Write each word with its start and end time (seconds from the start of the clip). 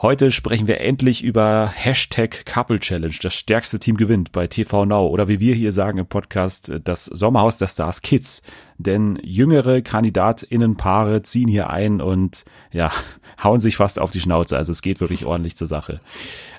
Heute 0.00 0.30
sprechen 0.30 0.68
wir 0.68 0.80
endlich 0.80 1.24
über 1.24 1.72
Hashtag 1.74 2.46
Couple 2.46 2.78
Challenge. 2.78 3.16
Das 3.20 3.34
stärkste 3.34 3.80
Team 3.80 3.96
gewinnt 3.96 4.30
bei 4.30 4.46
TV 4.46 4.84
Now 4.84 5.08
oder 5.08 5.26
wie 5.26 5.40
wir 5.40 5.56
hier 5.56 5.72
sagen 5.72 5.98
im 5.98 6.06
Podcast, 6.06 6.72
das 6.84 7.06
Sommerhaus 7.06 7.58
der 7.58 7.66
Stars 7.66 8.00
Kids. 8.00 8.42
Denn 8.76 9.18
jüngere 9.24 9.82
KandidatInnenpaare 9.82 11.22
ziehen 11.22 11.48
hier 11.48 11.70
ein 11.70 12.00
und 12.00 12.44
ja, 12.70 12.92
hauen 13.42 13.58
sich 13.58 13.74
fast 13.74 13.98
auf 13.98 14.12
die 14.12 14.20
Schnauze. 14.20 14.56
Also 14.56 14.70
es 14.70 14.82
geht 14.82 15.00
wirklich 15.00 15.26
ordentlich 15.26 15.56
zur 15.56 15.66
Sache. 15.66 16.00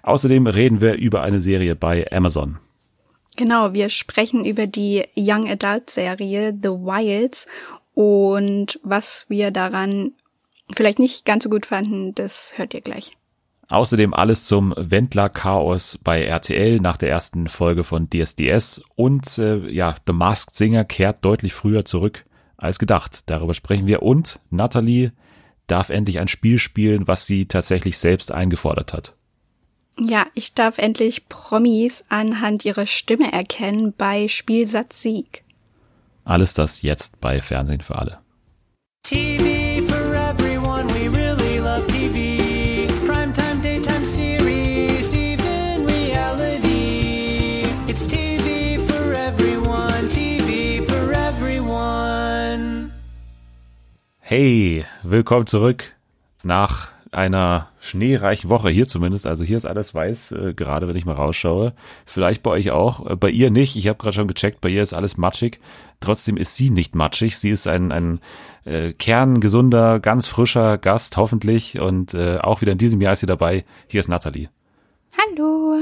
Außerdem 0.03 0.45
reden 0.45 0.81
wir 0.81 0.95
über 0.95 1.21
eine 1.21 1.39
Serie 1.39 1.77
bei 1.77 2.11
Amazon. 2.11 2.57
Genau, 3.37 3.73
wir 3.73 3.89
sprechen 3.89 4.43
über 4.43 4.67
die 4.67 5.05
Young 5.15 5.47
Adult 5.49 5.89
Serie 5.91 6.53
The 6.61 6.71
Wilds 6.71 7.47
und 7.93 8.81
was 8.83 9.27
wir 9.29 9.51
daran 9.51 10.11
vielleicht 10.73 10.99
nicht 10.99 11.23
ganz 11.23 11.45
so 11.45 11.49
gut 11.49 11.65
fanden, 11.65 12.13
das 12.15 12.57
hört 12.57 12.73
ihr 12.73 12.81
gleich. 12.81 13.15
Außerdem 13.70 14.15
alles 14.15 14.45
zum 14.45 14.73
Wendler-Chaos 14.75 15.99
bei 16.03 16.23
RTL 16.23 16.77
nach 16.77 16.98
der 16.98 17.09
ersten 17.09 17.48
Folge 17.48 17.84
von 17.84 18.09
DSDS 18.09 18.81
und 18.95 19.38
äh, 19.38 19.70
ja, 19.70 19.95
The 20.07 20.13
Masked 20.13 20.55
Singer 20.55 20.85
kehrt 20.85 21.23
deutlich 21.23 21.53
früher 21.53 21.85
zurück 21.85 22.25
als 22.58 22.80
gedacht. 22.80 23.21
Darüber 23.27 23.53
sprechen 23.53 23.85
wir 23.85 24.02
und 24.02 24.39
Natalie 24.49 25.11
darf 25.67 25.89
endlich 25.89 26.20
ein 26.20 26.27
Spiel 26.27 26.58
spielen, 26.58 27.08
was 27.08 27.27
sie 27.27 27.45
tatsächlich 27.45 27.99
selbst 27.99 28.31
eingefordert 28.31 28.94
hat. 28.94 29.13
Ja, 29.99 30.25
ich 30.33 30.55
darf 30.55 30.80
endlich 30.80 31.30
Promis 31.30 32.03
anhand 32.09 32.66
ihrer 32.66 32.88
Stimme 32.88 33.31
erkennen 33.31 33.94
bei 33.95 34.27
Spielsatz 34.30 35.02
Sieg. 35.02 35.44
Alles 36.23 36.55
das 36.55 36.81
jetzt 36.81 37.22
bei 37.22 37.39
Fernsehen 37.39 37.81
für 37.81 37.97
alle. 37.97 38.20
TV 39.03 39.48
Hey, 54.31 54.85
willkommen 55.02 55.47
zurück 55.47 55.95
nach 56.44 56.91
einer 57.09 57.69
schneereichen 57.80 58.52
Woche 58.52 58.69
hier 58.69 58.88
zumindest. 58.88 59.25
Also 59.25 59.44
hier 59.44 59.58
ist 59.58 59.66
alles 59.66 59.95
weiß, 59.95 60.33
äh, 60.33 60.53
gerade 60.53 60.88
wenn 60.88 60.95
ich 60.95 61.08
mal 61.08 61.16
rausschaue. 61.16 61.73
Vielleicht 62.05 62.44
bei 62.44 62.52
euch 62.52 62.69
auch. 62.69 63.09
Äh, 63.09 63.16
bei 63.16 63.31
ihr 63.31 63.49
nicht. 63.49 63.75
Ich 63.75 63.88
habe 63.88 63.97
gerade 63.97 64.13
schon 64.13 64.27
gecheckt, 64.27 64.61
bei 64.61 64.69
ihr 64.69 64.83
ist 64.83 64.94
alles 64.94 65.17
matschig. 65.17 65.59
Trotzdem 65.99 66.38
ist 66.38 66.55
sie 66.55 66.69
nicht 66.69 66.94
matschig. 66.94 67.39
Sie 67.39 67.49
ist 67.49 67.67
ein, 67.67 67.91
ein 67.91 68.19
äh, 68.66 68.94
kerngesunder, 68.94 69.99
ganz 69.99 70.27
frischer 70.27 70.77
Gast, 70.77 71.17
hoffentlich. 71.17 71.80
Und 71.80 72.14
äh, 72.14 72.38
auch 72.38 72.61
wieder 72.61 72.73
in 72.73 72.77
diesem 72.77 73.02
Jahr 73.02 73.14
ist 73.14 73.21
sie 73.21 73.25
dabei. 73.25 73.66
Hier 73.88 73.99
ist 73.99 74.09
Nathalie. 74.09 74.52
Hallo. 75.17 75.81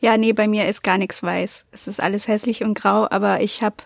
Ja, 0.00 0.18
nee, 0.18 0.34
bei 0.34 0.48
mir 0.48 0.68
ist 0.68 0.82
gar 0.82 0.98
nichts 0.98 1.22
weiß. 1.22 1.64
Es 1.72 1.88
ist 1.88 1.98
alles 1.98 2.28
hässlich 2.28 2.62
und 2.62 2.74
grau, 2.74 3.08
aber 3.10 3.40
ich 3.40 3.62
habe 3.62 3.76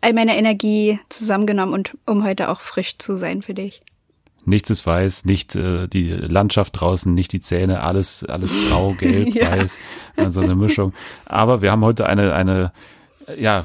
all 0.00 0.12
meine 0.12 0.36
Energie 0.36 0.98
zusammengenommen 1.08 1.74
und 1.74 1.96
um 2.06 2.24
heute 2.24 2.48
auch 2.48 2.60
frisch 2.60 2.98
zu 2.98 3.16
sein 3.16 3.42
für 3.42 3.54
dich. 3.54 3.82
Nichts 4.44 4.70
ist 4.70 4.86
weiß, 4.86 5.26
nicht 5.26 5.54
äh, 5.54 5.86
die 5.86 6.10
Landschaft 6.10 6.80
draußen, 6.80 7.12
nicht 7.12 7.32
die 7.32 7.40
Zähne, 7.40 7.82
alles, 7.82 8.24
alles 8.24 8.52
grau, 8.68 8.94
gelb, 8.98 9.34
ja. 9.34 9.50
weiß, 9.50 9.78
also 10.16 10.40
eine 10.40 10.54
Mischung. 10.54 10.94
Aber 11.26 11.60
wir 11.60 11.70
haben 11.70 11.84
heute 11.84 12.06
eine, 12.06 12.32
eine, 12.34 12.72
ja, 13.36 13.64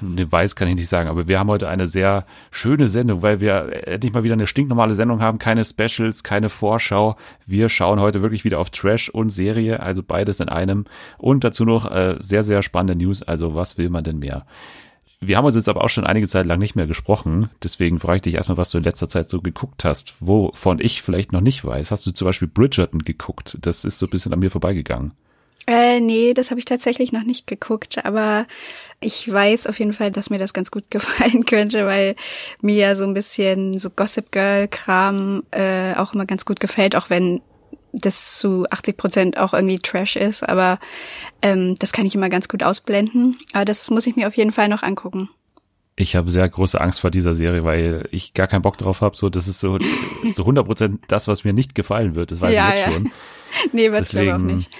ne, 0.00 0.30
weiß 0.30 0.56
kann 0.56 0.68
ich 0.68 0.74
nicht 0.74 0.88
sagen, 0.88 1.08
aber 1.08 1.28
wir 1.28 1.38
haben 1.38 1.48
heute 1.48 1.68
eine 1.68 1.86
sehr 1.86 2.26
schöne 2.50 2.88
Sendung, 2.88 3.22
weil 3.22 3.40
wir 3.40 3.86
endlich 3.86 4.12
mal 4.12 4.24
wieder 4.24 4.34
eine 4.34 4.48
stinknormale 4.48 4.94
Sendung 4.94 5.22
haben, 5.22 5.38
keine 5.38 5.64
Specials, 5.64 6.24
keine 6.24 6.48
Vorschau. 6.48 7.16
Wir 7.46 7.68
schauen 7.68 8.00
heute 8.00 8.20
wirklich 8.20 8.44
wieder 8.44 8.58
auf 8.58 8.70
Trash 8.70 9.08
und 9.08 9.30
Serie, 9.30 9.80
also 9.80 10.02
beides 10.02 10.40
in 10.40 10.48
einem. 10.48 10.86
Und 11.16 11.44
dazu 11.44 11.64
noch 11.64 11.90
äh, 11.90 12.16
sehr, 12.18 12.42
sehr 12.42 12.62
spannende 12.62 12.96
News, 12.96 13.22
also 13.22 13.54
was 13.54 13.78
will 13.78 13.88
man 13.88 14.02
denn 14.02 14.18
mehr? 14.18 14.46
Wir 15.20 15.36
haben 15.36 15.44
uns 15.44 15.56
jetzt 15.56 15.68
aber 15.68 15.82
auch 15.82 15.88
schon 15.88 16.06
einige 16.06 16.28
Zeit 16.28 16.46
lang 16.46 16.60
nicht 16.60 16.76
mehr 16.76 16.86
gesprochen. 16.86 17.50
Deswegen 17.62 17.98
frage 17.98 18.16
ich 18.16 18.22
dich 18.22 18.34
erstmal, 18.34 18.56
was 18.56 18.70
du 18.70 18.78
in 18.78 18.84
letzter 18.84 19.08
Zeit 19.08 19.28
so 19.28 19.40
geguckt 19.40 19.84
hast, 19.84 20.14
wovon 20.20 20.78
ich 20.80 21.02
vielleicht 21.02 21.32
noch 21.32 21.40
nicht 21.40 21.64
weiß. 21.64 21.90
Hast 21.90 22.06
du 22.06 22.12
zum 22.12 22.26
Beispiel 22.26 22.46
Bridgerton 22.46 23.02
geguckt? 23.02 23.58
Das 23.60 23.84
ist 23.84 23.98
so 23.98 24.06
ein 24.06 24.10
bisschen 24.10 24.32
an 24.32 24.38
mir 24.38 24.50
vorbeigegangen. 24.50 25.12
Äh, 25.66 26.00
nee, 26.00 26.32
das 26.32 26.50
habe 26.50 26.60
ich 26.60 26.64
tatsächlich 26.64 27.12
noch 27.12 27.24
nicht 27.24 27.46
geguckt, 27.46 28.02
aber 28.06 28.46
ich 29.00 29.30
weiß 29.30 29.66
auf 29.66 29.78
jeden 29.78 29.92
Fall, 29.92 30.10
dass 30.10 30.30
mir 30.30 30.38
das 30.38 30.54
ganz 30.54 30.70
gut 30.70 30.84
gefallen 30.90 31.44
könnte, 31.44 31.84
weil 31.84 32.14
mir 32.62 32.76
ja 32.76 32.96
so 32.96 33.04
ein 33.04 33.12
bisschen 33.12 33.78
so 33.78 33.90
Gossip 33.90 34.32
Girl 34.32 34.66
Kram 34.68 35.42
äh, 35.50 35.94
auch 35.94 36.14
immer 36.14 36.24
ganz 36.26 36.46
gut 36.46 36.58
gefällt, 36.58 36.96
auch 36.96 37.10
wenn 37.10 37.42
das 37.92 38.38
zu 38.38 38.66
80 38.70 38.96
Prozent 38.96 39.38
auch 39.38 39.52
irgendwie 39.54 39.78
Trash 39.78 40.16
ist, 40.16 40.48
aber 40.48 40.78
ähm, 41.42 41.76
das 41.78 41.92
kann 41.92 42.06
ich 42.06 42.14
immer 42.14 42.28
ganz 42.28 42.48
gut 42.48 42.62
ausblenden. 42.62 43.38
Aber 43.52 43.64
das 43.64 43.90
muss 43.90 44.06
ich 44.06 44.16
mir 44.16 44.28
auf 44.28 44.36
jeden 44.36 44.52
Fall 44.52 44.68
noch 44.68 44.82
angucken. 44.82 45.28
Ich 45.96 46.14
habe 46.14 46.30
sehr 46.30 46.48
große 46.48 46.80
Angst 46.80 47.00
vor 47.00 47.10
dieser 47.10 47.34
Serie, 47.34 47.64
weil 47.64 48.08
ich 48.12 48.32
gar 48.32 48.46
keinen 48.46 48.62
Bock 48.62 48.78
drauf 48.78 49.00
habe. 49.00 49.16
So, 49.16 49.30
das 49.30 49.48
ist 49.48 49.58
so 49.58 49.78
so 50.32 50.42
100 50.42 50.64
Prozent 50.64 51.00
das, 51.08 51.26
was 51.26 51.42
mir 51.42 51.52
nicht 51.52 51.74
gefallen 51.74 52.14
wird. 52.14 52.30
Das 52.30 52.40
weiß 52.40 52.54
ja, 52.54 52.68
ich 52.68 52.74
jetzt 52.76 52.86
ja. 52.86 52.92
schon. 52.92 53.10
nee, 53.72 53.90
wird 53.90 54.02
Deswegen, 54.02 54.32
auch 54.32 54.38
nicht 54.38 54.70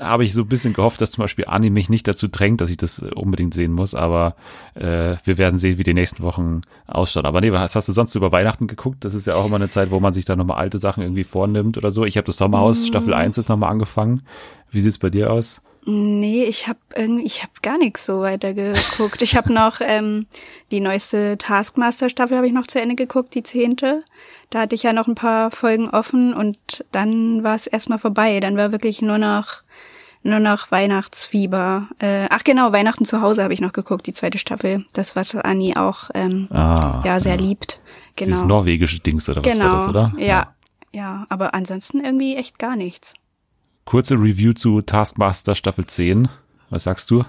habe 0.00 0.24
ich 0.24 0.32
so 0.32 0.42
ein 0.42 0.48
bisschen 0.48 0.72
gehofft, 0.72 1.00
dass 1.00 1.12
zum 1.12 1.22
Beispiel 1.22 1.46
Anni 1.46 1.70
mich 1.70 1.88
nicht 1.88 2.06
dazu 2.08 2.28
drängt, 2.28 2.60
dass 2.60 2.70
ich 2.70 2.76
das 2.76 3.00
unbedingt 3.00 3.54
sehen 3.54 3.72
muss, 3.72 3.94
aber 3.94 4.36
äh, 4.74 5.16
wir 5.24 5.38
werden 5.38 5.58
sehen, 5.58 5.78
wie 5.78 5.82
die 5.82 5.94
nächsten 5.94 6.22
Wochen 6.22 6.62
ausschauen. 6.86 7.26
Aber 7.26 7.40
nee, 7.40 7.52
was 7.52 7.74
hast 7.74 7.88
du 7.88 7.92
sonst 7.92 8.14
über 8.14 8.32
Weihnachten 8.32 8.66
geguckt? 8.66 9.04
Das 9.04 9.14
ist 9.14 9.26
ja 9.26 9.34
auch 9.34 9.46
immer 9.46 9.56
eine 9.56 9.68
Zeit, 9.68 9.90
wo 9.90 10.00
man 10.00 10.12
sich 10.12 10.24
da 10.24 10.36
nochmal 10.36 10.58
alte 10.58 10.78
Sachen 10.78 11.02
irgendwie 11.02 11.24
vornimmt 11.24 11.78
oder 11.78 11.90
so. 11.90 12.04
Ich 12.04 12.16
habe 12.16 12.26
das 12.26 12.36
Sommerhaus, 12.36 12.82
mhm. 12.82 12.86
Staffel 12.86 13.14
1 13.14 13.38
ist 13.38 13.48
nochmal 13.48 13.70
angefangen. 13.70 14.22
Wie 14.70 14.80
sieht's 14.80 14.98
bei 14.98 15.10
dir 15.10 15.32
aus? 15.32 15.60
Nee, 15.84 16.44
ich 16.44 16.68
habe 16.68 16.78
irgendwie, 16.94 17.24
ich 17.24 17.42
habe 17.42 17.52
gar 17.60 17.76
nichts 17.76 18.06
so 18.06 18.20
weiter 18.20 18.54
geguckt. 18.54 19.20
Ich 19.20 19.34
habe 19.34 19.52
noch 19.52 19.80
ähm, 19.80 20.26
die 20.70 20.80
neueste 20.80 21.36
Taskmaster-Staffel 21.38 22.36
habe 22.36 22.46
ich 22.46 22.52
noch 22.52 22.68
zu 22.68 22.80
Ende 22.80 22.94
geguckt, 22.94 23.34
die 23.34 23.42
zehnte. 23.42 24.04
Da 24.50 24.60
hatte 24.60 24.76
ich 24.76 24.84
ja 24.84 24.92
noch 24.92 25.08
ein 25.08 25.16
paar 25.16 25.50
Folgen 25.50 25.90
offen 25.90 26.34
und 26.34 26.84
dann 26.92 27.42
war 27.42 27.56
es 27.56 27.66
erstmal 27.66 27.98
vorbei. 27.98 28.38
Dann 28.38 28.56
war 28.56 28.70
wirklich 28.70 29.02
nur 29.02 29.18
noch 29.18 29.61
nur 30.22 30.38
noch 30.38 30.70
Weihnachtsfieber. 30.70 31.88
Äh, 31.98 32.26
ach 32.30 32.44
genau, 32.44 32.72
Weihnachten 32.72 33.04
zu 33.04 33.20
Hause 33.20 33.42
habe 33.42 33.54
ich 33.54 33.60
noch 33.60 33.72
geguckt, 33.72 34.06
die 34.06 34.12
zweite 34.12 34.38
Staffel. 34.38 34.84
Das, 34.92 35.16
was 35.16 35.34
Anni 35.34 35.76
auch 35.76 36.10
ähm, 36.14 36.48
ah, 36.50 37.02
ja 37.04 37.20
sehr 37.20 37.36
ja. 37.36 37.40
liebt. 37.40 37.80
Genau. 38.16 38.28
Dieses 38.30 38.44
norwegische 38.44 39.00
Dings 39.00 39.28
oder 39.28 39.44
was 39.44 39.52
genau. 39.52 39.64
war 39.64 39.74
das, 39.74 39.88
oder? 39.88 40.12
Ja, 40.18 40.26
ja, 40.26 40.54
ja, 40.92 41.26
aber 41.28 41.54
ansonsten 41.54 42.04
irgendwie 42.04 42.36
echt 42.36 42.58
gar 42.58 42.76
nichts. 42.76 43.14
Kurze 43.84 44.14
Review 44.14 44.52
zu 44.52 44.80
Taskmaster 44.82 45.54
Staffel 45.54 45.86
10. 45.86 46.28
Was 46.70 46.84
sagst 46.84 47.10
du? 47.10 47.24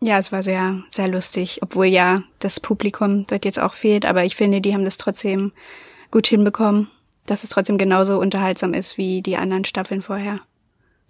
Ja, 0.00 0.18
es 0.18 0.32
war 0.32 0.42
sehr, 0.42 0.82
sehr 0.88 1.08
lustig, 1.08 1.58
obwohl 1.62 1.86
ja 1.86 2.22
das 2.38 2.58
Publikum 2.58 3.26
dort 3.26 3.44
jetzt 3.44 3.58
auch 3.58 3.74
fehlt, 3.74 4.06
aber 4.06 4.24
ich 4.24 4.34
finde, 4.34 4.62
die 4.62 4.72
haben 4.72 4.84
das 4.84 4.96
trotzdem 4.96 5.52
gut 6.10 6.26
hinbekommen, 6.26 6.88
dass 7.26 7.44
es 7.44 7.50
trotzdem 7.50 7.76
genauso 7.76 8.18
unterhaltsam 8.18 8.72
ist 8.72 8.96
wie 8.96 9.20
die 9.20 9.36
anderen 9.36 9.66
Staffeln 9.66 10.00
vorher. 10.00 10.40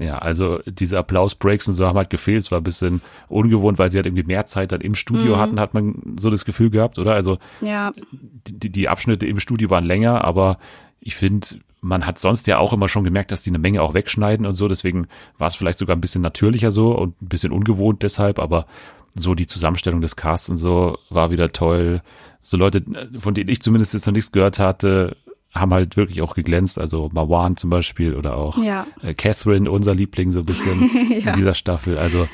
Ja, 0.00 0.16
also 0.16 0.60
diese 0.64 0.98
Applaus-Breaks 0.98 1.68
und 1.68 1.74
so 1.74 1.86
haben 1.86 1.98
halt 1.98 2.08
gefehlt. 2.08 2.40
Es 2.40 2.50
war 2.50 2.58
ein 2.58 2.64
bisschen 2.64 3.02
ungewohnt, 3.28 3.78
weil 3.78 3.90
sie 3.90 3.98
halt 3.98 4.06
irgendwie 4.06 4.22
mehr 4.22 4.46
Zeit 4.46 4.72
dann 4.72 4.80
im 4.80 4.94
Studio 4.94 5.36
mhm. 5.36 5.38
hatten, 5.38 5.60
hat 5.60 5.74
man 5.74 6.16
so 6.18 6.30
das 6.30 6.46
Gefühl 6.46 6.70
gehabt, 6.70 6.98
oder? 6.98 7.12
Also 7.12 7.36
ja. 7.60 7.92
die, 8.48 8.70
die 8.70 8.88
Abschnitte 8.88 9.26
im 9.26 9.38
Studio 9.38 9.68
waren 9.68 9.84
länger, 9.84 10.24
aber 10.24 10.58
ich 11.00 11.16
finde, 11.16 11.48
man 11.82 12.06
hat 12.06 12.18
sonst 12.18 12.46
ja 12.46 12.56
auch 12.56 12.72
immer 12.72 12.88
schon 12.88 13.04
gemerkt, 13.04 13.30
dass 13.30 13.42
die 13.42 13.50
eine 13.50 13.58
Menge 13.58 13.82
auch 13.82 13.92
wegschneiden 13.92 14.46
und 14.46 14.54
so. 14.54 14.68
Deswegen 14.68 15.06
war 15.36 15.48
es 15.48 15.54
vielleicht 15.54 15.78
sogar 15.78 15.96
ein 15.96 16.00
bisschen 16.00 16.22
natürlicher 16.22 16.70
so 16.70 16.96
und 16.96 17.20
ein 17.20 17.28
bisschen 17.28 17.52
ungewohnt 17.52 18.02
deshalb, 18.02 18.38
aber 18.38 18.64
so 19.14 19.34
die 19.34 19.46
Zusammenstellung 19.46 20.00
des 20.00 20.16
Casts 20.16 20.48
und 20.48 20.56
so 20.56 20.96
war 21.10 21.30
wieder 21.30 21.52
toll. 21.52 22.00
So 22.40 22.56
Leute, 22.56 22.82
von 23.18 23.34
denen 23.34 23.50
ich 23.50 23.60
zumindest 23.60 23.92
jetzt 23.92 24.06
noch 24.06 24.14
nichts 24.14 24.32
gehört 24.32 24.58
hatte, 24.58 25.14
haben 25.52 25.72
halt 25.72 25.96
wirklich 25.96 26.22
auch 26.22 26.34
geglänzt. 26.34 26.78
Also 26.78 27.10
Marwan 27.12 27.56
zum 27.56 27.70
Beispiel 27.70 28.14
oder 28.14 28.36
auch 28.36 28.58
ja. 28.62 28.86
äh, 29.02 29.14
Catherine, 29.14 29.70
unser 29.70 29.94
Liebling 29.94 30.32
so 30.32 30.40
ein 30.40 30.46
bisschen 30.46 30.90
ja. 31.24 31.32
in 31.32 31.38
dieser 31.38 31.54
Staffel. 31.54 31.98
Also 31.98 32.28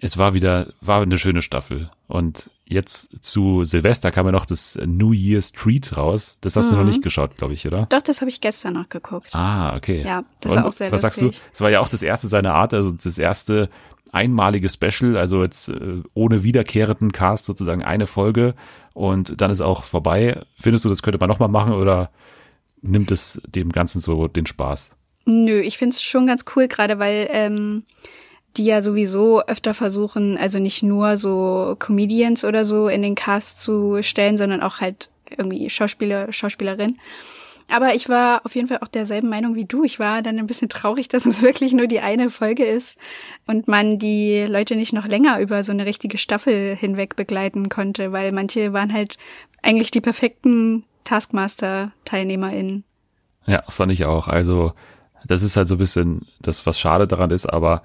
es 0.00 0.16
war 0.16 0.34
wieder, 0.34 0.72
war 0.80 1.02
eine 1.02 1.18
schöne 1.18 1.42
Staffel. 1.42 1.90
Und 2.06 2.50
jetzt 2.64 3.24
zu 3.24 3.64
Silvester 3.64 4.10
kam 4.10 4.26
ja 4.26 4.32
noch 4.32 4.46
das 4.46 4.78
New 4.84 5.12
Year's 5.12 5.52
Treat 5.52 5.96
raus. 5.96 6.38
Das 6.40 6.56
hast 6.56 6.66
mhm. 6.66 6.70
du 6.70 6.76
noch 6.76 6.82
mhm. 6.84 6.88
nicht 6.90 7.02
geschaut, 7.02 7.36
glaube 7.36 7.54
ich, 7.54 7.66
oder? 7.66 7.86
Doch, 7.90 8.02
das 8.02 8.20
habe 8.20 8.30
ich 8.30 8.40
gestern 8.40 8.74
noch 8.74 8.88
geguckt. 8.88 9.34
Ah, 9.34 9.76
okay. 9.76 10.02
Ja, 10.02 10.24
das 10.40 10.52
Und, 10.52 10.58
war 10.58 10.66
auch 10.66 10.72
sehr 10.72 10.92
Was 10.92 11.02
lustig. 11.02 11.22
sagst 11.22 11.38
du? 11.38 11.42
Es 11.52 11.60
war 11.60 11.70
ja 11.70 11.80
auch 11.80 11.88
das 11.88 12.02
erste 12.02 12.28
seiner 12.28 12.54
Art, 12.54 12.72
also 12.72 12.92
das 12.92 13.18
erste 13.18 13.68
einmalige 14.12 14.68
Special, 14.68 15.16
also 15.16 15.42
jetzt 15.42 15.68
äh, 15.68 16.02
ohne 16.14 16.42
wiederkehrenden 16.42 17.12
Cast 17.12 17.46
sozusagen 17.46 17.84
eine 17.84 18.06
Folge 18.06 18.54
und 18.94 19.40
dann 19.40 19.50
ist 19.50 19.60
auch 19.60 19.84
vorbei. 19.84 20.42
Findest 20.58 20.84
du, 20.84 20.88
das 20.88 21.02
könnte 21.02 21.18
man 21.18 21.28
nochmal 21.28 21.48
machen 21.48 21.74
oder 21.74 22.10
nimmt 22.82 23.10
es 23.10 23.40
dem 23.46 23.70
Ganzen 23.72 24.00
so 24.00 24.28
den 24.28 24.46
Spaß? 24.46 24.90
Nö, 25.26 25.60
ich 25.60 25.78
finde 25.78 25.94
es 25.94 26.02
schon 26.02 26.26
ganz 26.26 26.44
cool, 26.54 26.66
gerade 26.68 26.98
weil 26.98 27.28
ähm, 27.30 27.84
die 28.56 28.64
ja 28.64 28.82
sowieso 28.82 29.42
öfter 29.42 29.74
versuchen, 29.74 30.36
also 30.36 30.58
nicht 30.58 30.82
nur 30.82 31.16
so 31.16 31.76
Comedians 31.78 32.44
oder 32.44 32.64
so 32.64 32.88
in 32.88 33.02
den 33.02 33.14
Cast 33.14 33.62
zu 33.62 34.02
stellen, 34.02 34.38
sondern 34.38 34.62
auch 34.62 34.80
halt 34.80 35.10
irgendwie 35.36 35.70
Schauspieler, 35.70 36.32
Schauspielerin. 36.32 36.98
Aber 37.68 37.94
ich 37.94 38.08
war 38.08 38.44
auf 38.44 38.56
jeden 38.56 38.66
Fall 38.66 38.78
auch 38.78 38.88
derselben 38.88 39.28
Meinung 39.28 39.54
wie 39.54 39.64
du. 39.64 39.84
Ich 39.84 40.00
war 40.00 40.22
dann 40.22 40.38
ein 40.38 40.48
bisschen 40.48 40.68
traurig, 40.68 41.08
dass 41.08 41.26
es 41.26 41.42
wirklich 41.42 41.72
nur 41.72 41.86
die 41.86 42.00
eine 42.00 42.30
Folge 42.30 42.64
ist 42.64 42.98
und 43.46 43.68
man 43.68 43.98
die 43.98 44.44
Leute 44.48 44.74
nicht 44.76 44.92
noch 44.92 45.06
länger 45.06 45.40
über 45.40 45.62
so 45.62 45.72
eine 45.72 45.86
richtige 45.86 46.18
Staffel 46.18 46.74
hinweg 46.74 47.16
begleiten 47.16 47.68
konnte, 47.68 48.12
weil 48.12 48.32
manche 48.32 48.72
waren 48.72 48.92
halt 48.92 49.16
eigentlich 49.62 49.90
die 49.90 50.00
perfekten 50.00 50.84
Taskmaster-TeilnehmerInnen. 51.10 52.84
Ja, 53.46 53.62
fand 53.68 53.92
ich 53.92 54.04
auch. 54.04 54.28
Also, 54.28 54.72
das 55.26 55.42
ist 55.42 55.56
halt 55.56 55.68
so 55.68 55.74
ein 55.74 55.78
bisschen 55.78 56.26
das, 56.40 56.64
was 56.66 56.78
schade 56.78 57.06
daran 57.06 57.30
ist, 57.30 57.46
aber 57.46 57.82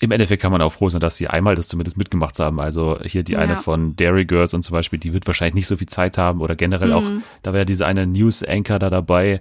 im 0.00 0.10
Endeffekt 0.10 0.42
kann 0.42 0.52
man 0.52 0.62
auch 0.62 0.72
froh 0.72 0.88
sein, 0.88 1.00
dass 1.00 1.16
sie 1.16 1.28
einmal 1.28 1.54
das 1.54 1.68
zumindest 1.68 1.96
mitgemacht 1.96 2.38
haben. 2.38 2.60
Also 2.60 2.98
hier 3.02 3.22
die 3.22 3.32
ja. 3.32 3.38
eine 3.38 3.56
von 3.56 3.96
Dairy 3.96 4.26
Girls 4.26 4.52
und 4.52 4.62
zum 4.62 4.74
Beispiel, 4.74 4.98
die 4.98 5.12
wird 5.12 5.26
wahrscheinlich 5.26 5.54
nicht 5.54 5.66
so 5.66 5.76
viel 5.76 5.86
Zeit 5.86 6.18
haben 6.18 6.40
oder 6.40 6.56
generell 6.56 6.88
mhm. 6.88 6.94
auch, 6.94 7.04
da 7.42 7.52
war 7.52 7.60
ja 7.60 7.64
diese 7.64 7.86
eine 7.86 8.06
News 8.06 8.42
Anchor 8.42 8.78
da 8.78 8.90
dabei, 8.90 9.40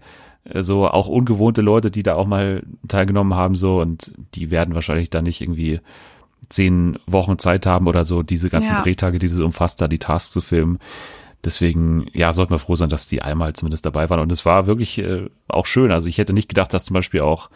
so 0.54 0.88
auch 0.88 1.08
ungewohnte 1.08 1.62
Leute, 1.62 1.92
die 1.92 2.04
da 2.04 2.16
auch 2.16 2.28
mal 2.28 2.64
teilgenommen 2.88 3.34
haben 3.34 3.56
so 3.56 3.82
und 3.82 4.14
die 4.36 4.52
werden 4.52 4.76
wahrscheinlich 4.76 5.10
da 5.10 5.22
nicht 5.22 5.42
irgendwie 5.42 5.80
zehn 6.50 7.00
Wochen 7.08 7.40
Zeit 7.40 7.66
haben 7.66 7.88
oder 7.88 8.04
so, 8.04 8.24
diese 8.24 8.50
ganzen 8.50 8.76
ja. 8.76 8.82
Drehtage, 8.82 9.20
die 9.20 9.28
sie 9.28 9.44
umfasst, 9.44 9.82
da 9.82 9.88
die 9.88 10.00
Tasks 10.00 10.32
zu 10.32 10.42
filmen. 10.42 10.80
Deswegen, 11.46 12.08
ja, 12.14 12.32
sollten 12.32 12.54
wir 12.54 12.60
froh 12.60 12.76
sein, 12.76 12.90
dass 12.90 13.08
die 13.08 13.22
einmal 13.22 13.54
zumindest 13.54 13.86
dabei 13.86 14.10
waren. 14.10 14.20
Und 14.20 14.32
es 14.32 14.46
war 14.46 14.66
wirklich 14.66 14.98
äh, 15.00 15.30
auch 15.48 15.66
schön. 15.66 15.92
Also 15.92 16.08
ich 16.08 16.18
hätte 16.18 16.34
nicht 16.34 16.50
gedacht, 16.50 16.74
dass 16.74 16.86
zum 16.86 16.94
Beispiel 16.94 17.22
auch 17.22 17.50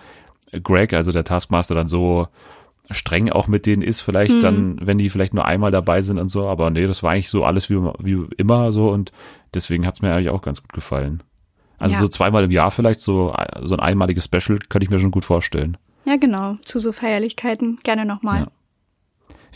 Greg, 0.52 0.94
also 0.94 1.12
der 1.12 1.24
Taskmaster, 1.24 1.76
dann 1.76 1.88
so 1.88 2.28
streng 2.90 3.30
auch 3.30 3.48
mit 3.48 3.66
denen 3.66 3.82
ist, 3.82 4.02
vielleicht 4.02 4.36
mhm. 4.36 4.42
dann, 4.42 4.80
wenn 4.82 4.98
die 4.98 5.10
vielleicht 5.10 5.34
nur 5.34 5.46
einmal 5.46 5.72
dabei 5.72 6.02
sind 6.02 6.20
und 6.20 6.30
so. 6.30 6.48
Aber 6.48 6.70
nee, 6.70 6.86
das 6.86 7.04
war 7.04 7.12
eigentlich 7.12 7.30
so 7.30 7.44
alles 7.44 7.70
wie, 7.70 7.78
wie 8.00 8.28
immer 8.38 8.72
so 8.72 8.90
und 8.90 9.12
deswegen 9.54 9.86
hat's 9.86 10.02
mir 10.02 10.14
eigentlich 10.14 10.30
auch 10.30 10.42
ganz 10.42 10.62
gut 10.62 10.74
gefallen. 10.74 11.24
Also 11.80 11.94
ja. 11.94 12.00
so 12.00 12.08
zweimal 12.08 12.44
im 12.44 12.52
Jahr 12.52 12.72
vielleicht, 12.72 13.02
so, 13.02 13.36
so 13.62 13.76
ein 13.76 13.80
einmaliges 13.80 14.26
Special, 14.26 14.60
könnte 14.70 14.84
ich 14.84 14.90
mir 14.90 15.00
schon 15.00 15.12
gut 15.12 15.26
vorstellen. 15.26 15.78
Ja, 16.06 16.16
genau. 16.16 16.58
Zu 16.64 16.80
so 16.80 16.92
Feierlichkeiten 16.92 17.80
gerne 17.84 18.06
nochmal. 18.06 18.42
Ja. 18.42 18.48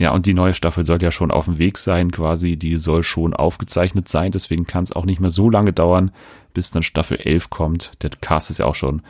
Ja, 0.02 0.14
und 0.14 0.26
die 0.26 0.34
neue 0.34 0.56
Staffel 0.56 0.84
soll 0.84 1.04
ja 1.04 1.12
schon 1.12 1.30
auf 1.30 1.46
dem 1.46 1.60
Weg 1.60 1.78
sein, 1.78 2.10
quasi. 2.10 2.58
Die 2.58 2.78
soll 2.78 3.04
schon 3.04 3.36
aufgezeichnet 3.36 4.10
sein. 4.10 4.32
Deswegen 4.32 4.66
kann 4.66 4.84
es 4.84 4.94
auch 4.94 5.06
nicht 5.06 5.20
mehr 5.20 5.30
so 5.30 5.48
lange 5.48 5.74
dauern, 5.74 6.10
bis 6.56 6.72
dann 6.72 6.82
Staffel 6.82 7.20
11 7.20 7.52
kommt. 7.52 7.92
Der 8.02 8.10
Cast 8.10 8.50
ist 8.50 8.58
ja 8.58 8.66
auch 8.66 8.74
schon 8.74 9.04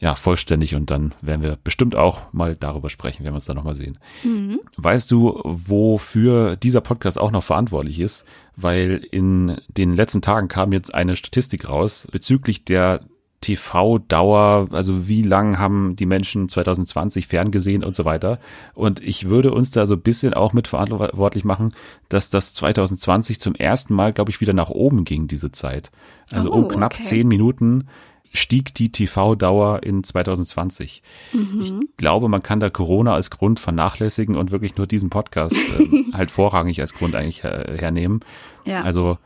ja, 0.00 0.14
vollständig 0.14 0.74
und 0.74 0.90
dann 0.90 1.12
werden 1.20 1.42
wir 1.42 1.58
bestimmt 1.62 1.96
auch 1.96 2.32
mal 2.32 2.56
darüber 2.56 2.88
sprechen, 2.88 3.24
wenn 3.24 3.32
wir 3.32 3.36
uns 3.36 3.44
dann 3.44 3.56
nochmal 3.56 3.74
sehen. 3.74 3.98
Mhm. 4.24 4.60
Weißt 4.78 5.10
du, 5.10 5.38
wofür 5.44 6.56
dieser 6.56 6.80
Podcast 6.80 7.20
auch 7.20 7.30
noch 7.30 7.44
verantwortlich 7.44 8.00
ist? 8.00 8.24
Weil 8.56 9.06
in 9.10 9.60
den 9.68 9.94
letzten 9.94 10.22
Tagen 10.22 10.48
kam 10.48 10.72
jetzt 10.72 10.94
eine 10.94 11.14
Statistik 11.14 11.68
raus 11.68 12.08
bezüglich 12.10 12.64
der 12.64 13.02
TV-Dauer, 13.42 14.68
also 14.70 15.06
wie 15.06 15.22
lang 15.22 15.58
haben 15.58 15.94
die 15.96 16.06
Menschen 16.06 16.48
2020 16.48 17.26
ferngesehen 17.26 17.84
und 17.84 17.94
so 17.94 18.06
weiter. 18.06 18.38
Und 18.72 19.02
ich 19.02 19.28
würde 19.28 19.52
uns 19.52 19.70
da 19.70 19.84
so 19.84 19.94
ein 19.94 20.00
bisschen 20.00 20.32
auch 20.32 20.54
mit 20.54 20.68
verantwortlich 20.68 21.44
machen, 21.44 21.74
dass 22.08 22.30
das 22.30 22.54
2020 22.54 23.38
zum 23.38 23.54
ersten 23.54 23.94
Mal, 23.94 24.14
glaube 24.14 24.30
ich, 24.30 24.40
wieder 24.40 24.54
nach 24.54 24.70
oben 24.70 25.04
ging, 25.04 25.28
diese 25.28 25.52
Zeit. 25.52 25.90
Also 26.32 26.50
oh, 26.50 26.56
um 26.56 26.68
knapp 26.68 26.94
okay. 26.94 27.02
zehn 27.02 27.28
Minuten 27.28 27.88
stieg 28.32 28.74
die 28.74 28.90
TV-Dauer 28.90 29.82
in 29.82 30.04
2020. 30.04 31.02
Mhm. 31.32 31.60
Ich 31.60 31.74
glaube, 31.96 32.28
man 32.28 32.42
kann 32.42 32.60
da 32.60 32.70
Corona 32.70 33.14
als 33.14 33.30
Grund 33.30 33.60
vernachlässigen 33.60 34.36
und 34.36 34.50
wirklich 34.50 34.76
nur 34.76 34.86
diesen 34.86 35.10
Podcast 35.10 35.54
äh, 35.54 36.12
halt 36.14 36.30
vorrangig 36.30 36.80
als 36.80 36.94
Grund 36.94 37.14
eigentlich 37.14 37.42
her 37.42 37.74
hernehmen. 37.78 38.20
Ja. 38.64 38.82
Also 38.82 39.18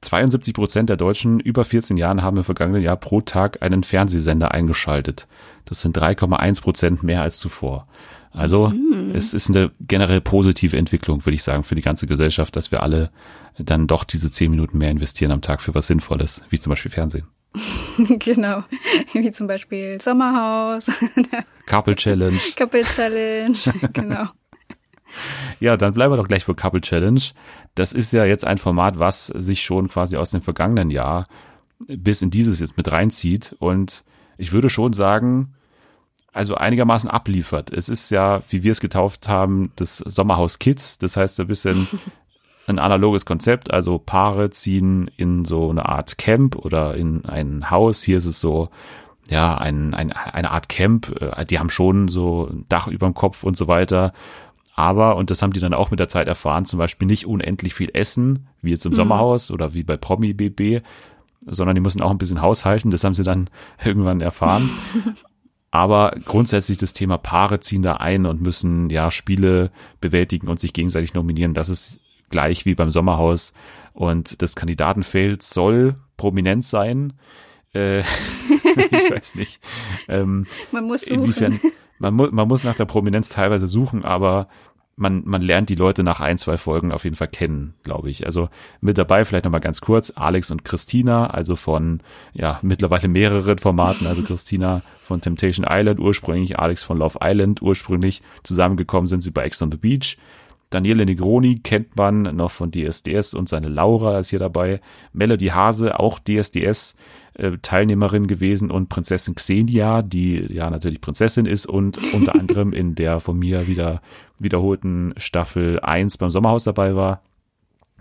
72 0.00 0.54
Prozent 0.54 0.88
der 0.88 0.96
Deutschen 0.96 1.40
über 1.40 1.64
14 1.64 1.96
Jahren 1.96 2.22
haben 2.22 2.36
im 2.36 2.44
vergangenen 2.44 2.82
Jahr 2.82 2.96
pro 2.96 3.20
Tag 3.20 3.62
einen 3.62 3.82
Fernsehsender 3.82 4.52
eingeschaltet. 4.52 5.26
Das 5.64 5.80
sind 5.80 5.98
3,1 5.98 6.62
Prozent 6.62 7.02
mehr 7.02 7.22
als 7.22 7.38
zuvor. 7.38 7.88
Also 8.30 8.68
mhm. 8.68 9.12
es 9.14 9.34
ist 9.34 9.48
eine 9.48 9.72
generell 9.80 10.20
positive 10.20 10.76
Entwicklung, 10.76 11.24
würde 11.24 11.34
ich 11.34 11.42
sagen, 11.42 11.64
für 11.64 11.74
die 11.74 11.82
ganze 11.82 12.06
Gesellschaft, 12.06 12.54
dass 12.56 12.70
wir 12.70 12.82
alle 12.82 13.10
dann 13.58 13.86
doch 13.86 14.04
diese 14.04 14.30
10 14.30 14.50
Minuten 14.50 14.78
mehr 14.78 14.90
investieren 14.90 15.32
am 15.32 15.42
Tag 15.42 15.62
für 15.62 15.74
was 15.74 15.88
Sinnvolles, 15.88 16.42
wie 16.48 16.60
zum 16.60 16.70
Beispiel 16.70 16.90
Fernsehen. 16.90 17.26
genau. 17.98 18.62
Wie 19.12 19.32
zum 19.32 19.46
Beispiel 19.46 20.00
Sommerhaus. 20.00 20.90
Couple 21.66 21.96
Challenge. 21.96 22.38
Couple 22.56 22.82
Challenge, 22.82 23.58
genau. 23.92 24.28
Ja, 25.60 25.76
dann 25.76 25.92
bleiben 25.92 26.12
wir 26.12 26.16
doch 26.16 26.28
gleich 26.28 26.44
für 26.44 26.54
Couple 26.54 26.80
Challenge. 26.80 27.20
Das 27.74 27.92
ist 27.92 28.12
ja 28.12 28.24
jetzt 28.24 28.44
ein 28.44 28.58
Format, 28.58 28.98
was 28.98 29.26
sich 29.26 29.62
schon 29.62 29.88
quasi 29.88 30.16
aus 30.16 30.30
dem 30.30 30.42
vergangenen 30.42 30.90
Jahr 30.90 31.26
bis 31.86 32.22
in 32.22 32.30
dieses 32.30 32.60
jetzt 32.60 32.76
mit 32.76 32.90
reinzieht. 32.90 33.56
Und 33.58 34.04
ich 34.36 34.52
würde 34.52 34.70
schon 34.70 34.92
sagen, 34.92 35.54
also 36.32 36.54
einigermaßen 36.54 37.10
abliefert. 37.10 37.72
Es 37.72 37.88
ist 37.88 38.10
ja, 38.10 38.42
wie 38.48 38.62
wir 38.62 38.72
es 38.72 38.80
getauft 38.80 39.28
haben, 39.28 39.72
das 39.76 39.98
Sommerhaus 39.98 40.58
Kids. 40.58 40.98
Das 40.98 41.16
heißt, 41.16 41.40
ein 41.40 41.46
bisschen 41.46 41.88
ein 42.66 42.78
analoges 42.78 43.24
Konzept. 43.24 43.72
Also 43.72 43.98
Paare 43.98 44.50
ziehen 44.50 45.10
in 45.16 45.44
so 45.44 45.70
eine 45.70 45.86
Art 45.86 46.18
Camp 46.18 46.56
oder 46.56 46.94
in 46.94 47.24
ein 47.24 47.70
Haus. 47.70 48.02
Hier 48.02 48.18
ist 48.18 48.26
es 48.26 48.40
so, 48.40 48.68
ja, 49.28 49.56
ein, 49.56 49.94
ein, 49.94 50.12
eine 50.12 50.50
Art 50.50 50.68
Camp. 50.68 51.14
Äh, 51.20 51.44
die 51.46 51.58
haben 51.58 51.70
schon 51.70 52.08
so 52.08 52.48
ein 52.50 52.66
Dach 52.68 52.86
über 52.86 53.06
dem 53.06 53.14
Kopf 53.14 53.42
und 53.42 53.56
so 53.56 53.68
weiter. 53.68 54.12
Aber, 54.78 55.16
und 55.16 55.30
das 55.30 55.42
haben 55.42 55.52
die 55.52 55.58
dann 55.58 55.74
auch 55.74 55.90
mit 55.90 55.98
der 55.98 56.08
Zeit 56.08 56.28
erfahren, 56.28 56.64
zum 56.64 56.78
Beispiel 56.78 57.08
nicht 57.08 57.26
unendlich 57.26 57.74
viel 57.74 57.90
essen, 57.94 58.46
wie 58.62 58.70
jetzt 58.70 58.86
im 58.86 58.92
mhm. 58.92 58.96
Sommerhaus 58.96 59.50
oder 59.50 59.74
wie 59.74 59.82
bei 59.82 59.96
Promi 59.96 60.34
BB, 60.34 60.84
sondern 61.44 61.74
die 61.74 61.80
müssen 61.80 62.00
auch 62.00 62.12
ein 62.12 62.18
bisschen 62.18 62.42
haushalten. 62.42 62.92
Das 62.92 63.02
haben 63.02 63.14
sie 63.14 63.24
dann 63.24 63.50
irgendwann 63.84 64.20
erfahren. 64.20 64.70
Aber 65.72 66.14
grundsätzlich 66.24 66.78
das 66.78 66.92
Thema 66.92 67.18
Paare 67.18 67.58
ziehen 67.58 67.82
da 67.82 67.94
ein 67.94 68.24
und 68.24 68.40
müssen 68.40 68.88
ja 68.88 69.10
Spiele 69.10 69.72
bewältigen 70.00 70.46
und 70.46 70.60
sich 70.60 70.72
gegenseitig 70.72 71.12
nominieren. 71.12 71.54
Das 71.54 71.68
ist 71.68 72.00
gleich 72.30 72.64
wie 72.64 72.76
beim 72.76 72.92
Sommerhaus. 72.92 73.54
Und 73.94 74.40
das 74.42 74.54
Kandidatenfeld 74.54 75.42
soll 75.42 75.96
prominent 76.16 76.64
sein. 76.64 77.14
Äh, 77.74 77.98
ich 78.92 79.10
weiß 79.10 79.34
nicht. 79.34 79.60
Ähm, 80.06 80.46
man 80.70 80.84
muss 80.84 81.00
suchen. 81.00 81.24
Inwiefern, 81.24 81.60
man, 81.98 82.14
mu 82.14 82.28
man 82.30 82.46
muss 82.46 82.62
nach 82.62 82.76
der 82.76 82.84
Prominenz 82.84 83.28
teilweise 83.28 83.66
suchen, 83.66 84.04
aber 84.04 84.48
man, 84.98 85.22
man 85.24 85.42
lernt 85.42 85.70
die 85.70 85.74
Leute 85.74 86.02
nach 86.02 86.20
ein, 86.20 86.38
zwei 86.38 86.56
Folgen 86.56 86.92
auf 86.92 87.04
jeden 87.04 87.16
Fall 87.16 87.28
kennen, 87.28 87.74
glaube 87.84 88.10
ich. 88.10 88.26
Also 88.26 88.48
mit 88.80 88.98
dabei 88.98 89.24
vielleicht 89.24 89.44
nochmal 89.44 89.60
ganz 89.60 89.80
kurz 89.80 90.12
Alex 90.14 90.50
und 90.50 90.64
Christina, 90.64 91.28
also 91.28 91.56
von 91.56 92.00
ja 92.32 92.58
mittlerweile 92.62 93.08
mehreren 93.08 93.58
Formaten, 93.58 94.06
also 94.06 94.22
Christina 94.26 94.82
von 95.02 95.20
Temptation 95.20 95.66
Island 95.68 96.00
ursprünglich, 96.00 96.58
Alex 96.58 96.82
von 96.82 96.98
Love 96.98 97.18
Island 97.22 97.62
ursprünglich. 97.62 98.22
Zusammengekommen 98.42 99.06
sind 99.06 99.22
sie 99.22 99.30
bei 99.30 99.44
Ex 99.44 99.62
on 99.62 99.70
the 99.70 99.78
Beach. 99.78 100.18
Daniele 100.70 101.06
Negroni 101.06 101.60
kennt 101.60 101.96
man 101.96 102.22
noch 102.36 102.50
von 102.50 102.70
DSDS 102.70 103.32
und 103.32 103.48
seine 103.48 103.68
Laura 103.68 104.18
ist 104.18 104.28
hier 104.28 104.38
dabei. 104.38 104.80
Melody 105.14 105.46
Hase, 105.46 105.98
auch 105.98 106.18
DSDS 106.18 106.94
äh, 107.38 107.58
Teilnehmerin 107.62 108.26
gewesen 108.26 108.70
und 108.70 108.88
Prinzessin 108.88 109.34
Xenia, 109.34 110.02
die 110.02 110.52
ja 110.52 110.70
natürlich 110.70 111.00
Prinzessin 111.00 111.46
ist 111.46 111.66
und 111.66 111.98
unter 112.12 112.34
anderem 112.38 112.72
in 112.72 112.94
der 112.94 113.20
von 113.20 113.38
mir 113.38 113.66
wieder 113.66 114.02
wiederholten 114.38 115.14
Staffel 115.16 115.80
1 115.80 116.18
beim 116.18 116.30
Sommerhaus 116.30 116.64
dabei 116.64 116.94
war. 116.94 117.22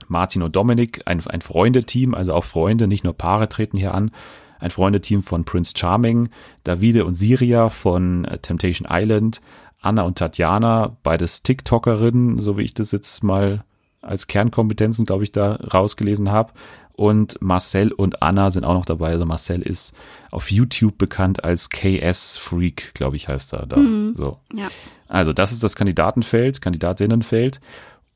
Martin 0.08 0.44
und 0.44 0.56
Dominik, 0.56 1.02
ein, 1.06 1.26
ein 1.26 1.42
Freundeteam, 1.42 2.14
also 2.14 2.34
auch 2.34 2.44
Freunde, 2.44 2.88
nicht 2.88 3.04
nur 3.04 3.14
Paare 3.14 3.50
treten 3.50 3.78
hier 3.78 3.94
an. 3.94 4.12
Ein 4.60 4.72
Freundeteam 4.72 5.22
von 5.22 5.46
Prince 5.46 5.74
Charming, 5.76 6.30
Davide 6.64 7.06
und 7.06 7.14
Siria 7.14 7.70
von 7.70 8.26
äh, 8.26 8.40
Temptation 8.40 8.88
Island, 8.90 9.42
Anna 9.82 10.04
und 10.04 10.18
Tatjana, 10.18 10.98
beides 11.04 11.44
TikTokerinnen, 11.44 12.40
so 12.40 12.58
wie 12.58 12.64
ich 12.64 12.74
das 12.74 12.92
jetzt 12.92 13.24
mal 13.24 13.64
als 14.02 14.28
Kernkompetenzen, 14.28 15.06
glaube 15.06 15.24
ich, 15.24 15.32
da 15.32 15.54
rausgelesen 15.56 16.32
habe. 16.32 16.54
Und 16.98 17.40
Marcel 17.44 17.92
und 17.92 18.24
Anna 18.24 18.50
sind 18.50 18.64
auch 18.64 18.74
noch 18.74 18.86
dabei. 18.86 19.10
Also 19.10 19.24
Marcel 19.24 19.62
ist 19.62 19.96
auf 20.32 20.50
YouTube 20.50 20.98
bekannt 20.98 21.44
als 21.44 21.70
KS 21.70 22.38
Freak, 22.38 22.96
glaube 22.96 23.16
ich, 23.18 23.28
heißt 23.28 23.54
er 23.54 23.68
da. 23.68 23.78
Mhm. 23.78 24.16
So. 24.16 24.40
Ja. 24.52 24.70
Also 25.08 25.32
das 25.32 25.52
ist 25.52 25.64
das 25.64 25.76
Kandidatenfeld, 25.76 26.60
Kandidatinnenfeld. 26.60 27.62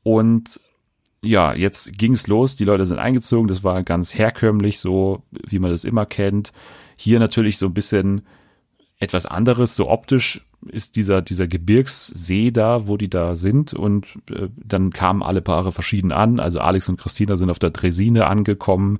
Und 0.02 0.58
ja, 1.22 1.54
jetzt 1.54 1.96
ging 1.96 2.12
es 2.14 2.26
los. 2.26 2.56
Die 2.56 2.64
Leute 2.64 2.84
sind 2.84 2.98
eingezogen. 2.98 3.46
Das 3.46 3.62
war 3.62 3.80
ganz 3.84 4.18
herkömmlich, 4.18 4.80
so 4.80 5.22
wie 5.30 5.60
man 5.60 5.70
das 5.70 5.84
immer 5.84 6.04
kennt. 6.04 6.52
Hier 6.96 7.20
natürlich 7.20 7.58
so 7.58 7.66
ein 7.66 7.74
bisschen 7.74 8.26
etwas 8.98 9.26
anderes, 9.26 9.76
so 9.76 9.88
optisch 9.88 10.44
ist 10.68 10.96
dieser, 10.96 11.22
dieser 11.22 11.46
Gebirgssee 11.46 12.50
da, 12.50 12.86
wo 12.86 12.96
die 12.96 13.10
da 13.10 13.34
sind 13.34 13.74
und 13.74 14.18
äh, 14.30 14.48
dann 14.56 14.90
kamen 14.90 15.22
alle 15.22 15.40
Paare 15.42 15.72
verschieden 15.72 16.12
an. 16.12 16.40
Also 16.40 16.60
Alex 16.60 16.88
und 16.88 17.00
Christina 17.00 17.36
sind 17.36 17.50
auf 17.50 17.58
der 17.58 17.70
Dresine 17.70 18.26
angekommen, 18.26 18.98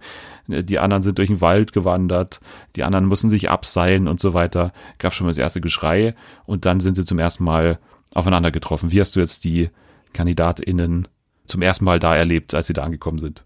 äh, 0.49 0.65
die 0.65 0.79
anderen 0.79 1.03
sind 1.03 1.19
durch 1.19 1.29
den 1.29 1.41
Wald 1.41 1.73
gewandert, 1.73 2.41
die 2.77 2.83
anderen 2.83 3.07
mussten 3.07 3.31
sich 3.31 3.51
abseilen 3.51 4.09
und 4.09 4.21
so 4.21 4.35
weiter. 4.35 4.73
Gab 4.99 5.15
schon 5.15 5.27
mal 5.27 5.31
das 5.31 5.39
erste 5.39 5.61
Geschrei 5.61 6.15
und 6.47 6.65
dann 6.65 6.81
sind 6.81 6.95
sie 6.95 7.05
zum 7.05 7.19
ersten 7.19 7.45
Mal 7.45 7.79
aufeinander 8.15 8.51
getroffen. 8.51 8.91
Wie 8.93 9.01
hast 9.01 9.17
du 9.17 9.21
jetzt 9.21 9.45
die 9.45 9.71
KandidatInnen 10.13 11.09
zum 11.47 11.63
ersten 11.63 11.85
Mal 11.85 11.99
da 11.99 12.15
erlebt, 12.15 12.55
als 12.55 12.67
sie 12.67 12.75
da 12.75 12.83
angekommen 12.83 13.19
sind? 13.19 13.45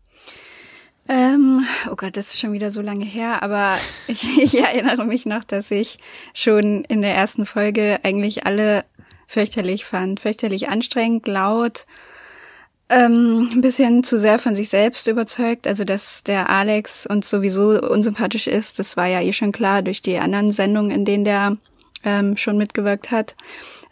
Ähm, 1.09 1.67
oh 1.91 1.95
Gott, 1.97 2.17
das 2.17 2.29
ist 2.29 2.41
schon 2.41 2.53
wieder 2.53 2.71
so 2.71 2.81
lange 2.81 3.05
her, 3.05 3.43
aber 3.43 3.79
ich, 4.07 4.39
ich 4.39 4.59
erinnere 4.59 5.05
mich 5.05 5.27
noch, 5.27 5.45
dass 5.45 5.71
ich 5.71 5.99
schon 6.35 6.85
in 6.85 7.03
der 7.03 7.15
ersten 7.15 7.47
Folge 7.47 8.01
eigentlich 8.03 8.47
alle 8.47 8.85
fürchterlich 9.27 9.85
fand. 9.85 10.21
Fürchterlich 10.21 10.69
anstrengend, 10.69 11.27
laut, 11.27 11.87
ähm, 12.89 13.49
ein 13.53 13.61
bisschen 13.61 14.05
zu 14.05 14.19
sehr 14.19 14.39
von 14.39 14.55
sich 14.55 14.69
selbst 14.69 15.09
überzeugt. 15.09 15.67
Also, 15.67 15.85
dass 15.85 16.23
der 16.23 16.51
Alex 16.51 17.07
uns 17.07 17.29
sowieso 17.29 17.81
unsympathisch 17.81 18.47
ist, 18.47 18.79
das 18.79 18.97
war 18.97 19.07
ja 19.07 19.21
eh 19.21 19.33
schon 19.33 19.53
klar 19.53 19.83
durch 19.83 20.03
die 20.03 20.19
anderen 20.19 20.53
Sendungen, 20.53 20.91
in 20.91 21.05
denen 21.05 21.25
der 21.25 21.57
ähm, 22.05 22.37
schon 22.37 22.57
mitgewirkt 22.57 23.11
hat. 23.11 23.35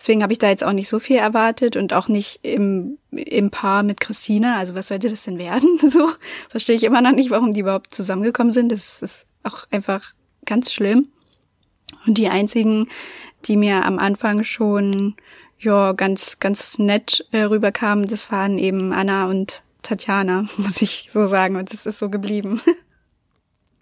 Deswegen 0.04 0.22
habe 0.22 0.34
ich 0.34 0.38
da 0.38 0.50
jetzt 0.50 0.62
auch 0.62 0.74
nicht 0.74 0.90
so 0.90 0.98
viel 0.98 1.16
erwartet 1.16 1.76
und 1.76 1.94
auch 1.94 2.08
nicht 2.08 2.40
im, 2.42 2.98
im 3.10 3.50
Paar 3.50 3.82
mit 3.82 4.00
Christina. 4.00 4.58
Also 4.58 4.74
was 4.74 4.88
sollte 4.88 5.08
das 5.08 5.24
denn 5.24 5.38
werden? 5.38 5.78
So 5.90 6.10
verstehe 6.50 6.76
ich 6.76 6.84
immer 6.84 7.00
noch 7.00 7.12
nicht, 7.12 7.30
warum 7.30 7.54
die 7.54 7.60
überhaupt 7.60 7.94
zusammengekommen 7.94 8.52
sind. 8.52 8.70
Das 8.70 9.00
ist 9.00 9.26
auch 9.44 9.66
einfach 9.70 10.12
ganz 10.44 10.74
schlimm. 10.74 11.08
Und 12.06 12.18
die 12.18 12.28
einzigen, 12.28 12.88
die 13.46 13.56
mir 13.56 13.86
am 13.86 13.98
Anfang 13.98 14.44
schon 14.44 15.14
ja 15.58 15.92
ganz 15.92 16.38
ganz 16.38 16.78
nett 16.78 17.26
äh, 17.32 17.44
rüberkamen, 17.44 18.06
das 18.06 18.30
waren 18.30 18.58
eben 18.58 18.92
Anna 18.92 19.30
und 19.30 19.62
Tatjana, 19.80 20.48
muss 20.58 20.82
ich 20.82 21.08
so 21.10 21.26
sagen. 21.26 21.56
Und 21.56 21.72
das 21.72 21.86
ist 21.86 21.98
so 21.98 22.10
geblieben. 22.10 22.60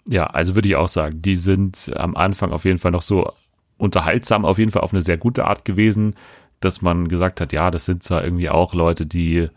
Ja, 0.05 0.26
also 0.26 0.57
würde 0.57 0.67
ich 0.67 0.75
auch 0.75 0.88
sagen, 0.88 1.23
die 1.23 1.37
sind 1.37 1.93
am 1.95 2.17
Anfang 2.17 2.50
auf 2.50 2.64
jeden 2.64 2.81
Fall 2.81 2.91
noch 2.91 3.02
so 3.02 3.33
unterhaltsam, 3.82 4.44
auf 4.44 4.58
jeden 4.58 4.70
Fall 4.70 4.82
auf 4.82 4.92
eine 4.92 5.02
sehr 5.02 5.18
gute 5.18 5.44
Art 5.44 5.64
gewesen, 5.64 6.14
dass 6.60 6.82
man 6.82 7.08
gesagt 7.08 7.40
hat, 7.40 7.52
ja, 7.52 7.70
das 7.72 7.84
sind 7.84 8.02
zwar 8.02 8.22
irgendwie 8.22 8.48
auch 8.48 8.74
Leute, 8.74 9.06
die 9.06 9.48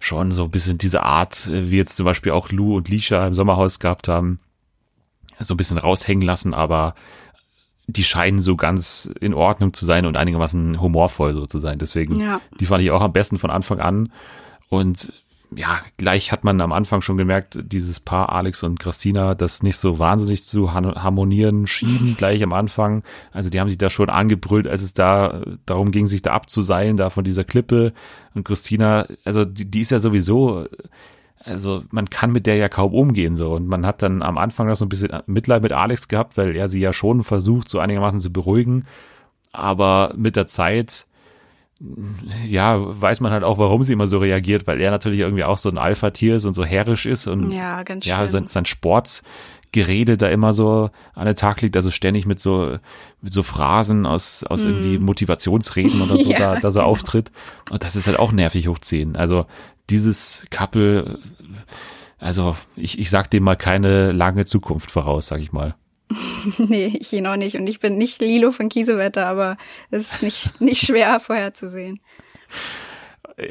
schon 0.00 0.32
so 0.32 0.44
ein 0.44 0.50
bisschen 0.50 0.76
diese 0.76 1.04
Art, 1.04 1.46
äh, 1.46 1.70
wie 1.70 1.76
jetzt 1.76 1.96
zum 1.96 2.04
Beispiel 2.04 2.32
auch 2.32 2.50
Lou 2.50 2.76
und 2.76 2.88
Lisha 2.88 3.26
im 3.26 3.34
Sommerhaus 3.34 3.78
gehabt 3.78 4.08
haben, 4.08 4.40
so 5.38 5.54
ein 5.54 5.56
bisschen 5.56 5.78
raushängen 5.78 6.26
lassen, 6.26 6.52
aber 6.52 6.94
die 7.86 8.04
scheinen 8.04 8.40
so 8.40 8.56
ganz 8.56 9.10
in 9.20 9.34
Ordnung 9.34 9.72
zu 9.72 9.84
sein 9.84 10.04
und 10.06 10.16
einigermaßen 10.16 10.80
humorvoll 10.80 11.32
so 11.34 11.46
zu 11.46 11.58
sein. 11.58 11.78
Deswegen, 11.78 12.18
ja. 12.18 12.40
die 12.58 12.66
fand 12.66 12.82
ich 12.82 12.90
auch 12.90 13.02
am 13.02 13.12
besten 13.12 13.38
von 13.38 13.50
Anfang 13.50 13.78
an. 13.78 14.12
Und 14.68 15.12
ja, 15.56 15.80
gleich 15.96 16.32
hat 16.32 16.44
man 16.44 16.60
am 16.60 16.72
Anfang 16.72 17.00
schon 17.00 17.16
gemerkt, 17.16 17.58
dieses 17.62 18.00
Paar 18.00 18.30
Alex 18.30 18.62
und 18.62 18.78
Christina, 18.78 19.34
das 19.34 19.62
nicht 19.62 19.76
so 19.76 19.98
wahnsinnig 19.98 20.44
zu 20.44 20.72
harmonieren 20.72 21.66
schien, 21.66 22.14
gleich 22.18 22.42
am 22.42 22.52
Anfang. 22.52 23.02
Also 23.32 23.50
die 23.50 23.60
haben 23.60 23.68
sich 23.68 23.78
da 23.78 23.90
schon 23.90 24.10
angebrüllt, 24.10 24.66
als 24.66 24.82
es 24.82 24.94
da 24.94 25.42
darum 25.66 25.90
ging, 25.90 26.06
sich 26.06 26.22
da 26.22 26.32
abzuseilen, 26.32 26.96
da 26.96 27.10
von 27.10 27.24
dieser 27.24 27.44
Klippe. 27.44 27.92
Und 28.34 28.44
Christina, 28.44 29.06
also 29.24 29.44
die, 29.44 29.70
die 29.70 29.80
ist 29.80 29.90
ja 29.90 30.00
sowieso, 30.00 30.66
also 31.44 31.84
man 31.90 32.08
kann 32.08 32.32
mit 32.32 32.46
der 32.46 32.56
ja 32.56 32.68
kaum 32.68 32.94
umgehen 32.94 33.36
so. 33.36 33.52
Und 33.52 33.66
man 33.66 33.86
hat 33.86 34.02
dann 34.02 34.22
am 34.22 34.38
Anfang 34.38 34.66
noch 34.66 34.76
so 34.76 34.84
ein 34.84 34.88
bisschen 34.88 35.10
Mitleid 35.26 35.62
mit 35.62 35.72
Alex 35.72 36.08
gehabt, 36.08 36.36
weil 36.36 36.56
er 36.56 36.68
sie 36.68 36.80
ja 36.80 36.92
schon 36.92 37.22
versucht, 37.22 37.68
so 37.68 37.78
einigermaßen 37.78 38.20
zu 38.20 38.32
beruhigen. 38.32 38.86
Aber 39.52 40.14
mit 40.16 40.36
der 40.36 40.46
Zeit, 40.46 41.06
ja, 42.46 42.78
weiß 42.78 43.20
man 43.20 43.32
halt 43.32 43.44
auch, 43.44 43.58
warum 43.58 43.82
sie 43.82 43.92
immer 43.92 44.06
so 44.06 44.18
reagiert, 44.18 44.66
weil 44.66 44.80
er 44.80 44.90
natürlich 44.90 45.20
irgendwie 45.20 45.44
auch 45.44 45.58
so 45.58 45.68
ein 45.68 45.78
Alpha-Tier 45.78 46.36
ist 46.36 46.44
und 46.44 46.54
so 46.54 46.64
herrisch 46.64 47.06
ist 47.06 47.26
und 47.26 47.52
ja, 47.52 47.82
ganz 47.82 48.06
ja 48.06 48.26
sein, 48.28 48.46
sein 48.46 48.64
Sportsgerede 48.64 50.16
da 50.16 50.28
immer 50.28 50.52
so 50.52 50.90
an 51.14 51.26
den 51.26 51.34
Tag 51.34 51.60
liegt, 51.62 51.76
also 51.76 51.90
ständig 51.90 52.26
mit 52.26 52.40
so 52.40 52.78
mit 53.20 53.32
so 53.32 53.42
Phrasen 53.42 54.06
aus 54.06 54.44
aus 54.44 54.64
mm. 54.64 54.68
irgendwie 54.68 54.98
Motivationsreden 54.98 56.00
oder 56.00 56.18
so 56.18 56.30
ja. 56.32 56.38
da, 56.38 56.60
da 56.60 56.70
so 56.70 56.80
auftritt 56.80 57.30
und 57.70 57.84
das 57.84 57.96
ist 57.96 58.06
halt 58.06 58.18
auch 58.18 58.32
nervig 58.32 58.68
hoch 58.68 58.78
zehn. 58.78 59.16
Also 59.16 59.46
dieses 59.90 60.46
Couple, 60.50 61.18
also 62.18 62.56
ich 62.76 62.98
ich 62.98 63.10
sag 63.10 63.30
dem 63.30 63.42
mal 63.42 63.56
keine 63.56 64.12
lange 64.12 64.46
Zukunft 64.46 64.90
voraus, 64.90 65.26
sag 65.26 65.40
ich 65.40 65.52
mal. 65.52 65.74
nee, 66.58 66.96
ich 66.98 67.12
ihn 67.12 67.26
auch 67.26 67.36
nicht. 67.36 67.56
Und 67.56 67.66
ich 67.66 67.80
bin 67.80 67.96
nicht 67.96 68.20
Lilo 68.20 68.52
von 68.52 68.68
Kiesewetter, 68.68 69.26
aber 69.26 69.56
es 69.90 70.12
ist 70.12 70.22
nicht, 70.22 70.60
nicht 70.60 70.86
schwer 70.86 71.20
vorherzusehen. 71.20 72.00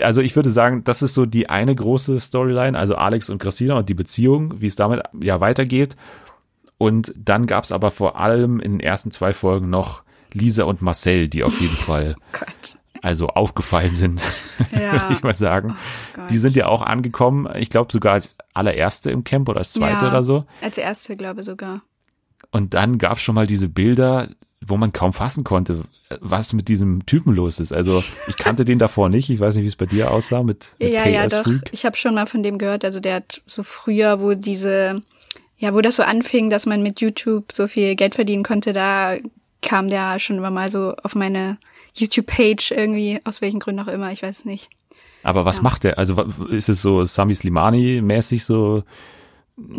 Also 0.02 0.22
ich 0.22 0.36
würde 0.36 0.50
sagen, 0.50 0.84
das 0.84 1.02
ist 1.02 1.14
so 1.14 1.26
die 1.26 1.50
eine 1.50 1.76
große 1.76 2.20
Storyline, 2.20 2.78
also 2.78 2.96
Alex 2.96 3.30
und 3.30 3.40
Christina 3.40 3.78
und 3.78 3.90
die 3.90 3.94
Beziehung, 3.94 4.62
wie 4.62 4.68
es 4.68 4.76
damit 4.76 5.02
ja 5.20 5.42
weitergeht. 5.42 5.98
Und 6.78 7.14
dann 7.18 7.48
gab 7.48 7.66
es 7.66 7.72
aber 7.72 7.92
vor 7.92 8.20
allem 8.20 8.60
in 8.60 8.74
den 8.74 8.80
ersten 8.80 9.12
zwei 9.12 9.34
Folgen 9.34 9.70
noch 9.70 10.04
Lisa 10.32 10.64
und 10.64 10.82
Marcel, 10.82 11.28
die 11.28 11.44
auf 11.44 11.60
jeden 11.60 11.76
Fall 11.76 12.16
oh 12.18 12.46
also 13.02 13.28
aufgefallen 13.28 13.94
sind, 13.96 14.24
ja. 14.72 14.94
würde 14.94 15.12
ich 15.12 15.24
mal 15.24 15.36
sagen. 15.36 15.76
Oh 16.18 16.22
die 16.30 16.38
sind 16.38 16.56
ja 16.56 16.68
auch 16.68 16.82
angekommen, 16.82 17.50
ich 17.56 17.70
glaube 17.70 17.92
sogar 17.92 18.14
als 18.14 18.38
allererste 18.54 19.12
im 19.12 19.26
Camp 19.26 19.50
oder 19.50 19.60
als 19.60 19.74
zweite 19.74 20.06
ja, 20.06 20.12
oder 20.12 20.24
so. 20.24 20.46
Als 20.62 20.78
erste, 20.78 21.18
glaube 21.18 21.44
sogar. 21.44 21.82
Und 22.52 22.74
dann 22.74 22.98
gab 22.98 23.18
es 23.18 23.24
schon 23.24 23.36
mal 23.36 23.48
diese 23.48 23.70
Bilder, 23.70 24.30
wo 24.66 24.78
man 24.78 24.94
kaum 24.94 25.14
fassen 25.14 25.44
konnte, 25.44 25.84
was 26.22 26.54
mit 26.54 26.68
diesem 26.68 27.06
Typen 27.06 27.34
los 27.34 27.60
ist. 27.60 27.74
Also 27.74 28.04
ich 28.28 28.38
kannte 28.38 28.66
den 28.66 28.80
davor 28.80 29.10
nicht. 29.10 29.30
Ich 29.30 29.40
weiß 29.40 29.56
nicht, 29.56 29.64
wie 29.64 29.70
es 29.70 29.76
bei 29.76 29.86
dir 29.86 30.12
aussah 30.12 30.44
mit, 30.44 30.70
mit 30.80 30.94
ja, 30.94 31.04
KS 31.04 31.12
ja, 31.12 31.28
doch. 31.28 31.44
Freak. 31.44 31.70
Ich 31.72 31.86
habe 31.86 31.98
schon 31.98 32.16
mal 32.16 32.28
von 32.28 32.44
dem 32.44 32.58
gehört. 32.58 32.86
Also 32.86 33.00
der 33.00 33.16
hat 33.16 33.42
so 33.48 33.64
früher, 33.64 34.22
wo 34.22 34.34
diese, 34.34 35.02
ja, 35.58 35.74
wo 35.74 35.82
das 35.82 35.98
so 35.98 36.04
anfing, 36.04 36.50
dass 36.50 36.66
man 36.66 36.84
mit 36.84 37.02
YouTube 37.02 37.52
so 37.52 37.68
viel 37.68 37.96
Geld 37.96 38.16
verdienen 38.16 38.44
konnte, 38.44 38.74
da 38.74 39.18
kam 39.62 39.88
der 39.90 40.20
schon 40.20 40.38
immer 40.38 40.52
mal 40.52 40.70
so 40.70 40.94
auf 41.04 41.16
meine 41.16 41.58
YouTube-Page 41.96 42.72
irgendwie, 42.72 43.20
aus 43.24 43.42
welchen 43.42 43.60
Gründen 43.60 43.82
auch 43.82 43.92
immer, 43.92 44.12
ich 44.12 44.24
weiß 44.24 44.46
nicht. 44.46 44.70
Aber 45.24 45.46
was 45.46 45.58
ja. 45.58 45.64
macht 45.64 45.84
der? 45.86 45.98
Also 45.98 46.22
ist 46.50 46.70
es 46.70 46.82
so 46.82 47.06
Sami 47.06 47.34
Slimani-mäßig 47.34 48.44
so 48.44 48.84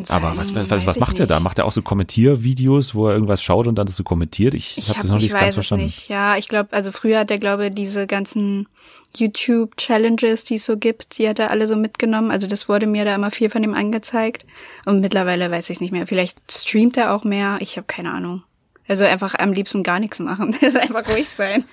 aber 0.07 0.37
was, 0.37 0.55
was, 0.55 0.71
was, 0.87 0.99
macht 1.01 1.19
er 1.19 1.27
da? 1.27 1.41
Macht 1.41 1.59
er 1.59 1.65
auch 1.65 1.73
so 1.73 1.83
Kommentiervideos, 1.83 2.95
wo 2.95 3.09
er 3.09 3.15
irgendwas 3.15 3.43
schaut 3.43 3.67
und 3.67 3.75
dann 3.75 3.87
das 3.87 3.97
so 3.97 4.05
kommentiert? 4.05 4.55
Ich, 4.55 4.79
ich 4.79 4.89
habe 4.89 4.99
hab 4.99 5.03
das 5.03 5.11
noch 5.11 5.19
nicht 5.19 5.35
ganz 5.35 5.55
verstanden. 5.55 5.87
Nicht. 5.87 6.09
Ja, 6.09 6.37
ich 6.37 6.47
glaube, 6.47 6.73
also 6.73 6.93
früher 6.93 7.19
hat 7.19 7.31
er, 7.33 7.39
glaube 7.39 7.73
diese 7.73 8.07
ganzen 8.07 8.69
YouTube-Challenges, 9.17 10.45
die 10.45 10.57
es 10.57 10.65
so 10.65 10.77
gibt, 10.77 11.19
die 11.19 11.29
hat 11.29 11.41
er 11.41 11.51
alle 11.51 11.67
so 11.67 11.75
mitgenommen. 11.75 12.31
Also 12.31 12.47
das 12.47 12.69
wurde 12.69 12.87
mir 12.87 13.05
da 13.05 13.15
immer 13.17 13.33
viel 13.33 13.51
von 13.51 13.65
ihm 13.65 13.75
angezeigt. 13.75 14.45
Und 14.85 15.01
mittlerweile 15.01 15.51
weiß 15.51 15.71
ich 15.71 15.81
nicht 15.81 15.93
mehr. 15.93 16.07
Vielleicht 16.07 16.39
streamt 16.53 16.97
er 16.97 17.13
auch 17.13 17.25
mehr. 17.25 17.59
Ich 17.61 17.77
habe 17.77 17.87
keine 17.87 18.13
Ahnung. 18.13 18.43
Also 18.87 19.05
einfach 19.05 19.35
am 19.37 19.53
liebsten 19.53 19.83
gar 19.83 19.99
nichts 19.99 20.21
machen. 20.21 20.53
Das 20.53 20.63
ist 20.75 20.77
einfach 20.77 21.09
ruhig 21.09 21.29
sein. 21.29 21.65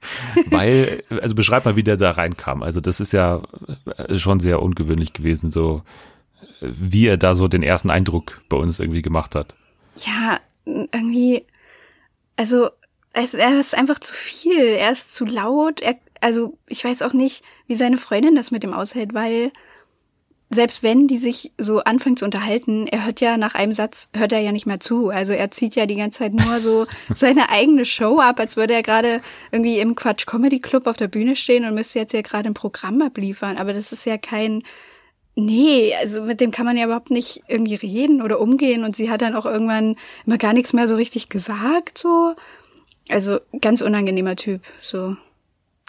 Weil, 0.50 1.02
also 1.20 1.34
beschreib 1.34 1.64
mal, 1.64 1.76
wie 1.76 1.82
der 1.82 1.96
da 1.96 2.10
reinkam. 2.10 2.62
Also 2.62 2.80
das 2.80 3.00
ist 3.00 3.12
ja 3.12 3.42
schon 4.14 4.40
sehr 4.40 4.62
ungewöhnlich 4.62 5.12
gewesen, 5.12 5.50
so 5.50 5.82
wie 6.60 7.06
er 7.06 7.16
da 7.16 7.34
so 7.34 7.48
den 7.48 7.62
ersten 7.62 7.90
Eindruck 7.90 8.42
bei 8.48 8.56
uns 8.56 8.80
irgendwie 8.80 9.02
gemacht 9.02 9.34
hat. 9.34 9.56
Ja, 9.96 10.38
irgendwie, 10.64 11.44
also 12.36 12.70
es, 13.12 13.34
er 13.34 13.58
ist 13.58 13.76
einfach 13.76 13.98
zu 13.98 14.14
viel, 14.14 14.60
er 14.60 14.92
ist 14.92 15.14
zu 15.14 15.24
laut, 15.24 15.80
er, 15.80 15.96
also 16.20 16.56
ich 16.68 16.84
weiß 16.84 17.02
auch 17.02 17.12
nicht, 17.12 17.42
wie 17.66 17.74
seine 17.74 17.98
Freundin 17.98 18.34
das 18.34 18.50
mit 18.50 18.64
ihm 18.64 18.74
aushält, 18.74 19.14
weil 19.14 19.52
selbst 20.52 20.82
wenn 20.82 21.06
die 21.06 21.18
sich 21.18 21.52
so 21.58 21.78
anfangen 21.78 22.16
zu 22.16 22.24
unterhalten, 22.24 22.88
er 22.88 23.04
hört 23.04 23.20
ja 23.20 23.36
nach 23.36 23.54
einem 23.54 23.72
Satz, 23.72 24.08
hört 24.12 24.32
er 24.32 24.40
ja 24.40 24.50
nicht 24.50 24.66
mehr 24.66 24.80
zu. 24.80 25.08
Also 25.08 25.32
er 25.32 25.52
zieht 25.52 25.76
ja 25.76 25.86
die 25.86 25.94
ganze 25.94 26.18
Zeit 26.18 26.34
nur 26.34 26.58
so 26.58 26.86
seine 27.14 27.50
eigene 27.50 27.84
Show 27.84 28.18
ab, 28.18 28.40
als 28.40 28.56
würde 28.56 28.74
er 28.74 28.82
gerade 28.82 29.22
irgendwie 29.52 29.78
im 29.78 29.94
Quatsch 29.94 30.26
Comedy 30.26 30.58
Club 30.58 30.88
auf 30.88 30.96
der 30.96 31.06
Bühne 31.06 31.36
stehen 31.36 31.64
und 31.64 31.74
müsste 31.74 32.00
jetzt 32.00 32.12
ja 32.12 32.20
gerade 32.20 32.48
ein 32.48 32.54
Programm 32.54 33.00
abliefern. 33.00 33.58
Aber 33.58 33.72
das 33.72 33.92
ist 33.92 34.04
ja 34.06 34.18
kein, 34.18 34.64
Nee, 35.44 35.94
also 35.94 36.22
mit 36.22 36.40
dem 36.40 36.50
kann 36.50 36.66
man 36.66 36.76
ja 36.76 36.84
überhaupt 36.84 37.10
nicht 37.10 37.42
irgendwie 37.48 37.74
reden 37.74 38.22
oder 38.22 38.40
umgehen 38.40 38.84
und 38.84 38.96
sie 38.96 39.10
hat 39.10 39.22
dann 39.22 39.34
auch 39.34 39.46
irgendwann 39.46 39.96
immer 40.26 40.38
gar 40.38 40.52
nichts 40.52 40.72
mehr 40.72 40.88
so 40.88 40.96
richtig 40.96 41.28
gesagt, 41.28 41.98
so. 41.98 42.34
Also 43.08 43.38
ganz 43.60 43.80
unangenehmer 43.80 44.36
Typ, 44.36 44.62
so. 44.80 45.16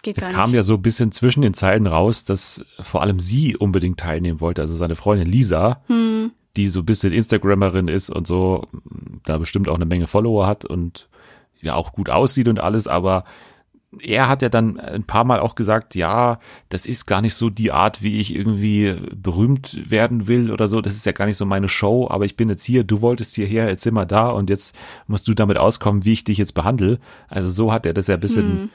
Geht 0.02 0.18
es 0.18 0.28
kam 0.28 0.52
ja 0.52 0.64
so 0.64 0.74
ein 0.74 0.82
bisschen 0.82 1.12
zwischen 1.12 1.42
den 1.42 1.54
Zeilen 1.54 1.86
raus, 1.86 2.24
dass 2.24 2.66
vor 2.80 3.02
allem 3.02 3.20
sie 3.20 3.56
unbedingt 3.56 4.00
teilnehmen 4.00 4.40
wollte, 4.40 4.60
also 4.60 4.74
seine 4.74 4.96
Freundin 4.96 5.28
Lisa, 5.28 5.80
hm. 5.86 6.32
die 6.56 6.68
so 6.68 6.80
ein 6.80 6.86
bisschen 6.86 7.12
Instagrammerin 7.12 7.86
ist 7.86 8.10
und 8.10 8.26
so, 8.26 8.66
da 9.24 9.38
bestimmt 9.38 9.68
auch 9.68 9.76
eine 9.76 9.86
Menge 9.86 10.08
Follower 10.08 10.48
hat 10.48 10.64
und 10.64 11.08
ja 11.60 11.74
auch 11.74 11.92
gut 11.92 12.10
aussieht 12.10 12.48
und 12.48 12.60
alles, 12.60 12.88
aber 12.88 13.24
er 14.00 14.28
hat 14.28 14.42
ja 14.42 14.48
dann 14.48 14.80
ein 14.80 15.04
paar 15.04 15.24
Mal 15.24 15.40
auch 15.40 15.54
gesagt, 15.54 15.94
ja, 15.94 16.38
das 16.70 16.86
ist 16.86 17.06
gar 17.06 17.20
nicht 17.20 17.34
so 17.34 17.50
die 17.50 17.72
Art, 17.72 18.02
wie 18.02 18.18
ich 18.18 18.34
irgendwie 18.34 18.96
berühmt 19.14 19.90
werden 19.90 20.26
will 20.28 20.50
oder 20.50 20.68
so. 20.68 20.80
Das 20.80 20.94
ist 20.94 21.04
ja 21.04 21.12
gar 21.12 21.26
nicht 21.26 21.36
so 21.36 21.44
meine 21.44 21.68
Show, 21.68 22.08
aber 22.08 22.24
ich 22.24 22.36
bin 22.36 22.48
jetzt 22.48 22.64
hier, 22.64 22.84
du 22.84 23.02
wolltest 23.02 23.34
hierher, 23.34 23.68
jetzt 23.68 23.82
sind 23.82 23.94
wir 23.94 24.06
da 24.06 24.28
und 24.28 24.48
jetzt 24.48 24.74
musst 25.06 25.28
du 25.28 25.34
damit 25.34 25.58
auskommen, 25.58 26.04
wie 26.04 26.14
ich 26.14 26.24
dich 26.24 26.38
jetzt 26.38 26.54
behandle. 26.54 26.98
Also 27.28 27.50
so 27.50 27.72
hat 27.72 27.84
er 27.84 27.92
das 27.92 28.06
ja 28.06 28.14
ein 28.14 28.20
bisschen 28.20 28.70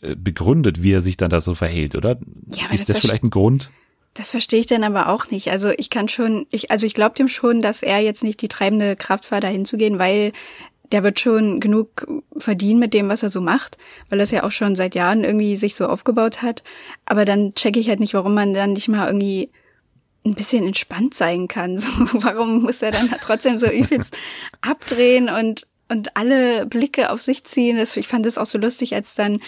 hm. 0.00 0.22
begründet, 0.22 0.82
wie 0.82 0.92
er 0.92 1.02
sich 1.02 1.16
dann 1.16 1.30
da 1.30 1.40
so 1.40 1.54
verhält, 1.54 1.96
oder? 1.96 2.18
Ja, 2.50 2.70
ist 2.72 2.88
das, 2.88 2.96
das 2.96 2.98
vielleicht 2.98 3.24
ein 3.24 3.30
Grund? 3.30 3.70
Das 4.14 4.30
verstehe 4.30 4.60
ich 4.60 4.66
dann 4.66 4.84
aber 4.84 5.08
auch 5.08 5.30
nicht. 5.30 5.50
Also 5.50 5.70
ich 5.70 5.88
kann 5.88 6.06
schon, 6.08 6.46
ich, 6.50 6.70
also 6.70 6.84
ich 6.84 6.94
glaube 6.94 7.14
dem 7.14 7.28
schon, 7.28 7.62
dass 7.62 7.82
er 7.82 8.00
jetzt 8.00 8.22
nicht 8.22 8.42
die 8.42 8.48
treibende 8.48 8.94
Kraft 8.94 9.30
war, 9.30 9.40
da 9.40 9.48
hinzugehen, 9.48 9.98
weil 9.98 10.32
der 10.92 11.02
wird 11.02 11.18
schon 11.18 11.58
genug 11.58 12.06
verdienen 12.36 12.78
mit 12.78 12.94
dem, 12.94 13.08
was 13.08 13.22
er 13.22 13.30
so 13.30 13.40
macht, 13.40 13.78
weil 14.08 14.20
er 14.20 14.24
es 14.24 14.30
ja 14.30 14.44
auch 14.44 14.52
schon 14.52 14.76
seit 14.76 14.94
Jahren 14.94 15.24
irgendwie 15.24 15.56
sich 15.56 15.74
so 15.74 15.86
aufgebaut 15.86 16.42
hat. 16.42 16.62
Aber 17.06 17.24
dann 17.24 17.54
checke 17.54 17.80
ich 17.80 17.88
halt 17.88 18.00
nicht, 18.00 18.14
warum 18.14 18.34
man 18.34 18.54
dann 18.54 18.74
nicht 18.74 18.88
mal 18.88 19.06
irgendwie 19.06 19.50
ein 20.24 20.34
bisschen 20.34 20.66
entspannt 20.66 21.14
sein 21.14 21.48
kann. 21.48 21.78
So, 21.82 21.90
warum 22.22 22.62
muss 22.62 22.82
er 22.82 22.92
dann 22.92 23.10
trotzdem 23.22 23.58
so 23.58 23.66
übelst 23.70 24.16
abdrehen 24.60 25.28
und 25.28 25.66
und 25.88 26.16
alle 26.16 26.64
Blicke 26.64 27.10
auf 27.10 27.20
sich 27.20 27.44
ziehen? 27.44 27.76
Das, 27.76 27.96
ich 27.96 28.08
fand 28.08 28.24
das 28.24 28.38
auch 28.38 28.46
so 28.46 28.56
lustig, 28.56 28.94
als 28.94 29.14
dann 29.14 29.40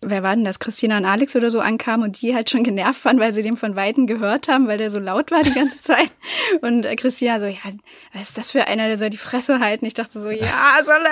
wer 0.00 0.22
war 0.22 0.34
denn 0.34 0.44
das, 0.44 0.58
Christina 0.58 0.96
und 0.96 1.04
Alex 1.04 1.34
oder 1.34 1.50
so 1.50 1.60
ankamen 1.60 2.06
und 2.06 2.20
die 2.20 2.34
halt 2.34 2.50
schon 2.50 2.62
genervt 2.64 3.04
waren, 3.04 3.18
weil 3.18 3.32
sie 3.32 3.42
den 3.42 3.56
von 3.56 3.76
Weitem 3.76 4.06
gehört 4.06 4.48
haben, 4.48 4.68
weil 4.68 4.78
der 4.78 4.90
so 4.90 4.98
laut 4.98 5.30
war 5.30 5.42
die 5.42 5.52
ganze 5.52 5.80
Zeit. 5.80 6.10
Und 6.62 6.84
äh, 6.84 6.96
Christina 6.96 7.40
so, 7.40 7.46
ja, 7.46 7.58
was 8.12 8.30
ist 8.30 8.38
das 8.38 8.50
für 8.50 8.66
einer, 8.66 8.86
der 8.86 8.98
soll 8.98 9.10
die 9.10 9.16
Fresse 9.16 9.60
halten? 9.60 9.86
Ich 9.86 9.94
dachte 9.94 10.20
so, 10.20 10.30
ja, 10.30 10.78
soll 10.84 11.04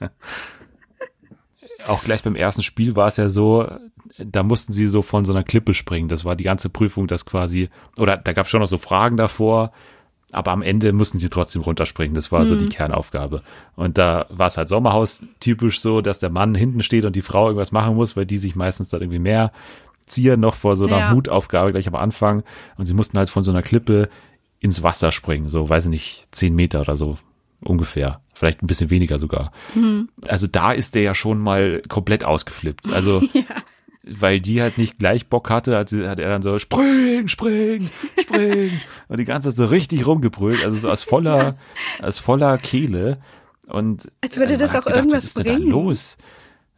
er. 0.00 0.10
Auch 1.86 2.04
gleich 2.04 2.22
beim 2.22 2.36
ersten 2.36 2.62
Spiel 2.62 2.94
war 2.94 3.08
es 3.08 3.16
ja 3.16 3.30
so, 3.30 3.66
da 4.18 4.42
mussten 4.42 4.74
sie 4.74 4.86
so 4.86 5.00
von 5.00 5.24
so 5.24 5.32
einer 5.32 5.44
Klippe 5.44 5.72
springen. 5.72 6.08
Das 6.08 6.26
war 6.26 6.36
die 6.36 6.44
ganze 6.44 6.68
Prüfung, 6.68 7.06
das 7.06 7.24
quasi, 7.24 7.70
oder 7.98 8.18
da 8.18 8.34
gab 8.34 8.44
es 8.44 8.50
schon 8.50 8.60
noch 8.60 8.66
so 8.66 8.76
Fragen 8.76 9.16
davor, 9.16 9.72
aber 10.32 10.52
am 10.52 10.62
Ende 10.62 10.92
mussten 10.92 11.18
sie 11.18 11.28
trotzdem 11.28 11.62
runterspringen. 11.62 12.14
Das 12.14 12.30
war 12.32 12.40
mhm. 12.44 12.46
so 12.46 12.56
die 12.56 12.64
mhm. 12.66 12.70
Kernaufgabe. 12.70 13.42
Und 13.76 13.98
da 13.98 14.26
war 14.28 14.46
es 14.46 14.56
halt 14.56 14.68
Sommerhaus 14.68 15.22
typisch 15.40 15.80
so, 15.80 16.00
dass 16.00 16.18
der 16.18 16.30
Mann 16.30 16.54
hinten 16.54 16.82
steht 16.82 17.04
und 17.04 17.16
die 17.16 17.22
Frau 17.22 17.46
irgendwas 17.46 17.72
machen 17.72 17.96
muss, 17.96 18.16
weil 18.16 18.26
die 18.26 18.38
sich 18.38 18.56
meistens 18.56 18.88
dann 18.88 19.00
irgendwie 19.00 19.18
mehr 19.18 19.52
ziehen 20.06 20.40
noch 20.40 20.56
vor 20.56 20.76
so 20.76 20.86
einer 20.86 20.98
ja. 20.98 21.14
Mutaufgabe 21.14 21.72
gleich 21.72 21.86
am 21.86 21.94
Anfang. 21.94 22.42
Und 22.76 22.86
sie 22.86 22.94
mussten 22.94 23.16
halt 23.16 23.28
von 23.28 23.42
so 23.42 23.50
einer 23.50 23.62
Klippe 23.62 24.08
ins 24.58 24.82
Wasser 24.82 25.12
springen, 25.12 25.48
so 25.48 25.68
weiß 25.68 25.84
ich 25.86 25.90
nicht, 25.90 26.28
zehn 26.32 26.54
Meter 26.54 26.80
oder 26.80 26.96
so 26.96 27.16
ungefähr. 27.62 28.20
Vielleicht 28.34 28.62
ein 28.62 28.66
bisschen 28.66 28.90
weniger 28.90 29.18
sogar. 29.18 29.52
Mhm. 29.74 30.08
Also 30.26 30.46
da 30.46 30.72
ist 30.72 30.94
der 30.94 31.02
ja 31.02 31.14
schon 31.14 31.38
mal 31.38 31.82
komplett 31.88 32.24
ausgeflippt. 32.24 32.92
Also 32.92 33.20
ja 33.32 33.42
weil 34.02 34.40
die 34.40 34.62
halt 34.62 34.78
nicht 34.78 34.98
gleich 34.98 35.28
Bock 35.28 35.50
hatte, 35.50 35.76
hat, 35.76 35.90
sie, 35.90 36.08
hat 36.08 36.20
er 36.20 36.28
dann 36.28 36.42
so 36.42 36.58
spring, 36.58 37.28
spring, 37.28 37.90
spring 38.18 38.70
und 39.08 39.20
die 39.20 39.24
ganze 39.24 39.50
Zeit 39.50 39.56
so 39.56 39.66
richtig 39.66 40.06
rumgebrüllt, 40.06 40.64
also 40.64 40.76
so 40.76 40.90
aus 40.90 41.02
voller, 41.02 41.56
ja. 42.00 42.06
aus 42.06 42.18
voller 42.18 42.56
Kehle 42.58 43.18
und 43.66 44.10
als 44.20 44.36
würde 44.38 44.56
das 44.56 44.74
auch 44.74 44.84
gedacht, 44.84 44.96
irgendwas 44.96 45.24
was 45.24 45.36
ist 45.36 45.42
bringen. 45.42 45.66
Da 45.66 45.72
los? 45.72 46.16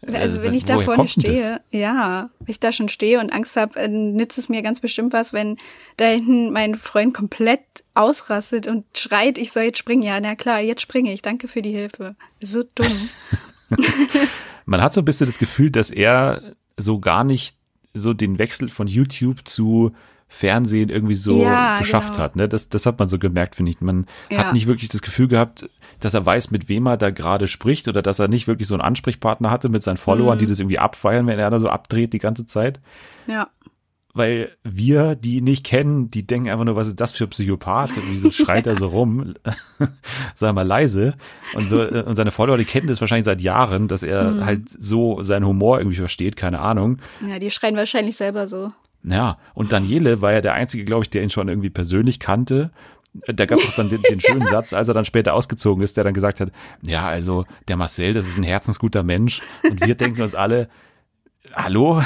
Also, 0.04 0.18
also 0.18 0.42
wenn 0.42 0.54
ich 0.54 0.64
da 0.64 0.78
vorne 0.78 1.06
stehe, 1.06 1.60
ja, 1.70 2.30
wenn 2.40 2.50
ich 2.50 2.58
da 2.58 2.72
schon 2.72 2.88
stehe 2.88 3.20
und 3.20 3.32
Angst 3.32 3.56
habe, 3.56 3.78
äh, 3.78 3.88
nützt 3.88 4.36
es 4.36 4.48
mir 4.48 4.62
ganz 4.62 4.80
bestimmt 4.80 5.12
was, 5.12 5.32
wenn 5.32 5.58
da 5.96 6.06
hinten 6.06 6.50
mein 6.50 6.74
Freund 6.74 7.14
komplett 7.14 7.60
ausrastet 7.94 8.66
und 8.66 8.84
schreit, 8.96 9.38
ich 9.38 9.52
soll 9.52 9.62
jetzt 9.62 9.78
springen. 9.78 10.02
Ja, 10.02 10.18
na 10.20 10.34
klar, 10.34 10.60
jetzt 10.60 10.82
springe 10.82 11.12
ich. 11.12 11.22
Danke 11.22 11.46
für 11.46 11.62
die 11.62 11.70
Hilfe. 11.70 12.16
So 12.42 12.64
dumm. 12.74 13.08
Man 14.66 14.82
hat 14.82 14.92
so 14.92 15.00
ein 15.00 15.04
bisschen 15.04 15.26
das 15.26 15.38
Gefühl, 15.38 15.70
dass 15.70 15.90
er 15.90 16.54
so 16.82 17.00
gar 17.00 17.24
nicht 17.24 17.56
so 17.94 18.12
den 18.12 18.38
Wechsel 18.38 18.68
von 18.68 18.86
YouTube 18.86 19.46
zu 19.46 19.92
Fernsehen 20.28 20.88
irgendwie 20.88 21.14
so 21.14 21.42
ja, 21.42 21.78
geschafft 21.78 22.12
genau. 22.12 22.24
hat. 22.24 22.36
Ne? 22.36 22.48
Das, 22.48 22.70
das 22.70 22.86
hat 22.86 22.98
man 22.98 23.06
so 23.06 23.18
gemerkt, 23.18 23.54
finde 23.54 23.70
ich. 23.70 23.80
Man 23.82 24.06
ja. 24.30 24.38
hat 24.38 24.54
nicht 24.54 24.66
wirklich 24.66 24.88
das 24.88 25.02
Gefühl 25.02 25.28
gehabt, 25.28 25.68
dass 26.00 26.14
er 26.14 26.24
weiß, 26.24 26.50
mit 26.50 26.70
wem 26.70 26.86
er 26.86 26.96
da 26.96 27.10
gerade 27.10 27.48
spricht 27.48 27.86
oder 27.86 28.00
dass 28.00 28.18
er 28.18 28.28
nicht 28.28 28.48
wirklich 28.48 28.66
so 28.66 28.74
einen 28.74 28.80
Ansprechpartner 28.80 29.50
hatte 29.50 29.68
mit 29.68 29.82
seinen 29.82 29.98
Followern, 29.98 30.36
mhm. 30.36 30.40
die 30.40 30.46
das 30.46 30.58
irgendwie 30.58 30.78
abfeiern, 30.78 31.26
wenn 31.26 31.38
er 31.38 31.50
da 31.50 31.60
so 31.60 31.68
abdreht 31.68 32.14
die 32.14 32.18
ganze 32.18 32.46
Zeit. 32.46 32.80
Ja 33.26 33.48
weil 34.14 34.50
wir, 34.62 35.14
die 35.14 35.38
ihn 35.38 35.44
nicht 35.44 35.64
kennen, 35.64 36.10
die 36.10 36.26
denken 36.26 36.50
einfach 36.50 36.64
nur, 36.64 36.76
was 36.76 36.88
ist 36.88 37.00
das 37.00 37.12
für 37.12 37.24
ein 37.24 37.30
Psychopath? 37.30 37.90
Wieso 38.10 38.30
schreit 38.30 38.66
er 38.66 38.76
so 38.76 38.86
rum? 38.88 39.34
Sei 40.34 40.52
mal 40.52 40.66
leise. 40.66 41.14
Und, 41.54 41.62
so, 41.62 41.82
äh, 41.82 42.02
und 42.02 42.16
seine 42.16 42.30
Follower, 42.30 42.58
die 42.58 42.66
kennen 42.66 42.88
das 42.88 43.00
wahrscheinlich 43.00 43.24
seit 43.24 43.40
Jahren, 43.40 43.88
dass 43.88 44.02
er 44.02 44.30
mhm. 44.30 44.44
halt 44.44 44.68
so 44.68 45.22
seinen 45.22 45.46
Humor 45.46 45.78
irgendwie 45.78 45.96
versteht, 45.96 46.36
keine 46.36 46.60
Ahnung. 46.60 46.98
Ja, 47.26 47.38
die 47.38 47.50
schreien 47.50 47.76
wahrscheinlich 47.76 48.16
selber 48.16 48.48
so. 48.48 48.72
Ja, 49.02 49.38
und 49.54 49.72
Daniele 49.72 50.20
war 50.20 50.32
ja 50.32 50.40
der 50.40 50.54
Einzige, 50.54 50.84
glaube 50.84 51.04
ich, 51.04 51.10
der 51.10 51.22
ihn 51.22 51.30
schon 51.30 51.48
irgendwie 51.48 51.70
persönlich 51.70 52.20
kannte. 52.20 52.70
Da 53.26 53.46
gab 53.46 53.58
es 53.58 53.76
dann 53.76 53.88
den, 53.88 54.02
den 54.02 54.20
schönen 54.20 54.46
Satz, 54.50 54.72
als 54.72 54.88
er 54.88 54.94
dann 54.94 55.04
später 55.04 55.34
ausgezogen 55.34 55.82
ist, 55.82 55.96
der 55.96 56.04
dann 56.04 56.14
gesagt 56.14 56.40
hat, 56.40 56.50
ja, 56.82 57.06
also 57.06 57.46
der 57.68 57.76
Marcel, 57.76 58.12
das 58.12 58.28
ist 58.28 58.38
ein 58.38 58.44
herzensguter 58.44 59.02
Mensch. 59.02 59.40
Und 59.68 59.84
wir 59.84 59.94
denken 59.94 60.22
uns 60.22 60.34
alle, 60.34 60.68
hallo? 61.54 62.02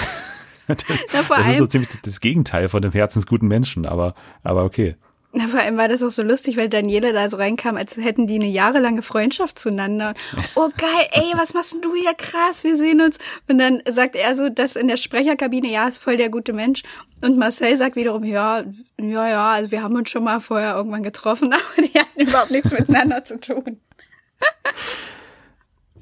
Na, 1.12 1.22
das 1.22 1.48
ist 1.48 1.58
so 1.58 1.66
ziemlich 1.66 1.90
das 2.02 2.20
Gegenteil 2.20 2.68
von 2.68 2.82
dem 2.82 2.92
herzensguten 2.92 3.48
Menschen, 3.48 3.86
aber, 3.86 4.14
aber 4.42 4.64
okay. 4.64 4.96
Na, 5.38 5.48
vor 5.48 5.60
allem 5.60 5.76
war 5.76 5.88
das 5.88 6.02
auch 6.02 6.10
so 6.10 6.22
lustig, 6.22 6.56
weil 6.56 6.70
Daniela 6.70 7.12
da 7.12 7.28
so 7.28 7.36
reinkam, 7.36 7.76
als 7.76 7.98
hätten 7.98 8.26
die 8.26 8.36
eine 8.36 8.46
jahrelange 8.46 9.02
Freundschaft 9.02 9.58
zueinander. 9.58 10.14
Oh 10.54 10.70
geil, 10.78 11.06
ey, 11.12 11.32
was 11.36 11.52
machst 11.52 11.74
denn 11.74 11.82
du 11.82 11.94
hier? 11.94 12.14
Krass, 12.14 12.64
wir 12.64 12.76
sehen 12.76 13.02
uns. 13.02 13.18
Und 13.46 13.58
dann 13.58 13.82
sagt 13.86 14.16
er 14.16 14.34
so, 14.34 14.48
dass 14.48 14.76
in 14.76 14.88
der 14.88 14.96
Sprecherkabine, 14.96 15.68
ja, 15.68 15.86
ist 15.86 15.98
voll 15.98 16.16
der 16.16 16.30
gute 16.30 16.54
Mensch. 16.54 16.82
Und 17.22 17.36
Marcel 17.36 17.76
sagt 17.76 17.96
wiederum, 17.96 18.24
ja, 18.24 18.64
ja, 18.98 19.28
ja, 19.28 19.50
also 19.52 19.70
wir 19.70 19.82
haben 19.82 19.94
uns 19.94 20.08
schon 20.08 20.24
mal 20.24 20.40
vorher 20.40 20.74
irgendwann 20.74 21.02
getroffen, 21.02 21.52
aber 21.52 21.86
die 21.86 21.98
hatten 21.98 22.20
überhaupt 22.20 22.50
nichts 22.50 22.72
miteinander 22.72 23.22
zu 23.22 23.38
tun. 23.38 23.80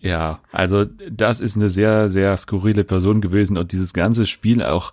Ja, 0.04 0.40
also 0.52 0.84
das 1.10 1.40
ist 1.40 1.56
eine 1.56 1.70
sehr, 1.70 2.10
sehr 2.10 2.36
skurrile 2.36 2.84
Person 2.84 3.22
gewesen 3.22 3.56
und 3.56 3.72
dieses 3.72 3.94
ganze 3.94 4.26
Spiel 4.26 4.62
auch, 4.62 4.92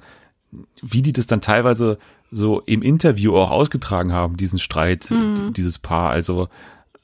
wie 0.81 1.01
die 1.01 1.11
das 1.11 1.27
dann 1.27 1.41
teilweise 1.41 1.97
so 2.31 2.61
im 2.61 2.81
Interview 2.81 3.35
auch 3.35 3.51
ausgetragen 3.51 4.13
haben, 4.13 4.37
diesen 4.37 4.57
Streit, 4.57 5.11
mhm. 5.11 5.51
dieses 5.51 5.79
Paar, 5.79 6.11
also 6.11 6.47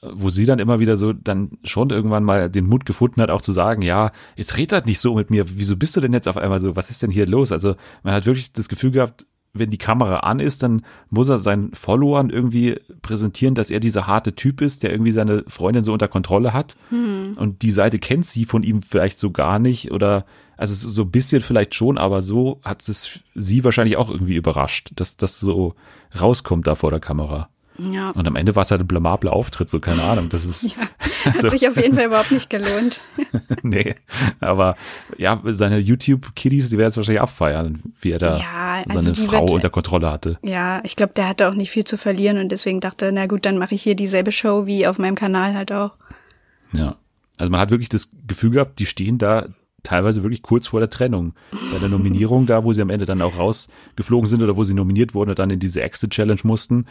wo 0.01 0.29
sie 0.29 0.45
dann 0.45 0.59
immer 0.59 0.79
wieder 0.79 0.95
so 0.95 1.11
dann 1.11 1.57
schon 1.65 1.89
irgendwann 1.89 2.23
mal 2.23 2.49
den 2.49 2.67
Mut 2.67 2.85
gefunden 2.85 3.21
hat, 3.21 3.29
auch 3.29 3.41
zu 3.41 3.51
sagen, 3.51 3.81
ja, 3.81 4.13
jetzt 4.37 4.55
redet 4.55 4.71
halt 4.71 4.85
nicht 4.85 4.99
so 4.99 5.15
mit 5.15 5.29
mir, 5.29 5.57
wieso 5.57 5.75
bist 5.75 5.97
du 5.97 5.99
denn 5.99 6.13
jetzt 6.13 6.29
auf 6.29 6.37
einmal 6.37 6.61
so, 6.61 6.77
was 6.77 6.89
ist 6.89 7.03
denn 7.03 7.11
hier 7.11 7.25
los? 7.25 7.51
Also 7.51 7.75
man 8.03 8.13
hat 8.13 8.25
wirklich 8.25 8.53
das 8.53 8.69
Gefühl 8.69 8.91
gehabt, 8.91 9.25
wenn 9.59 9.69
die 9.69 9.77
Kamera 9.77 10.17
an 10.17 10.39
ist, 10.39 10.63
dann 10.63 10.83
muss 11.09 11.29
er 11.29 11.39
seinen 11.39 11.73
Followern 11.73 12.29
irgendwie 12.29 12.79
präsentieren, 13.01 13.55
dass 13.55 13.69
er 13.69 13.79
dieser 13.79 14.07
harte 14.07 14.35
Typ 14.35 14.61
ist, 14.61 14.83
der 14.83 14.91
irgendwie 14.91 15.11
seine 15.11 15.43
Freundin 15.47 15.83
so 15.83 15.93
unter 15.93 16.07
Kontrolle 16.07 16.53
hat. 16.53 16.75
Hm. 16.89 17.33
Und 17.37 17.61
die 17.61 17.71
Seite 17.71 17.99
kennt 17.99 18.25
sie 18.25 18.45
von 18.45 18.63
ihm 18.63 18.81
vielleicht 18.81 19.19
so 19.19 19.31
gar 19.31 19.59
nicht 19.59 19.91
oder 19.91 20.25
also 20.57 20.89
so 20.89 21.03
ein 21.03 21.11
bisschen 21.11 21.41
vielleicht 21.41 21.75
schon, 21.75 21.97
aber 21.97 22.21
so 22.21 22.59
hat 22.63 22.87
es 22.89 23.19
sie 23.35 23.63
wahrscheinlich 23.63 23.97
auch 23.97 24.09
irgendwie 24.09 24.35
überrascht, 24.35 24.91
dass 24.95 25.15
das 25.15 25.39
so 25.39 25.75
rauskommt 26.19 26.65
da 26.65 26.75
vor 26.75 26.89
der 26.89 26.99
Kamera. 26.99 27.49
Ja. 27.77 28.09
Und 28.11 28.27
am 28.27 28.35
Ende 28.35 28.55
war 28.55 28.63
es 28.63 28.71
halt 28.71 28.81
ein 28.81 28.87
blamabler 28.87 29.33
Auftritt, 29.33 29.69
so 29.69 29.79
keine 29.79 30.03
Ahnung. 30.03 30.29
Das 30.29 30.45
ist. 30.45 30.75
Ja, 30.77 30.83
hat 31.25 31.35
also, 31.35 31.49
sich 31.49 31.67
auf 31.67 31.75
jeden 31.77 31.95
Fall 31.95 32.05
überhaupt 32.05 32.31
nicht 32.31 32.49
gelohnt. 32.49 33.01
nee, 33.63 33.95
aber 34.39 34.75
ja, 35.17 35.41
seine 35.45 35.79
YouTube-Kiddies, 35.79 36.69
die 36.69 36.77
werden 36.77 36.89
es 36.89 36.97
wahrscheinlich 36.97 37.21
abfeiern, 37.21 37.81
wie 37.99 38.11
er 38.11 38.19
da 38.19 38.37
ja, 38.37 38.83
also 38.87 39.13
seine 39.13 39.27
Frau 39.27 39.41
wird, 39.41 39.51
unter 39.51 39.69
Kontrolle 39.69 40.11
hatte. 40.11 40.37
Ja, 40.43 40.81
ich 40.83 40.95
glaube, 40.95 41.13
der 41.15 41.29
hatte 41.29 41.49
auch 41.49 41.53
nicht 41.53 41.71
viel 41.71 41.85
zu 41.85 41.97
verlieren 41.97 42.37
und 42.37 42.49
deswegen 42.49 42.79
dachte, 42.81 43.11
na 43.11 43.25
gut, 43.25 43.45
dann 43.45 43.57
mache 43.57 43.75
ich 43.75 43.83
hier 43.83 43.95
dieselbe 43.95 44.31
Show 44.31 44.65
wie 44.65 44.87
auf 44.87 44.99
meinem 44.99 45.15
Kanal 45.15 45.53
halt 45.53 45.71
auch. 45.71 45.93
Ja. 46.73 46.95
Also 47.37 47.51
man 47.51 47.59
hat 47.59 47.71
wirklich 47.71 47.89
das 47.89 48.09
Gefühl 48.27 48.51
gehabt, 48.51 48.79
die 48.79 48.85
stehen 48.85 49.17
da 49.17 49.47
teilweise 49.83 50.23
wirklich 50.23 50.41
kurz 50.41 50.67
vor 50.67 50.79
der 50.79 50.89
Trennung. 50.89 51.33
Bei 51.71 51.79
der 51.79 51.87
Nominierung 51.87 52.45
da, 52.45 52.65
wo 52.65 52.73
sie 52.73 52.81
am 52.81 52.89
Ende 52.89 53.05
dann 53.05 53.21
auch 53.21 53.37
rausgeflogen 53.37 54.27
sind 54.27 54.43
oder 54.43 54.57
wo 54.57 54.63
sie 54.63 54.73
nominiert 54.73 55.13
wurden 55.13 55.29
und 55.29 55.39
dann 55.39 55.49
in 55.49 55.59
diese 55.59 55.81
Exit 55.81 56.11
Challenge 56.11 56.41
mussten, 56.43 56.85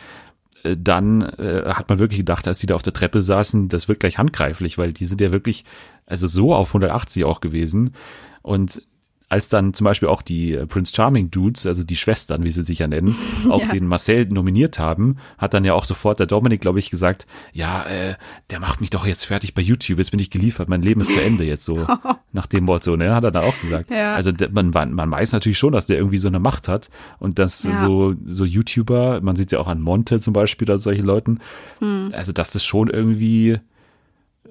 dann 0.74 1.22
äh, 1.22 1.64
hat 1.66 1.88
man 1.88 1.98
wirklich 1.98 2.18
gedacht, 2.18 2.48
als 2.48 2.58
die 2.58 2.66
da 2.66 2.74
auf 2.74 2.82
der 2.82 2.94
Treppe 2.94 3.20
saßen, 3.20 3.68
das 3.68 3.88
wird 3.88 4.00
gleich 4.00 4.18
handgreiflich, 4.18 4.78
weil 4.78 4.92
die 4.92 5.04
sind 5.04 5.20
ja 5.20 5.30
wirklich, 5.30 5.64
also 6.06 6.26
so 6.26 6.54
auf 6.54 6.70
180 6.70 7.24
auch 7.24 7.40
gewesen. 7.40 7.94
Und 8.40 8.82
als 9.28 9.48
dann 9.48 9.74
zum 9.74 9.84
Beispiel 9.84 10.08
auch 10.08 10.22
die 10.22 10.52
äh, 10.52 10.66
Prince 10.66 10.94
Charming 10.94 11.30
Dudes, 11.30 11.66
also 11.66 11.82
die 11.82 11.96
Schwestern, 11.96 12.44
wie 12.44 12.50
sie 12.50 12.62
sich 12.62 12.78
ja 12.78 12.86
nennen, 12.86 13.16
auch 13.50 13.62
ja. 13.62 13.68
den 13.68 13.86
Marcel 13.86 14.26
nominiert 14.26 14.78
haben, 14.78 15.16
hat 15.36 15.52
dann 15.52 15.64
ja 15.64 15.74
auch 15.74 15.84
sofort 15.84 16.20
der 16.20 16.26
Dominik, 16.26 16.60
glaube 16.60 16.78
ich, 16.78 16.90
gesagt, 16.90 17.26
ja, 17.52 17.84
äh, 17.84 18.14
der 18.50 18.60
macht 18.60 18.80
mich 18.80 18.90
doch 18.90 19.04
jetzt 19.04 19.24
fertig 19.24 19.54
bei 19.54 19.62
YouTube, 19.62 19.98
jetzt 19.98 20.12
bin 20.12 20.20
ich 20.20 20.30
geliefert, 20.30 20.68
mein 20.68 20.82
Leben 20.82 21.00
ist 21.00 21.12
zu 21.12 21.20
Ende 21.20 21.44
jetzt 21.44 21.64
so, 21.64 21.86
nach 22.32 22.46
dem 22.46 22.64
Motto, 22.64 22.96
ne, 22.96 23.14
hat 23.14 23.24
er 23.24 23.32
dann 23.32 23.44
auch 23.44 23.60
gesagt. 23.60 23.90
Ja. 23.90 24.14
Also 24.14 24.30
man, 24.52 24.70
man 24.70 25.10
weiß 25.10 25.32
natürlich 25.32 25.58
schon, 25.58 25.72
dass 25.72 25.86
der 25.86 25.96
irgendwie 25.96 26.18
so 26.18 26.28
eine 26.28 26.38
Macht 26.38 26.68
hat 26.68 26.88
und 27.18 27.40
dass 27.40 27.64
ja. 27.64 27.80
so, 27.80 28.14
so 28.26 28.44
YouTuber, 28.44 29.20
man 29.22 29.34
sieht 29.34 29.50
ja 29.50 29.58
auch 29.58 29.68
an 29.68 29.80
Monte 29.80 30.20
zum 30.20 30.34
Beispiel, 30.34 30.66
oder 30.66 30.78
solche 30.78 31.02
Leuten, 31.02 31.40
hm. 31.80 32.10
also 32.12 32.32
dass 32.32 32.52
das 32.52 32.64
schon 32.64 32.88
irgendwie 32.88 33.58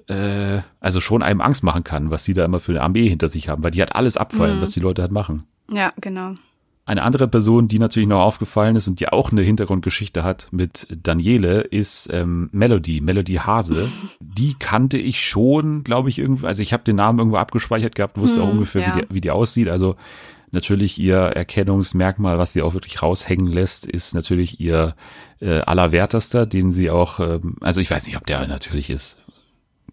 äh, 0.08 0.60
also 0.80 1.00
schon 1.00 1.22
einem 1.22 1.40
Angst 1.40 1.62
machen 1.62 1.84
kann, 1.84 2.10
was 2.10 2.24
sie 2.24 2.34
da 2.34 2.44
immer 2.44 2.60
für 2.60 2.72
eine 2.72 2.82
Armee 2.82 3.08
hinter 3.08 3.28
sich 3.28 3.48
haben, 3.48 3.62
weil 3.62 3.70
die 3.70 3.80
halt 3.80 3.94
alles 3.94 4.16
abfallen, 4.16 4.58
mhm. 4.58 4.62
was 4.62 4.70
die 4.70 4.80
Leute 4.80 5.02
halt 5.02 5.12
machen. 5.12 5.44
Ja, 5.70 5.92
genau. 6.00 6.34
Eine 6.84 7.02
andere 7.02 7.26
Person, 7.26 7.66
die 7.66 7.80
natürlich 7.80 8.08
noch 8.08 8.22
aufgefallen 8.22 8.76
ist 8.76 8.86
und 8.86 9.00
die 9.00 9.08
auch 9.08 9.32
eine 9.32 9.42
Hintergrundgeschichte 9.42 10.22
hat 10.22 10.46
mit 10.52 10.86
Daniele, 10.90 11.62
ist 11.62 12.08
ähm, 12.12 12.48
Melody, 12.52 13.00
Melody 13.00 13.34
Hase. 13.34 13.88
die 14.20 14.54
kannte 14.54 14.96
ich 14.96 15.26
schon, 15.26 15.82
glaube 15.82 16.10
ich, 16.10 16.20
irgendwie. 16.20 16.46
Also 16.46 16.62
ich 16.62 16.72
habe 16.72 16.84
den 16.84 16.94
Namen 16.94 17.18
irgendwo 17.18 17.38
abgespeichert 17.38 17.96
gehabt, 17.96 18.18
wusste 18.18 18.40
hm, 18.40 18.48
auch 18.48 18.52
ungefähr, 18.52 18.82
ja. 18.82 18.94
wie, 18.94 19.00
die, 19.00 19.14
wie 19.14 19.20
die 19.20 19.32
aussieht. 19.32 19.68
Also 19.68 19.96
natürlich 20.52 20.96
ihr 21.00 21.16
Erkennungsmerkmal, 21.16 22.38
was 22.38 22.52
sie 22.52 22.62
auch 22.62 22.74
wirklich 22.74 23.02
raushängen 23.02 23.48
lässt, 23.48 23.84
ist 23.84 24.14
natürlich 24.14 24.60
ihr 24.60 24.94
äh, 25.40 25.58
allerwertester, 25.62 26.46
den 26.46 26.70
sie 26.70 26.90
auch, 26.90 27.18
ähm, 27.18 27.56
also 27.62 27.80
ich 27.80 27.90
weiß 27.90 28.06
nicht, 28.06 28.16
ob 28.16 28.26
der 28.26 28.46
natürlich 28.46 28.90
ist. 28.90 29.18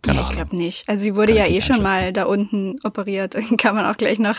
Keine 0.03 0.19
nee, 0.19 0.25
ich 0.27 0.35
glaube 0.35 0.55
nicht. 0.55 0.87
Also 0.87 1.03
sie 1.03 1.15
wurde 1.15 1.33
Kann 1.33 1.49
ja 1.49 1.57
eh 1.57 1.61
schon 1.61 1.81
mal 1.81 2.13
da 2.13 2.25
unten 2.25 2.77
operiert. 2.83 3.33
Dann 3.35 3.57
kann 3.57 3.73
man 3.73 3.85
auch 3.85 3.97
gleich 3.97 4.19
noch 4.19 4.37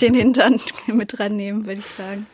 den, 0.00 0.14
Hintern 0.14 0.60
mit 0.86 1.18
dran 1.18 1.36
nehmen, 1.36 1.66
würde 1.66 1.80
ich 1.80 1.86
sagen. 1.86 2.26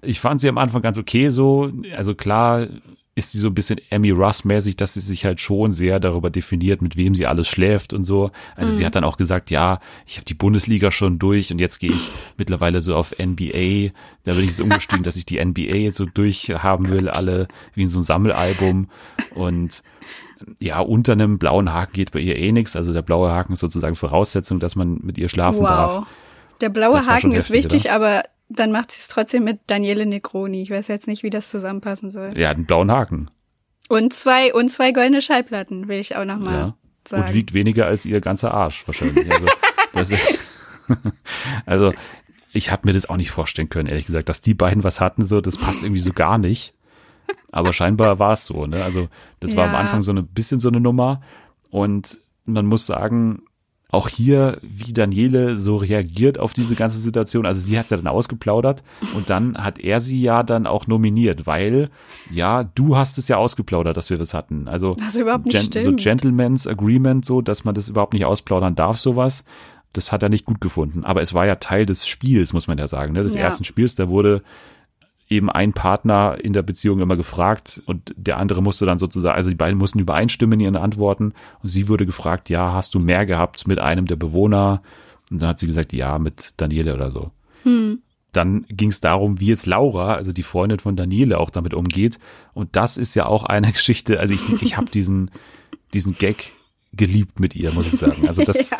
Ich 0.00 0.20
fand 0.20 0.40
sie 0.40 0.48
am 0.48 0.58
Anfang 0.58 0.80
ganz 0.80 0.96
okay 0.96 1.28
so. 1.28 1.70
Also 1.96 2.14
klar 2.14 2.68
ist 3.16 3.32
sie 3.32 3.38
so 3.38 3.48
ein 3.48 3.54
bisschen 3.54 3.80
Emmy 3.90 4.12
Russ-mäßig, 4.12 4.76
dass 4.76 4.94
sie 4.94 5.00
sich 5.00 5.24
halt 5.24 5.40
schon 5.40 5.72
sehr 5.72 5.98
darüber 5.98 6.30
definiert, 6.30 6.80
mit 6.80 6.96
wem 6.96 7.16
sie 7.16 7.26
alles 7.26 7.48
schläft 7.48 7.92
und 7.92 8.04
so. 8.04 8.30
Also 8.54 8.72
mhm. 8.72 8.76
sie 8.76 8.86
hat 8.86 8.94
dann 8.94 9.02
auch 9.02 9.16
gesagt, 9.16 9.50
ja, 9.50 9.80
ich 10.06 10.18
habe 10.18 10.24
die 10.24 10.34
Bundesliga 10.34 10.92
schon 10.92 11.18
durch 11.18 11.50
und 11.50 11.58
jetzt 11.58 11.80
gehe 11.80 11.90
ich 11.90 12.10
mittlerweile 12.36 12.80
so 12.80 12.94
auf 12.94 13.12
NBA. 13.18 13.90
Da 14.22 14.34
bin 14.34 14.44
ich 14.44 14.50
jetzt 14.50 14.60
umgestiegen, 14.60 15.02
dass 15.02 15.16
ich 15.16 15.26
die 15.26 15.44
NBA 15.44 15.74
jetzt 15.74 15.96
so 15.96 16.04
durchhaben 16.04 16.90
will, 16.90 17.08
alle 17.08 17.48
wie 17.74 17.82
in 17.82 17.88
so 17.88 17.98
ein 17.98 18.04
Sammelalbum. 18.04 18.88
Und 19.34 19.82
ja, 20.58 20.80
unter 20.80 21.12
einem 21.12 21.38
blauen 21.38 21.72
Haken 21.72 21.92
geht 21.92 22.12
bei 22.12 22.20
ihr 22.20 22.36
eh 22.36 22.52
nichts. 22.52 22.76
Also 22.76 22.92
der 22.92 23.02
blaue 23.02 23.30
Haken 23.30 23.52
ist 23.52 23.60
sozusagen 23.60 23.96
Voraussetzung, 23.96 24.60
dass 24.60 24.76
man 24.76 24.98
mit 25.02 25.18
ihr 25.18 25.28
schlafen 25.28 25.60
wow. 25.60 25.68
darf. 25.68 26.06
Der 26.60 26.68
blaue 26.68 27.04
Haken 27.06 27.32
ist 27.32 27.50
wichtig, 27.50 27.86
oder? 27.86 27.94
aber 27.94 28.22
dann 28.48 28.72
macht 28.72 28.92
sie 28.92 29.00
es 29.00 29.08
trotzdem 29.08 29.44
mit 29.44 29.60
Daniele 29.66 30.06
Negroni. 30.06 30.62
Ich 30.62 30.70
weiß 30.70 30.88
jetzt 30.88 31.06
nicht, 31.06 31.22
wie 31.22 31.30
das 31.30 31.48
zusammenpassen 31.48 32.10
soll. 32.10 32.36
Ja, 32.36 32.50
einen 32.50 32.66
blauen 32.66 32.90
Haken. 32.90 33.30
Und 33.88 34.12
zwei, 34.12 34.52
und 34.52 34.68
zwei 34.68 34.92
goldene 34.92 35.22
Schallplatten, 35.22 35.88
will 35.88 35.98
ich 35.98 36.16
auch 36.16 36.24
nochmal 36.24 36.54
ja. 36.54 36.74
sagen. 37.06 37.22
Und 37.24 37.34
wiegt 37.34 37.54
weniger 37.54 37.86
als 37.86 38.04
ihr 38.04 38.20
ganzer 38.20 38.52
Arsch 38.52 38.86
wahrscheinlich. 38.86 39.30
Also, 39.30 39.46
das 39.92 40.10
ist, 40.10 40.38
also 41.66 41.92
ich 42.52 42.70
habe 42.70 42.82
mir 42.86 42.92
das 42.92 43.08
auch 43.08 43.16
nicht 43.16 43.30
vorstellen 43.30 43.68
können, 43.68 43.88
ehrlich 43.88 44.06
gesagt, 44.06 44.28
dass 44.28 44.40
die 44.40 44.54
beiden 44.54 44.84
was 44.84 45.00
hatten, 45.00 45.24
so, 45.24 45.40
das 45.40 45.56
passt 45.56 45.82
irgendwie 45.82 46.00
so 46.00 46.12
gar 46.12 46.38
nicht. 46.38 46.74
Aber 47.50 47.72
scheinbar 47.72 48.18
war 48.18 48.32
es 48.32 48.44
so, 48.44 48.66
ne? 48.66 48.82
Also 48.84 49.08
das 49.40 49.52
ja. 49.52 49.58
war 49.58 49.68
am 49.68 49.74
Anfang 49.74 50.02
so 50.02 50.12
ein 50.12 50.26
bisschen 50.26 50.60
so 50.60 50.68
eine 50.68 50.80
Nummer. 50.80 51.20
Und 51.70 52.20
man 52.44 52.66
muss 52.66 52.86
sagen, 52.86 53.42
auch 53.90 54.08
hier, 54.08 54.58
wie 54.62 54.92
Daniele 54.92 55.56
so 55.56 55.76
reagiert 55.76 56.38
auf 56.38 56.52
diese 56.52 56.74
ganze 56.74 56.98
Situation. 56.98 57.46
Also 57.46 57.62
sie 57.62 57.78
hat 57.78 57.86
es 57.86 57.90
ja 57.90 57.96
dann 57.96 58.06
ausgeplaudert 58.06 58.82
und 59.14 59.30
dann 59.30 59.56
hat 59.56 59.78
er 59.78 60.00
sie 60.00 60.20
ja 60.20 60.42
dann 60.42 60.66
auch 60.66 60.86
nominiert, 60.86 61.46
weil, 61.46 61.88
ja, 62.30 62.64
du 62.64 62.96
hast 62.96 63.16
es 63.16 63.28
ja 63.28 63.38
ausgeplaudert, 63.38 63.96
dass 63.96 64.10
wir 64.10 64.18
das 64.18 64.34
hatten. 64.34 64.68
Also 64.68 64.94
Gen 65.48 65.82
so 65.82 65.96
Gentleman's 65.96 66.66
Agreement, 66.66 67.24
so, 67.24 67.40
dass 67.40 67.64
man 67.64 67.74
das 67.74 67.88
überhaupt 67.88 68.12
nicht 68.12 68.26
ausplaudern 68.26 68.74
darf, 68.74 68.98
sowas. 68.98 69.44
Das 69.94 70.12
hat 70.12 70.22
er 70.22 70.28
nicht 70.28 70.44
gut 70.44 70.60
gefunden. 70.60 71.04
Aber 71.04 71.22
es 71.22 71.32
war 71.32 71.46
ja 71.46 71.54
Teil 71.54 71.86
des 71.86 72.06
Spiels, 72.06 72.52
muss 72.52 72.66
man 72.66 72.76
ja 72.76 72.88
sagen, 72.88 73.14
ne? 73.14 73.22
des 73.22 73.34
ja. 73.34 73.40
ersten 73.40 73.64
Spiels. 73.64 73.94
Da 73.94 74.10
wurde 74.10 74.42
eben 75.28 75.50
ein 75.50 75.72
Partner 75.72 76.38
in 76.42 76.52
der 76.52 76.62
Beziehung 76.62 77.00
immer 77.00 77.16
gefragt 77.16 77.82
und 77.86 78.14
der 78.16 78.38
andere 78.38 78.62
musste 78.62 78.86
dann 78.86 78.98
sozusagen, 78.98 79.36
also 79.36 79.50
die 79.50 79.56
beiden 79.56 79.78
mussten 79.78 79.98
übereinstimmen 79.98 80.58
in 80.58 80.64
ihren 80.64 80.76
Antworten 80.76 81.34
und 81.62 81.68
sie 81.68 81.88
wurde 81.88 82.06
gefragt, 82.06 82.48
ja, 82.48 82.72
hast 82.72 82.94
du 82.94 82.98
mehr 82.98 83.26
gehabt 83.26 83.68
mit 83.68 83.78
einem 83.78 84.06
der 84.06 84.16
Bewohner? 84.16 84.82
Und 85.30 85.42
dann 85.42 85.50
hat 85.50 85.60
sie 85.60 85.66
gesagt, 85.66 85.92
ja, 85.92 86.18
mit 86.18 86.54
Daniele 86.56 86.94
oder 86.94 87.10
so. 87.10 87.30
Hm. 87.64 88.00
Dann 88.32 88.64
ging 88.68 88.90
es 88.90 89.00
darum, 89.00 89.40
wie 89.40 89.46
jetzt 89.46 89.66
Laura, 89.66 90.14
also 90.14 90.32
die 90.32 90.42
Freundin 90.42 90.78
von 90.78 90.96
Daniele, 90.96 91.38
auch 91.38 91.50
damit 91.50 91.74
umgeht. 91.74 92.18
Und 92.54 92.76
das 92.76 92.96
ist 92.96 93.14
ja 93.14 93.26
auch 93.26 93.44
eine 93.44 93.72
Geschichte, 93.72 94.20
also 94.20 94.32
ich, 94.32 94.62
ich 94.62 94.76
habe 94.78 94.90
diesen, 94.90 95.30
diesen 95.92 96.16
Gag 96.16 96.52
geliebt 96.94 97.38
mit 97.38 97.54
ihr, 97.54 97.72
muss 97.72 97.92
ich 97.92 97.98
sagen. 97.98 98.26
Also 98.26 98.44
das, 98.44 98.70
ja 98.70 98.78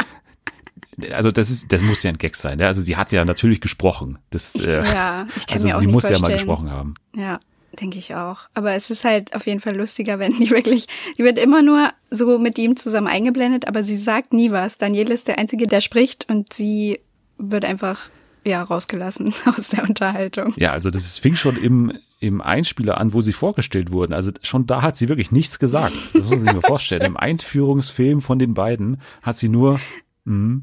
also 1.13 1.31
das 1.31 1.51
ist, 1.51 1.73
das 1.73 1.83
muss 1.83 2.03
ja 2.03 2.11
ein 2.11 2.19
Gag 2.19 2.37
sein. 2.37 2.59
Ja? 2.59 2.67
Also 2.67 2.81
sie 2.81 2.97
hat 2.97 3.13
ja 3.13 3.25
natürlich 3.25 3.61
gesprochen. 3.61 4.19
Das, 4.31 4.55
äh, 4.55 4.85
ja, 4.85 5.27
ich 5.37 5.47
kann 5.47 5.57
also 5.57 5.69
mir 5.69 5.77
auch 5.77 5.81
sie 5.81 5.87
nicht 5.87 5.93
muss 5.93 6.03
vorstellen. 6.03 6.23
ja 6.23 6.29
mal 6.29 6.35
gesprochen 6.35 6.71
haben. 6.71 6.95
Ja, 7.15 7.41
denke 7.81 7.99
ich 7.99 8.15
auch. 8.15 8.41
Aber 8.55 8.75
es 8.75 8.91
ist 8.91 9.05
halt 9.05 9.35
auf 9.35 9.47
jeden 9.47 9.61
Fall 9.61 9.77
lustiger, 9.77 10.19
wenn 10.19 10.33
die 10.39 10.51
wirklich, 10.51 10.87
die 11.17 11.25
wird 11.25 11.39
immer 11.39 11.63
nur 11.63 11.91
so 12.11 12.39
mit 12.39 12.59
ihm 12.59 12.77
zusammen 12.77 13.07
eingeblendet, 13.07 13.69
aber 13.69 13.85
sie 13.85 13.97
sagt 13.97 14.33
nie 14.33 14.51
was. 14.51 14.79
Daniel 14.79 15.11
ist 15.11 15.29
der 15.29 15.39
Einzige, 15.39 15.67
der 15.67 15.81
spricht 15.81 16.29
und 16.29 16.53
sie 16.53 17.01
wird 17.39 17.65
einfach 17.65 18.11
ja 18.45 18.63
rausgelassen 18.63 19.35
aus 19.57 19.69
der 19.69 19.85
Unterhaltung. 19.85 20.55
Ja, 20.57 20.73
also 20.73 20.91
das 20.91 21.19
fing 21.19 21.37
schon 21.37 21.57
im 21.57 21.93
im 22.21 22.41
Einspieler 22.41 22.99
an, 22.99 23.13
wo 23.13 23.21
sie 23.21 23.33
vorgestellt 23.33 23.93
wurden. 23.93 24.13
Also 24.13 24.33
schon 24.43 24.67
da 24.67 24.83
hat 24.83 24.97
sie 24.97 25.09
wirklich 25.09 25.31
nichts 25.31 25.59
gesagt. 25.59 25.95
Das 26.15 26.25
muss 26.25 26.31
man 26.31 26.41
sich 26.41 26.53
mal 26.53 26.61
vorstellen. 26.67 27.03
Im 27.03 27.17
Einführungsfilm 27.17 28.21
von 28.23 28.39
den 28.39 28.55
beiden 28.55 29.01
hat 29.23 29.37
sie 29.37 29.49
nur 29.49 29.79
mm, 30.25 30.59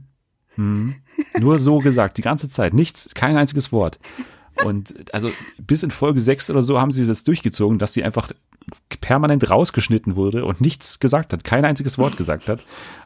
hm. 0.56 0.96
Nur 1.40 1.60
so 1.60 1.80
gesagt, 1.80 2.18
die 2.18 2.22
ganze 2.22 2.50
Zeit. 2.50 2.74
Nichts, 2.74 3.10
kein 3.14 3.38
einziges 3.38 3.72
Wort. 3.72 4.00
Und 4.64 4.96
also 5.14 5.32
bis 5.58 5.84
in 5.84 5.92
Folge 5.92 6.22
6 6.22 6.50
oder 6.50 6.62
so 6.62 6.80
haben 6.80 6.92
sie 6.92 7.02
es 7.02 7.08
jetzt 7.08 7.28
durchgezogen, 7.28 7.78
dass 7.78 7.94
sie 7.94 8.04
einfach 8.04 8.32
permanent 9.02 9.50
rausgeschnitten 9.50 10.16
wurde 10.16 10.46
und 10.46 10.62
nichts 10.62 11.00
gesagt 11.00 11.34
hat, 11.34 11.44
kein 11.44 11.66
einziges 11.66 11.98
Wort 11.98 12.18
gesagt 12.18 12.48
hat. 12.48 12.64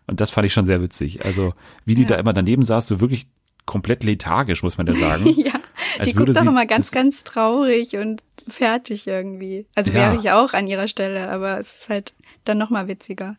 Und 0.07 0.21
das 0.21 0.29
fand 0.29 0.45
ich 0.45 0.53
schon 0.53 0.65
sehr 0.65 0.81
witzig. 0.81 1.25
Also 1.25 1.53
wie 1.85 1.95
die 1.95 2.03
ja. 2.03 2.09
da 2.09 2.15
immer 2.15 2.33
daneben 2.33 2.63
saß, 2.63 2.87
so 2.87 3.01
wirklich 3.01 3.27
komplett 3.65 4.03
lethargisch, 4.03 4.63
muss 4.63 4.77
man 4.77 4.87
ja 4.87 4.95
sagen. 4.95 5.25
ja, 5.37 5.53
Als 5.97 6.07
die 6.07 6.15
guckt 6.15 6.35
doch 6.35 6.41
immer 6.41 6.65
ganz, 6.65 6.91
ganz 6.91 7.23
traurig 7.23 7.97
und 7.97 8.21
fertig 8.47 9.07
irgendwie. 9.07 9.65
Also 9.75 9.93
wäre 9.93 10.13
ja. 10.13 10.19
ich 10.19 10.31
auch 10.31 10.53
an 10.53 10.67
ihrer 10.67 10.87
Stelle, 10.87 11.29
aber 11.29 11.59
es 11.59 11.79
ist 11.79 11.89
halt 11.89 12.13
dann 12.45 12.57
nochmal 12.57 12.87
witziger. 12.87 13.35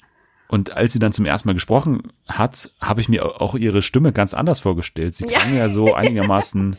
Und 0.51 0.73
als 0.73 0.93
sie 0.93 0.99
dann 0.99 1.13
zum 1.13 1.27
ersten 1.27 1.49
Mal 1.49 1.53
gesprochen 1.53 2.13
hat, 2.27 2.73
habe 2.81 3.01
ich 3.01 3.09
mir 3.09 3.41
auch 3.41 3.55
ihre 3.55 3.83
Stimme 3.83 4.13
ganz 4.13 4.35
anders 4.35 4.59
vorgestellt. 4.59 5.15
Sie 5.15 5.27
klang 5.27 5.51
ja, 5.51 5.61
ja 5.61 5.69
so 5.69 5.95
einigermaßen 5.95 6.77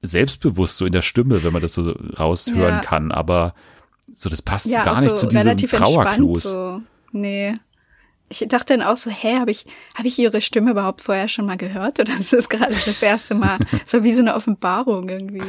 selbstbewusst 0.00 0.78
so 0.78 0.86
in 0.86 0.94
der 0.94 1.02
Stimme, 1.02 1.44
wenn 1.44 1.52
man 1.52 1.60
das 1.60 1.74
so 1.74 1.90
raushören 1.90 2.76
ja. 2.76 2.80
kann. 2.80 3.12
Aber 3.12 3.52
so, 4.16 4.30
das 4.30 4.40
passt 4.40 4.64
ja, 4.64 4.82
gar 4.82 5.02
nicht 5.02 5.10
so 5.10 5.16
zu 5.16 5.26
diesem 5.26 5.58
Trauerklos. 5.58 6.44
So. 6.44 6.80
Nee. 7.12 7.58
Ich 8.30 8.42
dachte 8.48 8.78
dann 8.78 8.86
auch 8.86 8.96
so, 8.96 9.10
hä, 9.10 9.36
habe 9.40 9.50
ich, 9.50 9.66
hab 9.94 10.06
ich 10.06 10.18
ihre 10.18 10.40
Stimme 10.40 10.70
überhaupt 10.70 11.02
vorher 11.02 11.28
schon 11.28 11.44
mal 11.44 11.58
gehört? 11.58 12.00
Oder 12.00 12.18
ist 12.18 12.32
das 12.32 12.48
gerade 12.48 12.74
das 12.86 13.02
erste 13.02 13.34
Mal? 13.34 13.58
Es 13.84 13.92
war 13.92 14.04
wie 14.04 14.14
so 14.14 14.22
eine 14.22 14.34
Offenbarung 14.34 15.10
irgendwie. 15.10 15.42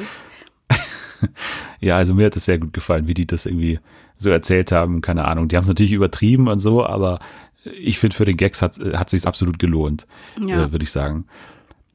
ja, 1.80 1.96
also 1.96 2.14
mir 2.14 2.26
hat 2.26 2.36
es 2.36 2.44
sehr 2.44 2.60
gut 2.60 2.74
gefallen, 2.74 3.08
wie 3.08 3.14
die 3.14 3.26
das 3.26 3.46
irgendwie 3.46 3.80
so 4.18 4.30
erzählt 4.30 4.72
haben. 4.72 5.02
Keine 5.02 5.26
Ahnung. 5.26 5.48
Die 5.48 5.56
haben 5.56 5.64
es 5.64 5.70
natürlich 5.70 5.94
übertrieben 5.94 6.48
und 6.48 6.60
so, 6.60 6.86
aber 6.86 7.20
ich 7.64 8.00
finde, 8.00 8.16
für 8.16 8.26
den 8.26 8.38
Gags 8.38 8.62
hat, 8.62 8.80
hat 8.80 9.10
sich 9.10 9.26
absolut 9.26 9.60
gelohnt, 9.60 10.06
ja. 10.40 10.66
äh, 10.66 10.72
würde 10.72 10.84
ich 10.84 10.92
sagen. 10.92 11.26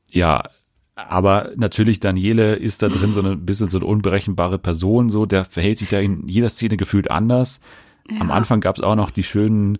Ja, 0.08 0.42
aber 0.96 1.52
natürlich, 1.56 2.00
Daniele 2.00 2.56
ist 2.56 2.82
da 2.82 2.88
drin 2.88 3.12
so 3.12 3.22
ein 3.22 3.46
bisschen 3.46 3.70
so 3.70 3.78
eine 3.78 3.86
unberechenbare 3.86 4.58
Person, 4.58 5.10
so, 5.10 5.26
der 5.26 5.44
verhält 5.44 5.78
sich 5.78 5.88
da 5.88 6.00
in 6.00 6.28
jeder 6.28 6.50
Szene 6.50 6.76
gefühlt 6.76 7.10
anders. 7.10 7.60
Ja. 8.10 8.20
Am 8.20 8.30
Anfang 8.30 8.60
gab 8.60 8.76
es 8.76 8.82
auch 8.82 8.96
noch 8.96 9.10
die 9.10 9.22
schönen 9.22 9.78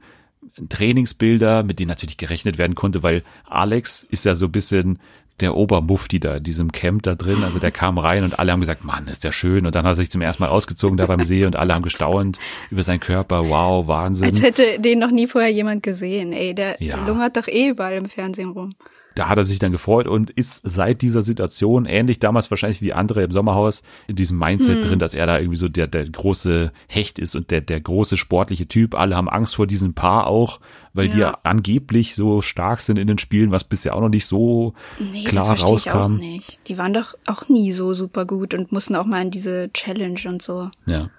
Trainingsbilder, 0.69 1.63
mit 1.63 1.79
denen 1.79 1.89
natürlich 1.89 2.17
gerechnet 2.17 2.59
werden 2.59 2.75
konnte, 2.75 3.03
weil 3.03 3.23
Alex 3.45 4.03
ist 4.03 4.25
ja 4.25 4.35
so 4.35 4.47
ein 4.47 4.53
bisschen 4.53 4.99
der 5.41 5.57
Obermufti 5.57 6.21
da, 6.21 6.41
diesem 6.41 6.73
Camp 6.73 7.03
da 7.03 7.15
drin. 7.15 7.43
Also 7.45 7.59
der 7.59 7.71
kam 7.71 7.99
rein 7.99 8.25
und 8.25 8.39
alle 8.39 8.53
haben 8.53 8.61
gesagt, 8.61 8.85
Mann, 8.85 9.09
ist 9.09 9.25
der 9.25 9.33
schön. 9.33 9.67
Und 9.67 9.75
dann 9.75 9.85
hat 9.85 9.93
er 9.93 9.97
sich 9.97 10.11
zum 10.11 10.23
ersten 10.23 10.43
Mal 10.43 10.49
ausgezogen 10.49 10.97
da 10.97 11.07
beim 11.07 11.25
See 11.25 11.45
und 11.45 11.59
alle 11.59 11.75
haben 11.75 11.83
gestaunt 11.83 12.39
über 12.71 12.83
seinen 12.83 13.01
Körper. 13.01 13.49
Wow, 13.49 13.87
Wahnsinn. 13.87 14.29
Als 14.29 14.43
hätte 14.43 14.79
den 14.79 14.99
noch 14.99 15.11
nie 15.11 15.27
vorher 15.27 15.51
jemand 15.51 15.83
gesehen. 15.83 16.33
Ey, 16.33 16.55
der 16.55 16.83
ja. 16.83 17.05
lungert 17.07 17.37
doch 17.37 17.49
eh 17.49 17.69
überall 17.69 17.95
im 17.95 18.09
Fernsehen 18.09 18.51
rum 18.51 18.75
da 19.15 19.29
hat 19.29 19.39
er 19.39 19.45
sich 19.45 19.59
dann 19.59 19.73
gefreut 19.73 20.07
und 20.07 20.31
ist 20.31 20.63
seit 20.69 21.03
dieser 21.03 21.23
Situation, 21.23 21.87
ähnlich 21.87 22.19
damals 22.21 22.51
wahrscheinlich 22.51 22.81
wie 22.81 22.93
andere 22.93 23.23
im 23.25 23.31
Sommerhaus, 23.31 23.83
in 24.07 24.17
diesem 24.17 24.39
Mindset 24.39 24.77
hm. 24.77 24.83
drin, 24.83 24.99
dass 24.99 25.15
er 25.15 25.27
da 25.27 25.39
irgendwie 25.39 25.57
so 25.57 25.69
der, 25.69 25.87
der 25.87 26.09
große 26.09 26.73
Hecht 26.87 27.19
ist 27.19 27.35
und 27.35 27.51
der, 27.51 27.61
der 27.61 27.81
große 27.81 28.17
sportliche 28.17 28.69
Typ. 28.69 28.95
Alle 28.95 29.17
haben 29.17 29.29
Angst 29.29 29.57
vor 29.57 29.67
diesem 29.67 29.95
Paar 29.95 30.27
auch, 30.27 30.61
weil 30.95 31.07
ja. 31.07 31.13
die 31.13 31.19
ja 31.19 31.39
angeblich 31.43 32.15
so 32.15 32.41
stark 32.41 32.81
sind 32.81 32.99
in 32.99 33.09
den 33.09 33.19
Spielen, 33.19 33.51
was 33.51 33.65
bisher 33.65 33.97
auch 33.97 34.01
noch 34.01 34.09
nicht 34.09 34.27
so 34.27 34.75
nee, 34.99 35.25
klar 35.25 35.55
das 35.55 35.65
rauskam. 35.65 35.89
Ich 35.89 35.95
auch 35.95 36.09
nicht. 36.09 36.61
Die 36.69 36.79
waren 36.79 36.93
doch 36.93 37.15
auch 37.27 37.49
nie 37.49 37.73
so 37.73 37.95
super 37.95 38.27
gut 38.27 38.55
und 38.55 38.73
mussten 38.73 38.95
auch 38.95 39.07
mal 39.07 39.23
in 39.23 39.31
diese 39.31 39.71
Challenge 39.73 40.21
und 40.27 40.43
so. 40.43 40.71
Ja. 40.87 41.11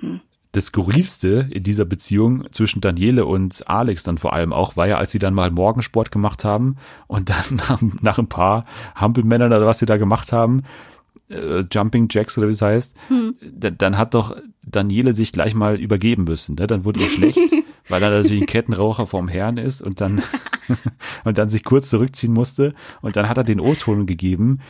Hm 0.00 0.20
das 0.56 0.66
Skurrilste 0.66 1.48
in 1.50 1.62
dieser 1.62 1.84
Beziehung 1.84 2.46
zwischen 2.50 2.80
Daniele 2.80 3.26
und 3.26 3.68
Alex 3.68 4.04
dann 4.04 4.16
vor 4.16 4.32
allem 4.32 4.54
auch 4.54 4.76
war 4.76 4.86
ja, 4.86 4.96
als 4.96 5.12
sie 5.12 5.18
dann 5.18 5.34
mal 5.34 5.50
Morgensport 5.50 6.10
gemacht 6.10 6.44
haben 6.44 6.76
und 7.06 7.28
dann 7.28 7.44
nach, 7.56 7.82
nach 8.00 8.18
ein 8.18 8.28
paar 8.28 8.64
Hampelmännern 8.94 9.52
oder 9.52 9.66
was 9.66 9.80
sie 9.80 9.86
da 9.86 9.98
gemacht 9.98 10.32
haben, 10.32 10.62
äh, 11.28 11.64
Jumping 11.70 12.08
Jacks 12.10 12.38
oder 12.38 12.48
wie 12.48 12.52
es 12.52 12.62
heißt, 12.62 12.94
hm. 13.08 13.36
dann 13.52 13.98
hat 13.98 14.14
doch 14.14 14.34
Daniele 14.62 15.12
sich 15.12 15.32
gleich 15.32 15.54
mal 15.54 15.76
übergeben 15.76 16.24
müssen. 16.24 16.56
Ne? 16.58 16.66
Dann 16.66 16.84
wurde 16.84 17.00
ihr 17.00 17.08
schlecht, 17.08 17.38
weil 17.88 18.02
er 18.02 18.10
natürlich 18.10 18.42
ein 18.42 18.46
Kettenraucher 18.46 19.06
vorm 19.06 19.28
Herrn 19.28 19.58
ist 19.58 19.82
und 19.82 20.00
dann, 20.00 20.22
und 21.24 21.36
dann 21.36 21.50
sich 21.50 21.64
kurz 21.64 21.90
zurückziehen 21.90 22.32
musste 22.32 22.74
und 23.02 23.16
dann 23.16 23.28
hat 23.28 23.36
er 23.36 23.44
den 23.44 23.60
O-Ton 23.60 24.06
gegeben, 24.06 24.60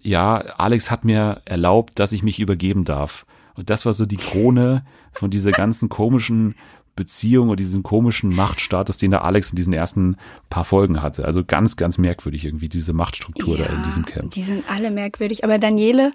ja, 0.00 0.36
Alex 0.36 0.90
hat 0.90 1.04
mir 1.04 1.42
erlaubt, 1.44 1.98
dass 1.98 2.12
ich 2.12 2.22
mich 2.22 2.40
übergeben 2.40 2.84
darf. 2.84 3.24
Und 3.58 3.70
das 3.70 3.84
war 3.84 3.92
so 3.92 4.06
die 4.06 4.16
Krone 4.16 4.84
von 5.12 5.32
dieser 5.32 5.50
ganzen 5.50 5.88
komischen 5.88 6.54
Beziehung 6.94 7.48
oder 7.48 7.56
diesen 7.56 7.82
komischen 7.82 8.34
Machtstatus, 8.34 8.98
den 8.98 9.10
der 9.10 9.24
Alex 9.24 9.50
in 9.50 9.56
diesen 9.56 9.72
ersten 9.72 10.16
paar 10.48 10.64
Folgen 10.64 11.02
hatte. 11.02 11.24
Also 11.24 11.44
ganz, 11.44 11.76
ganz 11.76 11.98
merkwürdig 11.98 12.44
irgendwie 12.44 12.68
diese 12.68 12.92
Machtstruktur 12.92 13.58
ja, 13.58 13.66
da 13.66 13.74
in 13.74 13.82
diesem 13.82 14.04
Camp. 14.04 14.30
Die 14.30 14.42
sind 14.42 14.70
alle 14.70 14.92
merkwürdig. 14.92 15.42
Aber 15.42 15.58
Daniele, 15.58 16.12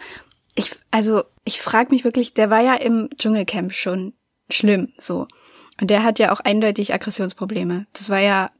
ich, 0.55 0.71
also 0.89 1.23
ich 1.43 1.61
frage 1.61 1.93
mich 1.93 2.05
wirklich, 2.05 2.33
der 2.33 2.49
war 2.49 2.61
ja 2.61 2.75
im 2.75 3.09
Dschungelcamp 3.17 3.73
schon 3.73 4.13
schlimm 4.49 4.93
so. 4.97 5.27
Und 5.81 5.89
der 5.89 6.03
hat 6.03 6.19
ja 6.19 6.31
auch 6.31 6.39
eindeutig 6.39 6.93
Aggressionsprobleme. 6.93 7.87
Das 7.91 8.09
war 8.09 8.19
ja 8.19 8.51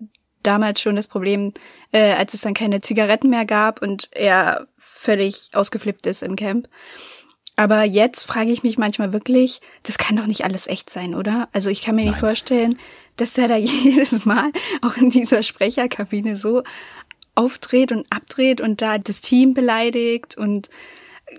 damals 0.42 0.82
schon 0.82 0.98
das 0.98 1.08
Problem, 1.08 1.54
äh, 1.94 2.12
als 2.14 2.34
es 2.34 2.42
dann 2.42 2.54
keine 2.54 2.82
Zigaretten 2.82 3.30
mehr 3.30 3.46
gab 3.46 3.82
und 3.82 4.10
er 4.12 4.68
völlig 4.78 5.52
ausgeflippt 5.54 6.06
ist 6.06 6.22
im 6.22 6.36
Camp. 6.36 6.68
Aber 7.56 7.84
jetzt 7.84 8.26
frage 8.26 8.52
ich 8.52 8.64
mich 8.64 8.78
manchmal 8.78 9.14
wirklich, 9.14 9.62
das 9.84 9.98
kann 9.98 10.16
doch 10.16 10.26
nicht 10.26 10.44
alles 10.44 10.68
echt 10.68 10.90
sein, 10.90 11.14
oder? 11.14 11.50
Also 11.54 11.70
ich 11.70 11.82
kann 11.82 11.96
mir 11.96 12.02
Nein. 12.02 12.12
nicht 12.12 12.20
vorstellen, 12.20 12.80
dass 13.16 13.34
der 13.34 13.48
da 13.48 13.58
jedes 13.58 14.26
Mal 14.26 14.52
auch 14.82 14.98
in 14.98 15.10
dieser 15.10 15.44
Sprecherkabine 15.44 16.38
so 16.38 16.64
aufdreht 17.36 17.92
und 17.92 18.06
abdreht 18.12 18.62
und 18.62 18.82
da 18.82 18.98
das 18.98 19.22
Team 19.22 19.54
beleidigt 19.54 20.38
und 20.38 20.70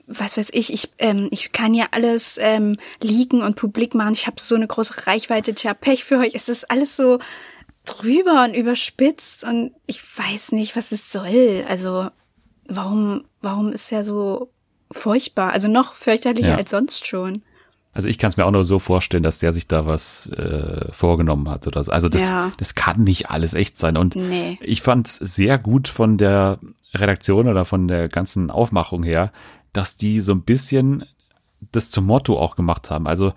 was 0.07 0.37
weiß 0.37 0.51
ich, 0.53 0.73
ich, 0.73 0.91
ähm, 0.99 1.29
ich 1.31 1.53
kann 1.53 1.75
ja 1.75 1.87
alles 1.93 2.37
ähm, 2.41 2.79
liegen 3.01 3.43
und 3.43 3.55
publik 3.55 3.95
machen. 3.95 4.15
Ich 4.15 4.27
habe 4.27 4.41
so 4.41 4.55
eine 4.55 4.67
große 4.67 5.07
Reichweite, 5.07 5.55
tja, 5.55 5.75
Pech 5.75 6.05
für 6.05 6.19
euch. 6.19 6.35
Es 6.35 6.49
ist 6.49 6.69
alles 6.71 6.97
so 6.97 7.19
drüber 7.85 8.45
und 8.45 8.55
überspitzt 8.55 9.45
und 9.45 9.73
ich 9.87 10.01
weiß 10.19 10.53
nicht, 10.53 10.75
was 10.75 10.91
es 10.91 11.13
soll. 11.13 11.65
Also 11.69 12.09
warum, 12.67 13.25
warum 13.41 13.73
ist 13.73 13.93
er 13.93 14.05
so 14.05 14.51
furchtbar? 14.91 15.53
Also 15.53 15.69
noch 15.69 15.95
fürchterlicher 15.95 16.49
ja. 16.49 16.57
als 16.57 16.71
sonst 16.71 17.07
schon. 17.07 17.43
Also 17.93 18.09
ich 18.09 18.19
kann 18.19 18.29
es 18.29 18.37
mir 18.37 18.45
auch 18.45 18.51
nur 18.51 18.65
so 18.65 18.81
vorstellen, 18.81 19.23
dass 19.23 19.39
der 19.39 19.53
sich 19.53 19.69
da 19.69 19.87
was 19.87 20.27
äh, 20.33 20.91
vorgenommen 20.91 21.49
hat 21.49 21.67
oder 21.69 21.83
so. 21.85 21.93
Also 21.93 22.09
das, 22.09 22.23
ja. 22.23 22.53
das 22.57 22.75
kann 22.75 23.03
nicht 23.03 23.31
alles 23.31 23.55
echt 23.55 23.79
sein. 23.79 23.97
Und 23.97 24.17
nee. 24.17 24.59
ich 24.61 24.83
fand 24.83 25.07
es 25.07 25.17
sehr 25.17 25.59
gut 25.59 25.87
von 25.87 26.19
der 26.19 26.59
Redaktion 26.93 27.47
oder 27.47 27.65
von 27.65 27.87
der 27.87 28.09
ganzen 28.09 28.51
Aufmachung 28.51 29.05
her, 29.05 29.33
dass 29.73 29.97
die 29.97 30.21
so 30.21 30.33
ein 30.33 30.43
bisschen 30.43 31.05
das 31.71 31.91
zum 31.91 32.07
Motto 32.07 32.39
auch 32.39 32.57
gemacht 32.57 32.91
haben. 32.91 33.07
Also 33.07 33.33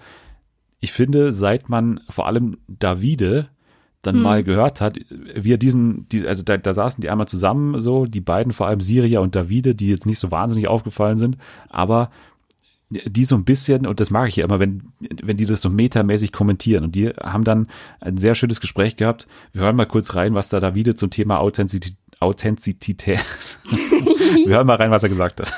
ich 0.79 0.91
finde, 0.91 1.33
seit 1.33 1.69
man 1.69 2.01
vor 2.10 2.25
allem 2.25 2.57
Davide 2.67 3.49
dann 4.01 4.15
hm. 4.15 4.21
mal 4.21 4.43
gehört 4.43 4.81
hat, 4.81 4.97
wie 5.10 5.53
er 5.53 5.57
diesen, 5.57 6.07
die, 6.10 6.27
also 6.27 6.43
da, 6.43 6.57
da 6.57 6.73
saßen 6.73 7.01
die 7.01 7.10
einmal 7.10 7.27
zusammen 7.27 7.79
so, 7.79 8.05
die 8.05 8.21
beiden, 8.21 8.53
vor 8.53 8.67
allem 8.67 8.81
Siria 8.81 9.19
und 9.19 9.36
Davide, 9.36 9.75
die 9.75 9.89
jetzt 9.89 10.05
nicht 10.05 10.19
so 10.19 10.31
wahnsinnig 10.31 10.67
aufgefallen 10.67 11.17
sind, 11.17 11.38
aber 11.69 12.10
die 12.89 13.25
so 13.25 13.36
ein 13.36 13.43
bisschen, 13.43 13.86
und 13.86 13.99
das 13.99 14.12
mag 14.12 14.29
ich 14.29 14.38
ja 14.38 14.45
immer, 14.45 14.60
wenn, 14.60 14.93
wenn 14.99 15.36
die 15.36 15.45
das 15.45 15.62
so 15.62 15.69
metamäßig 15.69 16.31
kommentieren. 16.31 16.86
Und 16.86 16.95
die 16.95 17.10
haben 17.10 17.43
dann 17.43 17.67
ein 17.99 18.17
sehr 18.17 18.33
schönes 18.33 18.62
Gespräch 18.62 18.95
gehabt. 18.95 19.27
Wir 19.51 19.63
hören 19.63 19.75
mal 19.75 19.86
kurz 19.86 20.15
rein, 20.15 20.36
was 20.36 20.47
da 20.47 20.62
Davide 20.62 20.95
zum 20.95 21.10
Thema 21.10 21.39
Authentizität, 21.39 21.97
Authentizität. 22.19 23.19
Wir 24.45 24.55
hören 24.55 24.67
mal 24.67 24.77
rein, 24.77 24.89
was 24.89 25.03
er 25.03 25.10
gesagt 25.10 25.41
hat. 25.41 25.53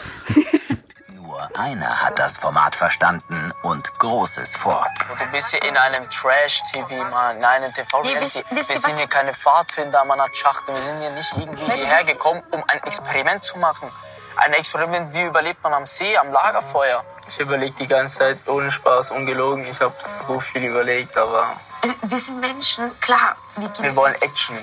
Einer 1.60 2.02
hat 2.02 2.18
das 2.18 2.38
Format 2.38 2.74
verstanden 2.74 3.54
und 3.64 4.00
Großes 4.00 4.56
vor. 4.56 4.88
Du 5.18 5.26
bist 5.26 5.50
hier 5.50 5.62
in 5.62 5.76
einem 5.76 6.10
Trash-TV, 6.10 7.04
Mann, 7.04 7.36
in 7.36 7.44
einem 7.44 7.74
TV-Reality. 7.74 8.46
Nee, 8.50 8.56
wir 8.56 8.80
sind 8.80 8.96
hier 8.96 9.08
keine 9.08 9.34
Pfadfinder, 9.34 10.06
man 10.06 10.22
hat 10.22 10.38
Schachten. 10.38 10.74
Wir 10.74 10.82
sind 10.82 11.02
hier 11.02 11.10
nicht 11.10 11.34
irgendwie 11.36 11.66
hierher 11.66 12.06
gekommen, 12.06 12.42
um 12.52 12.64
ein 12.66 12.82
Experiment 12.84 13.44
zu 13.44 13.60
machen. 13.60 13.92
Ein 14.38 14.54
Experiment, 14.54 15.14
wie 15.14 15.24
überlebt 15.24 15.62
man 15.62 15.74
am 15.74 15.86
See, 15.86 16.16
am 16.16 16.32
Lagerfeuer. 16.32 17.04
Ich 17.28 17.38
überlege 17.42 17.76
die 17.76 17.88
ganze 17.88 18.20
Zeit 18.20 18.48
ohne 18.48 18.72
Spaß, 18.72 19.12
ungelogen. 19.12 19.66
Ich 19.66 19.82
habe 19.82 19.96
so 20.30 20.40
viel 20.40 20.64
überlegt, 20.64 21.18
aber... 21.18 21.58
Also, 21.82 21.94
wir 22.04 22.20
sind 22.20 22.40
Menschen, 22.40 22.98
klar. 23.02 23.36
Wir, 23.58 23.70
wir 23.80 23.96
wollen 23.98 24.16
Action. 24.22 24.58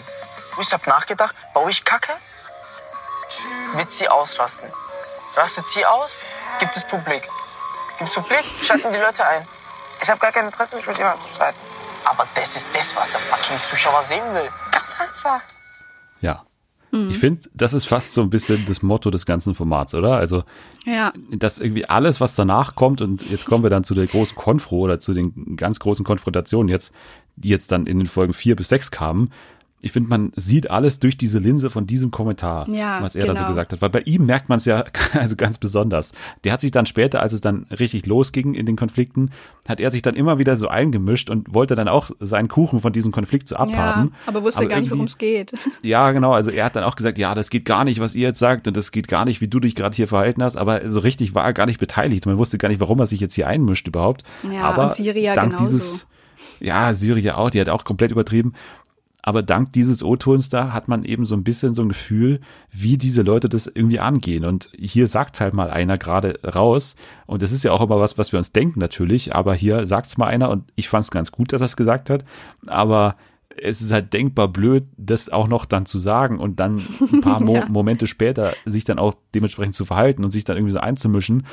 Ich 0.58 0.72
habe 0.72 0.88
nachgedacht, 0.88 1.34
baue 1.52 1.70
ich 1.70 1.84
Kacke? 1.84 2.12
Wird 3.74 3.92
sie 3.92 4.08
ausrasten? 4.08 4.72
Rastet 5.36 5.68
sie 5.68 5.84
aus? 5.84 6.18
Gibt 6.58 6.74
es 6.76 6.86
Publik? 6.86 7.28
Gibt 7.98 8.08
es 8.08 8.14
Publik? 8.14 8.44
Schalten 8.62 8.90
die 8.90 8.98
Leute 8.98 9.26
ein. 9.26 9.46
Ich 10.02 10.08
habe 10.08 10.18
gar 10.18 10.32
kein 10.32 10.46
Interesse, 10.46 10.76
mich 10.76 10.86
mit 10.86 10.96
jemandem 10.96 11.26
zu 11.26 11.34
streiten. 11.34 11.58
Aber 12.04 12.26
das 12.34 12.56
ist 12.56 12.68
das, 12.74 12.96
was 12.96 13.10
der 13.10 13.20
fucking 13.20 13.60
Zuschauer 13.62 14.02
sehen 14.02 14.32
will. 14.32 14.48
Ganz 14.70 14.86
einfach. 14.98 15.42
Ja. 16.20 16.44
Mhm. 16.90 17.10
Ich 17.10 17.18
finde, 17.18 17.48
das 17.52 17.74
ist 17.74 17.86
fast 17.86 18.14
so 18.14 18.22
ein 18.22 18.30
bisschen 18.30 18.64
das 18.64 18.82
Motto 18.82 19.10
des 19.10 19.26
ganzen 19.26 19.54
Formats, 19.54 19.94
oder? 19.94 20.16
Also, 20.16 20.44
ja. 20.84 21.12
dass 21.30 21.58
irgendwie 21.58 21.86
alles, 21.86 22.20
was 22.20 22.34
danach 22.34 22.74
kommt, 22.74 23.02
und 23.02 23.28
jetzt 23.28 23.44
kommen 23.44 23.62
wir 23.62 23.70
dann 23.70 23.84
zu 23.84 23.94
der 23.94 24.06
großen 24.06 24.36
Konfro 24.36 24.80
oder 24.80 25.00
zu 25.00 25.12
den 25.12 25.56
ganz 25.56 25.80
großen 25.80 26.04
Konfrontationen 26.04 26.68
jetzt, 26.68 26.94
die 27.36 27.48
jetzt 27.48 27.72
dann 27.72 27.86
in 27.86 27.98
den 27.98 28.06
Folgen 28.06 28.32
vier 28.32 28.56
bis 28.56 28.68
sechs 28.68 28.90
kamen, 28.90 29.32
ich 29.82 29.92
finde, 29.92 30.08
man 30.08 30.32
sieht 30.36 30.70
alles 30.70 31.00
durch 31.00 31.18
diese 31.18 31.38
Linse 31.38 31.68
von 31.68 31.86
diesem 31.86 32.10
Kommentar, 32.10 32.68
ja, 32.70 33.02
was 33.02 33.14
er 33.14 33.22
genau. 33.22 33.34
da 33.34 33.38
so 33.38 33.44
genau. 33.44 33.48
gesagt 33.50 33.72
hat. 33.72 33.82
Weil 33.82 33.90
bei 33.90 34.00
ihm 34.00 34.24
merkt 34.24 34.48
man 34.48 34.56
es 34.56 34.64
ja 34.64 34.84
also 35.12 35.36
ganz 35.36 35.58
besonders. 35.58 36.12
Der 36.44 36.52
hat 36.52 36.62
sich 36.62 36.70
dann 36.70 36.86
später, 36.86 37.20
als 37.20 37.34
es 37.34 37.42
dann 37.42 37.66
richtig 37.70 38.06
losging 38.06 38.54
in 38.54 38.64
den 38.64 38.76
Konflikten, 38.76 39.30
hat 39.68 39.78
er 39.78 39.90
sich 39.90 40.00
dann 40.00 40.14
immer 40.14 40.38
wieder 40.38 40.56
so 40.56 40.68
eingemischt 40.68 41.28
und 41.28 41.52
wollte 41.54 41.74
dann 41.74 41.88
auch 41.88 42.10
seinen 42.20 42.48
Kuchen 42.48 42.80
von 42.80 42.92
diesem 42.92 43.12
Konflikt 43.12 43.48
so 43.48 43.56
abhaben. 43.56 44.12
Ja, 44.12 44.18
aber 44.26 44.42
wusste 44.42 44.60
aber 44.60 44.70
gar 44.70 44.80
nicht, 44.80 44.90
worum 44.90 45.06
es 45.06 45.18
geht. 45.18 45.52
Ja, 45.82 46.10
genau. 46.12 46.32
Also 46.32 46.50
er 46.50 46.64
hat 46.64 46.74
dann 46.74 46.84
auch 46.84 46.96
gesagt, 46.96 47.18
ja, 47.18 47.34
das 47.34 47.50
geht 47.50 47.64
gar 47.64 47.84
nicht, 47.84 48.00
was 48.00 48.14
ihr 48.14 48.28
jetzt 48.28 48.38
sagt 48.38 48.66
und 48.66 48.76
das 48.76 48.90
geht 48.90 49.08
gar 49.08 49.24
nicht, 49.24 49.40
wie 49.40 49.46
du 49.46 49.60
dich 49.60 49.74
gerade 49.74 49.94
hier 49.94 50.08
verhalten 50.08 50.42
hast. 50.42 50.56
Aber 50.56 50.88
so 50.88 51.00
richtig 51.00 51.34
war 51.34 51.44
er 51.44 51.52
gar 51.52 51.66
nicht 51.66 51.78
beteiligt. 51.78 52.26
Man 52.26 52.38
wusste 52.38 52.58
gar 52.58 52.68
nicht, 52.68 52.80
warum 52.80 52.98
er 52.98 53.06
sich 53.06 53.20
jetzt 53.20 53.34
hier 53.34 53.46
einmischt 53.46 53.86
überhaupt. 53.86 54.24
Ja, 54.50 54.62
aber 54.62 54.86
und 54.86 54.94
Syria 54.94 55.34
dank 55.34 55.52
genauso. 55.52 55.64
dieses 55.64 56.06
ja, 56.60 56.92
Syria 56.94 57.36
auch, 57.36 57.50
die 57.50 57.60
hat 57.60 57.68
auch 57.68 57.84
komplett 57.84 58.10
übertrieben. 58.10 58.54
Aber 59.26 59.42
dank 59.42 59.72
dieses 59.72 60.04
O-Tons 60.04 60.50
da 60.50 60.72
hat 60.72 60.86
man 60.86 61.04
eben 61.04 61.26
so 61.26 61.34
ein 61.34 61.42
bisschen 61.42 61.74
so 61.74 61.82
ein 61.82 61.88
Gefühl, 61.88 62.38
wie 62.70 62.96
diese 62.96 63.22
Leute 63.22 63.48
das 63.48 63.66
irgendwie 63.66 63.98
angehen. 63.98 64.44
Und 64.44 64.70
hier 64.78 65.08
sagt 65.08 65.40
halt 65.40 65.52
mal 65.52 65.68
einer 65.68 65.98
gerade 65.98 66.38
raus. 66.44 66.94
Und 67.26 67.42
das 67.42 67.50
ist 67.50 67.64
ja 67.64 67.72
auch 67.72 67.80
immer 67.80 67.98
was, 67.98 68.18
was 68.18 68.30
wir 68.30 68.38
uns 68.38 68.52
denken 68.52 68.78
natürlich. 68.78 69.34
Aber 69.34 69.52
hier 69.54 69.84
sagt 69.84 70.06
es 70.06 70.16
mal 70.16 70.28
einer 70.28 70.48
und 70.48 70.70
ich 70.76 70.88
fand 70.88 71.02
es 71.02 71.10
ganz 71.10 71.32
gut, 71.32 71.52
dass 71.52 71.60
er 71.60 71.64
es 71.64 71.76
gesagt 71.76 72.08
hat. 72.08 72.24
Aber 72.68 73.16
es 73.60 73.82
ist 73.82 73.90
halt 73.90 74.12
denkbar 74.12 74.46
blöd, 74.46 74.84
das 74.96 75.28
auch 75.28 75.48
noch 75.48 75.64
dann 75.64 75.86
zu 75.86 75.98
sagen 75.98 76.38
und 76.38 76.60
dann 76.60 76.80
ein 77.12 77.20
paar 77.20 77.40
Mo 77.44 77.56
ja. 77.56 77.66
Momente 77.68 78.06
später 78.06 78.54
sich 78.64 78.84
dann 78.84 79.00
auch 79.00 79.14
dementsprechend 79.34 79.74
zu 79.74 79.84
verhalten 79.84 80.24
und 80.24 80.30
sich 80.30 80.44
dann 80.44 80.56
irgendwie 80.56 80.72
so 80.72 80.78
einzumischen. 80.78 81.46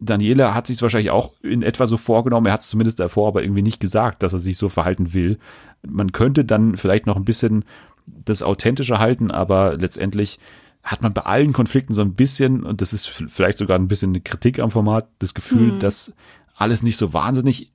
Daniela 0.00 0.54
hat 0.54 0.66
sich 0.66 0.76
es 0.76 0.82
wahrscheinlich 0.82 1.10
auch 1.10 1.32
in 1.42 1.62
etwa 1.62 1.86
so 1.86 1.96
vorgenommen. 1.96 2.46
Er 2.46 2.54
hat 2.54 2.62
es 2.62 2.68
zumindest 2.68 3.00
davor 3.00 3.28
aber 3.28 3.42
irgendwie 3.42 3.62
nicht 3.62 3.80
gesagt, 3.80 4.22
dass 4.22 4.32
er 4.32 4.38
sich 4.38 4.56
so 4.56 4.68
verhalten 4.68 5.12
will. 5.12 5.38
Man 5.86 6.12
könnte 6.12 6.44
dann 6.44 6.76
vielleicht 6.76 7.06
noch 7.06 7.16
ein 7.16 7.24
bisschen 7.24 7.64
das 8.06 8.42
Authentische 8.42 8.98
halten, 8.98 9.30
aber 9.30 9.76
letztendlich 9.76 10.38
hat 10.82 11.02
man 11.02 11.12
bei 11.12 11.22
allen 11.22 11.52
Konflikten 11.52 11.92
so 11.92 12.02
ein 12.02 12.14
bisschen, 12.14 12.64
und 12.64 12.80
das 12.80 12.92
ist 12.92 13.06
vielleicht 13.08 13.58
sogar 13.58 13.78
ein 13.78 13.88
bisschen 13.88 14.10
eine 14.10 14.20
Kritik 14.20 14.58
am 14.58 14.70
Format, 14.70 15.08
das 15.18 15.34
Gefühl, 15.34 15.72
mhm. 15.72 15.78
dass 15.78 16.14
alles 16.56 16.82
nicht 16.82 16.96
so 16.96 17.12
wahnsinnig 17.12 17.70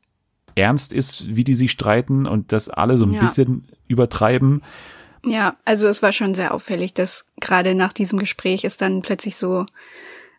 ernst 0.55 0.93
ist, 0.93 1.35
wie 1.35 1.43
die 1.43 1.53
sich 1.53 1.71
streiten 1.71 2.25
und 2.25 2.51
dass 2.51 2.69
alle 2.69 2.97
so 2.97 3.05
ein 3.05 3.13
ja. 3.13 3.21
bisschen 3.21 3.67
übertreiben. 3.87 4.63
Ja, 5.23 5.57
also 5.65 5.87
es 5.87 6.01
war 6.01 6.11
schon 6.11 6.33
sehr 6.33 6.53
auffällig, 6.53 6.93
dass 6.93 7.25
gerade 7.39 7.75
nach 7.75 7.93
diesem 7.93 8.19
Gespräch 8.19 8.63
es 8.63 8.77
dann 8.77 9.01
plötzlich 9.01 9.35
so 9.35 9.65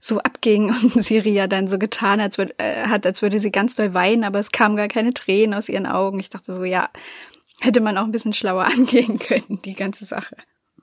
so 0.00 0.18
abging 0.18 0.70
und 0.94 1.02
Siri 1.02 1.32
ja 1.32 1.46
dann 1.46 1.68
so 1.68 1.78
getan 1.78 2.20
als 2.20 2.38
würde, 2.38 2.54
äh, 2.58 2.86
hat, 2.86 3.06
als 3.06 3.22
würde 3.22 3.38
sie 3.38 3.50
ganz 3.50 3.74
doll 3.74 3.94
weinen, 3.94 4.24
aber 4.24 4.38
es 4.38 4.52
kamen 4.52 4.76
gar 4.76 4.88
keine 4.88 5.14
Tränen 5.14 5.54
aus 5.54 5.68
ihren 5.68 5.86
Augen. 5.86 6.20
Ich 6.20 6.30
dachte 6.30 6.54
so, 6.54 6.64
ja, 6.64 6.88
hätte 7.60 7.80
man 7.80 7.96
auch 7.98 8.04
ein 8.04 8.12
bisschen 8.12 8.34
schlauer 8.34 8.64
angehen 8.76 9.18
können, 9.18 9.60
die 9.64 9.74
ganze 9.74 10.04
Sache. 10.04 10.36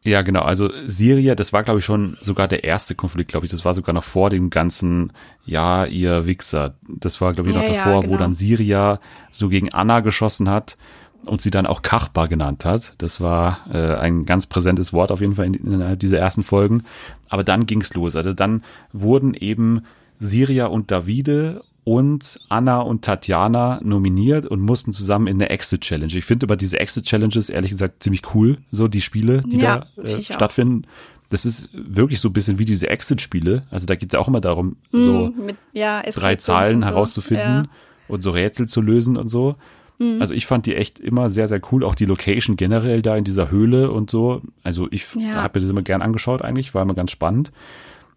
Ja, 0.05 0.21
genau. 0.21 0.41
Also 0.41 0.69
Syria, 0.85 1.33
das 1.33 1.53
war, 1.53 1.63
glaube 1.63 1.79
ich, 1.79 1.85
schon 1.85 2.17
sogar 2.19 2.49
der 2.49 2.65
erste 2.65 2.93
Konflikt, 2.93 3.31
glaube 3.31 3.45
ich. 3.45 3.51
Das 3.51 3.63
war 3.63 3.73
sogar 3.73 3.93
noch 3.93 4.03
vor 4.03 4.29
dem 4.29 4.49
ganzen, 4.49 5.13
ja, 5.45 5.85
ihr 5.85 6.25
Wichser. 6.25 6.75
Das 6.89 7.21
war, 7.21 7.33
glaube 7.33 7.49
ich, 7.49 7.55
noch 7.55 7.63
ja, 7.63 7.69
davor, 7.69 7.93
ja, 7.93 7.99
genau. 8.01 8.13
wo 8.13 8.17
dann 8.17 8.33
Syria 8.33 8.99
so 9.31 9.47
gegen 9.47 9.73
Anna 9.73 10.01
geschossen 10.01 10.49
hat 10.49 10.77
und 11.25 11.41
sie 11.41 11.51
dann 11.51 11.65
auch 11.65 11.81
Kachbar 11.81 12.27
genannt 12.27 12.65
hat. 12.65 12.95
Das 12.97 13.21
war 13.21 13.59
äh, 13.71 13.95
ein 13.95 14.25
ganz 14.25 14.45
präsentes 14.45 14.93
Wort 14.93 15.11
auf 15.11 15.21
jeden 15.21 15.35
Fall 15.35 15.45
in, 15.45 15.53
in 15.53 15.99
dieser 15.99 16.17
ersten 16.17 16.43
Folgen. 16.43 16.83
Aber 17.29 17.43
dann 17.43 17.65
ging's 17.65 17.93
los. 17.93 18.15
Also 18.15 18.33
dann 18.33 18.63
wurden 18.91 19.33
eben 19.33 19.81
Siria 20.19 20.67
und 20.67 20.91
Davide 20.91 21.63
und 21.85 22.39
Anna 22.49 22.79
und 22.79 23.03
Tatjana 23.03 23.79
nominiert 23.83 24.45
und 24.45 24.61
mussten 24.61 24.93
zusammen 24.93 25.27
in 25.27 25.39
der 25.39 25.51
Exit 25.51 25.81
Challenge. 25.81 26.13
Ich 26.13 26.25
finde 26.25 26.45
aber 26.45 26.55
diese 26.55 26.79
Exit 26.79 27.05
Challenges 27.05 27.49
ehrlich 27.49 27.71
gesagt 27.71 28.03
ziemlich 28.03 28.21
cool, 28.33 28.57
so 28.71 28.87
die 28.87 29.01
Spiele, 29.01 29.41
die 29.41 29.57
ja, 29.57 29.85
da 29.95 30.03
äh, 30.03 30.23
stattfinden. 30.23 30.87
Das 31.29 31.45
ist 31.45 31.71
wirklich 31.73 32.19
so 32.19 32.29
ein 32.29 32.33
bisschen 32.33 32.59
wie 32.59 32.65
diese 32.65 32.89
Exit-Spiele. 32.89 33.63
Also 33.71 33.87
da 33.87 33.95
geht 33.95 34.13
es 34.13 34.19
auch 34.19 34.27
immer 34.27 34.39
darum, 34.39 34.75
mm, 34.91 35.01
so 35.01 35.33
mit, 35.35 35.55
ja, 35.71 36.03
drei 36.03 36.35
Zahlen 36.35 36.83
herauszufinden 36.83 37.63
ja. 37.63 37.69
und 38.07 38.21
so 38.21 38.29
Rätsel 38.29 38.67
zu 38.67 38.81
lösen 38.81 39.17
und 39.17 39.29
so. 39.29 39.55
Mhm. 40.03 40.21
Also 40.21 40.33
ich 40.33 40.45
fand 40.45 40.65
die 40.65 40.75
echt 40.75 40.99
immer 40.99 41.29
sehr, 41.29 41.47
sehr 41.47 41.61
cool. 41.71 41.83
Auch 41.83 41.95
die 41.95 42.05
Location 42.05 42.57
generell 42.57 43.01
da 43.01 43.15
in 43.15 43.23
dieser 43.23 43.49
Höhle 43.49 43.91
und 43.91 44.09
so. 44.09 44.41
Also 44.63 44.87
ich 44.91 45.05
ja. 45.15 45.41
habe 45.41 45.59
mir 45.59 45.63
das 45.63 45.71
immer 45.71 45.81
gern 45.81 46.01
angeschaut 46.01 46.41
eigentlich, 46.41 46.73
war 46.73 46.81
immer 46.81 46.93
ganz 46.93 47.11
spannend. 47.11 47.51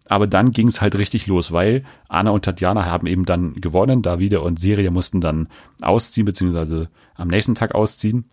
Aber 0.09 0.25
dann 0.25 0.51
ging 0.51 0.69
es 0.69 0.79
halt 0.79 0.97
richtig 0.97 1.27
los, 1.27 1.51
weil 1.51 1.83
Anna 2.07 2.31
und 2.31 2.45
Tatjana 2.45 2.85
haben 2.85 3.07
eben 3.07 3.25
dann 3.25 3.55
gewonnen. 3.55 4.01
Davide 4.01 4.41
und 4.41 4.59
Serie 4.59 4.89
mussten 4.89 5.19
dann 5.19 5.47
ausziehen, 5.81 6.25
beziehungsweise 6.25 6.89
am 7.15 7.27
nächsten 7.27 7.55
Tag 7.55 7.75
ausziehen. 7.75 8.25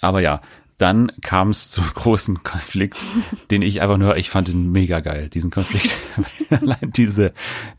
Aber 0.00 0.20
ja, 0.20 0.40
dann 0.78 1.12
kam 1.20 1.50
es 1.50 1.70
zum 1.70 1.84
großen 1.84 2.42
Konflikt, 2.42 2.98
den 3.50 3.62
ich 3.62 3.80
einfach 3.80 3.98
nur, 3.98 4.16
ich 4.16 4.30
fand 4.30 4.48
ihn 4.48 4.72
mega 4.72 5.00
geil, 5.00 5.28
diesen 5.28 5.50
Konflikt. 5.50 5.96
Allein 6.50 6.90
diese, 6.96 7.32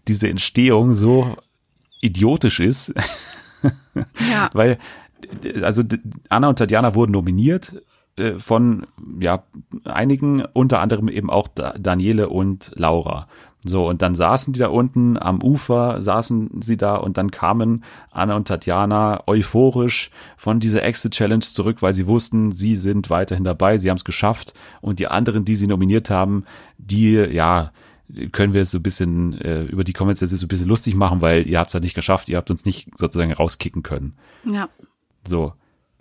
diese 0.07 0.29
Entstehung 0.29 0.93
so 0.93 1.35
idiotisch 1.99 2.61
ist. 2.61 2.93
Ja. 4.29 4.49
Weil, 4.53 4.77
also 5.61 5.83
Anna 6.29 6.49
und 6.49 6.59
Tatjana 6.59 6.95
wurden 6.95 7.11
nominiert 7.11 7.81
äh, 8.15 8.33
von 8.33 8.85
ja 9.19 9.43
einigen, 9.85 10.43
unter 10.53 10.79
anderem 10.79 11.09
eben 11.09 11.29
auch 11.29 11.47
Daniele 11.47 12.29
und 12.29 12.71
Laura. 12.75 13.27
So, 13.65 13.87
und 13.87 14.01
dann 14.01 14.13
saßen 14.13 14.51
die 14.51 14.59
da 14.59 14.67
unten 14.67 15.17
am 15.17 15.41
Ufer, 15.41 16.01
saßen 16.01 16.61
sie 16.61 16.75
da 16.75 16.95
und 16.95 17.17
dann 17.17 17.31
kamen 17.31 17.85
Anna 18.11 18.35
und 18.35 18.47
Tatjana 18.47 19.23
euphorisch 19.25 20.11
von 20.35 20.59
dieser 20.59 20.83
Exit-Challenge 20.83 21.43
zurück, 21.43 21.81
weil 21.81 21.93
sie 21.93 22.07
wussten, 22.07 22.51
sie 22.51 22.75
sind 22.75 23.09
weiterhin 23.09 23.45
dabei, 23.45 23.77
sie 23.77 23.89
haben 23.89 23.97
es 23.97 24.03
geschafft 24.03 24.53
und 24.81 24.99
die 24.99 25.07
anderen, 25.07 25.45
die 25.45 25.55
sie 25.55 25.67
nominiert 25.67 26.09
haben, 26.09 26.43
die, 26.77 27.13
ja, 27.13 27.71
können 28.31 28.53
wir 28.53 28.61
es 28.61 28.71
so 28.71 28.79
ein 28.79 28.83
bisschen, 28.83 29.39
äh, 29.41 29.63
über 29.63 29.83
die 29.83 29.93
Comments 29.93 30.19
jetzt 30.19 30.31
so 30.31 30.45
ein 30.45 30.47
bisschen 30.47 30.67
lustig 30.67 30.95
machen, 30.95 31.21
weil 31.21 31.47
ihr 31.47 31.59
habt 31.59 31.69
es 31.69 31.73
ja 31.73 31.79
nicht 31.79 31.95
geschafft, 31.95 32.29
ihr 32.29 32.37
habt 32.37 32.49
uns 32.49 32.65
nicht 32.65 32.89
sozusagen 32.97 33.31
rauskicken 33.33 33.83
können. 33.83 34.15
Ja. 34.45 34.69
So 35.27 35.53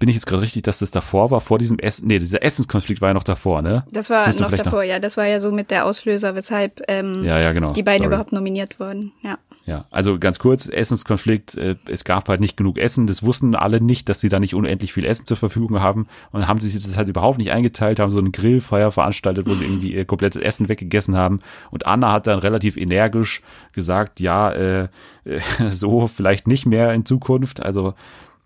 bin 0.02 0.08
ich 0.08 0.16
jetzt 0.16 0.26
gerade 0.26 0.42
richtig, 0.42 0.64
dass 0.64 0.80
das 0.80 0.90
davor 0.90 1.30
war, 1.30 1.40
vor 1.40 1.60
diesem 1.60 1.78
Essen, 1.78 2.08
nee, 2.08 2.18
dieser 2.18 2.42
Essenskonflikt 2.42 3.00
war 3.00 3.10
ja 3.10 3.14
noch 3.14 3.22
davor, 3.22 3.62
ne? 3.62 3.84
Das 3.92 4.10
war 4.10 4.26
das 4.26 4.40
noch 4.40 4.50
davor, 4.50 4.80
noch? 4.80 4.88
ja. 4.88 4.98
Das 4.98 5.16
war 5.16 5.28
ja 5.28 5.38
so 5.38 5.52
mit 5.52 5.70
der 5.70 5.86
Auslöser, 5.86 6.34
weshalb 6.34 6.82
ähm, 6.88 7.22
ja, 7.22 7.38
ja, 7.38 7.52
genau. 7.52 7.72
die 7.72 7.84
beiden 7.84 7.98
Sorry. 8.02 8.08
überhaupt 8.08 8.32
nominiert 8.32 8.80
wurden, 8.80 9.12
ja. 9.22 9.38
Ja, 9.64 9.86
also 9.90 10.18
ganz 10.18 10.40
kurz, 10.40 10.68
Essenskonflikt, 10.68 11.56
äh, 11.56 11.76
es 11.88 12.02
gab 12.02 12.28
halt 12.28 12.40
nicht 12.40 12.56
genug 12.56 12.78
Essen, 12.78 13.06
das 13.06 13.22
wussten 13.22 13.54
alle 13.54 13.80
nicht, 13.80 14.08
dass 14.08 14.20
sie 14.20 14.28
da 14.28 14.40
nicht 14.40 14.54
unendlich 14.54 14.92
viel 14.92 15.04
Essen 15.04 15.24
zur 15.24 15.36
Verfügung 15.36 15.80
haben. 15.80 16.08
Und 16.32 16.48
haben 16.48 16.58
sie 16.58 16.68
sich 16.68 16.82
das 16.82 16.96
halt 16.96 17.08
überhaupt 17.08 17.38
nicht 17.38 17.52
eingeteilt, 17.52 18.00
haben 18.00 18.10
so 18.10 18.18
eine 18.18 18.32
Grillfeier 18.32 18.90
veranstaltet, 18.90 19.46
wo 19.46 19.54
sie 19.54 19.64
irgendwie 19.64 19.94
ihr 19.94 20.04
komplettes 20.04 20.42
Essen 20.42 20.68
weggegessen 20.68 21.16
haben. 21.16 21.40
Und 21.70 21.86
Anna 21.86 22.10
hat 22.10 22.26
dann 22.26 22.40
relativ 22.40 22.76
energisch 22.76 23.40
gesagt, 23.72 24.18
ja, 24.18 24.50
äh, 24.50 24.88
äh 25.24 25.40
so 25.68 26.08
vielleicht 26.08 26.48
nicht 26.48 26.66
mehr 26.66 26.92
in 26.92 27.06
Zukunft, 27.06 27.62
also 27.62 27.94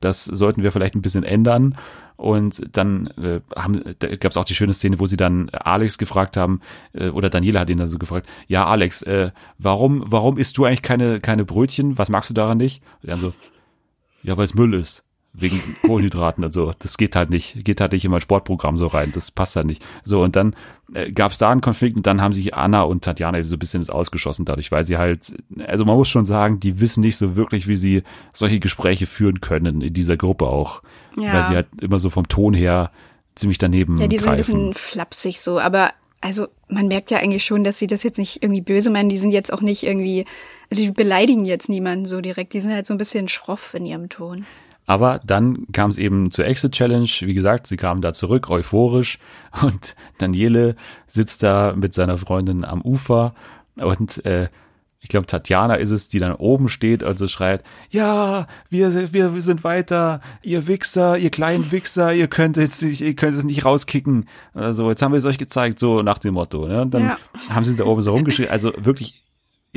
das 0.00 0.26
sollten 0.26 0.62
wir 0.62 0.72
vielleicht 0.72 0.94
ein 0.94 1.02
bisschen 1.02 1.24
ändern. 1.24 1.76
Und 2.16 2.76
dann 2.76 3.08
äh, 3.18 3.40
haben, 3.54 3.94
da 3.98 4.08
gab 4.16 4.30
es 4.30 4.36
auch 4.36 4.44
die 4.44 4.54
schöne 4.54 4.74
Szene, 4.74 4.98
wo 5.00 5.06
sie 5.06 5.16
dann 5.16 5.50
Alex 5.50 5.98
gefragt 5.98 6.36
haben, 6.36 6.60
äh, 6.92 7.08
oder 7.08 7.30
Daniela 7.30 7.60
hat 7.60 7.70
ihn 7.70 7.78
dann 7.78 7.88
so 7.88 7.98
gefragt, 7.98 8.28
ja 8.48 8.66
Alex, 8.66 9.02
äh, 9.02 9.30
warum, 9.58 10.04
warum 10.06 10.38
isst 10.38 10.58
du 10.58 10.64
eigentlich 10.64 10.82
keine, 10.82 11.20
keine 11.20 11.44
Brötchen? 11.44 11.98
Was 11.98 12.08
magst 12.08 12.30
du 12.30 12.34
daran 12.34 12.58
nicht? 12.58 12.82
Und 13.02 13.10
dann 13.10 13.18
so, 13.18 13.32
ja, 14.22 14.36
weil 14.36 14.44
es 14.44 14.54
Müll 14.54 14.74
ist 14.74 15.05
wegen 15.38 15.60
Kohlenhydraten 15.82 16.44
und 16.44 16.52
so. 16.52 16.72
Das 16.78 16.96
geht 16.96 17.16
halt 17.16 17.30
nicht, 17.30 17.64
geht 17.64 17.80
halt 17.80 17.92
nicht 17.92 18.04
in 18.04 18.10
mein 18.10 18.20
Sportprogramm 18.20 18.76
so 18.76 18.86
rein. 18.86 19.12
Das 19.12 19.30
passt 19.30 19.56
halt 19.56 19.66
nicht. 19.66 19.84
So, 20.04 20.22
und 20.22 20.36
dann 20.36 20.54
äh, 20.94 21.12
gab 21.12 21.32
es 21.32 21.38
da 21.38 21.50
einen 21.50 21.60
Konflikt 21.60 21.96
und 21.96 22.06
dann 22.06 22.20
haben 22.20 22.32
sich 22.32 22.54
Anna 22.54 22.82
und 22.82 23.04
Tatjana 23.04 23.42
so 23.42 23.56
ein 23.56 23.58
bisschen 23.58 23.80
ins 23.80 23.90
Ausgeschossen 23.90 24.44
dadurch, 24.44 24.72
weil 24.72 24.84
sie 24.84 24.96
halt, 24.96 25.36
also 25.66 25.84
man 25.84 25.96
muss 25.96 26.08
schon 26.08 26.26
sagen, 26.26 26.60
die 26.60 26.80
wissen 26.80 27.02
nicht 27.02 27.16
so 27.16 27.36
wirklich, 27.36 27.68
wie 27.68 27.76
sie 27.76 28.02
solche 28.32 28.60
Gespräche 28.60 29.06
führen 29.06 29.40
können 29.40 29.80
in 29.82 29.92
dieser 29.92 30.16
Gruppe 30.16 30.46
auch. 30.46 30.82
Ja. 31.16 31.32
Weil 31.34 31.44
sie 31.44 31.54
halt 31.54 31.68
immer 31.80 31.98
so 31.98 32.10
vom 32.10 32.28
Ton 32.28 32.54
her 32.54 32.90
ziemlich 33.34 33.58
daneben 33.58 33.98
Ja, 33.98 34.06
die 34.06 34.16
sind 34.18 34.26
greifen. 34.26 34.36
ein 34.36 34.70
bisschen 34.70 34.74
flapsig 34.74 35.40
so, 35.40 35.60
aber 35.60 35.92
also 36.20 36.48
man 36.68 36.88
merkt 36.88 37.10
ja 37.10 37.18
eigentlich 37.18 37.44
schon, 37.44 37.62
dass 37.62 37.78
sie 37.78 37.86
das 37.86 38.02
jetzt 38.02 38.18
nicht 38.18 38.42
irgendwie 38.42 38.62
böse 38.62 38.90
meinen. 38.90 39.08
Die 39.08 39.18
sind 39.18 39.30
jetzt 39.30 39.52
auch 39.52 39.60
nicht 39.60 39.84
irgendwie, 39.84 40.24
also 40.70 40.82
die 40.82 40.90
beleidigen 40.90 41.44
jetzt 41.44 41.68
niemanden 41.68 42.06
so 42.06 42.20
direkt. 42.20 42.52
Die 42.54 42.60
sind 42.60 42.72
halt 42.72 42.86
so 42.86 42.94
ein 42.94 42.98
bisschen 42.98 43.28
schroff 43.28 43.74
in 43.74 43.86
ihrem 43.86 44.08
Ton. 44.08 44.46
Aber 44.86 45.20
dann 45.24 45.66
kam 45.72 45.90
es 45.90 45.98
eben 45.98 46.30
zur 46.30 46.46
Exit 46.46 46.72
Challenge. 46.72 47.08
Wie 47.20 47.34
gesagt, 47.34 47.66
sie 47.66 47.76
kamen 47.76 48.00
da 48.00 48.12
zurück, 48.12 48.48
euphorisch. 48.48 49.18
Und 49.62 49.96
Daniele 50.18 50.76
sitzt 51.06 51.42
da 51.42 51.74
mit 51.76 51.92
seiner 51.92 52.16
Freundin 52.16 52.64
am 52.64 52.82
Ufer. 52.82 53.34
Und 53.76 54.24
äh, 54.24 54.48
ich 55.06 55.08
glaube, 55.08 55.26
Tatjana 55.26 55.74
ist 55.74 55.92
es, 55.92 56.08
die 56.08 56.18
dann 56.18 56.32
oben 56.32 56.68
steht 56.68 57.04
und 57.04 57.16
so 57.16 57.28
schreit, 57.28 57.62
ja, 57.90 58.48
wir, 58.70 59.12
wir, 59.12 59.34
wir 59.34 59.42
sind 59.42 59.62
weiter, 59.62 60.20
ihr 60.42 60.66
Wichser, 60.66 61.16
ihr 61.16 61.30
kleinen 61.30 61.70
Wichser, 61.70 62.12
ihr 62.12 62.26
könnt 62.26 62.56
jetzt 62.56 62.82
nicht, 62.82 63.02
ihr 63.02 63.14
könnt 63.14 63.36
es 63.36 63.44
nicht 63.44 63.64
rauskicken. 63.64 64.26
Also, 64.52 64.90
jetzt 64.90 65.02
haben 65.02 65.12
wir 65.12 65.18
es 65.18 65.24
euch 65.24 65.38
gezeigt, 65.38 65.78
so 65.78 66.02
nach 66.02 66.18
dem 66.18 66.34
Motto. 66.34 66.66
Ne? 66.66 66.82
Und 66.82 66.92
dann 66.92 67.02
ja. 67.04 67.18
haben 67.50 67.64
sie 67.64 67.76
da 67.76 67.84
oben 67.84 68.02
so 68.02 68.10
rumgeschrien. 68.12 68.50
Also 68.50 68.72
wirklich 68.78 69.22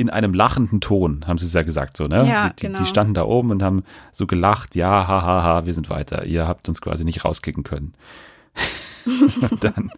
in 0.00 0.08
einem 0.08 0.32
lachenden 0.32 0.80
Ton, 0.80 1.26
haben 1.26 1.36
sie 1.36 1.44
es 1.44 1.52
ja 1.52 1.62
gesagt, 1.62 1.96
so, 1.98 2.06
ne? 2.06 2.26
Ja, 2.26 2.48
die, 2.48 2.66
genau. 2.66 2.78
die 2.78 2.86
standen 2.86 3.12
da 3.12 3.24
oben 3.24 3.50
und 3.50 3.62
haben 3.62 3.84
so 4.12 4.26
gelacht, 4.26 4.74
ja, 4.74 5.06
hahaha, 5.06 5.22
ha, 5.22 5.42
ha, 5.42 5.66
wir 5.66 5.74
sind 5.74 5.90
weiter. 5.90 6.24
Ihr 6.24 6.48
habt 6.48 6.68
uns 6.70 6.80
quasi 6.80 7.04
nicht 7.04 7.24
rauskicken 7.24 7.64
können. 7.64 7.92
und 9.50 9.62
dann 9.64 9.90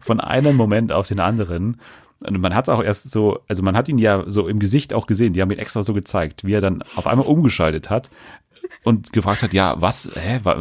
von 0.00 0.18
einem 0.18 0.56
Moment 0.56 0.90
auf 0.90 1.06
den 1.06 1.20
anderen. 1.20 1.80
Und 2.26 2.40
man 2.40 2.52
hat 2.52 2.68
auch 2.68 2.82
erst 2.82 3.12
so, 3.12 3.40
also 3.48 3.62
man 3.62 3.76
hat 3.76 3.88
ihn 3.88 3.98
ja 3.98 4.24
so 4.26 4.48
im 4.48 4.58
Gesicht 4.58 4.92
auch 4.92 5.06
gesehen, 5.06 5.34
die 5.34 5.40
haben 5.40 5.52
ihn 5.52 5.58
extra 5.58 5.84
so 5.84 5.94
gezeigt, 5.94 6.44
wie 6.44 6.54
er 6.54 6.60
dann 6.60 6.82
auf 6.96 7.06
einmal 7.06 7.26
umgeschaltet 7.26 7.90
hat 7.90 8.10
und 8.82 9.12
gefragt 9.12 9.44
hat, 9.44 9.54
ja, 9.54 9.80
was, 9.80 10.10
hä, 10.14 10.40
wa, 10.42 10.56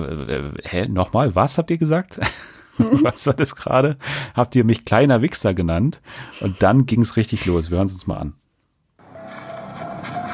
hä, 0.63 0.87
nochmal, 0.87 1.33
was 1.33 1.57
habt 1.57 1.71
ihr 1.71 1.77
gesagt? 1.79 2.19
was 2.77 3.25
war 3.25 3.33
das 3.33 3.55
gerade? 3.55 3.97
Habt 4.35 4.55
ihr 4.55 4.63
mich 4.63 4.85
kleiner 4.85 5.21
Wichser 5.23 5.55
genannt? 5.55 5.99
Und 6.41 6.61
dann 6.61 6.85
ging 6.85 7.01
es 7.01 7.17
richtig 7.17 7.45
los. 7.47 7.71
Wir 7.71 7.77
hören 7.77 7.87
es 7.87 7.93
uns 7.93 8.07
mal 8.07 8.17
an. 8.17 8.33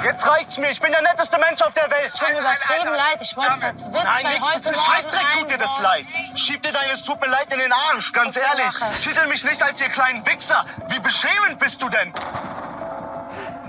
Jetzt 0.03 0.25
reicht's 0.25 0.57
mir. 0.57 0.69
Ich 0.69 0.79
bin 0.79 0.91
der 0.91 1.01
netteste 1.01 1.37
Mensch 1.37 1.61
auf 1.61 1.73
der 1.73 1.89
Welt. 1.91 2.05
Es 2.05 2.13
tut 2.13 2.29
mir 2.29 2.39
übertrieben 2.39 2.93
leid. 2.93 3.21
Ich 3.21 3.35
wollte 3.35 3.51
es 3.51 3.63
als 3.63 3.93
Witz, 3.93 4.03
Nein, 4.03 4.25
weil 4.25 4.41
heute 4.41 4.71
Morgen 4.71 4.85
Scheißdreck 4.85 5.31
tut 5.33 5.49
dir 5.49 5.57
das 5.57 5.79
leid. 5.79 6.05
Schieb 6.35 6.63
dir 6.63 6.71
deines 6.71 7.03
tut 7.03 7.19
mir 7.19 7.27
leid 7.27 7.51
in 7.51 7.59
den 7.59 7.71
Arsch, 7.71 8.11
ganz 8.13 8.37
okay, 8.37 8.45
ehrlich. 8.47 9.01
Titel 9.01 9.27
mich 9.27 9.43
nicht 9.43 9.61
als 9.61 9.81
ihr 9.81 9.89
kleinen 9.89 10.25
Wichser. 10.25 10.65
Wie 10.87 10.99
beschämend 10.99 11.59
bist 11.59 11.81
du 11.81 11.89
denn? 11.89 12.13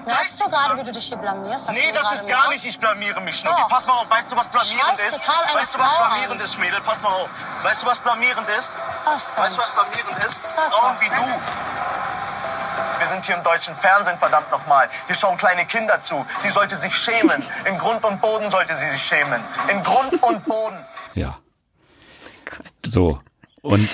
Merkst 0.06 0.40
du 0.40 0.48
gerade, 0.48 0.78
wie 0.78 0.84
du 0.84 0.92
dich 0.92 1.06
hier 1.06 1.16
blamierst? 1.18 1.68
Was 1.68 1.74
nee, 1.74 1.92
das 1.92 2.12
ist 2.12 2.28
gar 2.28 2.48
nicht, 2.48 2.64
ich 2.64 2.78
blamiere 2.78 3.20
mich, 3.20 3.38
Schnucki. 3.38 3.62
Pass 3.68 3.86
mal 3.86 3.94
auf, 3.94 4.10
weißt 4.10 4.32
du, 4.32 4.36
was 4.36 4.48
blamierend 4.48 4.98
ist? 4.98 5.12
Weißt 5.12 5.74
du, 5.74 5.78
was 5.78 5.96
blamierend 5.96 6.42
ist, 6.42 6.58
Mädel? 6.58 6.80
Pass 6.80 7.02
mal 7.02 7.10
auf. 7.10 7.28
Weißt 7.62 7.82
du, 7.82 7.86
was 7.86 7.98
blamierend 7.98 8.48
ist? 8.48 8.72
Was? 9.04 9.28
Weißt 9.36 9.56
du, 9.56 9.60
was 9.60 9.70
blamierend 9.70 10.24
ist? 10.24 10.40
Frauen 10.70 10.96
wie 11.00 11.08
du 11.08 11.69
wir 13.00 13.06
sind 13.08 13.24
hier 13.24 13.36
im 13.36 13.42
deutschen 13.42 13.74
Fernsehen, 13.74 14.18
verdammt 14.18 14.50
nochmal. 14.50 14.88
Hier 15.06 15.16
schauen 15.16 15.36
kleine 15.38 15.64
Kinder 15.66 16.00
zu. 16.00 16.24
Die 16.44 16.50
sollte 16.50 16.76
sich 16.76 16.94
schämen. 16.94 17.42
In 17.64 17.78
Grund 17.78 18.04
und 18.04 18.20
Boden 18.20 18.50
sollte 18.50 18.74
sie 18.74 18.88
sich 18.90 19.02
schämen. 19.02 19.40
In 19.68 19.82
Grund 19.82 20.22
und 20.22 20.44
Boden. 20.44 20.78
Ja. 21.14 21.38
So. 22.86 23.20
Und 23.62 23.88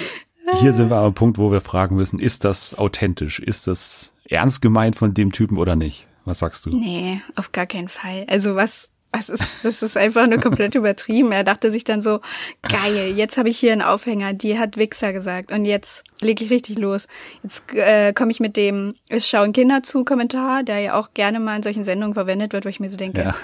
hier 0.59 0.73
sind 0.73 0.91
wir 0.91 0.97
am 0.97 1.15
Punkt, 1.15 1.39
wo 1.39 1.51
wir 1.51 1.61
fragen 1.61 1.97
müssen, 1.97 2.19
ist 2.19 2.45
das 2.45 2.77
authentisch? 2.77 3.39
Ist 3.39 3.67
das 3.67 4.13
ernst 4.29 4.61
gemeint 4.61 4.97
von 4.97 5.15
dem 5.15 5.33
Typen 5.33 5.57
oder 5.57 5.77
nicht? 5.77 6.09
Was 6.25 6.41
sagst 6.41 6.67
du? 6.67 6.71
Nee, 6.71 7.23
auf 7.37 7.53
gar 7.53 7.67
keinen 7.67 7.89
Fall. 7.89 8.27
Also 8.29 8.57
was 8.57 8.91
das 9.17 9.29
ist, 9.29 9.65
das 9.65 9.83
ist 9.83 9.97
einfach 9.97 10.27
nur 10.27 10.39
komplett 10.39 10.75
übertrieben. 10.75 11.33
Er 11.33 11.45
dachte 11.45 11.71
sich 11.71 11.85
dann 11.85 12.01
so, 12.01 12.21
geil, 12.63 13.15
jetzt 13.17 13.39
habe 13.39 13.49
ich 13.49 13.59
hier 13.59 13.73
einen 13.73 13.83
Aufhänger, 13.83 14.33
die 14.33 14.59
hat 14.59 14.77
Wichser 14.77 15.13
gesagt 15.13 15.53
und 15.53 15.65
jetzt 15.65 16.05
lege 16.21 16.45
ich 16.45 16.51
richtig 16.51 16.79
los. 16.79 17.09
Jetzt 17.43 17.65
äh, 17.75 18.13
komme 18.13 18.31
ich 18.31 18.41
mit 18.41 18.57
dem 18.57 18.95
Es 19.09 19.29
schauen 19.29 19.53
Kinder 19.53 19.83
zu 19.83 20.05
Kommentar, 20.05 20.63
der 20.63 20.81
ja 20.81 20.95
auch 20.99 21.15
gerne 21.15 21.41
mal 21.41 21.57
in 21.57 21.63
solchen 21.63 21.85
Sendungen 21.85 22.15
verwendet 22.15 22.53
wird, 22.53 22.65
wo 22.65 22.69
ich 22.69 22.81
mir 22.81 22.91
so 22.91 22.97
denke, 22.97 23.23
ja. 23.23 23.35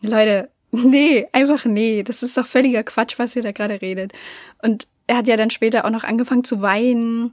Leute, 0.00 0.50
nee, 0.70 1.26
einfach 1.32 1.64
nee, 1.64 2.02
das 2.02 2.22
ist 2.22 2.36
doch 2.36 2.46
völliger 2.46 2.82
Quatsch, 2.82 3.18
was 3.18 3.36
ihr 3.36 3.42
da 3.42 3.52
gerade 3.52 3.82
redet. 3.82 4.12
Und 4.62 4.86
er 5.06 5.16
hat 5.16 5.26
ja 5.26 5.36
dann 5.36 5.50
später 5.50 5.84
auch 5.84 5.90
noch 5.90 6.04
angefangen 6.04 6.44
zu 6.44 6.62
weinen 6.62 7.32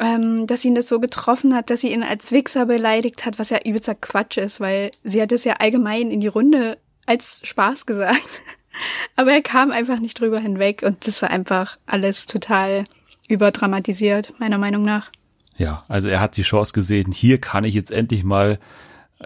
ähm, 0.00 0.46
dass 0.46 0.64
ihn 0.64 0.74
das 0.74 0.88
so 0.88 0.98
getroffen 0.98 1.54
hat, 1.54 1.68
dass 1.68 1.82
sie 1.82 1.92
ihn 1.92 2.02
als 2.02 2.32
Wichser 2.32 2.64
beleidigt 2.64 3.26
hat, 3.26 3.38
was 3.38 3.50
ja 3.50 3.58
übelster 3.62 3.94
Quatsch 3.94 4.38
ist, 4.38 4.58
weil 4.58 4.90
sie 5.04 5.20
hat 5.20 5.30
es 5.30 5.44
ja 5.44 5.56
allgemein 5.58 6.10
in 6.10 6.20
die 6.20 6.26
Runde 6.26 6.78
als 7.06 7.40
Spaß 7.44 7.86
gesagt. 7.86 8.42
Aber 9.16 9.32
er 9.32 9.42
kam 9.42 9.72
einfach 9.72 9.98
nicht 9.98 10.18
drüber 10.20 10.38
hinweg 10.38 10.82
und 10.84 11.06
das 11.06 11.20
war 11.22 11.30
einfach 11.30 11.78
alles 11.86 12.26
total 12.26 12.84
überdramatisiert, 13.28 14.34
meiner 14.38 14.58
Meinung 14.58 14.82
nach. 14.82 15.10
Ja, 15.56 15.84
also 15.88 16.08
er 16.08 16.20
hat 16.20 16.36
die 16.36 16.42
Chance 16.42 16.72
gesehen, 16.72 17.12
hier 17.12 17.38
kann 17.38 17.64
ich 17.64 17.74
jetzt 17.74 17.90
endlich 17.90 18.24
mal 18.24 18.58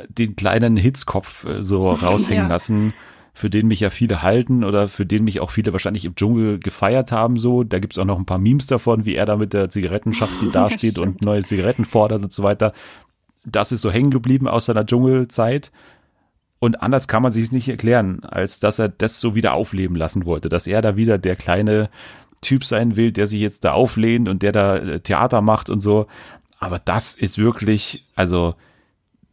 den 0.08 0.36
kleinen 0.36 0.76
Hitzkopf 0.76 1.44
äh, 1.44 1.62
so 1.62 1.90
raushängen 1.90 2.44
ja. 2.44 2.48
lassen, 2.48 2.94
für 3.32 3.50
den 3.50 3.66
mich 3.66 3.80
ja 3.80 3.90
viele 3.90 4.22
halten 4.22 4.62
oder 4.62 4.86
für 4.86 5.04
den 5.06 5.24
mich 5.24 5.40
auch 5.40 5.50
viele 5.50 5.72
wahrscheinlich 5.72 6.04
im 6.04 6.14
Dschungel 6.14 6.60
gefeiert 6.60 7.10
haben. 7.10 7.36
So, 7.36 7.64
da 7.64 7.80
gibt's 7.80 7.98
auch 7.98 8.04
noch 8.04 8.18
ein 8.18 8.26
paar 8.26 8.38
Memes 8.38 8.66
davon, 8.66 9.04
wie 9.06 9.16
er 9.16 9.26
da 9.26 9.36
mit 9.36 9.52
der 9.52 9.70
Zigarettenschachtel 9.70 10.50
dasteht 10.52 10.98
und 10.98 11.22
neue 11.22 11.42
Zigaretten 11.42 11.84
fordert 11.84 12.22
und 12.22 12.32
so 12.32 12.44
weiter. 12.44 12.72
Das 13.44 13.72
ist 13.72 13.80
so 13.80 13.90
hängen 13.90 14.10
geblieben 14.10 14.46
aus 14.46 14.66
seiner 14.66 14.86
Dschungelzeit. 14.86 15.72
Und 16.64 16.80
anders 16.80 17.08
kann 17.08 17.22
man 17.22 17.30
sich 17.30 17.44
es 17.44 17.52
nicht 17.52 17.68
erklären, 17.68 18.24
als 18.24 18.58
dass 18.58 18.78
er 18.78 18.88
das 18.88 19.20
so 19.20 19.34
wieder 19.34 19.52
aufleben 19.52 19.96
lassen 19.96 20.24
wollte, 20.24 20.48
dass 20.48 20.66
er 20.66 20.80
da 20.80 20.96
wieder 20.96 21.18
der 21.18 21.36
kleine 21.36 21.90
Typ 22.40 22.64
sein 22.64 22.96
will, 22.96 23.12
der 23.12 23.26
sich 23.26 23.40
jetzt 23.40 23.66
da 23.66 23.72
auflehnt 23.72 24.30
und 24.30 24.42
der 24.42 24.52
da 24.52 24.76
äh, 24.78 25.00
Theater 25.00 25.42
macht 25.42 25.68
und 25.68 25.80
so. 25.80 26.06
Aber 26.58 26.78
das 26.78 27.16
ist 27.16 27.36
wirklich, 27.36 28.06
also 28.16 28.54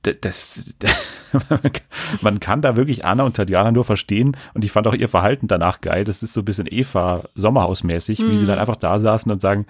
das, 0.02 0.74
man 2.22 2.42
kann 2.42 2.62
da 2.62 2.76
wirklich 2.76 3.06
Anna 3.06 3.24
und 3.24 3.38
Tatjana 3.38 3.72
nur 3.72 3.86
verstehen 3.86 4.36
und 4.54 4.66
ich 4.66 4.74
fand 4.74 4.86
auch 4.88 4.94
ihr 4.94 5.08
Verhalten 5.08 5.48
danach 5.48 5.80
geil. 5.80 6.04
Das 6.04 6.24
ist 6.24 6.34
so 6.34 6.42
ein 6.42 6.46
bisschen 6.46 6.68
Eva 6.70 7.30
Sommerhausmäßig, 7.36 8.20
mhm. 8.20 8.32
wie 8.32 8.36
sie 8.36 8.44
mhm. 8.44 8.50
dann 8.50 8.60
einfach 8.60 8.76
da 8.76 9.00
saßen 9.00 9.32
und 9.32 9.40
sagen, 9.40 9.68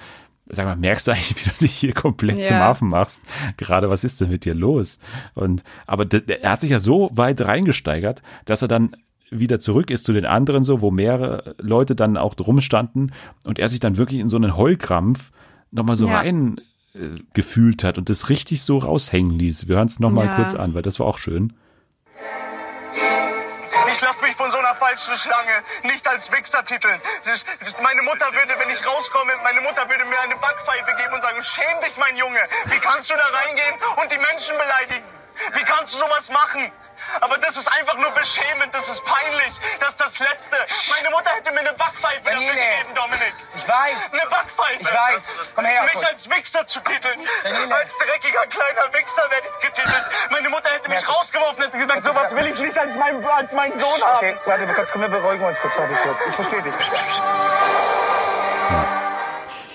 sag 0.51 0.65
mal, 0.65 0.75
merkst 0.75 1.07
du 1.07 1.11
eigentlich, 1.11 1.35
wie 1.45 1.49
du 1.49 1.55
dich 1.61 1.73
hier 1.73 1.93
komplett 1.93 2.39
ja. 2.39 2.45
zum 2.45 2.57
Affen 2.57 2.87
machst? 2.89 3.23
Gerade, 3.57 3.89
was 3.89 4.03
ist 4.03 4.21
denn 4.21 4.29
mit 4.29 4.45
dir 4.45 4.53
los? 4.53 4.99
Und, 5.33 5.63
aber 5.87 6.05
er 6.11 6.51
hat 6.51 6.61
sich 6.61 6.71
ja 6.71 6.79
so 6.79 7.09
weit 7.13 7.41
reingesteigert, 7.41 8.21
dass 8.45 8.61
er 8.61 8.67
dann 8.67 8.95
wieder 9.29 9.59
zurück 9.59 9.89
ist 9.89 10.05
zu 10.05 10.13
den 10.13 10.25
anderen 10.25 10.63
so, 10.63 10.81
wo 10.81 10.91
mehrere 10.91 11.55
Leute 11.57 11.95
dann 11.95 12.17
auch 12.17 12.35
rumstanden 12.37 13.13
und 13.45 13.59
er 13.59 13.69
sich 13.69 13.79
dann 13.79 13.97
wirklich 13.97 14.19
in 14.19 14.27
so 14.27 14.35
einen 14.35 14.57
Heulkrampf 14.57 15.31
nochmal 15.71 15.95
so 15.95 16.05
ja. 16.05 16.17
rein 16.17 16.59
äh, 16.93 17.17
gefühlt 17.33 17.85
hat 17.85 17.97
und 17.97 18.09
das 18.09 18.29
richtig 18.29 18.61
so 18.61 18.79
raushängen 18.79 19.39
ließ. 19.39 19.69
Wir 19.69 19.77
hören 19.77 19.87
es 19.87 20.01
nochmal 20.01 20.25
ja. 20.25 20.35
kurz 20.35 20.53
an, 20.53 20.73
weil 20.73 20.81
das 20.81 20.99
war 20.99 21.07
auch 21.07 21.17
schön. 21.17 21.53
Ich 23.91 24.01
lass 24.01 24.19
mich 24.21 24.35
von 24.35 24.49
so 24.51 24.57
einer 24.57 24.75
falschen 24.75 25.17
Schlange 25.17 25.63
nicht 25.83 26.07
als 26.07 26.31
Wichser 26.31 26.63
titeln. 26.65 27.01
Meine 27.81 28.01
Mutter 28.03 28.31
würde, 28.33 28.57
wenn 28.57 28.69
ich 28.69 28.85
rauskomme, 28.85 29.33
meine 29.43 29.61
Mutter 29.61 29.87
würde 29.89 30.05
mir 30.05 30.19
eine 30.21 30.35
Backpfeife 30.37 30.95
geben 30.95 31.13
und 31.13 31.21
sagen, 31.21 31.43
schäm 31.43 31.81
dich, 31.81 31.97
mein 31.97 32.15
Junge. 32.15 32.39
Wie 32.65 32.79
kannst 32.79 33.09
du 33.09 33.15
da 33.15 33.25
reingehen 33.25 33.75
und 34.01 34.11
die 34.11 34.17
Menschen 34.17 34.57
beleidigen? 34.57 35.20
Wie 35.53 35.63
kannst 35.63 35.93
du 35.93 35.97
sowas 35.97 36.29
machen? 36.29 36.71
Aber 37.19 37.37
das 37.39 37.57
ist 37.57 37.67
einfach 37.67 37.97
nur 37.97 38.11
beschämend, 38.11 38.73
das 38.73 38.87
ist 38.87 39.03
peinlich, 39.03 39.53
das 39.79 39.89
ist 39.89 40.01
das 40.01 40.19
Letzte. 40.19 40.55
Meine 40.93 41.09
Mutter 41.09 41.31
hätte 41.31 41.51
mir 41.51 41.61
eine 41.61 41.73
Backpfeife 41.73 42.21
Daniele. 42.23 42.53
dafür 42.53 42.61
gegeben, 42.61 42.95
Dominik. 42.95 43.33
Ich 43.57 43.67
weiß. 43.67 44.13
Eine 44.13 44.29
Backpfeife. 44.29 44.81
Ich 44.81 44.87
weiß. 44.87 45.37
Komm 45.55 45.65
her. 45.65 45.83
Mich 45.83 46.07
als 46.07 46.29
Wichser 46.29 46.67
zu 46.67 46.79
titeln. 46.81 47.19
Daniele. 47.43 47.75
Als 47.75 47.95
dreckiger 47.97 48.45
kleiner 48.47 48.93
Wichser 48.93 49.23
werde 49.31 49.47
ich 49.49 49.67
getitelt. 49.67 50.05
Meine 50.29 50.49
Mutter 50.49 50.69
hätte 50.69 50.89
mich 50.89 51.01
Merkus. 51.01 51.15
rausgeworfen, 51.17 51.63
hätte 51.63 51.77
gesagt, 51.77 52.03
sowas 52.03 52.35
will 52.35 52.45
ich 52.45 52.59
nicht 52.59 52.77
als, 52.77 52.95
mein, 52.95 53.25
als 53.25 53.51
meinen 53.51 53.79
Sohn 53.79 54.01
haben. 54.01 54.17
Okay, 54.17 54.37
warte, 54.45 54.67
kurz, 54.67 54.91
komm, 54.91 55.01
wir 55.01 55.09
beruhigen 55.09 55.43
uns 55.43 55.59
kurz, 55.59 55.77
warte 55.77 55.95
kurz. 55.95 56.21
Ich 56.29 56.35
verstehe 56.35 56.61
dich. 56.61 56.73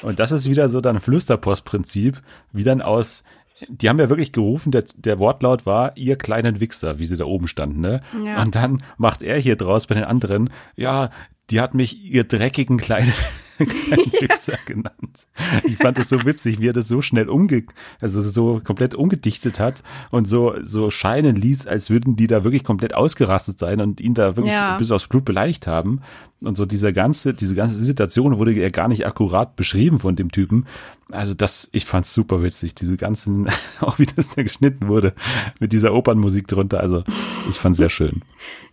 Und 0.02 0.20
das 0.20 0.30
ist 0.30 0.48
wieder 0.48 0.68
so 0.68 0.80
dann 0.80 1.00
Flüsterpostprinzip, 1.00 2.22
wie 2.52 2.62
dann 2.64 2.82
aus 2.82 3.24
die 3.68 3.88
haben 3.88 3.98
ja 3.98 4.08
wirklich 4.08 4.32
gerufen, 4.32 4.70
der, 4.70 4.84
der 4.96 5.18
Wortlaut 5.18 5.66
war, 5.66 5.96
ihr 5.96 6.16
kleinen 6.16 6.60
Wichser, 6.60 6.98
wie 6.98 7.06
sie 7.06 7.16
da 7.16 7.24
oben 7.24 7.48
standen, 7.48 7.80
ne? 7.80 8.02
Ja. 8.24 8.42
Und 8.42 8.54
dann 8.54 8.82
macht 8.98 9.22
er 9.22 9.38
hier 9.38 9.56
draus 9.56 9.86
bei 9.86 9.94
den 9.94 10.04
anderen, 10.04 10.50
ja, 10.76 11.10
die 11.50 11.60
hat 11.60 11.74
mich 11.74 12.02
ihr 12.02 12.24
dreckigen 12.24 12.78
kleinen 12.78 13.12
Wichser 13.58 14.58
genannt. 14.66 15.28
Ich 15.64 15.76
fand 15.76 15.96
das 15.98 16.08
so 16.08 16.24
witzig, 16.24 16.60
wie 16.60 16.68
er 16.68 16.72
das 16.72 16.88
so 16.88 17.00
schnell 17.00 17.28
umge, 17.28 17.64
also 18.00 18.20
so 18.20 18.60
komplett 18.62 18.94
umgedichtet 18.94 19.60
hat 19.60 19.82
und 20.10 20.26
so, 20.26 20.54
so 20.62 20.90
scheinen 20.90 21.36
ließ, 21.36 21.66
als 21.66 21.88
würden 21.88 22.16
die 22.16 22.26
da 22.26 22.44
wirklich 22.44 22.64
komplett 22.64 22.94
ausgerastet 22.94 23.58
sein 23.58 23.80
und 23.80 24.00
ihn 24.00 24.14
da 24.14 24.36
wirklich 24.36 24.54
ja. 24.54 24.76
bis 24.76 24.90
aufs 24.90 25.06
Blut 25.06 25.24
beleidigt 25.24 25.66
haben. 25.66 26.02
Und 26.40 26.56
so 26.56 26.66
diese 26.66 26.92
ganze, 26.92 27.32
diese 27.32 27.54
ganze 27.54 27.76
Situation 27.76 28.36
wurde 28.36 28.52
ja 28.52 28.68
gar 28.68 28.88
nicht 28.88 29.06
akkurat 29.06 29.56
beschrieben 29.56 29.98
von 29.98 30.16
dem 30.16 30.30
Typen. 30.30 30.66
Also 31.10 31.32
das, 31.32 31.70
ich 31.72 31.86
fand's 31.86 32.12
super 32.12 32.42
witzig, 32.42 32.74
diese 32.74 32.98
ganzen, 32.98 33.48
auch 33.80 33.98
wie 33.98 34.06
das 34.06 34.34
da 34.34 34.42
geschnitten 34.42 34.88
wurde, 34.88 35.14
mit 35.60 35.72
dieser 35.72 35.94
Opernmusik 35.94 36.46
drunter. 36.46 36.80
Also 36.80 37.04
ich 37.48 37.56
fand's 37.56 37.78
sehr 37.78 37.88
schön. 37.88 38.22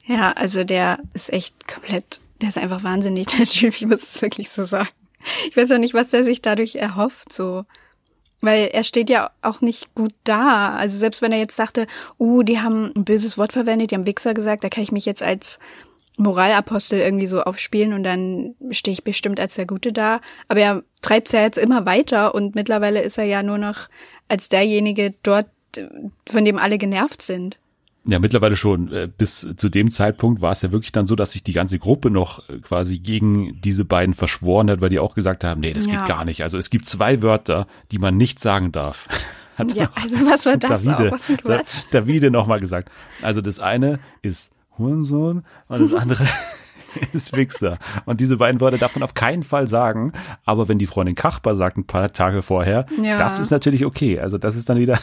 Ja, 0.05 0.33
also 0.33 0.65
der 0.65 0.99
ist 1.13 1.31
echt 1.31 1.67
komplett 1.69 2.19
der 2.43 2.49
ist 2.49 2.57
einfach 2.57 2.83
wahnsinnig, 2.83 3.27
der 3.37 3.45
Typ, 3.45 3.73
ich 3.73 3.87
muss 3.87 4.03
es 4.03 4.21
wirklich 4.21 4.49
so 4.49 4.63
sagen. 4.63 4.89
Ich 5.49 5.55
weiß 5.55 5.71
auch 5.71 5.77
nicht, 5.77 5.93
was 5.93 6.09
der 6.09 6.23
sich 6.23 6.41
dadurch 6.41 6.75
erhofft, 6.75 7.31
so. 7.31 7.63
Weil 8.41 8.69
er 8.73 8.83
steht 8.83 9.09
ja 9.09 9.31
auch 9.41 9.61
nicht 9.61 9.95
gut 9.95 10.13
da. 10.25 10.75
Also 10.75 10.97
selbst 10.97 11.21
wenn 11.21 11.31
er 11.31 11.37
jetzt 11.37 11.57
dachte, 11.57 11.87
uh, 12.19 12.43
die 12.43 12.59
haben 12.59 12.91
ein 12.93 13.05
böses 13.05 13.37
Wort 13.37 13.53
verwendet, 13.53 13.91
die 13.91 13.95
haben 13.95 14.05
Wichser 14.05 14.33
gesagt, 14.33 14.65
da 14.65 14.69
kann 14.69 14.83
ich 14.83 14.91
mich 14.91 15.05
jetzt 15.05 15.23
als 15.23 15.59
Moralapostel 16.17 16.99
irgendwie 16.99 17.27
so 17.27 17.41
aufspielen 17.41 17.93
und 17.93 18.03
dann 18.03 18.55
stehe 18.71 18.93
ich 18.93 19.05
bestimmt 19.05 19.39
als 19.39 19.55
der 19.55 19.65
Gute 19.65 19.93
da. 19.93 20.19
Aber 20.49 20.59
er 20.59 20.83
treibt 21.01 21.29
es 21.29 21.31
ja 21.31 21.41
jetzt 21.41 21.57
immer 21.57 21.85
weiter 21.85 22.35
und 22.35 22.53
mittlerweile 22.53 23.01
ist 23.01 23.17
er 23.17 23.23
ja 23.23 23.43
nur 23.43 23.57
noch 23.57 23.87
als 24.27 24.49
derjenige 24.49 25.13
dort, 25.23 25.47
von 26.29 26.43
dem 26.43 26.57
alle 26.57 26.77
genervt 26.77 27.21
sind. 27.21 27.57
Ja, 28.05 28.19
mittlerweile 28.19 28.55
schon. 28.57 28.91
Äh, 28.91 29.09
bis 29.17 29.47
zu 29.55 29.69
dem 29.69 29.89
Zeitpunkt 29.89 30.41
war 30.41 30.51
es 30.51 30.61
ja 30.61 30.71
wirklich 30.71 30.91
dann 30.91 31.07
so, 31.07 31.15
dass 31.15 31.31
sich 31.31 31.43
die 31.43 31.53
ganze 31.53 31.79
Gruppe 31.79 32.09
noch 32.09 32.47
äh, 32.49 32.59
quasi 32.59 32.99
gegen 32.99 33.61
diese 33.61 33.85
beiden 33.85 34.13
verschworen 34.13 34.69
hat, 34.69 34.81
weil 34.81 34.89
die 34.89 34.99
auch 34.99 35.15
gesagt 35.15 35.43
haben, 35.43 35.61
nee, 35.61 35.71
das 35.71 35.85
ja. 35.85 35.99
geht 35.99 36.07
gar 36.07 36.25
nicht. 36.25 36.43
Also 36.43 36.57
es 36.57 36.69
gibt 36.69 36.85
zwei 36.85 37.21
Wörter, 37.21 37.67
die 37.91 37.99
man 37.99 38.17
nicht 38.17 38.39
sagen 38.39 38.71
darf. 38.71 39.07
Hat 39.57 39.73
ja, 39.75 39.89
also 39.93 40.15
was 40.25 40.45
war 40.45 40.57
das 40.57 40.83
Davide, 40.83 41.09
auch? 41.09 41.13
Was 41.13 41.25
für 41.27 41.33
ein 41.33 41.37
Quatsch. 41.37 41.83
Davide 41.91 42.31
nochmal 42.31 42.59
gesagt. 42.59 42.89
Also 43.21 43.39
das 43.39 43.59
eine 43.59 43.99
ist 44.23 44.51
Hurensohn 44.77 45.43
und 45.67 45.79
das 45.79 45.93
andere 45.93 46.27
ist 47.13 47.35
Wichser. 47.35 47.77
Und 48.05 48.21
diese 48.21 48.37
beiden 48.37 48.61
Worte 48.61 48.77
darf 48.77 48.95
man 48.95 49.03
auf 49.03 49.13
keinen 49.13 49.43
Fall 49.43 49.67
sagen. 49.67 50.13
Aber 50.45 50.67
wenn 50.67 50.79
die 50.79 50.85
Freundin 50.85 51.15
Kachbar 51.15 51.55
sagt 51.55 51.77
ein 51.77 51.85
paar 51.85 52.11
Tage 52.11 52.41
vorher, 52.41 52.85
ja. 53.01 53.17
das 53.17 53.39
ist 53.39 53.51
natürlich 53.51 53.85
okay. 53.85 54.19
Also 54.19 54.37
das 54.37 54.55
ist 54.55 54.69
dann 54.69 54.79
wieder. 54.79 54.99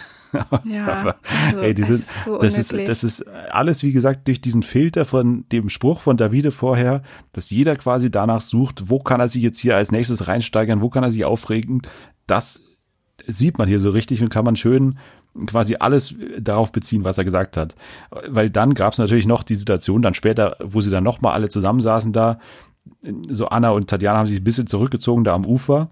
ja, 0.65 0.87
aber, 1.01 1.17
also, 1.47 1.61
ey, 1.61 1.75
diese, 1.75 1.95
ist 1.95 2.25
so 2.25 2.39
das 2.39 2.57
ist 2.57 2.73
das 2.73 3.05
ist 3.05 3.27
alles 3.51 3.83
wie 3.83 3.93
gesagt 3.93 4.29
durch 4.29 4.41
diesen 4.41 4.63
Filter 4.63 5.05
von 5.05 5.45
dem 5.51 5.69
Spruch 5.69 6.01
von 6.01 6.17
Davide 6.17 6.51
vorher, 6.51 7.03
dass 7.33 7.51
jeder 7.51 7.77
quasi 7.77 8.11
danach 8.11 8.41
sucht, 8.41 8.85
wo 8.87 9.01
kann 9.01 9.21
er 9.21 9.29
sich 9.29 9.43
jetzt 9.43 9.59
hier 9.59 9.77
als 9.77 9.91
nächstes 9.91 10.29
reinsteigern, 10.29 10.81
wo 10.81 10.89
kann 10.89 11.03
er 11.03 11.11
sich 11.11 11.25
aufregen. 11.25 11.83
Das 12.27 12.63
sieht 13.27 13.59
man 13.59 13.69
hier 13.69 13.81
so 13.81 13.91
richtig 13.91 14.23
und 14.23 14.31
kann 14.31 14.45
man 14.45 14.57
schön 14.57 14.99
quasi 15.47 15.77
alles 15.79 16.15
darauf 16.39 16.73
beziehen, 16.73 17.05
was 17.05 17.19
er 17.19 17.25
gesagt 17.25 17.57
hat. 17.57 17.75
Weil 18.29 18.51
dann 18.51 18.75
gab 18.75 18.93
es 18.93 18.99
natürlich 18.99 19.27
noch 19.27 19.43
die 19.43 19.55
Situation, 19.55 20.03
dann 20.03 20.15
später, 20.15 20.57
wo 20.61 20.81
sie 20.81 20.91
dann 20.91 21.05
nochmal 21.05 21.35
alle 21.35 21.49
zusammensaßen 21.49 22.13
da, 22.13 22.39
so 23.29 23.47
Anna 23.47 23.71
und 23.71 23.89
Tatjana 23.89 24.19
haben 24.19 24.27
sich 24.27 24.41
ein 24.41 24.45
bisschen 24.45 24.67
zurückgezogen 24.67 25.25
da 25.25 25.35
am 25.35 25.47
Ufer. 25.47 25.91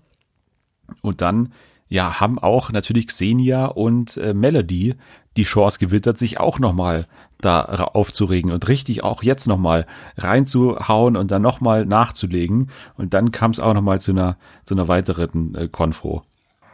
Und 1.02 1.20
dann, 1.20 1.52
ja, 1.88 2.20
haben 2.20 2.38
auch 2.38 2.72
natürlich 2.72 3.08
Xenia 3.08 3.66
und 3.66 4.16
äh, 4.16 4.34
Melody 4.34 4.94
die 5.36 5.44
Chance 5.44 5.78
gewittert, 5.78 6.18
sich 6.18 6.40
auch 6.40 6.58
nochmal 6.58 7.06
da 7.40 7.62
aufzuregen 7.62 8.50
und 8.50 8.66
richtig 8.68 9.04
auch 9.04 9.22
jetzt 9.22 9.46
nochmal 9.46 9.86
reinzuhauen 10.16 11.16
und 11.16 11.30
dann 11.30 11.42
nochmal 11.42 11.86
nachzulegen. 11.86 12.70
Und 12.96 13.14
dann 13.14 13.30
kam 13.30 13.52
es 13.52 13.60
auch 13.60 13.74
nochmal 13.74 14.00
zu 14.00 14.10
einer, 14.10 14.36
zu 14.64 14.74
einer 14.74 14.88
weiteren 14.88 15.54
äh, 15.54 15.68
Konfro. 15.68 16.24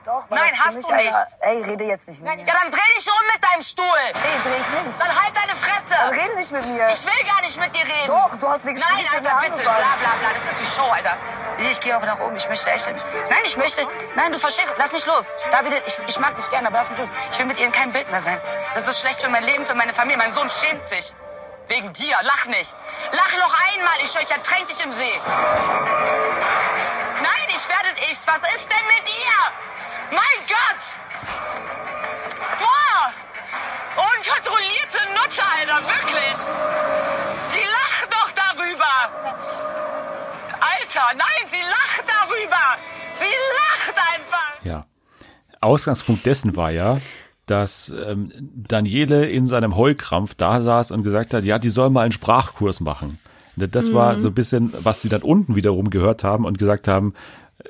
Doch, 0.04 0.28
Nein, 0.28 0.50
hast 0.58 0.74
du 0.74 0.94
nicht. 0.94 1.14
ey, 1.40 1.62
rede 1.62 1.84
jetzt 1.84 2.06
nicht 2.06 2.20
mit 2.22 2.36
mir. 2.36 2.44
Ja, 2.44 2.52
dann 2.60 2.70
dreh 2.70 2.94
dich 2.94 3.06
um 3.08 3.26
mit 3.32 3.42
deinem 3.42 3.62
Stuhl. 3.62 3.86
Nee, 4.12 4.42
dreh 4.42 4.60
ich 4.60 4.84
nicht. 4.84 5.00
Dann 5.00 5.22
halt 5.22 5.34
deine 5.34 5.56
Fresse. 5.56 5.94
Dann 5.96 6.10
rede 6.10 6.34
nicht 6.36 6.52
mit 6.52 6.66
mir. 6.66 6.88
Ich 6.90 7.04
will 7.06 7.24
gar 7.26 7.40
nicht 7.40 7.58
mit 7.58 7.74
dir 7.74 7.84
reden. 7.84 8.08
Doch, 8.08 8.36
du 8.36 8.48
hast 8.48 8.64
nichts 8.66 8.82
Nein, 8.82 9.06
Alter, 9.14 9.40
bitte. 9.40 9.62
Bla, 9.62 9.72
bla, 9.72 10.12
bla. 10.20 10.28
Das 10.34 10.52
ist 10.52 10.60
die 10.60 10.66
Show, 10.78 10.86
Alter. 10.86 11.16
Ich 11.56 11.80
gehe 11.80 11.96
auch 11.96 12.02
nach 12.02 12.20
oben. 12.20 12.36
Ich 12.36 12.46
möchte 12.48 12.68
echt 12.70 12.86
nicht. 12.92 13.04
Nein, 13.30 13.42
ich 13.46 13.56
möchte. 13.56 13.86
Nein, 14.14 14.32
du 14.32 14.38
verstehst. 14.38 14.74
Lass 14.76 14.92
mich 14.92 15.06
los. 15.06 15.24
David, 15.50 15.82
ich, 15.86 15.98
ich 16.06 16.18
mag 16.18 16.36
dich 16.36 16.50
gerne, 16.50 16.68
aber 16.68 16.78
lass 16.78 16.90
mich 16.90 16.98
los. 16.98 17.08
Ich 17.30 17.38
will 17.38 17.46
mit 17.46 17.58
ihr 17.58 17.66
in 17.66 17.72
keinem 17.72 17.92
Bild 17.92 18.10
mehr 18.10 18.20
sein. 18.20 18.38
Das 18.74 18.86
ist 18.86 19.00
schlecht 19.00 19.22
für 19.22 19.30
mein 19.30 19.44
Leben, 19.44 19.64
für 19.64 19.74
meine 19.74 19.94
Familie. 19.94 20.18
Mein 20.18 20.32
Sohn 20.32 20.50
schämt 20.50 20.82
sich. 20.84 21.14
Wegen 21.68 21.92
dir. 21.92 22.16
Lach 22.22 22.46
nicht. 22.46 22.74
Lach 23.12 23.32
noch 23.38 23.54
einmal. 23.72 23.96
Ich, 24.02 24.14
ich 24.14 24.30
ertränk 24.30 24.66
dich 24.66 24.82
im 24.84 24.92
See. 24.92 25.20
Nein, 27.22 27.48
ich 27.48 27.68
werde 27.68 27.92
nicht. 28.06 28.20
Was 28.26 28.42
ist 28.54 28.68
denn 28.68 28.86
mit 28.86 29.08
ihr? 29.08 29.52
Mein 30.10 30.46
Gott! 30.46 30.84
Boah! 32.58 33.12
Unkontrollierte 33.96 34.98
Nutte, 35.14 35.42
Alter, 35.42 35.80
wirklich! 35.86 36.38
Die 37.52 37.64
lacht 37.64 38.12
doch 38.12 38.30
darüber! 38.32 38.94
Alter, 40.60 41.14
nein, 41.16 41.48
sie 41.48 41.62
lacht 41.62 42.04
darüber! 42.06 42.76
Sie 43.18 43.34
lacht 43.56 43.96
einfach! 43.96 44.54
Ja. 44.62 44.82
Ausgangspunkt 45.60 46.26
dessen 46.26 46.54
war 46.56 46.70
ja, 46.70 46.98
dass 47.46 47.94
ähm, 48.06 48.30
Daniele 48.40 49.26
in 49.26 49.46
seinem 49.46 49.76
Heulkrampf 49.76 50.34
da 50.34 50.60
saß 50.62 50.90
und 50.90 51.02
gesagt 51.02 51.34
hat, 51.34 51.44
ja, 51.44 51.58
die 51.58 51.70
soll 51.70 51.90
mal 51.90 52.02
einen 52.02 52.12
Sprachkurs 52.12 52.80
machen. 52.80 53.18
Das 53.56 53.92
war 53.94 54.14
mhm. 54.14 54.18
so 54.18 54.28
ein 54.28 54.34
bisschen, 54.34 54.72
was 54.82 55.02
sie 55.02 55.08
dann 55.08 55.22
unten 55.22 55.54
wiederum 55.54 55.90
gehört 55.90 56.24
haben 56.24 56.44
und 56.44 56.58
gesagt 56.58 56.88
haben, 56.88 57.14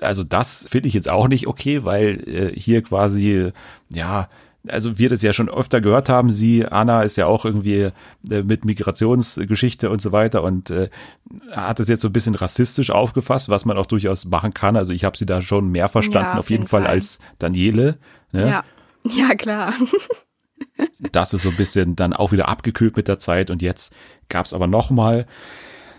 also 0.00 0.24
das 0.24 0.66
finde 0.68 0.88
ich 0.88 0.94
jetzt 0.94 1.10
auch 1.10 1.28
nicht 1.28 1.46
okay, 1.46 1.84
weil 1.84 2.28
äh, 2.28 2.58
hier 2.58 2.82
quasi, 2.82 3.52
ja, 3.90 4.28
also 4.66 4.98
wir 4.98 5.10
das 5.10 5.22
ja 5.22 5.32
schon 5.32 5.50
öfter 5.50 5.80
gehört 5.80 6.08
haben, 6.08 6.30
sie, 6.30 6.64
Anna 6.64 7.02
ist 7.02 7.16
ja 7.16 7.26
auch 7.26 7.44
irgendwie 7.44 7.90
äh, 8.30 8.42
mit 8.42 8.64
Migrationsgeschichte 8.64 9.90
und 9.90 10.00
so 10.00 10.10
weiter 10.12 10.42
und 10.42 10.70
äh, 10.70 10.88
hat 11.50 11.80
es 11.80 11.88
jetzt 11.88 12.00
so 12.00 12.08
ein 12.08 12.12
bisschen 12.12 12.34
rassistisch 12.34 12.90
aufgefasst, 12.90 13.50
was 13.50 13.66
man 13.66 13.76
auch 13.76 13.86
durchaus 13.86 14.24
machen 14.24 14.54
kann. 14.54 14.76
Also 14.76 14.92
ich 14.92 15.04
habe 15.04 15.16
sie 15.16 15.26
da 15.26 15.42
schon 15.42 15.70
mehr 15.70 15.88
verstanden, 15.88 16.30
ja, 16.32 16.38
auf, 16.38 16.48
jeden, 16.48 16.62
jeden 16.62 16.70
Fall. 16.70 16.82
Fall. 16.82 16.90
als 16.90 17.18
Daniele. 17.38 17.98
Ne? 18.32 18.48
Ja. 18.48 18.64
ja, 19.10 19.34
klar. 19.34 19.74
das 21.12 21.34
ist 21.34 21.42
so 21.42 21.50
ein 21.50 21.56
bisschen 21.56 21.96
dann 21.96 22.12
auch 22.12 22.32
wieder 22.32 22.48
abgekühlt 22.48 22.96
mit 22.96 23.08
der 23.08 23.18
Zeit 23.18 23.50
und 23.50 23.62
jetzt 23.62 23.94
gab 24.28 24.46
es 24.46 24.54
aber 24.54 24.66
nochmal 24.66 25.26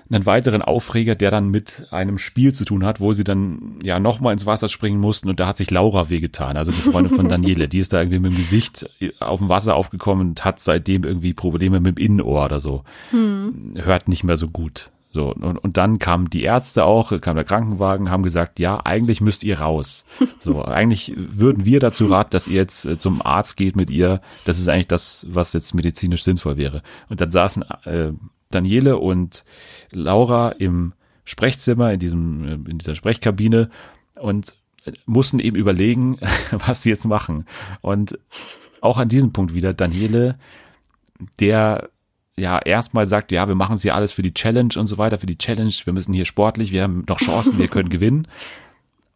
einen 0.10 0.26
weiteren 0.26 0.62
Aufreger, 0.62 1.16
der 1.16 1.32
dann 1.32 1.50
mit 1.50 1.88
einem 1.90 2.18
Spiel 2.18 2.54
zu 2.54 2.64
tun 2.64 2.86
hat, 2.86 3.00
wo 3.00 3.14
sie 3.14 3.24
dann 3.24 3.80
ja 3.82 4.00
nochmal 4.00 4.34
ins 4.34 4.46
Wasser 4.46 4.70
springen 4.70 5.00
mussten 5.00 5.30
und 5.30 5.40
da 5.40 5.48
hat 5.48 5.58
sich 5.58 5.72
Laura 5.72 6.10
wehgetan, 6.10 6.58
also 6.58 6.72
die 6.72 6.82
Freundin 6.82 7.16
von 7.16 7.30
Daniele, 7.30 7.68
die 7.68 7.80
ist 7.80 7.92
da 7.92 8.00
irgendwie 8.00 8.20
mit 8.20 8.34
dem 8.34 8.38
Gesicht 8.38 8.88
auf 9.20 9.40
dem 9.40 9.50
Wasser 9.50 9.76
aufgekommen 9.76 10.30
und 10.30 10.46
hat 10.46 10.60
seitdem 10.60 11.04
irgendwie 11.04 11.34
Probleme 11.34 11.80
mit 11.80 11.98
dem 11.98 12.04
Innenohr 12.04 12.46
oder 12.46 12.60
so. 12.60 12.84
Hm. 13.12 13.74
Hört 13.78 14.08
nicht 14.08 14.24
mehr 14.24 14.38
so 14.38 14.48
gut. 14.50 14.92
So, 15.16 15.34
und, 15.34 15.58
und 15.58 15.78
dann 15.78 15.98
kamen 15.98 16.30
die 16.30 16.44
Ärzte 16.44 16.84
auch, 16.84 17.22
kam 17.22 17.38
der 17.38 17.46
Krankenwagen, 17.46 18.12
haben 18.12 18.24
gesagt, 18.24 18.60
ja, 18.60 18.82
eigentlich 18.84 19.22
müsst 19.22 19.46
ihr 19.46 19.62
raus. 19.62 20.06
So, 20.40 20.64
eigentlich 20.64 21.14
würden 21.16 21.64
wir 21.64 21.80
dazu 21.80 22.08
raten, 22.08 22.32
dass 22.32 22.50
ihr 22.50 22.58
jetzt 22.58 22.86
äh, 22.86 23.00
zum 23.00 23.26
Arzt 23.26 23.56
geht 23.56 23.78
mit 23.78 23.90
ihr. 23.90 24.20
Das 24.44 24.60
ist 24.60 24.68
eigentlich 24.68 24.90
das, 24.90 25.26
was 25.30 25.54
jetzt 25.54 25.74
medizinisch 25.74 26.24
sinnvoll 26.24 26.58
wäre. 26.58 26.84
Und 27.08 27.22
dann 27.22 27.32
saßen 27.32 27.64
äh, 27.86 28.12
Daniele 28.52 28.98
und 28.98 29.46
Laura 29.92 30.50
im 30.50 30.94
Sprechzimmer, 31.24 31.94
in 31.94 32.00
diesem, 32.00 32.66
in 32.68 32.78
dieser 32.78 32.94
Sprechkabine 32.94 33.70
und 34.16 34.54
mussten 35.06 35.40
eben 35.40 35.56
überlegen, 35.56 36.20
was 36.52 36.84
sie 36.84 36.90
jetzt 36.90 37.06
machen. 37.06 37.46
Und 37.80 38.20
auch 38.82 38.98
an 38.98 39.08
diesem 39.08 39.32
Punkt 39.32 39.54
wieder 39.54 39.74
Daniele, 39.74 40.38
der 41.40 41.90
ja 42.38 42.60
erstmal 42.60 43.06
sagt, 43.08 43.32
ja, 43.32 43.48
wir 43.48 43.56
machen 43.56 43.76
es 43.76 43.82
hier 43.82 43.96
alles 43.96 44.12
für 44.12 44.22
die 44.22 44.34
Challenge 44.34 44.74
und 44.78 44.88
so 44.88 44.98
weiter, 44.98 45.18
für 45.18 45.26
die 45.26 45.38
Challenge, 45.38 45.74
wir 45.84 45.94
müssen 45.94 46.14
hier 46.14 46.26
sportlich, 46.26 46.72
wir 46.72 46.84
haben 46.84 47.04
noch 47.08 47.20
Chancen, 47.20 47.58
wir 47.58 47.68
können 47.68 47.90
gewinnen. 47.90 48.28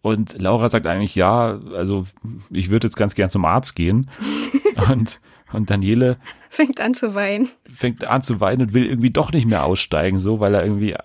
Und 0.01 0.39
Laura 0.39 0.69
sagt 0.69 0.87
eigentlich, 0.87 1.15
ja, 1.15 1.59
also 1.75 2.05
ich 2.49 2.69
würde 2.69 2.87
jetzt 2.87 2.95
ganz 2.95 3.15
gern 3.15 3.29
zum 3.29 3.43
Arzt 3.43 3.75
gehen. 3.75 4.09
Und, 4.89 5.19
und 5.51 5.69
Daniele 5.69 6.17
fängt 6.49 6.81
an 6.81 6.93
zu 6.93 7.15
weinen. 7.15 7.49
Fängt 7.71 8.03
an 8.03 8.21
zu 8.21 8.41
weinen 8.41 8.63
und 8.63 8.73
will 8.73 8.85
irgendwie 8.85 9.11
doch 9.11 9.31
nicht 9.31 9.45
mehr 9.45 9.63
aussteigen, 9.63 10.19
so, 10.19 10.39
weil 10.39 10.55
er 10.55 10.63
irgendwie 10.63 10.93
äh, 10.93 10.99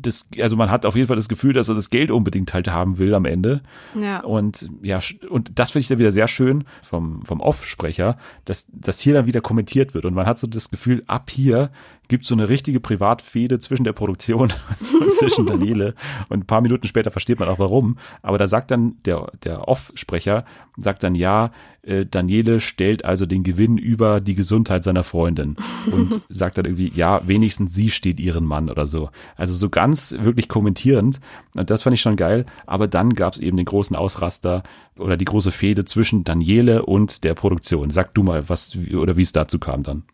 das, 0.00 0.28
also 0.40 0.56
man 0.56 0.70
hat 0.70 0.86
auf 0.86 0.94
jeden 0.94 1.08
Fall 1.08 1.16
das 1.16 1.28
Gefühl, 1.28 1.52
dass 1.52 1.68
er 1.68 1.74
das 1.74 1.90
Geld 1.90 2.10
unbedingt 2.10 2.54
halt 2.54 2.68
haben 2.68 2.98
will 2.98 3.14
am 3.14 3.24
Ende. 3.24 3.62
Ja. 4.00 4.20
Und 4.20 4.70
ja, 4.82 5.00
und 5.28 5.58
das 5.58 5.72
finde 5.72 5.80
ich 5.80 5.88
dann 5.88 5.98
wieder 5.98 6.12
sehr 6.12 6.28
schön 6.28 6.64
vom, 6.82 7.24
vom 7.24 7.40
Off-Sprecher, 7.40 8.16
dass, 8.44 8.66
dass 8.72 9.00
hier 9.00 9.14
dann 9.14 9.26
wieder 9.26 9.40
kommentiert 9.40 9.94
wird. 9.94 10.04
Und 10.04 10.14
man 10.14 10.26
hat 10.26 10.38
so 10.38 10.46
das 10.46 10.70
Gefühl, 10.70 11.02
ab 11.06 11.30
hier 11.30 11.70
gibt 12.08 12.24
so 12.24 12.34
eine 12.34 12.48
richtige 12.48 12.80
Privatfehde 12.80 13.58
zwischen 13.58 13.84
der 13.84 13.92
Produktion 13.92 14.52
und 15.00 15.12
zwischen 15.14 15.46
Daniele. 15.46 15.94
Und 16.28 16.40
ein 16.40 16.46
paar 16.46 16.60
Minuten 16.62 16.86
später 16.86 17.10
versteht 17.10 17.38
man 17.38 17.48
auch 17.48 17.58
warum. 17.58 17.98
Aber 18.22 18.38
da 18.38 18.46
sagt 18.46 18.70
dann 18.70 18.96
der, 19.04 19.30
der 19.44 19.68
Off-Sprecher, 19.68 20.44
sagt 20.76 21.02
dann, 21.02 21.14
ja, 21.14 21.50
äh, 21.82 22.06
Daniele 22.06 22.60
stellt 22.60 23.04
also 23.04 23.26
den 23.26 23.42
Gewinn 23.42 23.78
über 23.78 24.20
die 24.20 24.34
Gesundheit 24.34 24.67
seiner 24.82 25.02
Freundin 25.02 25.56
und 25.90 26.20
sagt 26.28 26.58
dann 26.58 26.64
irgendwie, 26.64 26.92
ja, 26.94 27.20
wenigstens 27.26 27.74
sie 27.74 27.90
steht 27.90 28.20
ihren 28.20 28.44
Mann 28.44 28.70
oder 28.70 28.86
so. 28.86 29.10
Also 29.36 29.54
so 29.54 29.68
ganz 29.68 30.14
wirklich 30.20 30.48
kommentierend. 30.48 31.20
Und 31.54 31.70
das 31.70 31.82
fand 31.82 31.94
ich 31.94 32.00
schon 32.00 32.16
geil. 32.16 32.46
Aber 32.66 32.88
dann 32.88 33.14
gab 33.14 33.34
es 33.34 33.38
eben 33.38 33.56
den 33.56 33.66
großen 33.66 33.96
Ausraster 33.96 34.62
oder 34.98 35.16
die 35.16 35.24
große 35.24 35.50
Fehde 35.50 35.84
zwischen 35.84 36.24
Daniele 36.24 36.84
und 36.84 37.24
der 37.24 37.34
Produktion. 37.34 37.90
Sag 37.90 38.14
du 38.14 38.22
mal, 38.22 38.48
was 38.48 38.76
oder 38.94 39.16
wie 39.16 39.22
es 39.22 39.32
dazu 39.32 39.58
kam 39.58 39.82
dann. 39.82 40.04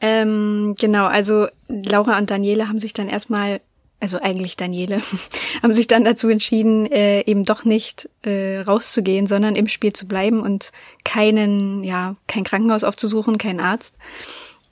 Ähm, 0.00 0.74
genau, 0.78 1.06
also 1.06 1.46
Laura 1.68 2.18
und 2.18 2.30
Daniele 2.30 2.68
haben 2.68 2.78
sich 2.78 2.92
dann 2.92 3.08
erstmal, 3.08 3.60
also 4.00 4.18
eigentlich 4.20 4.56
Daniele, 4.56 5.00
haben 5.62 5.72
sich 5.72 5.86
dann 5.86 6.04
dazu 6.04 6.28
entschieden, 6.28 6.86
äh, 6.86 7.22
eben 7.22 7.44
doch 7.44 7.64
nicht 7.64 8.08
äh, 8.22 8.58
rauszugehen, 8.60 9.26
sondern 9.26 9.56
im 9.56 9.68
Spiel 9.68 9.92
zu 9.92 10.06
bleiben 10.06 10.40
und 10.40 10.72
keinen, 11.04 11.82
ja, 11.84 12.16
kein 12.26 12.44
Krankenhaus 12.44 12.84
aufzusuchen, 12.84 13.38
keinen 13.38 13.60
Arzt. 13.60 13.96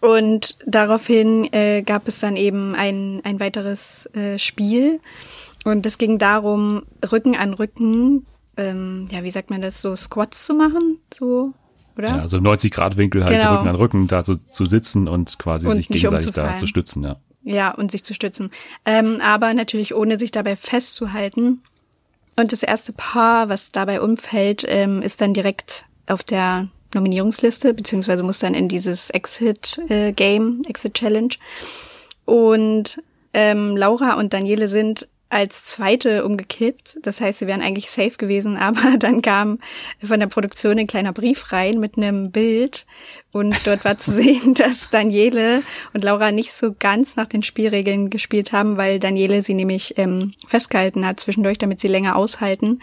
Und 0.00 0.58
daraufhin 0.66 1.50
äh, 1.52 1.82
gab 1.82 2.08
es 2.08 2.20
dann 2.20 2.36
eben 2.36 2.74
ein, 2.74 3.22
ein 3.24 3.40
weiteres 3.40 4.06
äh, 4.14 4.38
Spiel. 4.38 5.00
Und 5.64 5.86
es 5.86 5.96
ging 5.96 6.18
darum, 6.18 6.82
Rücken 7.10 7.34
an 7.34 7.54
Rücken, 7.54 8.26
ähm, 8.58 9.08
ja, 9.10 9.24
wie 9.24 9.30
sagt 9.30 9.48
man 9.48 9.62
das, 9.62 9.80
so 9.80 9.96
Squats 9.96 10.44
zu 10.44 10.52
machen, 10.52 10.98
so 11.12 11.54
oder? 11.96 12.08
Ja, 12.08 12.18
also 12.18 12.38
90 12.38 12.72
Grad 12.72 12.96
Winkel 12.96 13.24
halt 13.24 13.36
genau. 13.36 13.56
Rücken 13.56 13.68
an 13.68 13.76
Rücken 13.76 14.06
da 14.06 14.22
so, 14.22 14.34
zu 14.36 14.66
sitzen 14.66 15.08
und 15.08 15.38
quasi 15.38 15.66
und 15.66 15.74
sich 15.74 15.88
gegenseitig 15.88 16.32
da 16.32 16.56
zu 16.56 16.66
stützen, 16.66 17.04
ja. 17.04 17.16
Ja, 17.44 17.74
und 17.74 17.90
sich 17.90 18.04
zu 18.04 18.14
stützen. 18.14 18.50
Ähm, 18.86 19.20
aber 19.20 19.52
natürlich 19.52 19.94
ohne 19.94 20.18
sich 20.18 20.30
dabei 20.30 20.56
festzuhalten. 20.56 21.62
Und 22.36 22.52
das 22.52 22.62
erste 22.62 22.92
Paar, 22.92 23.48
was 23.48 23.70
dabei 23.70 24.00
umfällt, 24.00 24.64
ähm, 24.66 25.02
ist 25.02 25.20
dann 25.20 25.34
direkt 25.34 25.84
auf 26.06 26.22
der 26.22 26.68
Nominierungsliste, 26.94 27.74
beziehungsweise 27.74 28.22
muss 28.22 28.38
dann 28.38 28.54
in 28.54 28.68
dieses 28.68 29.10
Exit-Game, 29.10 30.62
äh, 30.64 30.68
Exit-Challenge. 30.68 31.34
Und 32.24 33.02
ähm, 33.34 33.76
Laura 33.76 34.14
und 34.14 34.32
Daniele 34.32 34.68
sind 34.68 35.08
als 35.34 35.66
zweite 35.66 36.24
umgekippt. 36.24 36.98
Das 37.02 37.20
heißt, 37.20 37.40
sie 37.40 37.46
wären 37.48 37.60
eigentlich 37.60 37.90
safe 37.90 38.16
gewesen, 38.16 38.56
aber 38.58 38.96
dann 38.98 39.20
kam 39.20 39.58
von 40.02 40.20
der 40.20 40.28
Produktion 40.28 40.78
ein 40.78 40.86
kleiner 40.86 41.12
Brief 41.12 41.52
rein 41.52 41.80
mit 41.80 41.96
einem 41.96 42.30
Bild 42.30 42.86
und 43.32 43.66
dort 43.66 43.84
war 43.84 43.98
zu 43.98 44.12
sehen, 44.12 44.54
dass 44.54 44.90
Daniele 44.90 45.62
und 45.92 46.04
Laura 46.04 46.30
nicht 46.30 46.52
so 46.52 46.74
ganz 46.78 47.16
nach 47.16 47.26
den 47.26 47.42
Spielregeln 47.42 48.08
gespielt 48.08 48.52
haben, 48.52 48.76
weil 48.76 49.00
Daniele 49.00 49.42
sie 49.42 49.54
nämlich 49.54 49.98
ähm, 49.98 50.32
festgehalten 50.46 51.04
hat 51.04 51.18
zwischendurch, 51.18 51.58
damit 51.58 51.80
sie 51.80 51.88
länger 51.88 52.14
aushalten. 52.14 52.80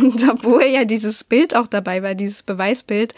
Und 0.00 0.26
obwohl 0.30 0.64
ja 0.64 0.86
dieses 0.86 1.22
Bild 1.22 1.54
auch 1.54 1.66
dabei 1.66 2.02
war, 2.02 2.14
dieses 2.14 2.42
Beweisbild, 2.42 3.14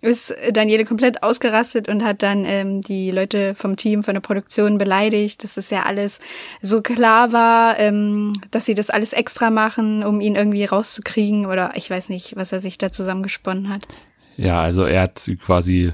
ist 0.00 0.34
Daniele 0.52 0.84
komplett 0.84 1.22
ausgerastet 1.22 1.88
und 1.88 2.04
hat 2.04 2.22
dann 2.22 2.44
ähm, 2.44 2.82
die 2.82 3.10
Leute 3.10 3.54
vom 3.54 3.76
Team, 3.76 4.04
von 4.04 4.14
der 4.14 4.20
Produktion 4.20 4.78
beleidigt, 4.78 5.42
dass 5.42 5.56
es 5.56 5.70
ja 5.70 5.82
alles 5.82 6.20
so 6.62 6.82
klar 6.82 7.32
war, 7.32 7.78
ähm, 7.80 8.32
dass 8.50 8.64
sie 8.64 8.74
das 8.74 8.90
alles 8.90 9.12
extra 9.12 9.50
machen, 9.50 10.04
um 10.04 10.20
ihn 10.20 10.36
irgendwie 10.36 10.64
rauszukriegen 10.64 11.46
oder 11.46 11.72
ich 11.74 11.90
weiß 11.90 12.10
nicht, 12.10 12.36
was 12.36 12.52
er 12.52 12.60
sich 12.60 12.78
da 12.78 12.92
zusammengesponnen 12.92 13.68
hat. 13.68 13.88
Ja, 14.36 14.62
also 14.62 14.84
er 14.84 15.02
hat 15.02 15.28
quasi 15.44 15.92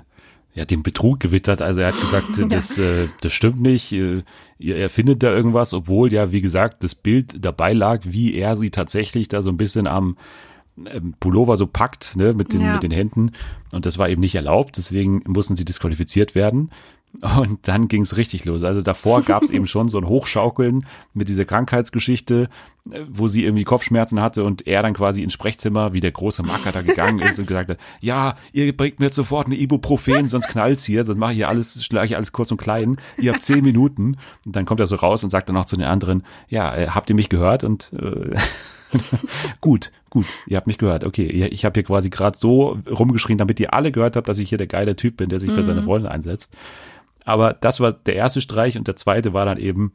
ja, 0.54 0.64
den 0.64 0.82
Betrug 0.82 1.20
gewittert. 1.20 1.60
Also 1.62 1.80
er 1.80 1.88
hat 1.88 2.00
gesagt, 2.00 2.26
ja. 2.36 2.46
das, 2.46 2.78
äh, 2.78 3.08
das 3.22 3.32
stimmt 3.32 3.60
nicht. 3.60 3.92
Äh, 3.92 4.22
er 4.58 4.88
findet 4.88 5.22
da 5.22 5.34
irgendwas, 5.34 5.72
obwohl 5.72 6.12
ja, 6.12 6.30
wie 6.30 6.40
gesagt, 6.40 6.84
das 6.84 6.94
Bild 6.94 7.44
dabei 7.44 7.72
lag, 7.72 8.02
wie 8.04 8.34
er 8.34 8.54
sie 8.54 8.70
tatsächlich 8.70 9.28
da 9.28 9.42
so 9.42 9.50
ein 9.50 9.56
bisschen 9.56 9.86
am 9.86 10.16
Pullover 11.20 11.56
so 11.56 11.66
packt, 11.66 12.16
ne, 12.16 12.32
mit 12.32 12.52
den, 12.52 12.60
ja. 12.60 12.74
mit 12.74 12.82
den 12.82 12.90
Händen. 12.90 13.32
Und 13.72 13.86
das 13.86 13.98
war 13.98 14.08
eben 14.08 14.20
nicht 14.20 14.34
erlaubt, 14.34 14.76
deswegen 14.76 15.22
mussten 15.26 15.56
sie 15.56 15.64
disqualifiziert 15.64 16.34
werden. 16.34 16.70
Und 17.20 17.68
dann 17.68 17.86
ging 17.86 18.02
es 18.02 18.16
richtig 18.16 18.44
los. 18.44 18.64
Also 18.64 18.82
davor 18.82 19.22
gab 19.22 19.42
es 19.44 19.50
eben 19.50 19.66
schon 19.66 19.88
so 19.88 19.98
ein 19.98 20.08
Hochschaukeln 20.08 20.86
mit 21.12 21.28
dieser 21.28 21.44
Krankheitsgeschichte, 21.44 22.48
äh, 22.90 23.00
wo 23.08 23.28
sie 23.28 23.44
irgendwie 23.44 23.64
Kopfschmerzen 23.64 24.20
hatte 24.20 24.42
und 24.42 24.66
er 24.66 24.82
dann 24.82 24.94
quasi 24.94 25.22
ins 25.22 25.32
Sprechzimmer, 25.32 25.92
wie 25.92 26.00
der 26.00 26.10
große 26.10 26.42
Macker 26.42 26.72
da 26.72 26.82
gegangen 26.82 27.20
ist 27.20 27.38
und 27.38 27.46
gesagt 27.46 27.70
hat, 27.70 27.78
ja, 28.00 28.36
ihr 28.52 28.76
bringt 28.76 28.98
mir 28.98 29.06
jetzt 29.06 29.14
sofort 29.14 29.46
eine 29.46 29.56
Ibuprofen, 29.56 30.26
sonst 30.26 30.48
knallt's 30.48 30.84
hier, 30.84 31.04
sonst 31.04 31.18
mache 31.18 31.32
ich 31.32 31.36
hier 31.36 31.48
alles, 31.48 31.84
schlage 31.84 32.06
ich 32.06 32.16
alles 32.16 32.32
kurz 32.32 32.50
und 32.50 32.58
klein. 32.58 32.96
Ihr 33.16 33.32
habt 33.32 33.44
zehn 33.44 33.62
Minuten. 33.62 34.16
Und 34.44 34.56
dann 34.56 34.64
kommt 34.64 34.80
er 34.80 34.86
so 34.86 34.96
raus 34.96 35.22
und 35.22 35.30
sagt 35.30 35.48
dann 35.48 35.56
auch 35.56 35.66
zu 35.66 35.76
den 35.76 35.86
anderen, 35.86 36.24
ja, 36.48 36.74
äh, 36.74 36.88
habt 36.88 37.10
ihr 37.10 37.16
mich 37.16 37.28
gehört? 37.28 37.62
Und 37.62 37.92
äh, 37.92 38.36
gut, 39.60 39.92
gut, 40.10 40.26
ihr 40.46 40.56
habt 40.56 40.66
mich 40.66 40.78
gehört. 40.78 41.04
Okay, 41.04 41.26
ich 41.26 41.64
habe 41.64 41.74
hier 41.74 41.84
quasi 41.84 42.10
gerade 42.10 42.36
so 42.38 42.78
rumgeschrien, 42.90 43.38
damit 43.38 43.60
ihr 43.60 43.74
alle 43.74 43.92
gehört 43.92 44.16
habt, 44.16 44.28
dass 44.28 44.38
ich 44.38 44.48
hier 44.48 44.58
der 44.58 44.66
geile 44.66 44.96
Typ 44.96 45.16
bin, 45.16 45.28
der 45.28 45.40
sich 45.40 45.50
für 45.50 45.62
mhm. 45.62 45.66
seine 45.66 45.82
Freunde 45.82 46.10
einsetzt. 46.10 46.52
Aber 47.24 47.54
das 47.54 47.80
war 47.80 47.92
der 47.92 48.16
erste 48.16 48.40
Streich 48.40 48.76
und 48.76 48.86
der 48.86 48.96
zweite 48.96 49.32
war 49.32 49.46
dann 49.46 49.58
eben, 49.58 49.92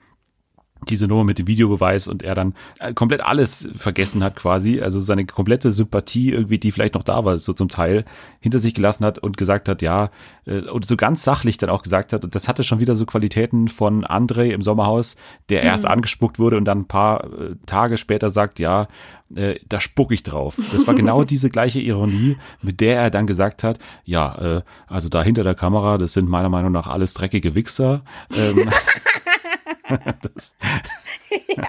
diese 0.87 1.07
Nummer 1.07 1.23
mit 1.23 1.39
dem 1.39 1.47
Videobeweis 1.47 2.07
und 2.07 2.23
er 2.23 2.35
dann 2.35 2.53
äh, 2.79 2.93
komplett 2.93 3.21
alles 3.21 3.67
vergessen 3.75 4.23
hat 4.23 4.35
quasi, 4.35 4.79
also 4.81 4.99
seine 4.99 5.25
komplette 5.25 5.71
Sympathie 5.71 6.31
irgendwie, 6.31 6.57
die 6.57 6.71
vielleicht 6.71 6.93
noch 6.93 7.03
da 7.03 7.25
war, 7.25 7.37
so 7.37 7.53
zum 7.53 7.69
Teil, 7.69 8.05
hinter 8.39 8.59
sich 8.59 8.73
gelassen 8.73 9.05
hat 9.05 9.19
und 9.19 9.37
gesagt 9.37 9.67
hat, 9.67 9.81
ja, 9.81 10.09
äh, 10.45 10.61
und 10.61 10.85
so 10.85 10.95
ganz 10.95 11.23
sachlich 11.23 11.57
dann 11.57 11.69
auch 11.69 11.83
gesagt 11.83 12.13
hat, 12.13 12.23
und 12.23 12.35
das 12.35 12.47
hatte 12.47 12.63
schon 12.63 12.79
wieder 12.79 12.95
so 12.95 13.05
Qualitäten 13.05 13.67
von 13.67 14.05
André 14.05 14.49
im 14.51 14.61
Sommerhaus, 14.61 15.17
der 15.49 15.63
erst 15.63 15.83
mhm. 15.83 15.91
angespuckt 15.91 16.39
wurde 16.39 16.57
und 16.57 16.65
dann 16.65 16.79
ein 16.79 16.87
paar 16.87 17.25
äh, 17.25 17.55
Tage 17.65 17.97
später 17.97 18.29
sagt, 18.29 18.59
ja, 18.59 18.87
äh, 19.35 19.59
da 19.67 19.79
spuck 19.79 20.11
ich 20.11 20.23
drauf. 20.23 20.59
Das 20.71 20.87
war 20.87 20.95
genau 20.95 21.23
diese 21.25 21.49
gleiche 21.49 21.79
Ironie, 21.79 22.37
mit 22.61 22.79
der 22.79 22.99
er 22.99 23.09
dann 23.09 23.27
gesagt 23.27 23.63
hat, 23.63 23.79
ja, 24.05 24.57
äh, 24.57 24.61
also 24.87 25.09
da 25.09 25.21
hinter 25.23 25.43
der 25.43 25.55
Kamera, 25.55 25.97
das 25.97 26.13
sind 26.13 26.29
meiner 26.29 26.49
Meinung 26.49 26.71
nach 26.71 26.87
alles 26.87 27.13
dreckige 27.13 27.55
Wichser. 27.55 28.03
Ähm, 28.35 28.69
das, 30.21 30.55
ja. 31.55 31.67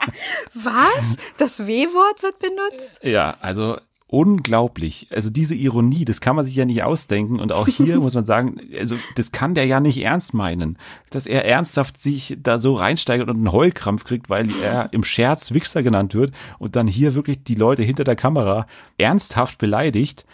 Was? 0.54 1.16
Das 1.36 1.66
W-Wort 1.66 2.22
wird 2.22 2.38
benutzt? 2.38 3.00
Ja, 3.02 3.36
also 3.40 3.78
unglaublich. 4.06 5.06
Also 5.10 5.30
diese 5.30 5.54
Ironie, 5.54 6.04
das 6.04 6.20
kann 6.20 6.34
man 6.34 6.44
sich 6.44 6.56
ja 6.56 6.64
nicht 6.64 6.82
ausdenken. 6.82 7.38
Und 7.38 7.52
auch 7.52 7.68
hier 7.68 7.96
muss 8.00 8.14
man 8.14 8.26
sagen, 8.26 8.60
also 8.76 8.96
das 9.14 9.30
kann 9.30 9.54
der 9.54 9.66
ja 9.66 9.78
nicht 9.78 9.98
ernst 9.98 10.34
meinen, 10.34 10.78
dass 11.10 11.26
er 11.26 11.44
ernsthaft 11.44 12.00
sich 12.00 12.36
da 12.42 12.58
so 12.58 12.74
reinsteigert 12.74 13.28
und 13.28 13.36
einen 13.36 13.52
Heulkrampf 13.52 14.04
kriegt, 14.04 14.28
weil 14.28 14.50
er 14.62 14.92
im 14.92 15.04
Scherz 15.04 15.52
Wichser 15.54 15.84
genannt 15.84 16.14
wird 16.14 16.32
und 16.58 16.74
dann 16.74 16.88
hier 16.88 17.14
wirklich 17.14 17.44
die 17.44 17.54
Leute 17.54 17.84
hinter 17.84 18.02
der 18.02 18.16
Kamera 18.16 18.66
ernsthaft 18.98 19.58
beleidigt 19.58 20.26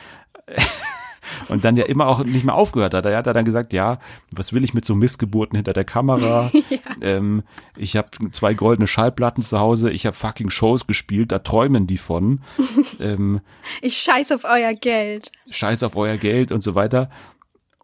und 1.48 1.64
dann 1.64 1.76
ja 1.76 1.84
immer 1.84 2.06
auch 2.06 2.24
nicht 2.24 2.44
mehr 2.44 2.54
aufgehört 2.54 2.94
hat. 2.94 3.04
Er 3.04 3.16
hat 3.16 3.26
dann 3.26 3.44
gesagt, 3.44 3.72
ja, 3.72 3.98
was 4.34 4.52
will 4.52 4.64
ich 4.64 4.74
mit 4.74 4.84
so 4.84 4.94
Missgeburten 4.94 5.56
hinter 5.56 5.72
der 5.72 5.84
Kamera? 5.84 6.50
ja. 6.70 6.78
ähm, 7.00 7.42
ich 7.76 7.96
habe 7.96 8.08
zwei 8.32 8.54
goldene 8.54 8.86
Schallplatten 8.86 9.42
zu 9.42 9.58
Hause, 9.58 9.90
ich 9.90 10.06
habe 10.06 10.16
fucking 10.16 10.50
Shows 10.50 10.86
gespielt, 10.86 11.32
da 11.32 11.38
träumen 11.38 11.86
die 11.86 11.98
von. 11.98 12.40
ähm, 13.00 13.40
ich 13.82 13.98
scheiß 13.98 14.32
auf 14.32 14.44
euer 14.44 14.74
Geld. 14.74 15.32
Scheiß 15.50 15.82
auf 15.82 15.96
euer 15.96 16.16
Geld 16.16 16.52
und 16.52 16.62
so 16.62 16.74
weiter. 16.74 17.10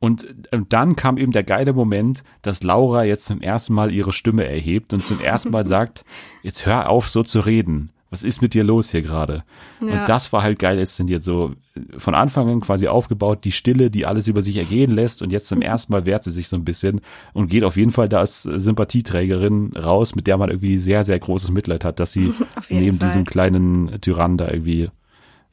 Und, 0.01 0.27
und 0.51 0.73
dann 0.73 0.97
kam 0.97 1.17
eben 1.17 1.31
der 1.31 1.45
geile 1.45 1.73
Moment, 1.73 2.25
dass 2.43 2.65
Laura 2.65 3.05
jetzt 3.05 3.27
zum 3.27 3.41
ersten 3.41 3.73
Mal 3.73 3.93
ihre 3.93 4.13
Stimme 4.13 4.45
erhebt 4.45 4.93
und 4.93 5.07
zum 5.07 5.21
ersten 5.21 5.51
Mal 5.53 5.65
sagt, 5.67 6.05
jetzt 6.43 6.67
hör 6.67 6.89
auf 6.89 7.09
so 7.09 7.23
zu 7.23 7.39
reden 7.39 7.93
was 8.13 8.23
ist 8.23 8.43
mit 8.43 8.53
dir 8.53 8.63
los 8.63 8.91
hier 8.91 9.01
gerade? 9.01 9.43
Ja. 9.81 9.87
Und 9.87 10.09
das 10.09 10.33
war 10.35 10.43
halt 10.43 10.59
geil 10.59 10.79
inszeniert, 10.79 11.23
so 11.23 11.55
von 11.97 12.15
Anfang 12.15 12.49
an 12.51 12.61
quasi 12.61 12.87
aufgebaut, 12.87 13.45
die 13.45 13.53
Stille, 13.53 13.91
die 13.91 14.05
alles 14.05 14.29
über 14.29 14.43
sich 14.43 14.59
ergehen 14.59 14.93
lässt 14.93 15.23
und 15.23 15.33
jetzt 15.33 15.49
zum 15.49 15.63
ersten 15.63 15.95
Mal 15.95 16.05
wehrt 16.05 16.23
sie 16.23 16.31
sich 16.31 16.49
so 16.49 16.57
ein 16.57 16.65
bisschen 16.65 17.01
und 17.33 17.49
geht 17.49 17.65
auf 17.65 17.79
jeden 17.79 17.91
Fall 17.91 18.11
da 18.11 18.19
als 18.19 18.43
Sympathieträgerin 18.43 19.73
raus, 19.75 20.15
mit 20.15 20.27
der 20.27 20.37
man 20.37 20.51
irgendwie 20.51 20.77
sehr, 20.77 21.05
sehr 21.05 21.19
großes 21.19 21.51
Mitleid 21.51 21.85
hat, 21.85 22.01
dass 22.01 22.13
sie 22.13 22.35
neben 22.69 22.99
Fall. 22.99 23.09
diesem 23.09 23.25
kleinen 23.25 23.99
Tyrann 24.03 24.37
da 24.37 24.51
irgendwie 24.51 24.91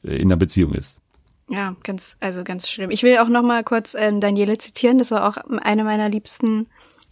äh, 0.04 0.16
in 0.16 0.28
einer 0.28 0.36
Beziehung 0.36 0.74
ist. 0.74 1.00
Ja, 1.48 1.74
ganz, 1.82 2.18
also 2.20 2.44
ganz 2.44 2.68
schlimm. 2.68 2.90
Ich 2.90 3.02
will 3.02 3.16
auch 3.18 3.28
noch 3.28 3.42
mal 3.42 3.64
kurz 3.64 3.96
ähm, 3.98 4.20
Daniele 4.20 4.58
zitieren. 4.58 4.98
Das 4.98 5.10
war 5.10 5.26
auch 5.26 5.38
eine 5.62 5.82
meiner 5.82 6.10
liebsten 6.10 6.66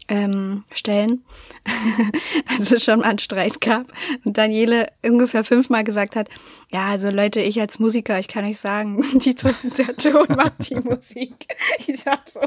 ähm, 0.09 0.65
Stellen, 0.73 1.23
als 2.59 2.73
es 2.73 2.85
schon 2.85 3.01
mal 3.01 3.11
einen 3.11 3.19
Streit 3.19 3.61
gab 3.61 3.87
und 4.25 4.39
Daniele 4.39 4.91
ungefähr 5.03 5.45
fünfmal 5.45 5.85
gesagt 5.85 6.17
hat, 6.17 6.29
ja, 6.71 6.87
also 6.89 7.11
Leute, 7.11 7.41
ich 7.41 7.61
als 7.61 7.79
Musiker, 7.79 8.19
ich 8.19 8.29
kann 8.29 8.45
euch 8.45 8.59
sagen, 8.59 9.05
die 9.19 9.35
Ton, 9.35 9.55
der 9.77 9.97
Ton 9.97 10.27
macht 10.37 10.69
die 10.69 10.77
Musik. 10.77 11.35
Ich 11.87 12.01
sag 12.01 12.21
so, 12.29 12.41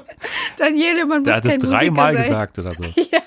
Daniele, 0.57 1.05
man 1.05 1.20
muss 1.20 1.26
Der 1.26 1.36
hat 1.36 1.45
es 1.45 1.57
dreimal 1.57 2.16
gesagt 2.16 2.59
oder 2.59 2.76
so. 2.76 2.84
Ja. 2.84 3.22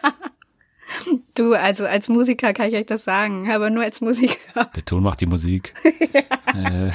Du, 1.35 1.55
also 1.55 1.87
als 1.87 2.09
Musiker 2.09 2.53
kann 2.53 2.69
ich 2.69 2.77
euch 2.77 2.87
das 2.87 3.05
sagen, 3.05 3.51
aber 3.51 3.71
nur 3.71 3.83
als 3.83 4.01
Musiker. 4.01 4.71
Der 4.77 4.85
Ton 4.85 5.03
macht 5.03 5.21
die 5.21 5.27
Musik. 5.27 5.75
ja. 6.13 6.87
äh, 6.87 6.93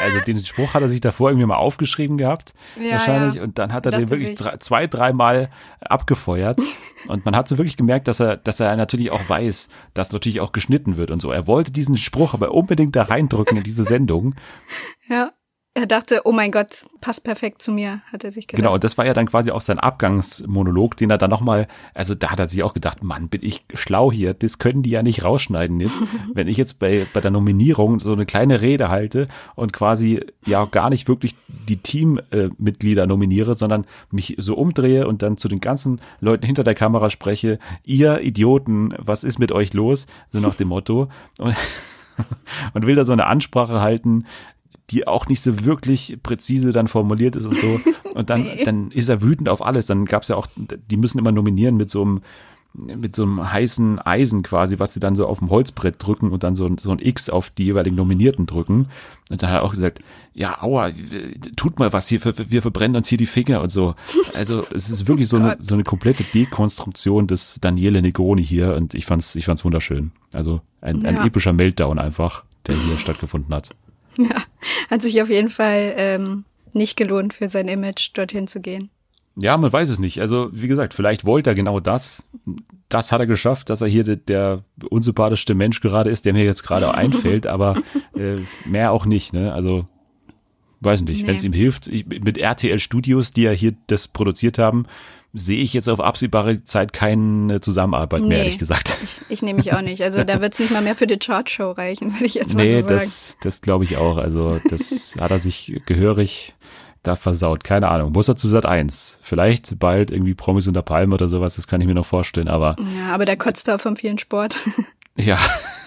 also 0.00 0.20
den 0.20 0.38
Spruch 0.44 0.74
hat 0.74 0.82
er 0.82 0.88
sich 0.88 1.00
davor 1.00 1.30
irgendwie 1.30 1.46
mal 1.46 1.56
aufgeschrieben 1.56 2.18
gehabt, 2.18 2.54
ja, 2.80 2.92
wahrscheinlich. 2.92 3.34
Ja. 3.36 3.42
Und 3.42 3.58
dann 3.58 3.72
hat 3.72 3.86
er 3.86 3.92
den 3.92 4.10
wirklich 4.10 4.34
drei, 4.34 4.56
zwei, 4.58 4.86
dreimal 4.86 5.50
abgefeuert. 5.80 6.60
Und 7.08 7.24
man 7.24 7.34
hat 7.34 7.48
so 7.48 7.58
wirklich 7.58 7.76
gemerkt, 7.76 8.08
dass 8.08 8.20
er, 8.20 8.36
dass 8.36 8.60
er 8.60 8.76
natürlich 8.76 9.10
auch 9.10 9.28
weiß, 9.28 9.68
dass 9.94 10.12
natürlich 10.12 10.40
auch 10.40 10.52
geschnitten 10.52 10.96
wird 10.96 11.10
und 11.10 11.20
so. 11.20 11.30
Er 11.30 11.46
wollte 11.46 11.72
diesen 11.72 11.96
Spruch 11.96 12.34
aber 12.34 12.52
unbedingt 12.52 12.94
da 12.94 13.02
reindrücken 13.02 13.56
in 13.56 13.64
diese 13.64 13.84
Sendung. 13.84 14.34
Ja. 15.08 15.32
Er 15.74 15.86
dachte, 15.86 16.20
oh 16.24 16.32
mein 16.32 16.50
Gott, 16.50 16.84
passt 17.00 17.24
perfekt 17.24 17.62
zu 17.62 17.72
mir, 17.72 18.02
hat 18.12 18.24
er 18.24 18.30
sich 18.30 18.46
gedacht. 18.46 18.62
Genau, 18.62 18.74
und 18.74 18.84
das 18.84 18.98
war 18.98 19.06
ja 19.06 19.14
dann 19.14 19.24
quasi 19.24 19.50
auch 19.50 19.62
sein 19.62 19.78
Abgangsmonolog, 19.78 20.98
den 20.98 21.08
er 21.08 21.16
dann 21.16 21.30
nochmal, 21.30 21.66
also 21.94 22.14
da 22.14 22.30
hat 22.30 22.40
er 22.40 22.46
sich 22.46 22.62
auch 22.62 22.74
gedacht, 22.74 23.02
Mann, 23.02 23.30
bin 23.30 23.42
ich 23.42 23.64
schlau 23.72 24.12
hier, 24.12 24.34
das 24.34 24.58
können 24.58 24.82
die 24.82 24.90
ja 24.90 25.02
nicht 25.02 25.24
rausschneiden 25.24 25.80
jetzt, 25.80 26.02
wenn 26.34 26.46
ich 26.46 26.58
jetzt 26.58 26.78
bei, 26.78 27.06
bei 27.14 27.22
der 27.22 27.30
Nominierung 27.30 28.00
so 28.00 28.12
eine 28.12 28.26
kleine 28.26 28.60
Rede 28.60 28.90
halte 28.90 29.28
und 29.54 29.72
quasi 29.72 30.20
ja 30.44 30.66
gar 30.66 30.90
nicht 30.90 31.08
wirklich 31.08 31.36
die 31.48 31.78
Teammitglieder 31.78 33.04
äh, 33.04 33.06
nominiere, 33.06 33.54
sondern 33.54 33.86
mich 34.10 34.36
so 34.38 34.56
umdrehe 34.56 35.06
und 35.06 35.22
dann 35.22 35.38
zu 35.38 35.48
den 35.48 35.60
ganzen 35.60 36.02
Leuten 36.20 36.44
hinter 36.44 36.64
der 36.64 36.74
Kamera 36.74 37.08
spreche, 37.08 37.58
ihr 37.82 38.20
Idioten, 38.20 38.94
was 38.98 39.24
ist 39.24 39.38
mit 39.38 39.52
euch 39.52 39.72
los? 39.72 40.06
So 40.32 40.40
nach 40.40 40.54
dem 40.54 40.68
Motto. 40.68 41.08
Und 41.38 41.56
und 42.74 42.86
will 42.86 42.94
da 42.94 43.04
so 43.04 43.12
eine 43.12 43.26
Ansprache 43.26 43.80
halten, 43.80 44.26
die 44.92 45.06
auch 45.06 45.26
nicht 45.26 45.40
so 45.40 45.64
wirklich 45.64 46.18
präzise 46.22 46.72
dann 46.72 46.86
formuliert 46.86 47.36
ist 47.36 47.46
und 47.46 47.58
so. 47.58 47.80
Und 48.14 48.28
dann, 48.28 48.42
nee. 48.42 48.62
dann 48.62 48.90
ist 48.90 49.08
er 49.08 49.22
wütend 49.22 49.48
auf 49.48 49.64
alles. 49.64 49.86
Dann 49.86 50.04
gab's 50.04 50.28
ja 50.28 50.36
auch, 50.36 50.46
die 50.56 50.98
müssen 50.98 51.18
immer 51.18 51.32
nominieren 51.32 51.78
mit 51.78 51.90
so 51.90 52.02
einem 52.02 52.20
mit 52.74 53.14
so 53.14 53.24
einem 53.24 53.52
heißen 53.52 53.98
Eisen 53.98 54.42
quasi, 54.42 54.78
was 54.78 54.94
sie 54.94 55.00
dann 55.00 55.14
so 55.14 55.26
auf 55.26 55.40
dem 55.40 55.50
Holzbrett 55.50 55.96
drücken 55.98 56.30
und 56.30 56.42
dann 56.42 56.54
so, 56.54 56.70
so 56.78 56.90
ein 56.90 57.00
X 57.00 57.28
auf 57.28 57.50
die 57.50 57.64
jeweiligen 57.64 57.96
Nominierten 57.96 58.46
drücken. 58.46 58.88
Und 59.28 59.42
dann 59.42 59.50
hat 59.50 59.58
er 59.60 59.64
auch 59.64 59.72
gesagt, 59.72 60.00
ja, 60.32 60.62
aua, 60.62 60.90
tut 61.56 61.78
mal 61.78 61.92
was 61.92 62.08
hier, 62.08 62.24
wir 62.24 62.62
verbrennen 62.62 62.96
uns 62.96 63.08
hier 63.08 63.18
die 63.18 63.26
Finger 63.26 63.60
und 63.60 63.70
so. 63.70 63.94
Also 64.34 64.64
es 64.74 64.88
ist 64.88 65.06
wirklich 65.06 65.28
so 65.28 65.36
eine, 65.36 65.56
so 65.60 65.74
eine 65.74 65.84
komplette 65.84 66.24
Dekonstruktion 66.24 67.26
des 67.26 67.58
Daniele 67.60 68.00
Negroni 68.00 68.44
hier 68.44 68.74
und 68.74 68.94
ich 68.94 69.04
fand's, 69.04 69.36
ich 69.36 69.44
fand's 69.44 69.64
wunderschön. 69.64 70.12
Also 70.32 70.62
ein, 70.80 71.04
ein 71.04 71.26
epischer 71.26 71.52
Meltdown 71.52 71.98
einfach, 71.98 72.44
der 72.66 72.74
hier 72.74 72.96
stattgefunden 72.96 73.54
hat. 73.54 73.74
Ja, 74.18 74.44
hat 74.90 75.02
sich 75.02 75.22
auf 75.22 75.30
jeden 75.30 75.48
Fall 75.48 75.94
ähm, 75.96 76.44
nicht 76.72 76.96
gelohnt 76.96 77.34
für 77.34 77.48
sein 77.48 77.68
Image, 77.68 78.10
dorthin 78.14 78.46
zu 78.46 78.60
gehen. 78.60 78.90
Ja, 79.36 79.56
man 79.56 79.72
weiß 79.72 79.88
es 79.88 79.98
nicht. 79.98 80.20
Also, 80.20 80.50
wie 80.52 80.68
gesagt, 80.68 80.92
vielleicht 80.92 81.24
wollte 81.24 81.50
er 81.50 81.54
genau 81.54 81.80
das. 81.80 82.26
Das 82.88 83.12
hat 83.12 83.20
er 83.20 83.26
geschafft, 83.26 83.70
dass 83.70 83.80
er 83.80 83.88
hier 83.88 84.04
der, 84.04 84.16
der 84.16 84.64
unsympathischste 84.90 85.54
Mensch 85.54 85.80
gerade 85.80 86.10
ist, 86.10 86.26
der 86.26 86.34
mir 86.34 86.44
jetzt 86.44 86.62
gerade 86.62 86.92
einfällt, 86.94 87.46
aber 87.46 87.76
äh, 88.14 88.36
mehr 88.66 88.92
auch 88.92 89.06
nicht, 89.06 89.32
ne? 89.32 89.52
Also, 89.52 89.86
weiß 90.80 91.02
nicht, 91.02 91.22
nee. 91.22 91.28
wenn 91.28 91.36
es 91.36 91.44
ihm 91.44 91.54
hilft. 91.54 91.86
Ich, 91.86 92.06
mit 92.06 92.36
RTL 92.36 92.78
Studios, 92.78 93.32
die 93.32 93.42
ja 93.42 93.52
hier 93.52 93.74
das 93.86 94.08
produziert 94.08 94.58
haben, 94.58 94.84
sehe 95.32 95.62
ich 95.62 95.72
jetzt 95.72 95.88
auf 95.88 96.00
absehbare 96.00 96.62
Zeit 96.64 96.92
keine 96.92 97.60
Zusammenarbeit 97.60 98.22
nee, 98.22 98.28
mehr, 98.28 98.38
ehrlich 98.38 98.58
gesagt. 98.58 98.96
Ich, 99.02 99.20
ich 99.30 99.42
nehme 99.42 99.58
mich 99.58 99.72
auch 99.72 99.80
nicht. 99.80 100.02
Also 100.02 100.24
da 100.24 100.40
wird 100.40 100.52
es 100.52 100.58
nicht 100.58 100.72
mal 100.72 100.82
mehr 100.82 100.94
für 100.94 101.06
die 101.06 101.18
Chartshow 101.18 101.70
reichen, 101.70 102.12
würde 102.12 102.26
ich 102.26 102.34
jetzt 102.34 102.54
mal 102.54 102.64
nee, 102.64 102.80
so 102.80 102.88
sagen. 102.88 102.94
Nee, 102.94 103.04
das, 103.04 103.38
das 103.42 103.62
glaube 103.62 103.84
ich 103.84 103.96
auch. 103.96 104.18
Also 104.18 104.60
das 104.68 105.16
hat 105.18 105.30
er 105.30 105.38
sich 105.38 105.80
gehörig 105.86 106.54
da 107.02 107.16
versaut. 107.16 107.64
Keine 107.64 107.88
Ahnung. 107.88 108.12
Muss 108.12 108.28
er 108.28 108.36
zu 108.36 108.48
Sat 108.48 108.66
1. 108.66 109.18
Vielleicht 109.22 109.78
bald 109.78 110.10
irgendwie 110.10 110.34
Promis 110.34 110.68
unter 110.68 110.82
Palme 110.82 111.14
oder 111.14 111.28
sowas, 111.28 111.56
das 111.56 111.66
kann 111.66 111.80
ich 111.80 111.86
mir 111.86 111.94
noch 111.94 112.06
vorstellen, 112.06 112.48
aber. 112.48 112.76
Ja, 112.96 113.14
aber 113.14 113.24
der 113.24 113.36
kotzt 113.36 113.68
da 113.68 113.78
vom 113.78 113.96
vielen 113.96 114.18
Sport. 114.18 114.58
ja. 115.16 115.38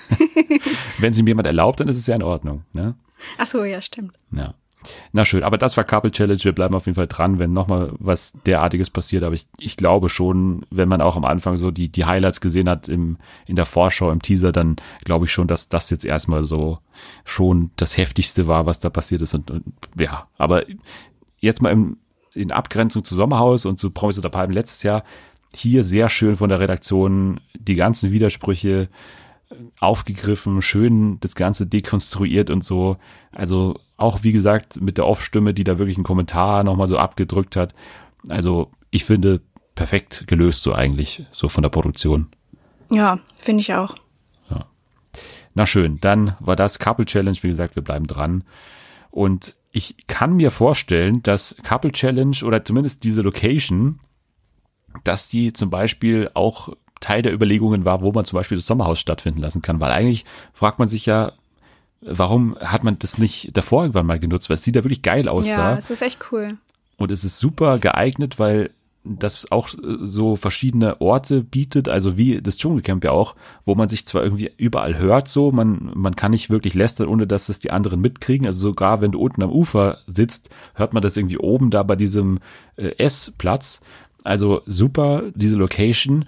Wenn 1.00 1.12
es 1.12 1.18
ihm 1.18 1.28
jemand 1.28 1.48
erlaubt, 1.48 1.80
dann 1.80 1.88
ist 1.88 1.98
es 1.98 2.08
ja 2.08 2.16
in 2.16 2.24
Ordnung, 2.24 2.64
ne? 2.74 2.96
Ach 3.38 3.48
so, 3.48 3.64
ja, 3.64 3.82
stimmt. 3.82 4.18
Ja. 4.32 4.54
Na 5.12 5.26
schön, 5.26 5.44
aber 5.44 5.58
das 5.58 5.78
war 5.78 5.84
Couple 5.84 6.12
Challenge. 6.12 6.44
Wir 6.44 6.52
bleiben 6.52 6.76
auf 6.76 6.86
jeden 6.86 6.96
Fall 6.96 7.08
dran, 7.08 7.40
wenn 7.40 7.54
nochmal 7.54 7.92
was 8.00 8.34
derartiges 8.46 8.90
passiert. 8.90 9.24
Aber 9.24 9.36
ich, 9.36 9.48
ich 9.58 9.78
glaube 9.78 10.10
schon, 10.10 10.66
wenn 10.70 10.90
man 10.90 11.02
auch 11.02 11.18
am 11.18 11.26
Anfang 11.26 11.58
so 11.58 11.72
die, 11.72 11.90
die 11.90 12.06
Highlights 12.06 12.42
gesehen 12.42 12.70
hat 12.70 12.88
im, 12.88 13.18
in 13.46 13.56
der 13.56 13.66
Vorschau, 13.66 14.12
im 14.12 14.22
Teaser, 14.22 14.52
dann 14.52 14.76
glaube 15.04 15.26
ich 15.26 15.32
schon, 15.32 15.48
dass 15.48 15.70
das 15.70 15.90
jetzt 15.90 16.06
erstmal 16.06 16.44
so 16.44 16.80
schon 17.24 17.72
das 17.76 17.98
heftigste 17.98 18.48
war, 18.48 18.66
was 18.66 18.80
da 18.80 18.90
passiert 18.90 19.22
ist. 19.22 19.34
Und, 19.34 19.52
und 19.52 19.64
ja, 19.98 20.28
aber 20.38 20.64
jetzt 21.40 21.62
mal 21.62 21.72
im, 21.72 21.98
in 22.34 22.52
Abgrenzung 22.52 23.04
zu 23.04 23.16
Sommerhaus 23.16 23.66
und 23.66 23.80
zu 23.80 23.92
Promis 23.92 24.20
oder 24.20 24.30
Palmen 24.30 24.54
letztes 24.54 24.84
Jahr, 24.84 25.04
hier 25.56 25.84
sehr 25.84 26.10
schön 26.10 26.36
von 26.36 26.50
der 26.50 26.60
Redaktion 26.60 27.40
die 27.54 27.76
ganzen 27.76 28.12
Widersprüche 28.12 28.90
aufgegriffen, 29.80 30.62
schön 30.62 31.20
das 31.20 31.36
Ganze 31.36 31.68
dekonstruiert 31.68 32.50
und 32.50 32.64
so. 32.64 32.98
Also 33.32 33.80
auch 33.98 34.24
wie 34.24 34.32
gesagt 34.32 34.82
mit 34.82 34.98
der 34.98 35.08
Off-Stimme, 35.08 35.54
die 35.54 35.64
da 35.64 35.78
wirklich 35.78 35.98
einen 35.98 36.04
Kommentar 36.04 36.64
nochmal 36.64 36.88
so 36.88 36.98
abgedrückt 36.98 37.56
hat. 37.56 37.74
Also 38.28 38.72
ich 38.92 39.06
finde 39.06 39.42
perfekt 39.76 40.26
gelöst 40.28 40.64
so 40.64 40.74
eigentlich, 40.74 41.26
so 41.32 41.48
von 41.48 41.62
der 41.62 41.70
Produktion. 41.70 42.28
Ja, 42.90 43.20
finde 43.42 43.62
ich 43.62 43.74
auch. 43.74 43.96
Ja. 44.50 44.66
Na 45.54 45.66
schön, 45.66 46.00
dann 46.02 46.36
war 46.40 46.56
das 46.56 46.80
Couple 46.80 47.06
Challenge. 47.06 47.38
Wie 47.42 47.50
gesagt, 47.50 47.76
wir 47.76 47.84
bleiben 47.84 48.08
dran. 48.08 48.44
Und 49.12 49.56
ich 49.72 50.08
kann 50.08 50.36
mir 50.36 50.52
vorstellen, 50.52 51.22
dass 51.24 51.56
Couple 51.64 51.92
Challenge 51.92 52.38
oder 52.44 52.64
zumindest 52.64 53.04
diese 53.04 53.22
Location, 53.22 54.00
dass 55.04 55.28
die 55.28 55.54
zum 55.54 55.70
Beispiel 55.70 56.30
auch 56.34 56.70
Teil 57.00 57.22
der 57.22 57.34
Überlegungen 57.34 57.86
war, 57.86 58.02
wo 58.02 58.12
man 58.12 58.26
zum 58.26 58.38
Beispiel 58.38 58.58
das 58.58 58.68
Sommerhaus 58.68 59.00
stattfinden 59.00 59.42
lassen 59.42 59.62
kann, 59.62 59.82
weil 59.82 59.92
eigentlich 59.92 60.26
fragt 60.54 60.80
man 60.80 60.88
sich 60.88 61.06
ja, 61.06 61.34
warum 62.02 62.58
hat 62.60 62.84
man 62.84 62.98
das 63.00 63.18
nicht 63.18 63.56
davor 63.56 63.84
irgendwann 63.84 64.06
mal 64.06 64.20
genutzt, 64.20 64.50
weil 64.50 64.56
es 64.56 64.64
sieht 64.64 64.76
ja 64.76 64.84
wirklich 64.84 65.02
geil 65.02 65.28
aus 65.28 65.48
ja, 65.48 65.58
da. 65.58 65.72
Ja, 65.72 65.78
es 65.78 65.90
ist 65.90 66.02
echt 66.02 66.20
cool. 66.32 66.58
Und 66.98 67.12
es 67.12 67.24
ist 67.24 67.38
super 67.38 67.80
geeignet, 67.80 68.40
weil 68.40 68.72
das 69.06 69.52
auch 69.52 69.70
so 69.70 70.36
verschiedene 70.36 71.00
Orte 71.00 71.44
bietet, 71.44 71.88
also 71.88 72.18
wie 72.18 72.42
das 72.42 72.58
Dschungelcamp 72.58 73.04
ja 73.04 73.12
auch, 73.12 73.36
wo 73.64 73.76
man 73.76 73.88
sich 73.88 74.08
zwar 74.08 74.24
irgendwie 74.24 74.52
überall 74.58 74.98
hört 74.98 75.28
so, 75.28 75.52
man, 75.52 75.92
man 75.94 76.16
kann 76.16 76.32
nicht 76.32 76.50
wirklich 76.50 76.74
lästern, 76.74 77.08
ohne 77.08 77.28
dass 77.28 77.50
es 77.50 77.60
die 77.60 77.70
anderen 77.70 78.02
mitkriegen. 78.02 78.48
Also 78.48 78.70
sogar 78.70 79.02
wenn 79.02 79.12
du 79.12 79.20
unten 79.20 79.44
am 79.44 79.52
Ufer 79.52 80.00
sitzt, 80.08 80.50
hört 80.74 80.94
man 80.94 81.04
das 81.04 81.18
irgendwie 81.18 81.38
oben 81.38 81.70
da 81.70 81.84
bei 81.84 81.96
diesem 81.96 82.40
äh, 82.78 82.96
Essplatz. 82.98 83.82
Also 84.24 84.64
super, 84.66 85.24
diese 85.36 85.56
Location. 85.56 86.26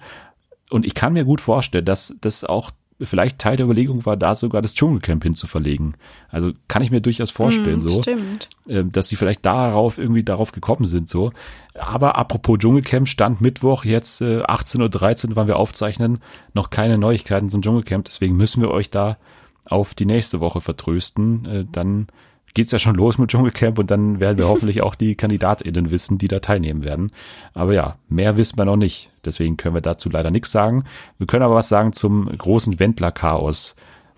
Und 0.70 0.84
ich 0.84 0.94
kann 0.94 1.12
mir 1.12 1.24
gut 1.24 1.40
vorstellen, 1.40 1.84
dass 1.84 2.14
das 2.20 2.44
auch 2.44 2.70
vielleicht 3.00 3.38
Teil 3.38 3.56
der 3.56 3.64
Überlegung 3.64 4.04
war, 4.06 4.16
da 4.16 4.34
sogar 4.34 4.60
das 4.60 4.74
Dschungelcamp 4.74 5.22
hinzuverlegen. 5.22 5.96
Also 6.30 6.52
kann 6.66 6.82
ich 6.82 6.90
mir 6.90 7.00
durchaus 7.00 7.30
vorstellen, 7.30 7.78
mm, 7.78 7.88
so, 7.88 8.02
stimmt. 8.02 8.48
Ähm, 8.68 8.90
dass 8.90 9.08
sie 9.08 9.16
vielleicht 9.16 9.46
darauf 9.46 9.98
irgendwie 9.98 10.24
darauf 10.24 10.52
gekommen 10.52 10.86
sind, 10.86 11.08
so. 11.08 11.32
Aber 11.74 12.16
apropos 12.16 12.58
Dschungelcamp, 12.58 13.08
stand 13.08 13.40
Mittwoch 13.40 13.84
jetzt 13.84 14.20
äh, 14.20 14.42
18.13 14.42 15.30
Uhr, 15.30 15.36
wann 15.36 15.46
wir 15.46 15.56
aufzeichnen, 15.56 16.18
noch 16.54 16.70
keine 16.70 16.98
Neuigkeiten 16.98 17.50
zum 17.50 17.62
Dschungelcamp. 17.62 18.06
Deswegen 18.06 18.36
müssen 18.36 18.62
wir 18.62 18.70
euch 18.70 18.90
da 18.90 19.16
auf 19.64 19.94
die 19.94 20.06
nächste 20.06 20.40
Woche 20.40 20.60
vertrösten. 20.60 21.44
Äh, 21.46 21.64
dann 21.70 22.08
geht's 22.54 22.72
ja 22.72 22.78
schon 22.78 22.94
los 22.94 23.18
mit 23.18 23.30
Dschungelcamp 23.30 23.78
und 23.78 23.90
dann 23.90 24.20
werden 24.20 24.38
wir 24.38 24.48
hoffentlich 24.48 24.82
auch 24.82 24.94
die 24.94 25.14
KandidatInnen 25.14 25.90
wissen, 25.90 26.18
die 26.18 26.28
da 26.28 26.40
teilnehmen 26.40 26.84
werden. 26.84 27.12
Aber 27.54 27.72
ja, 27.72 27.96
mehr 28.08 28.36
wissen 28.36 28.58
wir 28.58 28.64
noch 28.64 28.76
nicht. 28.76 29.10
Deswegen 29.24 29.56
können 29.56 29.74
wir 29.74 29.80
dazu 29.80 30.08
leider 30.08 30.30
nichts 30.30 30.52
sagen. 30.52 30.84
Wir 31.18 31.26
können 31.26 31.42
aber 31.42 31.54
was 31.54 31.68
sagen 31.68 31.92
zum 31.92 32.26
großen 32.26 32.78
Wendler-Chaos 32.78 33.76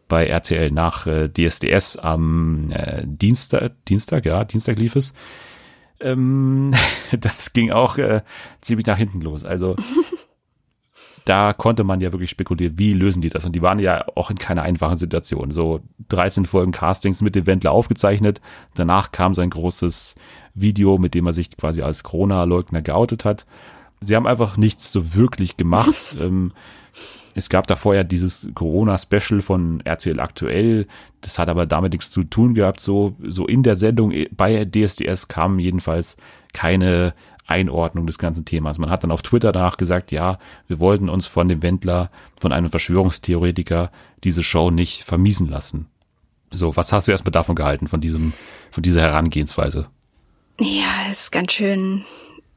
bei 0.09 0.27
RTL 0.27 0.71
nach 0.71 1.07
äh, 1.07 1.29
DSDS 1.29 1.97
am 1.97 2.71
äh, 2.73 3.03
Dienstag, 3.07 3.73
Dienstag, 3.87 4.27
ja, 4.27 4.45
Dienstag 4.45 4.79
lief 4.79 4.97
es. 4.97 5.15
Ähm, 6.01 6.75
das 7.19 7.53
ging 7.53 7.71
auch 7.71 7.97
äh, 7.97 8.23
ziemlich 8.61 8.87
nach 8.87 8.99
hinten 8.99 9.21
los. 9.21 9.45
Also 9.45 9.77
da 11.31 11.53
konnte 11.53 11.85
man 11.85 12.01
ja 12.01 12.11
wirklich 12.11 12.31
spekulieren, 12.31 12.77
wie 12.77 12.93
lösen 12.93 13.23
die 13.23 13.29
das? 13.29 13.47
Und 13.47 13.53
die 13.53 13.63
waren 13.63 13.79
ja 13.79 14.05
auch 14.17 14.31
in 14.31 14.37
keiner 14.37 14.63
einfachen 14.63 14.97
Situation. 14.97 15.53
So 15.53 15.79
13 16.09 16.45
Folgen 16.45 16.73
Castings 16.73 17.23
mit 17.23 17.37
dem 17.37 17.47
Wendler 17.47 17.71
aufgezeichnet. 17.71 18.41
Danach 18.75 19.13
kam 19.13 19.35
sein 19.35 19.49
großes 19.49 20.17
Video, 20.55 20.99
mit 20.99 21.15
dem 21.15 21.29
er 21.29 21.33
sich 21.33 21.57
quasi 21.57 21.83
als 21.83 22.03
Corona-Leugner 22.03 22.83
geoutet 22.83 23.25
hat. 23.25 23.47
Sie 24.01 24.17
haben 24.17 24.27
einfach 24.27 24.57
nichts 24.57 24.91
so 24.91 25.15
wirklich 25.15 25.57
gemacht. 25.57 26.17
ähm, 26.21 26.51
Es 27.37 27.49
gab 27.49 27.69
da 27.69 27.77
vorher 27.77 28.03
dieses 28.03 28.51
Corona-Special 28.57 29.41
von 29.41 29.83
RTL 29.85 30.19
aktuell. 30.19 30.89
Das 31.21 31.39
hat 31.39 31.49
aber 31.49 31.65
damit 31.65 31.93
nichts 31.93 32.11
zu 32.11 32.25
tun 32.25 32.55
gehabt. 32.55 32.81
So, 32.81 33.15
so 33.23 33.47
in 33.47 33.63
der 33.63 33.77
Sendung 33.77 34.13
bei 34.33 34.65
DSDS 34.65 35.29
kam 35.29 35.61
jedenfalls 35.61 36.17
keine 36.53 37.15
Einordnung 37.51 38.07
des 38.07 38.19
ganzen 38.19 38.45
Themas. 38.45 38.79
Man 38.79 38.91
hat 38.91 39.03
dann 39.03 39.11
auf 39.11 39.23
Twitter 39.23 39.53
danach 39.53 39.77
gesagt, 39.77 40.13
ja, 40.13 40.39
wir 40.69 40.79
wollten 40.79 41.09
uns 41.09 41.27
von 41.27 41.49
dem 41.49 41.63
Wendler, 41.63 42.11
von 42.41 42.53
einem 42.53 42.71
Verschwörungstheoretiker 42.71 43.91
diese 44.25 44.43
Show 44.43 44.71
nicht 44.71 45.05
vermiesen 45.05 45.49
lassen. 45.49 45.87
So, 46.51 46.77
was 46.77 46.93
hast 46.93 47.07
du 47.07 47.13
erstmal 47.13 47.33
davon 47.33 47.55
gehalten, 47.55 47.87
von 47.87 48.01
diesem, 48.01 48.33
von 48.71 48.83
dieser 48.83 49.03
Herangehensweise? 49.03 49.87
Ja, 50.59 51.11
ist 51.11 51.33
ganz 51.33 51.53
schön 51.53 52.05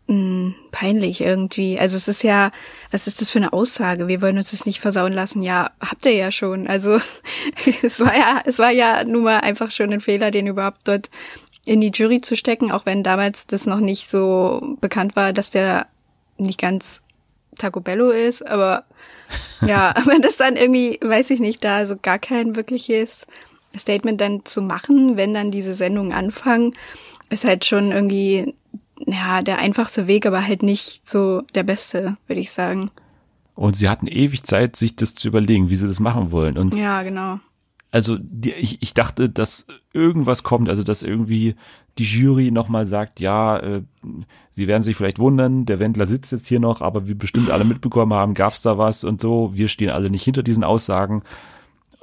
mh, 0.08 0.16
hm, 0.16 0.56
peinlich 0.72 1.22
irgendwie. 1.22 1.80
Also 1.80 1.98
es 1.98 2.08
ist 2.08 2.24
ja, 2.24 2.52
was 2.92 3.08
ist 3.08 3.22
das 3.22 3.30
für 3.30 3.40
eine 3.40 3.54
Aussage? 3.54 4.08
Wir 4.08 4.22
wollen 4.22 4.38
uns 4.38 4.52
das 4.52 4.66
nicht 4.66 4.80
versauen 4.80 5.14
lassen. 5.14 5.42
Ja, 5.42 5.72
habt 5.80 6.06
ihr 6.06 6.14
ja 6.14 6.32
schon. 6.32 6.68
Also 6.68 7.00
es 7.84 8.00
war 8.00 8.16
ja, 8.16 8.42
es 8.46 8.60
war 8.60 8.72
ja 8.72 9.04
nun 9.04 9.24
mal 9.24 9.40
einfach 9.40 9.72
schon 9.72 9.94
ein 9.94 10.02
Fehler, 10.02 10.32
den 10.32 10.48
überhaupt 10.48 10.88
dort 10.88 11.10
in 11.66 11.82
die 11.82 11.92
Jury 11.94 12.22
zu 12.22 12.36
stecken, 12.36 12.72
auch 12.72 12.86
wenn 12.86 13.04
damals 13.04 13.48
das 13.48 13.66
noch 13.66 13.80
nicht 13.80 14.10
so 14.10 14.76
bekannt 14.82 15.16
war, 15.16 15.34
dass 15.34 15.50
der 15.50 15.88
nicht 16.38 16.60
ganz 16.60 17.02
Taco 17.58 17.80
Bello 17.80 18.10
ist, 18.10 18.46
aber 18.46 18.84
ja, 19.66 19.94
wenn 20.06 20.22
das 20.22 20.38
dann 20.38 20.56
irgendwie, 20.56 21.00
weiß 21.02 21.30
ich 21.30 21.40
nicht, 21.40 21.64
da 21.64 21.86
so 21.86 21.96
gar 22.02 22.20
kein 22.20 22.56
wirkliches 22.56 23.28
Statement 23.76 24.20
dann 24.20 24.46
zu 24.46 24.62
machen, 24.62 25.18
wenn 25.18 25.34
dann 25.34 25.52
diese 25.52 25.74
Sendungen 25.74 26.12
anfangen, 26.12 26.76
ist 27.30 27.46
halt 27.46 27.66
schon 27.66 27.92
irgendwie, 27.92 28.54
ja, 29.06 29.42
der 29.42 29.60
einfachste 29.60 30.08
Weg, 30.08 30.26
aber 30.26 30.46
halt 30.46 30.64
nicht 30.64 31.10
so 31.10 31.42
der 31.56 31.64
beste, 31.64 32.18
würde 32.28 32.42
ich 32.42 32.52
sagen. 32.52 32.92
Und 33.56 33.78
sie 33.78 33.90
hatten 33.90 34.08
ewig 34.08 34.44
Zeit, 34.44 34.76
sich 34.76 34.96
das 34.96 35.16
zu 35.16 35.28
überlegen, 35.28 35.70
wie 35.70 35.76
sie 35.76 35.88
das 35.88 36.00
machen 36.00 36.32
wollen. 36.32 36.58
Und 36.58 36.76
ja, 36.76 37.04
genau 37.04 37.40
also 37.94 38.18
die, 38.20 38.52
ich, 38.54 38.82
ich 38.82 38.96
dachte, 38.96 39.30
dass 39.30 39.68
irgendwas 39.94 40.42
kommt, 40.42 40.68
also 40.68 40.82
dass 40.82 41.04
irgendwie 41.04 41.56
die 42.00 42.06
Jury 42.06 42.50
nochmal 42.50 42.88
sagt, 42.88 43.20
ja, 43.20 43.60
äh, 43.60 43.82
sie 44.54 44.68
werden 44.68 44.82
sich 44.82 44.96
vielleicht 44.96 45.20
wundern, 45.20 45.68
der 45.68 45.78
Wendler 45.78 46.08
sitzt 46.08 46.32
jetzt 46.32 46.48
hier 46.48 46.60
noch, 46.60 46.82
aber 46.82 47.08
wie 47.08 47.14
bestimmt 47.14 47.52
alle 47.52 47.66
mitbekommen 47.66 48.14
haben, 48.14 48.34
gab's 48.34 48.64
da 48.64 48.80
was 48.80 49.04
und 49.04 49.22
so, 49.22 49.52
wir 49.54 49.68
stehen 49.68 49.92
alle 49.92 50.10
nicht 50.10 50.24
hinter 50.24 50.42
diesen 50.42 50.64
Aussagen. 50.64 51.22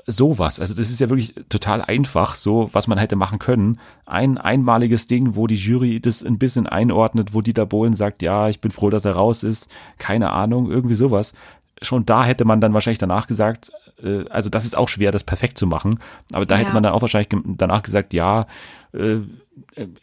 Sowas, 0.07 0.61
also 0.61 0.74
das 0.74 0.91
ist 0.91 1.01
ja 1.01 1.11
wirklich 1.11 1.34
total 1.49 1.82
einfach, 1.82 2.36
so 2.36 2.70
was 2.72 2.86
man 2.86 2.99
hätte 2.99 3.16
machen 3.16 3.41
können. 3.41 3.80
Ein 4.07 4.38
einmaliges 4.38 5.09
Ding, 5.09 5.34
wo 5.34 5.49
die 5.49 5.57
Jury 5.57 5.99
das 5.99 6.22
ein 6.22 6.38
bisschen 6.38 6.68
einordnet, 6.68 7.34
wo 7.34 7.41
Dieter 7.41 7.66
Bohlen 7.66 7.95
sagt, 7.95 8.22
ja, 8.22 8.49
ich 8.49 8.61
bin 8.61 8.70
froh, 8.70 8.91
dass 8.91 9.05
er 9.05 9.16
raus 9.16 9.43
ist, 9.43 9.68
keine 9.99 10.30
Ahnung, 10.30 10.70
irgendwie 10.70 10.95
sowas 10.95 11.34
schon 11.82 12.05
da 12.05 12.24
hätte 12.24 12.45
man 12.45 12.61
dann 12.61 12.74
wahrscheinlich 12.74 12.99
danach 12.99 13.26
gesagt, 13.26 13.72
äh, 14.03 14.24
also 14.28 14.51
das 14.51 14.64
ist 14.64 14.76
auch 14.76 14.88
schwer, 14.88 15.12
das 15.12 15.24
perfekt 15.24 15.59
zu 15.59 15.66
machen, 15.66 16.01
aber 16.32 16.46
da 16.46 16.57
ja. 16.57 16.62
hätte 16.62 16.72
man 16.72 16.82
dann 16.82 16.92
auch 16.92 17.03
wahrscheinlich 17.03 17.28
danach 17.44 17.82
gesagt, 17.82 18.12
ja, 18.12 18.46
äh, 18.92 19.18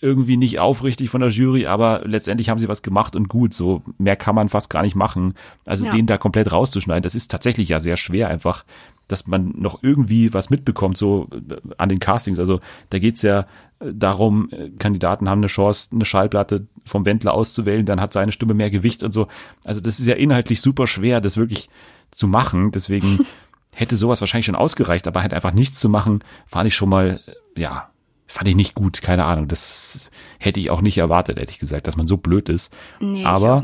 irgendwie 0.01 0.37
nicht 0.37 0.59
aufrichtig 0.59 1.09
von 1.09 1.21
der 1.21 1.29
Jury, 1.29 1.65
aber 1.65 2.01
letztendlich 2.05 2.49
haben 2.49 2.59
sie 2.59 2.67
was 2.67 2.81
gemacht 2.81 3.15
und 3.15 3.27
gut, 3.27 3.53
so 3.53 3.81
mehr 3.97 4.15
kann 4.15 4.35
man 4.35 4.49
fast 4.49 4.69
gar 4.69 4.83
nicht 4.83 4.95
machen. 4.95 5.33
Also 5.65 5.85
ja. 5.85 5.91
den 5.91 6.05
da 6.05 6.17
komplett 6.17 6.51
rauszuschneiden, 6.51 7.03
das 7.03 7.15
ist 7.15 7.31
tatsächlich 7.31 7.69
ja 7.69 7.79
sehr 7.79 7.97
schwer 7.97 8.29
einfach, 8.29 8.63
dass 9.07 9.27
man 9.27 9.53
noch 9.57 9.81
irgendwie 9.83 10.33
was 10.33 10.49
mitbekommt, 10.49 10.97
so 10.97 11.27
äh, 11.31 11.55
an 11.77 11.89
den 11.89 11.99
Castings. 11.99 12.39
Also 12.39 12.59
da 12.89 12.99
geht's 12.99 13.21
ja 13.21 13.41
äh, 13.79 13.93
darum, 13.93 14.49
äh, 14.51 14.69
Kandidaten 14.77 15.29
haben 15.29 15.39
eine 15.39 15.47
Chance, 15.47 15.89
eine 15.93 16.05
Schallplatte 16.05 16.67
vom 16.85 17.05
Wendler 17.05 17.33
auszuwählen, 17.33 17.85
dann 17.85 18.01
hat 18.01 18.13
seine 18.13 18.31
Stimme 18.31 18.53
mehr 18.53 18.69
Gewicht 18.69 19.03
und 19.03 19.13
so. 19.13 19.27
Also 19.63 19.81
das 19.81 19.99
ist 19.99 20.07
ja 20.07 20.15
inhaltlich 20.15 20.61
super 20.61 20.87
schwer, 20.87 21.21
das 21.21 21.37
wirklich 21.37 21.69
zu 22.11 22.27
machen. 22.27 22.71
Deswegen 22.71 23.19
hätte 23.77 23.95
sowas 23.95 24.21
wahrscheinlich 24.21 24.47
schon 24.47 24.55
ausgereicht, 24.55 25.07
aber 25.07 25.21
halt 25.21 25.35
einfach 25.35 25.53
nichts 25.53 25.79
zu 25.79 25.87
machen, 25.87 26.23
fand 26.47 26.67
ich 26.67 26.75
schon 26.75 26.89
mal, 26.89 27.21
ja, 27.55 27.89
fand 28.25 28.47
ich 28.47 28.55
nicht 28.55 28.73
gut, 28.73 29.03
keine 29.03 29.25
Ahnung. 29.25 29.47
Das 29.47 30.09
hätte 30.39 30.59
ich 30.59 30.71
auch 30.71 30.81
nicht 30.81 30.97
erwartet, 30.97 31.37
hätte 31.37 31.51
ich 31.51 31.59
gesagt, 31.59 31.85
dass 31.85 31.95
man 31.95 32.07
so 32.07 32.17
blöd 32.17 32.49
ist. 32.49 32.75
Nee, 32.99 33.23
aber 33.23 33.63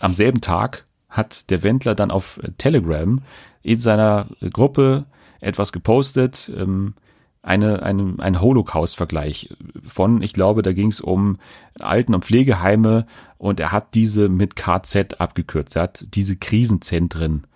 am 0.00 0.12
selben 0.12 0.42
Tag 0.42 0.84
hat 1.08 1.48
der 1.50 1.62
Wendler 1.62 1.94
dann 1.94 2.10
auf 2.10 2.40
Telegram 2.58 3.22
in 3.62 3.80
seiner 3.80 4.26
Gruppe 4.52 5.06
etwas 5.40 5.72
gepostet, 5.72 6.52
ähm, 6.54 6.94
eine, 7.40 7.82
eine, 7.82 8.14
ein 8.18 8.40
Holocaust-Vergleich 8.40 9.48
von, 9.88 10.22
ich 10.22 10.34
glaube, 10.34 10.62
da 10.62 10.72
ging 10.74 10.90
es 10.90 11.00
um 11.00 11.38
Alten- 11.80 12.14
und 12.14 12.24
Pflegeheime 12.24 13.06
und 13.38 13.60
er 13.60 13.72
hat 13.72 13.94
diese 13.94 14.28
mit 14.28 14.56
KZ 14.56 15.20
abgekürzt. 15.20 15.74
Er 15.74 15.84
hat 15.84 16.06
diese 16.14 16.36
Krisenzentren 16.36 17.44
äh, 17.44 17.51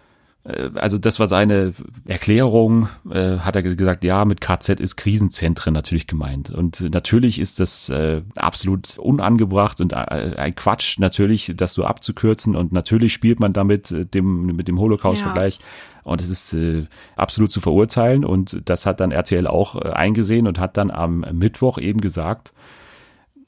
also 0.75 0.99
das 0.99 1.19
war 1.19 1.27
seine 1.27 1.73
Erklärung, 2.07 2.89
äh, 3.11 3.39
hat 3.39 3.57
er 3.57 3.63
gesagt, 3.63 4.05
ja, 4.05 4.25
mit 4.25 4.41
KZ 4.41 4.81
ist 4.81 4.97
Krisenzentren 4.97 5.75
natürlich 5.75 6.07
gemeint. 6.07 6.51
Und 6.51 6.81
natürlich 6.93 7.41
ist 7.41 7.59
das 7.59 7.89
äh, 7.89 8.23
absolut 8.37 8.99
unangebracht 8.99 9.81
und 9.81 9.93
äh, 9.93 9.97
ein 9.97 10.55
Quatsch 10.55 10.99
natürlich, 10.99 11.53
das 11.57 11.73
so 11.73 11.85
abzukürzen. 11.85 12.55
Und 12.55 12.73
natürlich 12.73 13.13
spielt 13.13 13.41
man 13.41 13.53
damit 13.53 13.91
äh, 13.91 14.05
dem, 14.05 14.47
mit 14.47 14.69
dem 14.69 14.79
Holocaust-Vergleich. 14.79 15.57
Ja. 15.57 15.65
Und 16.05 16.21
es 16.21 16.29
ist 16.29 16.53
äh, 16.53 16.87
absolut 17.17 17.51
zu 17.51 17.61
verurteilen. 17.61 18.25
Und 18.25 18.63
das 18.67 18.87
hat 18.87 19.01
dann 19.01 19.11
RTL 19.11 19.49
auch 19.49 19.75
äh, 19.75 19.91
eingesehen 19.91 20.47
und 20.47 20.61
hat 20.61 20.77
dann 20.77 20.93
am 20.93 21.27
Mittwoch 21.33 21.79
eben 21.79 22.01
gesagt, 22.01 22.53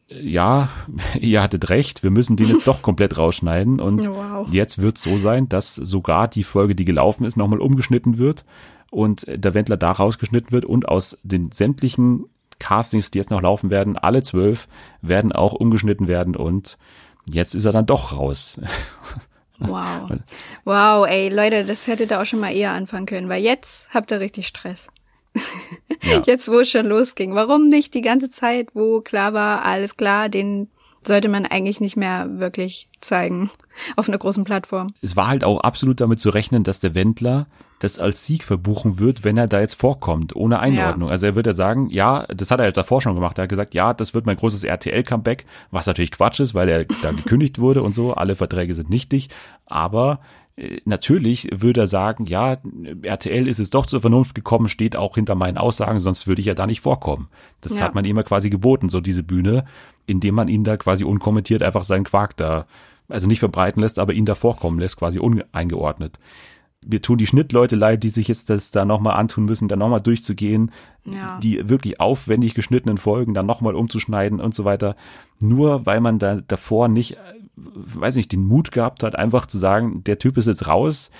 ja, 0.09 0.69
ihr 1.21 1.43
hattet 1.43 1.69
recht, 1.69 2.03
wir 2.03 2.11
müssen 2.11 2.37
den 2.37 2.49
jetzt 2.49 2.67
doch 2.67 2.83
komplett 2.83 3.17
rausschneiden. 3.17 3.81
Und 3.81 4.09
wow. 4.09 4.49
jetzt 4.51 4.79
wird 4.79 4.97
es 4.97 5.03
so 5.03 5.19
sein, 5.19 5.49
dass 5.49 5.75
sogar 5.75 6.29
die 6.29 6.45
Folge, 6.45 6.75
die 6.75 6.85
gelaufen 6.85 7.25
ist, 7.25 7.37
nochmal 7.37 7.61
umgeschnitten 7.61 8.19
wird 8.19 8.45
und 8.91 9.27
der 9.29 9.55
Wendler 9.55 9.77
da 9.77 9.93
rausgeschnitten 9.93 10.53
wird 10.53 10.65
und 10.65 10.89
aus 10.89 11.19
den 11.23 11.53
sämtlichen 11.53 12.25
Castings, 12.59 13.11
die 13.11 13.19
jetzt 13.19 13.31
noch 13.31 13.43
laufen 13.43 13.71
werden, 13.71 13.97
alle 13.97 14.23
zwölf, 14.23 14.67
werden 15.03 15.33
auch 15.33 15.53
umgeschnitten 15.53 16.09
werden 16.09 16.35
und 16.35 16.79
jetzt 17.31 17.55
ist 17.55 17.65
er 17.65 17.73
dann 17.73 17.87
doch 17.87 18.13
raus. 18.13 18.61
Wow. 19.61 20.13
Wow, 20.65 21.05
ey, 21.09 21.31
Leute, 21.31 21.65
das 21.65 21.89
hätte 21.89 22.07
da 22.07 22.23
auch 22.23 22.27
schon 22.27 22.39
mal 22.39 22.55
eher 22.55 22.71
anfangen 22.71 23.07
können, 23.07 23.29
weil 23.29 23.43
jetzt 23.43 23.93
habt 23.93 24.13
ihr 24.13 24.21
richtig 24.21 24.47
Stress. 24.47 24.87
Ja. 26.03 26.23
Jetzt, 26.27 26.49
wo 26.49 26.61
es 26.61 26.71
schon 26.71 26.87
losging. 26.87 27.35
Warum 27.35 27.69
nicht 27.69 27.95
die 27.95 28.03
ganze 28.03 28.31
Zeit, 28.31 28.69
wo 28.75 29.01
klar 29.01 29.33
war, 29.33 29.65
alles 29.65 29.97
klar, 29.97 30.29
den 30.29 30.69
sollte 31.05 31.29
man 31.29 31.47
eigentlich 31.47 31.81
nicht 31.81 31.97
mehr 31.97 32.39
wirklich 32.39 32.89
zeigen 33.01 33.51
auf 33.97 34.09
einer 34.09 34.19
großen 34.19 34.45
Plattform. 34.45 34.95
Es 35.03 35.17
war 35.17 35.29
halt 35.29 35.45
auch 35.45 35.61
absolut 35.61 36.01
damit 36.01 36.21
zu 36.21 36.31
rechnen, 36.31 36.65
dass 36.65 36.81
der 36.81 36.95
Wendler 36.95 37.47
das 37.79 37.99
als 37.99 38.25
Sieg 38.25 38.43
verbuchen 38.43 38.99
wird, 38.99 39.25
wenn 39.25 39.37
er 39.37 39.47
da 39.47 39.61
jetzt 39.61 39.75
vorkommt, 39.75 40.35
ohne 40.35 40.59
Einordnung. 40.59 41.09
Ja. 41.09 41.13
Also 41.13 41.27
er 41.27 41.35
wird 41.37 41.47
ja 41.47 41.53
sagen, 41.53 41.89
ja, 41.91 42.27
das 42.27 42.51
hat 42.51 42.59
er 42.59 42.67
ja 42.67 42.73
davor 42.73 43.01
schon 43.01 43.15
gemacht. 43.15 43.39
Er 43.39 43.43
hat 43.43 43.49
gesagt, 43.49 43.75
ja, 43.75 43.95
das 43.95 44.15
wird 44.15 44.27
mein 44.27 44.37
großes 44.37 44.65
RTL-Comeback, 44.65 45.47
was 45.71 45.87
natürlich 45.87 46.11
Quatsch 46.11 46.41
ist, 46.41 46.55
weil 46.55 46.69
er 46.69 46.85
da 47.03 47.13
gekündigt 47.17 47.61
wurde 47.61 47.83
und 47.83 47.95
so. 47.95 48.15
Alle 48.15 48.35
Verträge 48.35 48.75
sind 48.75 48.91
nichtig. 48.91 49.29
Aber 49.67 50.21
natürlich 50.85 51.49
würde 51.53 51.83
er 51.83 51.87
sagen, 51.87 52.27
ja, 52.27 52.59
RTL 53.03 53.47
ist 53.47 53.61
es 53.61 53.71
doch 53.71 53.87
zur 53.87 54.01
Vernunft 54.01 54.35
gekommen, 54.35 54.69
steht 54.69 54.97
auch 54.97 55.15
hinter 55.15 55.35
meinen 55.35 55.57
Aussagen, 55.59 56.01
sonst 56.01 56.27
würde 56.27 56.41
ich 56.41 56.47
ja 56.47 56.55
da 56.55 56.67
nicht 56.67 56.81
vorkommen. 56.81 57.29
Das 57.61 57.79
ja. 57.79 57.85
hat 57.85 57.95
man 57.95 58.05
immer 58.05 58.25
quasi 58.25 58.51
geboten, 58.51 58.89
so 58.89 59.01
diese 59.01 59.23
Bühne, 59.23 59.65
indem 60.07 60.35
man 60.35 60.49
ihn 60.49 60.65
da 60.65 60.77
quasi 60.77 61.05
unkommentiert 61.05 61.63
einfach 61.63 61.85
seinen 61.85 62.05
Quark 62.05 62.37
da, 62.37 62.67
also 63.09 63.29
nicht 63.29 63.39
verbreiten 63.39 63.83
lässt, 63.83 63.99
aber 63.99 64.13
ihn 64.13 64.27
da 64.27 64.35
vorkommen 64.35 64.81
lässt, 64.81 64.97
quasi 64.97 65.19
uneingeordnet. 65.19 66.19
Wir 66.85 67.03
tun 67.03 67.19
die 67.19 67.27
Schnittleute 67.27 67.77
leid, 67.77 68.03
die 68.05 68.09
sich 68.09 68.29
jetzt 68.29 68.51
das 68.51 68.71
da 68.71 68.85
nochmal 68.85 69.15
antun 69.15 69.45
müssen, 69.45 69.69
da 69.69 69.77
nochmal 69.77 70.01
durchzugehen, 70.01 70.71
ja. 71.05 71.39
die 71.41 71.69
wirklich 71.69 72.01
aufwendig 72.01 72.55
geschnittenen 72.55 72.99
Folgen 72.99 73.35
dann 73.35 73.47
nochmal 73.47 73.75
umzuschneiden 73.75 74.41
und 74.41 74.55
so 74.55 74.65
weiter. 74.65 74.97
Nur 75.41 75.87
weil 75.87 76.01
man 76.01 76.19
da 76.19 76.41
davor 76.41 76.89
nicht 76.89 77.17
weiß 77.75 78.17
nicht, 78.17 78.33
den 78.33 78.45
Mut 78.45 78.73
gehabt 78.73 79.03
hat, 79.03 79.17
einfach 79.17 79.47
zu 79.47 79.59
sagen, 79.59 80.05
der 80.05 80.19
Typ 80.19 80.37
ist 80.37 80.47
jetzt 80.47 80.67
raus. 80.67 81.11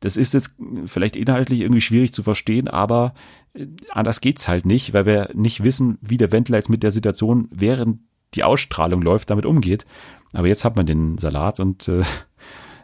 Das 0.00 0.16
ist 0.16 0.34
jetzt 0.34 0.50
vielleicht 0.86 1.16
inhaltlich 1.16 1.60
irgendwie 1.60 1.80
schwierig 1.80 2.12
zu 2.12 2.22
verstehen, 2.22 2.68
aber 2.68 3.14
äh, 3.54 3.66
anders 3.90 4.20
geht's 4.20 4.48
halt 4.48 4.66
nicht, 4.66 4.92
weil 4.92 5.06
wir 5.06 5.30
nicht 5.34 5.62
wissen, 5.62 5.98
wie 6.02 6.18
der 6.18 6.32
Wendler 6.32 6.58
jetzt 6.58 6.70
mit 6.70 6.82
der 6.82 6.90
Situation, 6.90 7.48
während 7.50 8.00
die 8.34 8.44
Ausstrahlung 8.44 9.02
läuft, 9.02 9.30
damit 9.30 9.46
umgeht. 9.46 9.86
Aber 10.32 10.48
jetzt 10.48 10.64
hat 10.64 10.76
man 10.76 10.86
den 10.86 11.16
Salat 11.16 11.60
und 11.60 11.88
äh, 11.88 12.02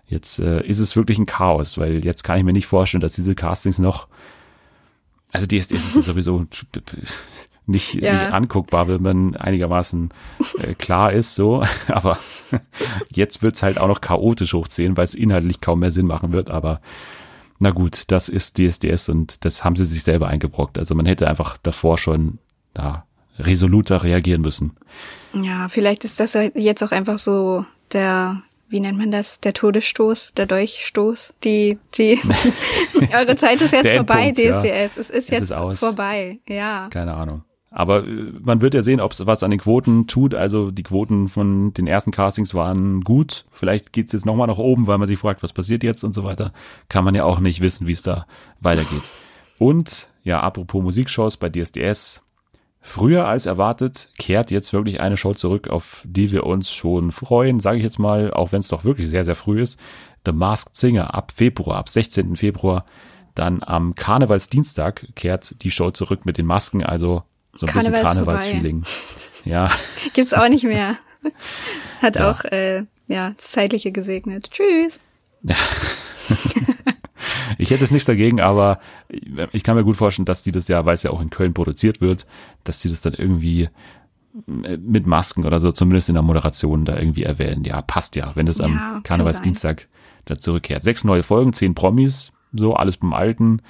jetzt 0.07 0.39
äh, 0.39 0.65
ist 0.67 0.79
es 0.79 0.97
wirklich 0.97 1.19
ein 1.19 1.27
Chaos, 1.27 1.77
weil 1.77 2.05
jetzt 2.05 2.25
kann 2.25 2.39
ich 2.39 2.45
mir 2.45 2.53
nicht 2.53 2.67
vorstellen, 2.67 3.01
dass 3.01 3.15
diese 3.15 3.35
Castings 3.35 3.79
noch 3.79 4.09
also 5.33 5.47
die 5.47 5.59
ist, 5.59 5.73
ist 5.73 5.93
sowieso 6.03 6.47
nicht, 7.71 7.95
ja. 7.95 8.13
nicht 8.13 8.33
anguckbar, 8.33 8.89
wenn 8.89 9.03
man 9.03 9.37
einigermaßen 9.37 10.11
äh, 10.59 10.75
klar 10.75 11.13
ist, 11.13 11.35
so. 11.35 11.63
Aber 11.89 12.19
jetzt 13.15 13.43
wird's 13.43 13.63
halt 13.63 13.79
auch 13.79 13.89
noch 13.89 14.01
chaotisch 14.01 14.53
hochziehen, 14.53 14.97
weil 14.97 15.05
es 15.05 15.15
inhaltlich 15.15 15.61
kaum 15.61 15.81
mehr 15.81 15.93
Sinn 15.93 16.07
machen 16.07 16.33
wird. 16.33 16.51
Aber 16.51 16.81
na 17.59 17.71
gut, 17.71 18.05
das 18.09 18.29
ist 18.29 18.59
DSDS 18.59 19.09
und 19.09 19.45
das 19.45 19.65
haben 19.65 19.77
sie 19.77 19.85
sich 19.85 20.03
selber 20.03 20.29
eingebrockt. 20.29 20.79
Also 20.79 20.95
man 20.95 21.07
hätte 21.07 21.29
einfach 21.29 21.57
davor 21.59 21.99
schon 21.99 22.39
da 22.75 23.05
resoluter 23.39 24.03
reagieren 24.03 24.43
müssen. 24.43 24.77
Ja, 25.33 25.69
vielleicht 25.69 26.05
ist 26.05 26.21
das 26.21 26.37
jetzt 26.55 26.83
auch 26.83 26.93
einfach 26.93 27.19
so 27.19 27.65
der 27.93 28.43
wie 28.71 28.79
nennt 28.79 28.99
man 28.99 29.11
das? 29.11 29.41
Der 29.41 29.53
Todesstoß, 29.53 30.33
der 30.37 30.47
Dolchstoß, 30.47 31.35
die, 31.43 31.79
die, 31.97 32.21
eure 33.13 33.35
Zeit 33.35 33.61
ist 33.61 33.73
jetzt 33.73 33.91
vorbei, 33.91 34.29
Endpunkt, 34.29 34.39
ja. 34.39 34.61
DSDS. 34.61 34.97
Es 34.97 35.11
ist 35.11 35.11
Es 35.11 35.29
jetzt 35.29 35.43
ist 35.43 35.53
aus. 35.53 35.81
vorbei, 35.81 36.39
ja. 36.49 36.89
Keine 36.89 37.15
Ahnung. 37.15 37.43
Aber 37.71 38.05
äh, 38.07 38.33
man 38.41 38.61
wird 38.61 38.75
ja 38.75 38.83
sehen, 38.83 39.01
ob 39.01 39.13
es 39.13 39.27
was 39.27 39.43
an 39.43 39.51
den 39.51 39.61
Quoten 39.61 40.07
tut. 40.07 40.35
Also 40.35 40.71
die 40.71 40.83
Quoten 40.83 41.29
von 41.29 41.73
den 41.73 41.87
ersten 41.87 42.11
Castings 42.11 42.55
waren 42.55 43.03
gut. 43.03 43.45
Vielleicht 43.51 43.93
geht's 43.93 44.13
jetzt 44.13 44.27
nochmal 44.27 44.49
nach 44.49 44.59
oben, 44.59 44.87
weil 44.87 44.99
man 44.99 45.07
sich 45.07 45.19
fragt, 45.19 45.43
was 45.43 45.53
passiert 45.53 45.83
jetzt 45.83 46.05
und 46.05 46.15
so 46.15 46.25
weiter. 46.25 46.53
Kann 46.89 47.05
man 47.05 47.15
ja 47.15 47.25
auch 47.25 47.41
nicht 47.41 47.61
wissen, 47.61 47.87
wie 47.87 47.93
es 47.93 48.03
da 48.03 48.27
weitergeht. 48.61 49.03
Und 49.59 50.09
ja, 50.23 50.41
apropos 50.41 50.83
Musikshows 50.83 51.37
bei 51.37 51.49
DSDS. 51.49 52.23
Früher 52.83 53.29
als 53.29 53.45
erwartet 53.45 54.09
kehrt 54.17 54.51
jetzt 54.51 54.73
wirklich 54.73 55.01
eine 55.01 55.19
Show 55.19 55.35
zurück, 55.35 55.69
auf 55.69 56.03
die 56.07 56.33
wir 56.33 56.47
uns 56.47 56.73
schon 56.73 57.13
freuen, 57.13 57.61
sage 57.61 57.77
ich 57.77 57.85
jetzt 57.85 57.99
mal, 57.99 58.33
auch 58.33 58.53
wenn 58.53 58.61
es 58.61 58.69
doch 58.69 58.85
wirklich 58.85 59.09
sehr, 59.09 59.23
sehr 59.23 59.35
früh 59.35 59.61
ist. 59.61 59.79
The 60.25 60.33
Masked 60.33 60.77
Singer 60.77 61.15
ab 61.15 61.31
Februar, 61.31 61.77
ab 61.77 61.91
16. 61.91 62.37
Februar. 62.37 62.87
Dann 63.35 63.63
am 63.63 63.95
Karnevalsdienstag 63.95 65.09
kehrt 65.15 65.63
die 65.63 65.71
Show 65.71 65.91
zurück 65.91 66.25
mit 66.25 66.39
den 66.39 66.47
Masken, 66.47 66.83
also 66.83 67.23
so 67.55 67.67
ein 67.67 67.73
bisschen 67.73 67.93
Karneval 67.93 68.01
ist 68.01 68.05
Karnevalsfeeling. 68.05 68.85
Ja, 69.45 69.69
Gibt's 70.15 70.33
auch 70.35 70.49
nicht 70.49 70.65
mehr. 70.65 70.97
Hat 72.03 72.17
Ja. 72.17 72.31
auch, 72.33 72.45
äh, 72.45 72.85
ja, 73.09 73.31
das 73.37 73.49
Zeitliche 73.49 73.93
gesegnet. 73.93 74.51
Tschüss. 74.51 75.01
ich 77.59 77.71
hätte 77.71 77.85
es 77.85 77.91
nichts 77.91 78.07
dagegen, 78.07 78.41
aber 78.41 78.79
ich 79.53 79.63
kann 79.63 79.77
mir 79.77 79.85
gut 79.85 79.97
vorstellen, 79.97 80.27
dass 80.27 80.43
die 80.43 80.53
das 80.53 80.69
ja, 80.69 80.85
weil 80.87 80.95
es 80.95 81.03
ja 81.03 81.11
auch 81.11 81.21
in 81.21 81.31
Köln 81.31 81.55
produziert 81.55 82.01
wird, 82.01 82.27
dass 82.65 82.81
die 82.81 82.89
das 82.89 83.01
dann 83.01 83.15
irgendwie 83.15 83.69
äh, 84.65 84.77
mit 84.77 85.07
Masken 85.07 85.45
oder 85.45 85.61
so, 85.61 85.73
zumindest 85.73 86.09
in 86.09 86.15
der 86.15 86.23
Moderation 86.23 86.85
da 86.85 86.97
irgendwie 86.97 87.25
erwähnen. 87.25 87.65
Ja, 87.65 87.83
passt 87.83 88.17
ja, 88.17 88.33
wenn 88.35 88.47
das 88.47 88.59
Ja, 88.59 88.67
am 88.67 89.03
Karnevalsdienstag 89.03 89.89
da 90.27 90.37
zurückkehrt. 90.37 90.83
Sechs 90.83 91.05
neue 91.05 91.23
Folgen, 91.23 91.53
zehn 91.53 91.75
Promis, 91.75 92.33
so 92.53 92.75
alles 92.75 92.97
beim 92.99 93.13
Alten. 93.13 93.63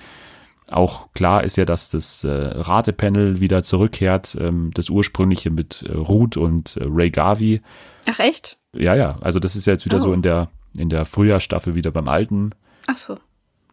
Auch 0.70 1.12
klar 1.14 1.44
ist 1.44 1.56
ja, 1.56 1.64
dass 1.64 1.90
das 1.90 2.24
äh, 2.24 2.28
Ratepanel 2.30 3.40
wieder 3.40 3.62
zurückkehrt, 3.62 4.36
ähm, 4.40 4.70
das 4.74 4.88
ursprüngliche 4.90 5.50
mit 5.50 5.82
äh, 5.82 5.92
Ruth 5.92 6.36
und 6.36 6.76
äh, 6.76 6.84
Ray 6.86 7.10
Garvey. 7.10 7.60
Ach 8.06 8.18
echt? 8.20 8.56
Ja, 8.74 8.94
ja, 8.94 9.18
also 9.20 9.40
das 9.40 9.56
ist 9.56 9.66
ja 9.66 9.72
jetzt 9.72 9.84
wieder 9.84 9.96
Oh. 9.96 10.00
so 10.00 10.12
in 10.12 10.22
der 10.22 10.48
in 10.78 10.88
der 10.88 11.04
Frühjahrsstaffel 11.04 11.74
wieder 11.74 11.90
beim 11.90 12.06
Alten. 12.06 12.50
Ach 12.86 12.96
so. 12.96 13.16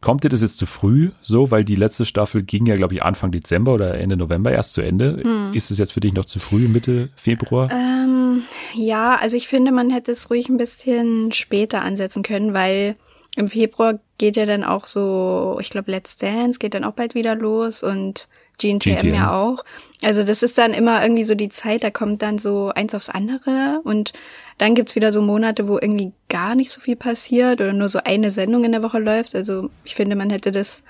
Kommt 0.01 0.23
dir 0.23 0.29
das 0.29 0.41
jetzt 0.41 0.57
zu 0.57 0.65
früh 0.65 1.11
so, 1.21 1.49
weil 1.51 1.63
die 1.63 1.75
letzte 1.75 2.05
Staffel 2.05 2.41
ging 2.43 2.65
ja, 2.65 2.75
glaube 2.75 2.93
ich, 2.95 3.03
Anfang 3.03 3.31
Dezember 3.31 3.73
oder 3.73 3.95
Ende 3.95 4.17
November 4.17 4.51
erst 4.51 4.73
zu 4.73 4.81
Ende. 4.81 5.21
Hm. 5.23 5.53
Ist 5.53 5.69
es 5.71 5.77
jetzt 5.77 5.93
für 5.93 5.99
dich 5.99 6.13
noch 6.13 6.25
zu 6.25 6.39
früh, 6.39 6.67
Mitte 6.67 7.09
Februar? 7.15 7.69
Ähm, 7.71 8.41
ja, 8.73 9.15
also 9.15 9.37
ich 9.37 9.47
finde, 9.47 9.71
man 9.71 9.89
hätte 9.91 10.11
es 10.11 10.29
ruhig 10.29 10.49
ein 10.49 10.57
bisschen 10.57 11.31
später 11.31 11.81
ansetzen 11.83 12.21
können, 12.23 12.53
weil 12.53 12.93
im 13.35 13.49
Februar 13.49 13.99
geht 14.17 14.35
ja 14.35 14.45
dann 14.45 14.63
auch 14.63 14.87
so, 14.87 15.57
ich 15.61 15.69
glaube, 15.69 15.91
Let's 15.91 16.17
Dance 16.17 16.59
geht 16.59 16.73
dann 16.73 16.83
auch 16.83 16.93
bald 16.93 17.15
wieder 17.15 17.35
los 17.35 17.83
und 17.83 18.27
GNTM 18.57 19.13
ja 19.13 19.39
auch. 19.39 19.63
Also 20.03 20.23
das 20.23 20.41
ist 20.41 20.57
dann 20.57 20.73
immer 20.73 21.01
irgendwie 21.03 21.23
so 21.23 21.35
die 21.35 21.49
Zeit, 21.49 21.83
da 21.83 21.91
kommt 21.91 22.21
dann 22.21 22.39
so 22.39 22.71
eins 22.73 22.95
aufs 22.95 23.09
andere 23.09 23.81
und 23.83 24.13
dann 24.57 24.73
gibt's 24.73 24.95
wieder 24.95 25.11
so 25.11 25.21
Monate, 25.21 25.67
wo 25.67 25.77
irgendwie 25.77 26.13
gar 26.29 26.55
nicht 26.55 26.71
so 26.71 26.81
viel 26.81 26.95
passiert 26.95 27.61
oder 27.61 27.73
nur 27.73 27.89
so 27.89 27.99
eine 28.03 28.31
Sendung 28.31 28.63
in 28.63 28.71
der 28.71 28.81
Woche 28.81 28.99
läuft. 28.99 29.35
Also 29.35 29.69
ich 29.83 29.93
finde, 29.93 30.15
man 30.15 30.31
hätte 30.31 30.51
das 30.51 30.83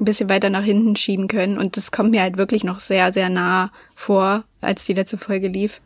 ein 0.00 0.06
bisschen 0.06 0.30
weiter 0.30 0.48
nach 0.48 0.62
hinten 0.64 0.96
schieben 0.96 1.28
können 1.28 1.58
und 1.58 1.76
das 1.76 1.92
kommt 1.92 2.12
mir 2.12 2.22
halt 2.22 2.38
wirklich 2.38 2.64
noch 2.64 2.80
sehr, 2.80 3.12
sehr 3.12 3.28
nah 3.28 3.70
vor, 3.94 4.44
als 4.62 4.86
die 4.86 4.94
letzte 4.94 5.18
Folge 5.18 5.48
lief. 5.48 5.82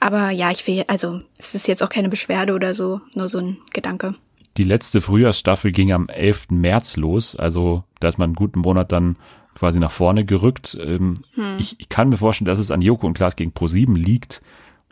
Aber 0.00 0.30
ja, 0.30 0.50
ich 0.50 0.66
will, 0.66 0.84
also 0.86 1.20
es 1.38 1.54
ist 1.54 1.68
jetzt 1.68 1.82
auch 1.82 1.88
keine 1.90 2.08
Beschwerde 2.08 2.54
oder 2.54 2.74
so, 2.74 3.02
nur 3.14 3.28
so 3.28 3.38
ein 3.38 3.58
Gedanke. 3.72 4.14
Die 4.56 4.64
letzte 4.64 5.00
Frühjahrsstaffel 5.00 5.72
ging 5.72 5.92
am 5.92 6.08
11. 6.08 6.50
März 6.50 6.96
los, 6.96 7.34
also 7.34 7.82
da 8.00 8.08
ist 8.08 8.18
man 8.18 8.30
einen 8.30 8.36
guten 8.36 8.60
Monat 8.60 8.92
dann 8.92 9.16
quasi 9.54 9.78
nach 9.80 9.90
vorne 9.90 10.24
gerückt. 10.24 10.78
Ähm, 10.80 11.14
Hm. 11.34 11.56
ich, 11.58 11.76
ich 11.78 11.88
kann 11.88 12.08
mir 12.08 12.16
vorstellen, 12.16 12.46
dass 12.46 12.58
es 12.58 12.70
an 12.70 12.82
Joko 12.82 13.06
und 13.06 13.14
Klaas 13.14 13.36
gegen 13.36 13.52
Pro7 13.52 13.96
liegt, 13.96 14.42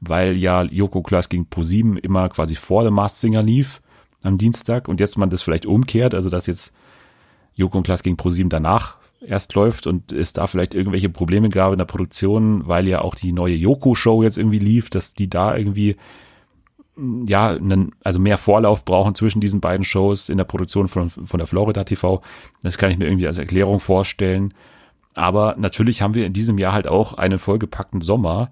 weil 0.00 0.36
ja 0.36 0.62
Joko 0.62 1.02
Klaas 1.02 1.28
gegen 1.28 1.46
Pro7 1.46 1.96
immer 1.98 2.28
quasi 2.28 2.54
vor 2.54 2.84
dem 2.84 2.94
Masked 2.94 3.20
Singer 3.20 3.42
lief 3.42 3.80
am 4.22 4.38
Dienstag 4.38 4.88
und 4.88 5.00
jetzt 5.00 5.18
man 5.18 5.30
das 5.30 5.42
vielleicht 5.42 5.66
umkehrt, 5.66 6.14
also 6.14 6.28
dass 6.30 6.46
jetzt 6.46 6.74
Joko 7.54 7.78
und 7.78 7.84
Klaas 7.84 8.02
gegen 8.02 8.16
Pro7 8.16 8.48
danach 8.48 8.96
erst 9.24 9.54
läuft 9.54 9.86
und 9.86 10.12
es 10.12 10.32
da 10.32 10.46
vielleicht 10.46 10.74
irgendwelche 10.74 11.08
Probleme 11.08 11.48
gab 11.48 11.72
in 11.72 11.78
der 11.78 11.84
Produktion, 11.84 12.66
weil 12.66 12.88
ja 12.88 13.00
auch 13.00 13.14
die 13.14 13.32
neue 13.32 13.54
Joko-Show 13.54 14.22
jetzt 14.22 14.38
irgendwie 14.38 14.58
lief, 14.58 14.90
dass 14.90 15.14
die 15.14 15.30
da 15.30 15.56
irgendwie 15.56 15.96
ja, 16.96 17.50
einen, 17.50 17.92
also 18.04 18.18
mehr 18.18 18.38
Vorlauf 18.38 18.84
brauchen 18.84 19.14
zwischen 19.14 19.40
diesen 19.40 19.60
beiden 19.60 19.84
Shows 19.84 20.28
in 20.28 20.36
der 20.36 20.44
Produktion 20.44 20.88
von, 20.88 21.08
von 21.08 21.38
der 21.38 21.46
Florida 21.46 21.84
TV. 21.84 22.22
Das 22.62 22.76
kann 22.76 22.90
ich 22.90 22.98
mir 22.98 23.06
irgendwie 23.06 23.26
als 23.26 23.38
Erklärung 23.38 23.80
vorstellen. 23.80 24.52
Aber 25.14 25.56
natürlich 25.58 26.02
haben 26.02 26.14
wir 26.14 26.26
in 26.26 26.32
diesem 26.32 26.58
Jahr 26.58 26.72
halt 26.72 26.88
auch 26.88 27.14
einen 27.14 27.38
vollgepackten 27.38 28.00
Sommer, 28.00 28.50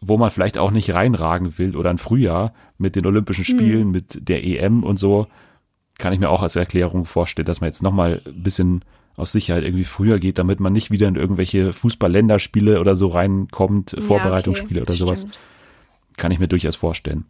wo 0.00 0.18
man 0.18 0.30
vielleicht 0.30 0.58
auch 0.58 0.70
nicht 0.70 0.92
reinragen 0.92 1.58
will 1.58 1.76
oder 1.76 1.90
ein 1.90 1.98
Frühjahr 1.98 2.52
mit 2.76 2.96
den 2.96 3.06
Olympischen 3.06 3.44
Spielen, 3.44 3.90
mit 3.90 4.28
der 4.28 4.44
EM 4.44 4.84
und 4.84 4.98
so. 4.98 5.26
Kann 5.98 6.12
ich 6.12 6.18
mir 6.18 6.30
auch 6.30 6.42
als 6.42 6.56
Erklärung 6.56 7.04
vorstellen, 7.04 7.46
dass 7.46 7.60
man 7.60 7.68
jetzt 7.68 7.82
nochmal 7.82 8.20
ein 8.26 8.42
bisschen 8.42 8.84
aus 9.16 9.32
Sicherheit 9.32 9.62
irgendwie 9.62 9.84
früher 9.84 10.18
geht, 10.18 10.38
damit 10.38 10.58
man 10.58 10.72
nicht 10.72 10.90
wieder 10.90 11.06
in 11.06 11.16
irgendwelche 11.16 11.72
Fußball-Länderspiele 11.72 12.80
oder 12.80 12.96
so 12.96 13.08
reinkommt, 13.08 13.94
Vorbereitungsspiele 14.00 14.80
Ja, 14.80 14.82
okay, 14.82 14.92
oder 14.92 14.98
sowas 14.98 15.20
stimmt. 15.20 15.38
kann 16.16 16.32
ich 16.32 16.38
mir 16.38 16.48
durchaus 16.48 16.76
vorstellen. 16.76 17.26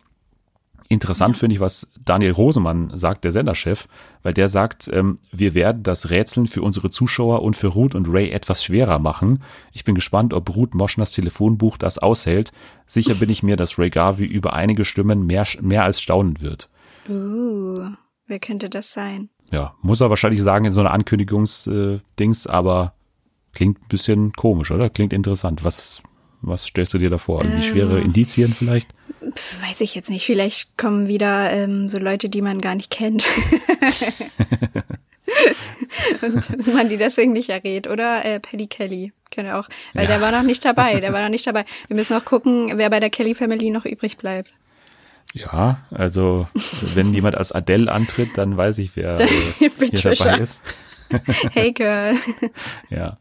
Interessant 0.92 1.38
finde 1.38 1.54
ich, 1.54 1.60
was 1.60 1.90
Daniel 2.04 2.32
Rosemann 2.32 2.94
sagt, 2.94 3.24
der 3.24 3.32
Senderchef, 3.32 3.88
weil 4.22 4.34
der 4.34 4.50
sagt, 4.50 4.90
ähm, 4.92 5.20
wir 5.32 5.54
werden 5.54 5.82
das 5.82 6.10
Rätseln 6.10 6.46
für 6.46 6.60
unsere 6.60 6.90
Zuschauer 6.90 7.40
und 7.40 7.56
für 7.56 7.68
Ruth 7.68 7.94
und 7.94 8.08
Ray 8.10 8.30
etwas 8.30 8.62
schwerer 8.62 8.98
machen. 8.98 9.42
Ich 9.72 9.84
bin 9.84 9.94
gespannt, 9.94 10.34
ob 10.34 10.54
Ruth 10.54 10.74
Moschners 10.74 11.12
Telefonbuch 11.12 11.78
das 11.78 11.98
aushält. 11.98 12.52
Sicher 12.84 13.14
bin 13.14 13.30
ich 13.30 13.42
mir, 13.42 13.56
dass 13.56 13.78
Ray 13.78 13.88
Garvey 13.88 14.26
über 14.26 14.52
einige 14.52 14.84
Stimmen 14.84 15.26
mehr, 15.26 15.46
mehr 15.62 15.84
als 15.84 16.02
staunen 16.02 16.42
wird. 16.42 16.68
Uh, 17.08 17.86
wer 18.26 18.38
könnte 18.38 18.68
das 18.68 18.90
sein? 18.90 19.30
Ja, 19.50 19.72
muss 19.80 20.02
er 20.02 20.10
wahrscheinlich 20.10 20.42
sagen 20.42 20.66
in 20.66 20.72
so 20.72 20.82
einer 20.82 20.92
Ankündigungsdings, 20.92 22.46
aber 22.46 22.92
klingt 23.54 23.80
ein 23.80 23.88
bisschen 23.88 24.32
komisch, 24.34 24.70
oder? 24.70 24.90
Klingt 24.90 25.14
interessant. 25.14 25.64
Was, 25.64 26.02
was 26.42 26.66
stellst 26.66 26.92
du 26.92 26.98
dir 26.98 27.08
da 27.08 27.16
vor? 27.16 27.42
Irgendwie 27.42 27.64
schwere 27.64 27.98
Ähm. 27.98 28.04
Indizien 28.04 28.52
vielleicht? 28.52 28.94
Pff, 29.34 29.62
weiß 29.68 29.80
ich 29.82 29.94
jetzt 29.94 30.10
nicht. 30.10 30.24
Vielleicht 30.26 30.76
kommen 30.76 31.06
wieder 31.08 31.50
ähm, 31.52 31.88
so 31.88 31.98
Leute, 31.98 32.28
die 32.28 32.42
man 32.42 32.60
gar 32.60 32.74
nicht 32.74 32.90
kennt. 32.90 33.28
Und 36.22 36.74
man 36.74 36.88
die 36.88 36.96
deswegen 36.96 37.32
nicht 37.32 37.48
errät. 37.48 37.86
Oder 37.88 38.24
äh, 38.24 38.40
Paddy 38.40 38.66
Kelly. 38.66 39.12
Könnte 39.30 39.56
auch. 39.56 39.68
Weil 39.94 40.04
Ja. 40.04 40.10
der 40.12 40.20
war 40.20 40.32
noch 40.32 40.42
nicht 40.42 40.64
dabei. 40.64 41.00
Der 41.00 41.12
war 41.12 41.22
noch 41.22 41.28
nicht 41.28 41.46
dabei. 41.46 41.64
Wir 41.88 41.96
müssen 41.96 42.14
noch 42.14 42.24
gucken, 42.24 42.72
wer 42.76 42.90
bei 42.90 43.00
der 43.00 43.10
Kelly 43.10 43.34
Family 43.34 43.70
noch 43.70 43.84
übrig 43.84 44.16
bleibt. 44.16 44.54
Ja, 45.34 45.78
also 45.90 46.46
wenn 46.94 47.14
jemand 47.14 47.36
als 47.36 47.52
Adele 47.52 47.90
antritt, 47.90 48.36
dann 48.36 48.56
weiß 48.56 48.78
ich, 48.78 48.96
wer 48.96 49.18
äh, 49.18 49.26
hier 49.58 49.70
dabei 50.02 50.38
ist. 50.38 50.60
Hey 51.52 51.72
Girl. 51.72 52.16
Ja. 52.90 53.16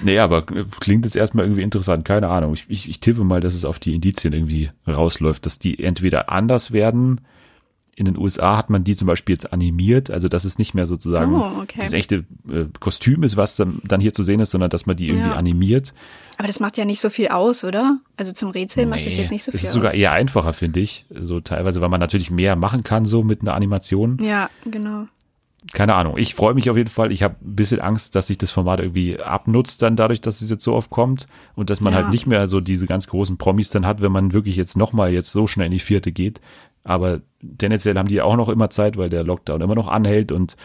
Nee, 0.00 0.18
aber 0.18 0.42
klingt 0.42 1.04
jetzt 1.04 1.16
erstmal 1.16 1.44
irgendwie 1.46 1.62
interessant, 1.62 2.04
keine 2.04 2.28
Ahnung. 2.28 2.54
Ich, 2.54 2.66
ich, 2.68 2.88
ich 2.88 3.00
tippe 3.00 3.24
mal, 3.24 3.40
dass 3.40 3.54
es 3.54 3.64
auf 3.64 3.78
die 3.78 3.94
Indizien 3.94 4.32
irgendwie 4.32 4.70
rausläuft, 4.86 5.46
dass 5.46 5.58
die 5.58 5.82
entweder 5.82 6.30
anders 6.30 6.72
werden. 6.72 7.20
In 7.98 8.04
den 8.04 8.18
USA 8.18 8.58
hat 8.58 8.68
man 8.68 8.84
die 8.84 8.94
zum 8.94 9.06
Beispiel 9.06 9.36
jetzt 9.36 9.54
animiert, 9.54 10.10
also 10.10 10.28
dass 10.28 10.44
es 10.44 10.58
nicht 10.58 10.74
mehr 10.74 10.86
sozusagen 10.86 11.34
Oh, 11.34 11.62
okay. 11.62 11.78
das 11.80 11.94
echte 11.94 12.26
äh, 12.46 12.66
Kostüm 12.78 13.22
ist, 13.22 13.38
was 13.38 13.56
dann, 13.56 13.80
dann 13.84 14.02
hier 14.02 14.12
zu 14.12 14.22
sehen 14.22 14.38
ist, 14.40 14.50
sondern 14.50 14.68
dass 14.68 14.84
man 14.84 14.96
die 14.98 15.08
irgendwie 15.08 15.30
Ja. 15.30 15.36
animiert. 15.36 15.94
Aber 16.36 16.46
das 16.46 16.60
macht 16.60 16.76
ja 16.76 16.84
nicht 16.84 17.00
so 17.00 17.08
viel 17.08 17.28
aus, 17.28 17.64
oder? 17.64 17.98
Also 18.18 18.32
zum 18.32 18.50
Rätsel 18.50 18.84
macht 18.84 19.06
das 19.06 19.14
Nee, 19.14 19.22
jetzt 19.22 19.30
nicht 19.30 19.44
so 19.44 19.50
viel 19.50 19.56
es 19.56 19.64
ist 19.64 19.72
sogar 19.72 19.92
aus. 19.92 19.96
eher 19.96 20.12
einfacher, 20.12 20.52
finde 20.52 20.80
ich. 20.80 21.06
So 21.08 21.40
teilweise, 21.40 21.80
weil 21.80 21.88
man 21.88 21.98
natürlich 22.00 22.30
mehr 22.30 22.54
machen 22.54 22.84
kann, 22.84 23.06
so 23.06 23.22
mit 23.22 23.40
einer 23.40 23.54
Animation. 23.54 24.18
Ja, 24.22 24.50
genau. 24.70 25.06
Keine 25.72 25.94
Ahnung. 25.94 26.16
Ich 26.18 26.34
freue 26.34 26.54
mich 26.54 26.70
auf 26.70 26.76
jeden 26.76 26.90
Fall. 26.90 27.12
Ich 27.12 27.22
habe 27.22 27.36
ein 27.44 27.56
bisschen 27.56 27.80
Angst, 27.80 28.14
dass 28.14 28.28
sich 28.28 28.38
das 28.38 28.50
Format 28.50 28.80
irgendwie 28.80 29.20
abnutzt 29.20 29.82
dann 29.82 29.96
dadurch, 29.96 30.20
dass 30.20 30.40
es 30.40 30.50
jetzt 30.50 30.64
so 30.64 30.74
oft 30.74 30.90
kommt 30.90 31.26
und 31.54 31.70
dass 31.70 31.80
man 31.80 31.92
Ja. 31.92 32.00
halt 32.00 32.10
nicht 32.10 32.26
mehr 32.26 32.46
so 32.46 32.60
diese 32.60 32.86
ganz 32.86 33.06
großen 33.08 33.36
Promis 33.38 33.70
dann 33.70 33.86
hat, 33.86 34.00
wenn 34.00 34.12
man 34.12 34.32
wirklich 34.32 34.56
jetzt 34.56 34.76
nochmal 34.76 35.12
jetzt 35.12 35.32
so 35.32 35.46
schnell 35.46 35.66
in 35.66 35.72
die 35.72 35.78
vierte 35.78 36.12
geht. 36.12 36.40
Aber 36.84 37.20
tendenziell 37.58 37.96
haben 37.96 38.08
die 38.08 38.22
auch 38.22 38.36
noch 38.36 38.48
immer 38.48 38.70
Zeit, 38.70 38.96
weil 38.96 39.10
der 39.10 39.24
Lockdown 39.24 39.60
immer 39.60 39.74
noch 39.74 39.88
anhält 39.88 40.30
und 40.30 40.56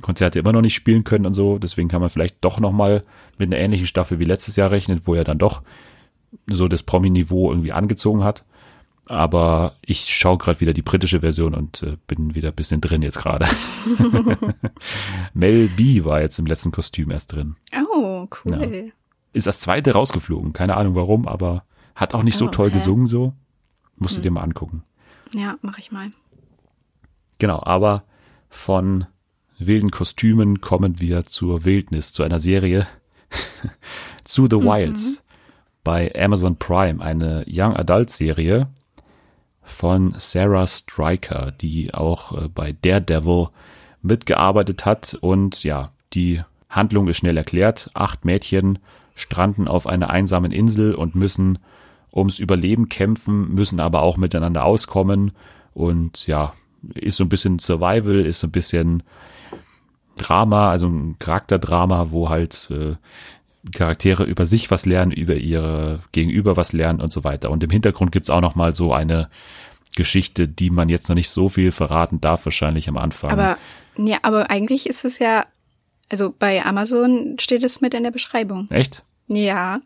Konzerte 0.00 0.38
immer 0.38 0.52
noch 0.52 0.62
nicht 0.62 0.74
spielen 0.74 1.04
können 1.04 1.26
und 1.26 1.34
so. 1.34 1.58
Deswegen 1.58 1.88
kann 1.88 2.00
man 2.00 2.08
vielleicht 2.10 2.36
doch 2.44 2.58
nochmal 2.60 3.02
mit 3.36 3.52
einer 3.52 3.62
ähnlichen 3.62 3.86
Staffel 3.86 4.18
wie 4.18 4.24
letztes 4.24 4.56
Jahr 4.56 4.70
rechnen, 4.70 5.02
wo 5.04 5.14
er 5.14 5.24
dann 5.24 5.38
doch 5.38 5.62
so 6.46 6.68
das 6.68 6.82
Promi-Niveau 6.82 7.50
irgendwie 7.50 7.72
angezogen 7.72 8.22
hat. 8.24 8.44
Aber 9.08 9.76
ich 9.80 10.14
schaue 10.14 10.36
gerade 10.36 10.60
wieder 10.60 10.74
die 10.74 10.82
britische 10.82 11.20
Version 11.20 11.54
und 11.54 11.82
äh, 11.82 11.96
bin 12.06 12.34
wieder 12.34 12.50
ein 12.50 12.54
bisschen 12.54 12.82
drin 12.82 13.00
jetzt 13.00 13.18
gerade. 13.18 13.46
Mel 15.32 15.68
B 15.68 16.04
war 16.04 16.20
jetzt 16.20 16.38
im 16.38 16.44
letzten 16.44 16.72
Kostüm 16.72 17.10
erst 17.10 17.32
drin. 17.32 17.56
Oh, 17.90 18.28
cool. 18.44 18.92
Ist 19.32 19.46
das 19.46 19.60
zweite 19.60 19.92
rausgeflogen. 19.92 20.52
Keine 20.52 20.76
Ahnung 20.76 20.94
warum, 20.94 21.26
aber 21.26 21.64
hat 21.94 22.12
auch 22.12 22.22
nicht 22.22 22.36
so 22.36 22.48
Oh, 22.48 22.50
toll 22.50 22.68
hä? 22.68 22.74
gesungen 22.74 23.06
so. 23.06 23.32
Musst 23.96 24.18
du 24.18 24.20
dir 24.20 24.30
mal 24.30 24.42
angucken. 24.42 24.84
Ja, 25.32 25.56
mach 25.62 25.78
ich 25.78 25.90
mal. 25.90 26.10
Genau, 27.38 27.62
aber 27.62 28.04
von 28.50 29.06
wilden 29.58 29.90
Kostümen 29.90 30.60
kommen 30.60 31.00
wir 31.00 31.24
zur 31.24 31.64
Wildnis, 31.64 32.12
zu 32.12 32.22
einer 32.24 32.40
Serie, 32.40 32.86
zu 34.24 34.46
The 34.46 34.56
Wilds 34.56 35.12
mhm. 35.12 35.18
bei 35.82 36.12
Amazon 36.14 36.56
Prime, 36.56 37.02
eine 37.02 37.46
Young 37.48 37.74
Adult 37.74 38.10
Serie 38.10 38.68
von 39.68 40.14
Sarah 40.18 40.66
Stryker, 40.66 41.52
die 41.60 41.94
auch 41.94 42.32
äh, 42.32 42.48
bei 42.48 42.72
Daredevil 42.72 43.48
mitgearbeitet 44.02 44.84
hat 44.84 45.16
und 45.20 45.62
ja, 45.64 45.90
die 46.14 46.42
Handlung 46.68 47.08
ist 47.08 47.18
schnell 47.18 47.36
erklärt. 47.36 47.90
Acht 47.94 48.24
Mädchen 48.24 48.78
stranden 49.14 49.68
auf 49.68 49.86
einer 49.86 50.10
einsamen 50.10 50.52
Insel 50.52 50.94
und 50.94 51.14
müssen 51.14 51.58
ums 52.12 52.38
Überleben 52.38 52.88
kämpfen, 52.88 53.54
müssen 53.54 53.80
aber 53.80 54.02
auch 54.02 54.16
miteinander 54.16 54.64
auskommen 54.64 55.32
und 55.74 56.26
ja, 56.26 56.52
ist 56.94 57.16
so 57.16 57.24
ein 57.24 57.28
bisschen 57.28 57.58
Survival, 57.58 58.20
ist 58.26 58.40
so 58.40 58.46
ein 58.46 58.52
bisschen 58.52 59.02
Drama, 60.16 60.70
also 60.70 60.88
ein 60.88 61.16
Charakterdrama, 61.18 62.10
wo 62.10 62.28
halt 62.28 62.68
äh, 62.70 62.96
Charaktere 63.72 64.24
über 64.24 64.46
sich 64.46 64.70
was 64.70 64.86
lernen, 64.86 65.12
über 65.12 65.34
ihre 65.34 66.00
Gegenüber 66.12 66.56
was 66.56 66.72
lernen 66.72 67.00
und 67.00 67.12
so 67.12 67.24
weiter. 67.24 67.50
Und 67.50 67.62
im 67.62 67.70
Hintergrund 67.70 68.12
gibt's 68.12 68.30
auch 68.30 68.40
noch 68.40 68.54
mal 68.54 68.74
so 68.74 68.92
eine 68.92 69.28
Geschichte, 69.96 70.46
die 70.46 70.70
man 70.70 70.88
jetzt 70.88 71.08
noch 71.08 71.16
nicht 71.16 71.30
so 71.30 71.48
viel 71.48 71.72
verraten 71.72 72.20
darf, 72.20 72.44
wahrscheinlich 72.44 72.88
am 72.88 72.96
Anfang. 72.96 73.30
Aber 73.30 73.58
ja, 73.96 74.18
aber 74.22 74.50
eigentlich 74.50 74.88
ist 74.88 75.04
es 75.04 75.18
ja, 75.18 75.46
also 76.08 76.32
bei 76.36 76.64
Amazon 76.64 77.36
steht 77.38 77.64
es 77.64 77.80
mit 77.80 77.94
in 77.94 78.04
der 78.04 78.12
Beschreibung. 78.12 78.68
Echt? 78.70 79.04
Ja. 79.26 79.80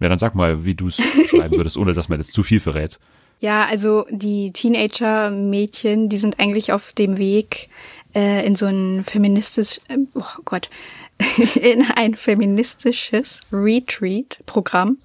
Ja, 0.00 0.08
dann 0.08 0.18
sag 0.18 0.34
mal, 0.34 0.64
wie 0.64 0.74
du 0.74 0.88
es 0.88 0.96
schreiben 1.28 1.56
würdest, 1.56 1.76
ohne 1.76 1.92
dass 1.92 2.08
man 2.08 2.18
jetzt 2.18 2.32
zu 2.32 2.42
viel 2.42 2.60
verrät. 2.60 2.98
Ja, 3.40 3.66
also 3.66 4.06
die 4.10 4.52
Teenager-Mädchen, 4.52 6.08
die 6.08 6.16
sind 6.16 6.40
eigentlich 6.40 6.72
auf 6.72 6.92
dem 6.92 7.18
Weg 7.18 7.68
äh, 8.14 8.44
in 8.46 8.56
so 8.56 8.66
ein 8.66 9.04
feministisch, 9.04 9.80
äh, 9.88 9.98
oh 10.14 10.42
Gott, 10.44 10.70
in 11.60 11.84
ein 11.94 12.14
feministisches 12.14 13.40
Retreat-Programm 13.52 14.98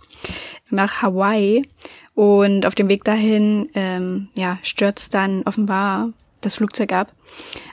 nach 0.69 1.01
Hawaii. 1.01 1.65
Und 2.15 2.65
auf 2.65 2.75
dem 2.75 2.89
Weg 2.89 3.03
dahin, 3.03 3.69
ähm, 3.73 4.29
ja, 4.37 4.59
stürzt 4.61 5.13
dann 5.13 5.43
offenbar 5.43 6.09
das 6.41 6.55
Flugzeug 6.55 6.91
ab. 6.91 7.11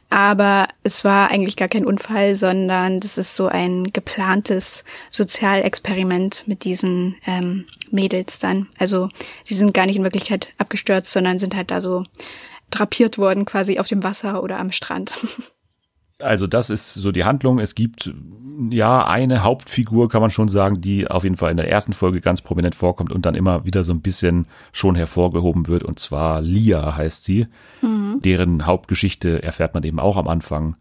Aber 0.09 0.69
es 0.83 1.05
war 1.05 1.31
eigentlich 1.31 1.57
gar 1.57 1.69
kein 1.69 1.87
Unfall, 1.87 2.35
sondern 2.35 2.99
das 3.01 3.19
ist 3.19 3.37
so 3.37 3.47
ein 3.47 3.93
geplantes 3.93 4.85
Sozialexperiment 5.11 6.49
mit 6.49 6.65
diesen 6.65 7.17
ähm, 7.27 7.67
Mädels 7.91 8.39
dann. 8.39 8.69
Also 8.79 9.09
sie 9.45 9.55
sind 9.55 9.75
gar 9.75 9.87
nicht 9.87 9.97
in 9.97 10.03
Wirklichkeit 10.03 10.49
abgestürzt, 10.59 11.13
sondern 11.13 11.39
sind 11.39 11.55
halt 11.55 11.71
da 11.71 11.81
so 11.81 12.05
drapiert 12.71 13.19
worden 13.19 13.45
quasi 13.45 13.79
auf 13.79 13.89
dem 13.89 14.03
Wasser 14.03 14.43
oder 14.43 14.59
am 14.59 14.73
Strand. 14.73 15.17
Also 16.21 16.47
das 16.47 16.71
ist 16.71 16.95
so 16.95 17.13
die 17.13 17.25
Handlung. 17.25 17.59
Es 17.59 17.75
gibt 17.75 18.13
ja 18.71 19.07
eine 19.07 19.43
Hauptfigur, 19.43 20.09
kann 20.09 20.21
man 20.21 20.31
schon 20.31 20.49
sagen, 20.49 20.81
die 20.81 21.09
auf 21.09 21.25
jeden 21.25 21.37
Fall 21.37 21.51
in 21.51 21.57
der 21.57 21.71
ersten 21.71 21.93
Folge 21.93 22.21
ganz 22.21 22.43
prominent 22.43 22.75
vorkommt 22.75 23.13
und 23.13 23.25
dann 23.25 23.35
immer 23.35 23.65
wieder 23.65 23.85
so 23.85 23.93
ein 23.93 24.03
bisschen 24.03 24.47
schon 24.73 24.95
hervorgehoben 24.95 25.67
wird. 25.69 25.83
Und 25.83 25.99
zwar 25.99 26.41
Lia 26.43 26.97
heißt 26.97 27.25
sie. 27.25 27.47
Mhm. 27.81 28.21
Deren 28.23 28.67
Hauptgeschichte 28.67 29.43
erfährt 29.43 29.75
man 29.75 29.83
eben 29.83 29.99
auch 30.01 30.17
am 30.17 30.29
Anfang. 30.29 30.77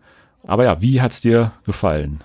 Aber 0.45 0.63
ja, 0.63 0.81
wie 0.81 1.01
hat's 1.01 1.21
dir 1.21 1.51
gefallen? 1.65 2.19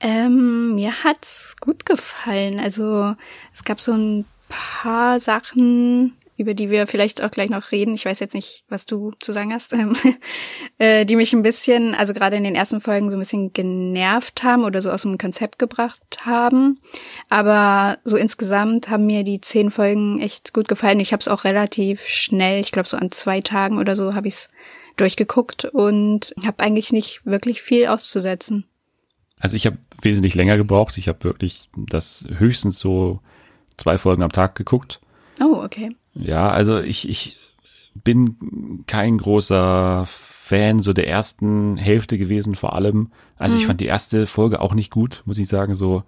Ähm, 0.00 0.74
mir 0.74 1.04
hat's 1.04 1.56
gut 1.60 1.86
gefallen. 1.86 2.60
Also 2.60 3.14
es 3.52 3.64
gab 3.64 3.80
so 3.80 3.92
ein 3.92 4.24
paar 4.48 5.18
Sachen, 5.18 6.14
über 6.38 6.54
die 6.54 6.70
wir 6.70 6.86
vielleicht 6.86 7.22
auch 7.22 7.30
gleich 7.30 7.50
noch 7.50 7.72
reden. 7.72 7.94
Ich 7.94 8.04
weiß 8.04 8.20
jetzt 8.20 8.34
nicht, 8.34 8.64
was 8.68 8.86
du 8.86 9.12
zu 9.18 9.32
sagen 9.32 9.52
hast, 9.52 9.72
ähm, 9.74 9.96
äh, 10.78 11.04
die 11.04 11.16
mich 11.16 11.32
ein 11.32 11.42
bisschen, 11.42 11.94
also 11.94 12.14
gerade 12.14 12.36
in 12.36 12.44
den 12.44 12.54
ersten 12.54 12.80
Folgen 12.80 13.10
so 13.10 13.16
ein 13.16 13.20
bisschen 13.20 13.52
genervt 13.52 14.44
haben 14.44 14.64
oder 14.64 14.80
so 14.80 14.90
aus 14.90 15.02
dem 15.02 15.18
Konzept 15.18 15.58
gebracht 15.58 16.18
haben. 16.24 16.78
Aber 17.28 17.98
so 18.04 18.16
insgesamt 18.16 18.88
haben 18.88 19.06
mir 19.06 19.24
die 19.24 19.40
zehn 19.40 19.70
Folgen 19.70 20.20
echt 20.20 20.54
gut 20.54 20.68
gefallen. 20.68 21.00
Ich 21.00 21.12
habe 21.12 21.20
es 21.20 21.28
auch 21.28 21.44
relativ 21.44 22.06
schnell, 22.06 22.60
ich 22.60 22.70
glaube 22.70 22.88
so 22.88 22.96
an 22.96 23.10
zwei 23.10 23.40
Tagen 23.40 23.78
oder 23.78 23.96
so 23.96 24.14
habe 24.14 24.28
ich 24.28 24.34
es 24.34 24.48
durchgeguckt 24.96 25.64
und 25.64 26.34
habe 26.44 26.62
eigentlich 26.62 26.92
nicht 26.92 27.20
wirklich 27.24 27.62
viel 27.62 27.86
auszusetzen. 27.86 28.64
Also 29.40 29.56
ich 29.56 29.66
habe 29.66 29.78
wesentlich 30.02 30.34
länger 30.34 30.56
gebraucht. 30.56 30.98
Ich 30.98 31.08
habe 31.08 31.24
wirklich 31.24 31.68
das 31.74 32.26
höchstens 32.38 32.78
so 32.78 33.20
zwei 33.76 33.98
Folgen 33.98 34.22
am 34.22 34.32
Tag 34.32 34.54
geguckt. 34.54 35.00
Oh, 35.40 35.62
okay. 35.62 35.94
Ja, 36.18 36.50
also 36.50 36.78
ich, 36.78 37.08
ich 37.08 37.36
bin 37.94 38.84
kein 38.86 39.18
großer 39.18 40.04
Fan 40.06 40.80
so 40.80 40.92
der 40.92 41.08
ersten 41.08 41.76
Hälfte 41.76 42.18
gewesen 42.18 42.54
vor 42.54 42.74
allem. 42.74 43.10
Also 43.36 43.54
mhm. 43.54 43.60
ich 43.60 43.66
fand 43.66 43.80
die 43.80 43.86
erste 43.86 44.26
Folge 44.26 44.60
auch 44.60 44.74
nicht 44.74 44.90
gut, 44.90 45.22
muss 45.26 45.38
ich 45.38 45.48
sagen. 45.48 45.74
So, 45.74 46.02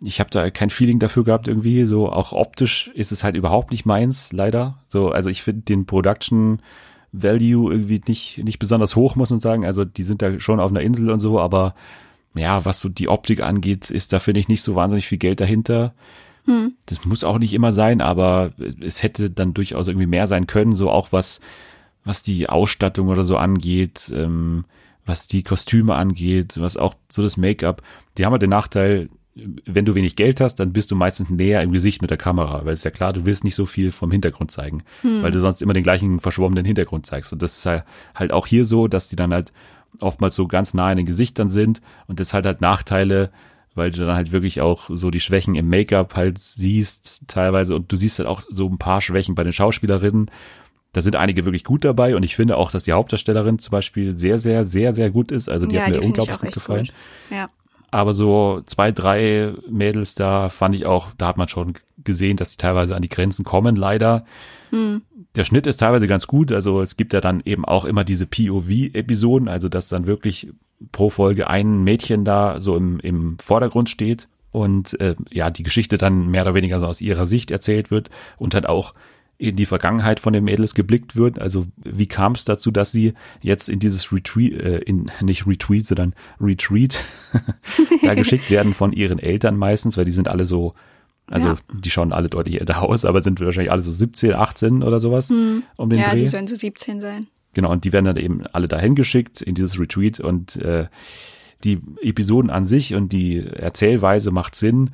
ich 0.00 0.20
habe 0.20 0.30
da 0.30 0.50
kein 0.50 0.70
Feeling 0.70 0.98
dafür 0.98 1.24
gehabt 1.24 1.48
irgendwie. 1.48 1.84
So 1.84 2.10
auch 2.10 2.32
optisch 2.32 2.90
ist 2.94 3.12
es 3.12 3.24
halt 3.24 3.36
überhaupt 3.36 3.70
nicht 3.70 3.86
meins, 3.86 4.32
leider. 4.32 4.78
So, 4.86 5.10
also 5.10 5.30
ich 5.30 5.42
finde 5.42 5.62
den 5.62 5.86
Production 5.86 6.60
Value 7.12 7.72
irgendwie 7.72 8.02
nicht 8.06 8.38
nicht 8.44 8.58
besonders 8.58 8.96
hoch, 8.96 9.16
muss 9.16 9.30
man 9.30 9.40
sagen. 9.40 9.64
Also 9.64 9.84
die 9.84 10.02
sind 10.02 10.22
da 10.22 10.38
schon 10.40 10.60
auf 10.60 10.70
einer 10.70 10.82
Insel 10.82 11.10
und 11.10 11.20
so, 11.20 11.40
aber 11.40 11.74
ja, 12.34 12.64
was 12.64 12.80
so 12.80 12.88
die 12.88 13.08
Optik 13.08 13.42
angeht, 13.42 13.90
ist 13.90 14.12
da 14.12 14.18
finde 14.18 14.40
ich 14.40 14.48
nicht 14.48 14.62
so 14.62 14.74
wahnsinnig 14.74 15.06
viel 15.06 15.18
Geld 15.18 15.40
dahinter. 15.40 15.94
Hm. 16.48 16.72
Das 16.86 17.04
muss 17.04 17.24
auch 17.24 17.38
nicht 17.38 17.52
immer 17.52 17.74
sein, 17.74 18.00
aber 18.00 18.52
es 18.80 19.02
hätte 19.02 19.28
dann 19.28 19.52
durchaus 19.52 19.86
irgendwie 19.86 20.06
mehr 20.06 20.26
sein 20.26 20.46
können, 20.46 20.74
so 20.74 20.90
auch 20.90 21.12
was, 21.12 21.40
was 22.04 22.22
die 22.22 22.48
Ausstattung 22.48 23.08
oder 23.08 23.22
so 23.22 23.36
angeht, 23.36 24.10
ähm, 24.14 24.64
was 25.04 25.28
die 25.28 25.42
Kostüme 25.42 25.94
angeht, 25.94 26.58
was 26.58 26.78
auch 26.78 26.94
so 27.10 27.22
das 27.22 27.36
Make-up. 27.36 27.82
Die 28.16 28.24
haben 28.24 28.32
halt 28.32 28.40
den 28.40 28.48
Nachteil, 28.50 29.10
wenn 29.34 29.84
du 29.84 29.94
wenig 29.94 30.16
Geld 30.16 30.40
hast, 30.40 30.54
dann 30.56 30.72
bist 30.72 30.90
du 30.90 30.96
meistens 30.96 31.28
näher 31.28 31.62
im 31.62 31.70
Gesicht 31.70 32.00
mit 32.00 32.10
der 32.10 32.16
Kamera, 32.16 32.64
weil 32.64 32.72
es 32.72 32.80
ist 32.80 32.84
ja 32.84 32.90
klar, 32.90 33.12
du 33.12 33.26
willst 33.26 33.44
nicht 33.44 33.54
so 33.54 33.66
viel 33.66 33.90
vom 33.90 34.10
Hintergrund 34.10 34.50
zeigen, 34.50 34.82
hm. 35.02 35.22
weil 35.22 35.30
du 35.30 35.40
sonst 35.40 35.60
immer 35.60 35.74
den 35.74 35.82
gleichen 35.82 36.18
verschwommenen 36.18 36.64
Hintergrund 36.64 37.04
zeigst. 37.04 37.30
Und 37.34 37.42
das 37.42 37.58
ist 37.58 37.84
halt 38.14 38.32
auch 38.32 38.46
hier 38.46 38.64
so, 38.64 38.88
dass 38.88 39.10
die 39.10 39.16
dann 39.16 39.34
halt 39.34 39.52
oftmals 40.00 40.34
so 40.34 40.46
ganz 40.46 40.72
nah 40.72 40.90
in 40.90 40.96
den 40.96 41.06
Gesichtern 41.06 41.50
sind 41.50 41.82
und 42.06 42.20
das 42.20 42.32
halt 42.32 42.46
halt 42.46 42.62
Nachteile, 42.62 43.30
weil 43.78 43.90
du 43.90 43.98
dann 44.04 44.14
halt 44.14 44.32
wirklich 44.32 44.60
auch 44.60 44.90
so 44.92 45.10
die 45.10 45.20
Schwächen 45.20 45.54
im 45.54 45.68
Make-up 45.68 46.14
halt 46.14 46.38
siehst 46.38 47.22
teilweise 47.26 47.74
und 47.74 47.90
du 47.90 47.96
siehst 47.96 48.18
halt 48.18 48.28
auch 48.28 48.42
so 48.42 48.68
ein 48.68 48.78
paar 48.78 49.00
Schwächen 49.00 49.34
bei 49.34 49.44
den 49.44 49.52
Schauspielerinnen. 49.52 50.30
Da 50.92 51.00
sind 51.00 51.16
einige 51.16 51.44
wirklich 51.44 51.64
gut 51.64 51.84
dabei 51.84 52.16
und 52.16 52.22
ich 52.22 52.36
finde 52.36 52.56
auch, 52.56 52.70
dass 52.70 52.84
die 52.84 52.92
Hauptdarstellerin 52.92 53.58
zum 53.58 53.72
Beispiel 53.72 54.16
sehr, 54.16 54.38
sehr, 54.38 54.64
sehr, 54.64 54.92
sehr 54.92 55.10
gut 55.10 55.32
ist. 55.32 55.48
Also 55.48 55.66
die 55.66 55.76
ja, 55.76 55.82
hat 55.82 55.90
mir 55.90 56.02
unglaublich 56.02 56.38
gut 56.38 56.52
gefallen. 56.52 56.86
Gut. 56.86 56.94
Ja. 57.30 57.48
Aber 57.90 58.12
so 58.12 58.62
zwei, 58.66 58.92
drei 58.92 59.54
Mädels 59.68 60.14
da 60.14 60.50
fand 60.50 60.74
ich 60.74 60.84
auch, 60.84 61.08
da 61.16 61.28
hat 61.28 61.38
man 61.38 61.48
schon 61.48 61.74
gesehen, 62.04 62.36
dass 62.36 62.50
die 62.50 62.58
teilweise 62.58 62.94
an 62.94 63.02
die 63.02 63.08
Grenzen 63.08 63.44
kommen, 63.44 63.76
leider. 63.76 64.24
Hm. 64.70 65.02
Der 65.34 65.44
Schnitt 65.44 65.66
ist 65.66 65.78
teilweise 65.78 66.06
ganz 66.06 66.26
gut. 66.26 66.52
Also 66.52 66.82
es 66.82 66.96
gibt 66.96 67.12
ja 67.12 67.20
dann 67.20 67.40
eben 67.44 67.64
auch 67.64 67.84
immer 67.84 68.04
diese 68.04 68.26
POV-Episoden, 68.26 69.48
also 69.48 69.68
dass 69.68 69.88
dann 69.88 70.06
wirklich 70.06 70.48
pro 70.92 71.10
Folge 71.10 71.48
ein 71.48 71.82
Mädchen 71.82 72.24
da 72.24 72.60
so 72.60 72.76
im, 72.76 73.00
im 73.00 73.38
Vordergrund 73.38 73.88
steht 73.88 74.28
und 74.50 74.98
äh, 75.00 75.16
ja, 75.30 75.50
die 75.50 75.62
Geschichte 75.62 75.98
dann 75.98 76.28
mehr 76.28 76.42
oder 76.42 76.54
weniger 76.54 76.78
so 76.80 76.86
aus 76.86 77.00
ihrer 77.00 77.26
Sicht 77.26 77.50
erzählt 77.50 77.90
wird 77.90 78.10
und 78.38 78.54
dann 78.54 78.66
auch 78.66 78.94
in 79.38 79.54
die 79.54 79.66
Vergangenheit 79.66 80.18
von 80.18 80.32
den 80.32 80.42
Mädels 80.42 80.74
geblickt 80.74 81.14
wird. 81.14 81.38
Also 81.38 81.66
wie 81.84 82.06
kam 82.06 82.32
es 82.32 82.44
dazu, 82.44 82.72
dass 82.72 82.90
sie 82.90 83.12
jetzt 83.40 83.68
in 83.68 83.78
dieses 83.78 84.12
Retreat, 84.12 84.52
äh, 84.52 84.78
in 84.78 85.10
nicht 85.20 85.46
Retreat, 85.46 85.86
sondern 85.86 86.14
Retreat 86.40 87.00
da 88.02 88.14
geschickt 88.14 88.50
werden 88.50 88.74
von 88.74 88.92
ihren 88.92 89.20
Eltern 89.20 89.56
meistens, 89.56 89.96
weil 89.96 90.04
die 90.04 90.10
sind 90.10 90.26
alle 90.26 90.44
so, 90.44 90.74
also 91.30 91.48
ja. 91.50 91.58
die 91.72 91.90
schauen 91.90 92.12
alle 92.12 92.28
deutlich 92.28 92.58
älter 92.58 92.82
aus, 92.82 93.04
aber 93.04 93.22
sind 93.22 93.40
wahrscheinlich 93.40 93.70
alle 93.70 93.82
so 93.82 93.92
17, 93.92 94.32
18 94.32 94.82
oder 94.82 94.98
sowas 94.98 95.28
hm. 95.28 95.62
um 95.76 95.88
den 95.88 96.00
ja, 96.00 96.06
Dreh. 96.06 96.16
Ja, 96.16 96.22
die 96.24 96.28
sollen 96.28 96.48
so 96.48 96.56
17 96.56 97.00
sein. 97.00 97.28
Genau, 97.54 97.70
und 97.70 97.84
die 97.84 97.92
werden 97.92 98.04
dann 98.04 98.16
eben 98.16 98.46
alle 98.46 98.68
dahin 98.68 98.94
geschickt 98.94 99.40
in 99.40 99.54
dieses 99.54 99.78
Retreat 99.78 100.20
und 100.20 100.56
äh, 100.56 100.86
die 101.64 101.80
Episoden 102.02 102.50
an 102.50 102.66
sich 102.66 102.94
und 102.94 103.12
die 103.12 103.44
Erzählweise 103.44 104.30
macht 104.30 104.54
Sinn, 104.54 104.90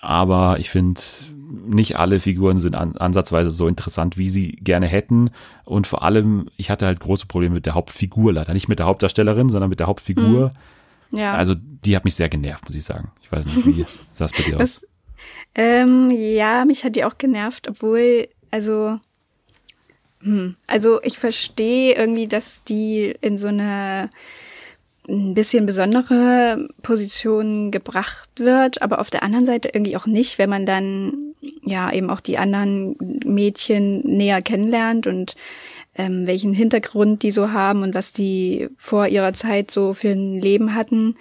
aber 0.00 0.58
ich 0.58 0.70
finde, 0.70 1.00
nicht 1.66 1.96
alle 1.96 2.20
Figuren 2.20 2.58
sind 2.58 2.74
an, 2.74 2.96
ansatzweise 2.96 3.50
so 3.50 3.68
interessant, 3.68 4.16
wie 4.16 4.28
sie 4.28 4.52
gerne 4.52 4.86
hätten. 4.86 5.30
Und 5.64 5.86
vor 5.86 6.02
allem, 6.02 6.48
ich 6.56 6.70
hatte 6.70 6.86
halt 6.86 7.00
große 7.00 7.26
Probleme 7.26 7.56
mit 7.56 7.66
der 7.66 7.74
Hauptfigur 7.74 8.32
leider. 8.32 8.54
Nicht 8.54 8.68
mit 8.68 8.78
der 8.78 8.86
Hauptdarstellerin, 8.86 9.50
sondern 9.50 9.68
mit 9.68 9.80
der 9.80 9.88
Hauptfigur. 9.88 10.52
Mhm. 11.10 11.18
Ja. 11.18 11.34
Also 11.34 11.54
die 11.54 11.96
hat 11.96 12.04
mich 12.04 12.14
sehr 12.14 12.28
genervt, 12.28 12.64
muss 12.64 12.76
ich 12.76 12.84
sagen. 12.84 13.10
Ich 13.20 13.30
weiß 13.30 13.44
nicht, 13.44 13.66
wie 13.66 13.84
sah 14.12 14.24
es 14.24 14.32
bei 14.32 14.42
dir 14.44 14.58
aus? 14.58 14.80
Ähm, 15.54 16.10
ja, 16.10 16.64
mich 16.64 16.84
hat 16.84 16.96
die 16.96 17.04
auch 17.04 17.18
genervt, 17.18 17.68
obwohl, 17.68 18.28
also. 18.50 18.98
Also 20.66 21.00
ich 21.02 21.18
verstehe 21.18 21.94
irgendwie, 21.94 22.26
dass 22.26 22.62
die 22.64 23.14
in 23.20 23.38
so 23.38 23.48
eine 23.48 24.10
ein 25.08 25.34
bisschen 25.34 25.66
besondere 25.66 26.68
Position 26.82 27.70
gebracht 27.70 28.30
wird, 28.36 28.80
aber 28.80 29.00
auf 29.00 29.10
der 29.10 29.22
anderen 29.22 29.44
Seite 29.44 29.70
irgendwie 29.72 29.96
auch 29.96 30.06
nicht, 30.06 30.38
wenn 30.38 30.50
man 30.50 30.66
dann 30.66 31.34
ja 31.64 31.92
eben 31.92 32.10
auch 32.10 32.20
die 32.20 32.38
anderen 32.38 32.96
Mädchen 33.24 34.00
näher 34.06 34.40
kennenlernt 34.42 35.06
und 35.06 35.36
ähm, 35.96 36.26
welchen 36.26 36.52
Hintergrund 36.52 37.22
die 37.22 37.32
so 37.32 37.50
haben 37.50 37.82
und 37.82 37.94
was 37.94 38.12
die 38.12 38.68
vor 38.76 39.08
ihrer 39.08 39.32
Zeit 39.32 39.70
so 39.70 39.94
für 39.94 40.10
ein 40.10 40.40
Leben 40.40 40.74
hatten. 40.74 41.16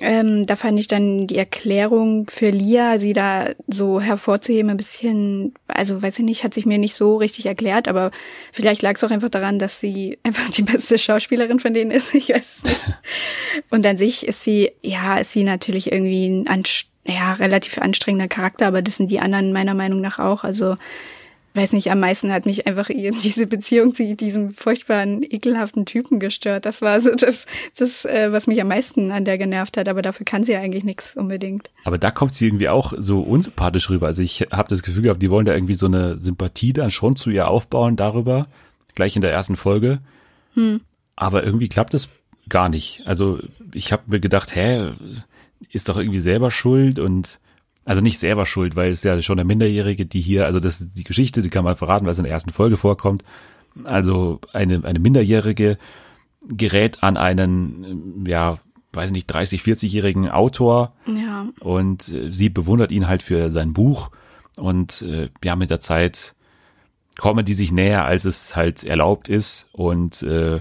Ähm, 0.00 0.46
da 0.46 0.56
fand 0.56 0.78
ich 0.78 0.88
dann 0.88 1.26
die 1.26 1.38
Erklärung 1.38 2.28
für 2.28 2.50
Lia, 2.50 2.98
sie 2.98 3.12
da 3.12 3.50
so 3.66 4.00
hervorzuheben, 4.00 4.70
ein 4.70 4.76
bisschen, 4.76 5.54
also 5.68 6.02
weiß 6.02 6.18
ich 6.18 6.24
nicht, 6.24 6.44
hat 6.44 6.54
sich 6.54 6.66
mir 6.66 6.78
nicht 6.78 6.94
so 6.94 7.16
richtig 7.16 7.46
erklärt, 7.46 7.88
aber 7.88 8.10
vielleicht 8.52 8.82
lag 8.82 8.96
es 8.96 9.04
auch 9.04 9.10
einfach 9.10 9.30
daran, 9.30 9.58
dass 9.58 9.80
sie 9.80 10.18
einfach 10.22 10.50
die 10.50 10.62
beste 10.62 10.98
Schauspielerin 10.98 11.60
von 11.60 11.72
denen 11.72 11.90
ist, 11.90 12.14
ich 12.14 12.28
weiß 12.28 12.64
nicht. 12.64 12.80
Und 13.70 13.86
an 13.86 13.96
sich 13.96 14.26
ist 14.26 14.44
sie, 14.44 14.72
ja, 14.82 15.18
ist 15.18 15.32
sie 15.32 15.44
natürlich 15.44 15.92
irgendwie 15.92 16.44
ein 16.46 16.64
ja, 17.06 17.34
relativ 17.34 17.78
anstrengender 17.78 18.28
Charakter, 18.28 18.66
aber 18.66 18.82
das 18.82 18.96
sind 18.96 19.10
die 19.10 19.20
anderen 19.20 19.52
meiner 19.52 19.74
Meinung 19.74 20.00
nach 20.00 20.18
auch. 20.18 20.44
Also 20.44 20.76
weiß 21.56 21.72
nicht, 21.72 21.90
am 21.90 22.00
meisten 22.00 22.32
hat 22.32 22.46
mich 22.46 22.66
einfach 22.66 22.88
diese 23.22 23.46
Beziehung 23.46 23.94
zu 23.94 24.14
diesem 24.14 24.54
furchtbaren, 24.54 25.22
ekelhaften 25.22 25.86
Typen 25.86 26.20
gestört. 26.20 26.66
Das 26.66 26.82
war 26.82 27.00
so 27.00 27.14
das, 27.14 27.46
das 27.76 28.04
äh, 28.04 28.30
was 28.30 28.46
mich 28.46 28.60
am 28.60 28.68
meisten 28.68 29.10
an 29.10 29.24
der 29.24 29.38
genervt 29.38 29.76
hat. 29.76 29.88
Aber 29.88 30.02
dafür 30.02 30.24
kann 30.24 30.44
sie 30.44 30.52
ja 30.52 30.60
eigentlich 30.60 30.84
nichts 30.84 31.16
unbedingt. 31.16 31.70
Aber 31.84 31.98
da 31.98 32.10
kommt 32.10 32.34
sie 32.34 32.46
irgendwie 32.46 32.68
auch 32.68 32.92
so 32.96 33.20
unsympathisch 33.20 33.90
rüber. 33.90 34.06
Also 34.06 34.22
ich 34.22 34.46
habe 34.52 34.68
das 34.68 34.82
Gefühl 34.82 35.02
gehabt, 35.02 35.22
die 35.22 35.30
wollen 35.30 35.46
da 35.46 35.54
irgendwie 35.54 35.74
so 35.74 35.86
eine 35.86 36.18
Sympathie 36.18 36.72
dann 36.72 36.90
schon 36.90 37.16
zu 37.16 37.30
ihr 37.30 37.48
aufbauen 37.48 37.96
darüber, 37.96 38.48
gleich 38.94 39.16
in 39.16 39.22
der 39.22 39.32
ersten 39.32 39.56
Folge. 39.56 40.00
Hm. 40.54 40.80
Aber 41.16 41.44
irgendwie 41.44 41.68
klappt 41.68 41.94
es 41.94 42.10
gar 42.48 42.68
nicht. 42.68 43.02
Also 43.06 43.38
ich 43.72 43.92
habe 43.92 44.02
mir 44.06 44.20
gedacht, 44.20 44.54
hä, 44.54 44.92
ist 45.70 45.88
doch 45.88 45.96
irgendwie 45.96 46.20
selber 46.20 46.50
schuld 46.50 46.98
und 46.98 47.40
also 47.86 48.02
nicht 48.02 48.18
selber 48.18 48.46
schuld, 48.46 48.74
weil 48.74 48.90
es 48.90 49.04
ja 49.04 49.22
schon 49.22 49.36
der 49.36 49.46
Minderjährige, 49.46 50.06
die 50.06 50.20
hier, 50.20 50.44
also 50.44 50.58
das 50.58 50.80
ist 50.80 50.98
die 50.98 51.04
Geschichte, 51.04 51.40
die 51.40 51.50
kann 51.50 51.64
man 51.64 51.76
verraten, 51.76 52.04
weil 52.04 52.12
es 52.12 52.18
in 52.18 52.24
der 52.24 52.32
ersten 52.32 52.50
Folge 52.50 52.76
vorkommt. 52.76 53.24
Also 53.84 54.40
eine, 54.52 54.84
eine 54.84 54.98
Minderjährige 54.98 55.78
gerät 56.48 57.04
an 57.04 57.16
einen, 57.16 58.24
ja, 58.26 58.58
weiß 58.92 59.12
nicht, 59.12 59.28
30, 59.28 59.60
40-jährigen 59.60 60.28
Autor. 60.28 60.94
Ja. 61.06 61.46
Und 61.60 62.08
äh, 62.08 62.32
sie 62.32 62.48
bewundert 62.48 62.90
ihn 62.90 63.06
halt 63.06 63.22
für 63.22 63.52
sein 63.52 63.72
Buch. 63.72 64.10
Und 64.56 65.02
äh, 65.02 65.28
ja, 65.44 65.54
mit 65.54 65.70
der 65.70 65.80
Zeit 65.80 66.34
kommen 67.18 67.44
die 67.44 67.54
sich 67.54 67.70
näher, 67.70 68.04
als 68.04 68.24
es 68.24 68.56
halt 68.56 68.82
erlaubt 68.82 69.28
ist. 69.28 69.68
Und 69.70 70.24
äh, 70.24 70.60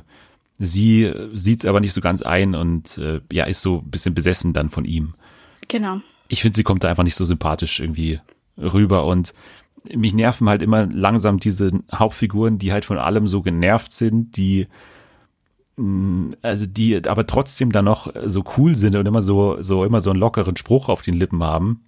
sie 0.59 1.11
sieht 1.33 1.61
es 1.61 1.65
aber 1.65 1.79
nicht 1.79 1.93
so 1.93 2.01
ganz 2.01 2.21
ein 2.21 2.53
und 2.53 2.99
äh, 2.99 3.21
ja, 3.31 3.45
ist 3.45 3.63
so 3.63 3.79
ein 3.79 3.89
bisschen 3.89 4.13
besessen 4.13 4.53
dann 4.53 4.69
von 4.69 4.85
ihm. 4.85 5.15
Genau 5.67 6.01
ich 6.27 6.41
finde, 6.41 6.55
sie 6.55 6.63
kommt 6.63 6.83
da 6.83 6.89
einfach 6.89 7.03
nicht 7.03 7.15
so 7.15 7.25
sympathisch 7.25 7.79
irgendwie 7.79 8.19
rüber 8.57 9.05
und 9.05 9.33
mich 9.93 10.13
nerven 10.13 10.49
halt 10.49 10.61
immer 10.61 10.85
langsam 10.87 11.39
diese 11.39 11.71
Hauptfiguren, 11.93 12.57
die 12.57 12.71
halt 12.71 12.85
von 12.85 12.97
allem 12.97 13.27
so 13.27 13.41
genervt 13.41 13.91
sind, 13.91 14.35
die 14.37 14.67
mm, 15.77 16.31
also 16.41 16.65
die 16.65 17.07
aber 17.07 17.27
trotzdem 17.27 17.71
dann 17.71 17.85
noch 17.85 18.11
so 18.25 18.43
cool 18.57 18.75
sind 18.77 18.95
und 18.95 19.05
immer 19.05 19.21
so 19.21 19.61
so 19.61 19.83
immer 19.85 20.01
so 20.01 20.09
einen 20.09 20.19
lockeren 20.19 20.57
Spruch 20.57 20.89
auf 20.89 21.01
den 21.01 21.15
Lippen 21.15 21.43
haben. 21.43 21.83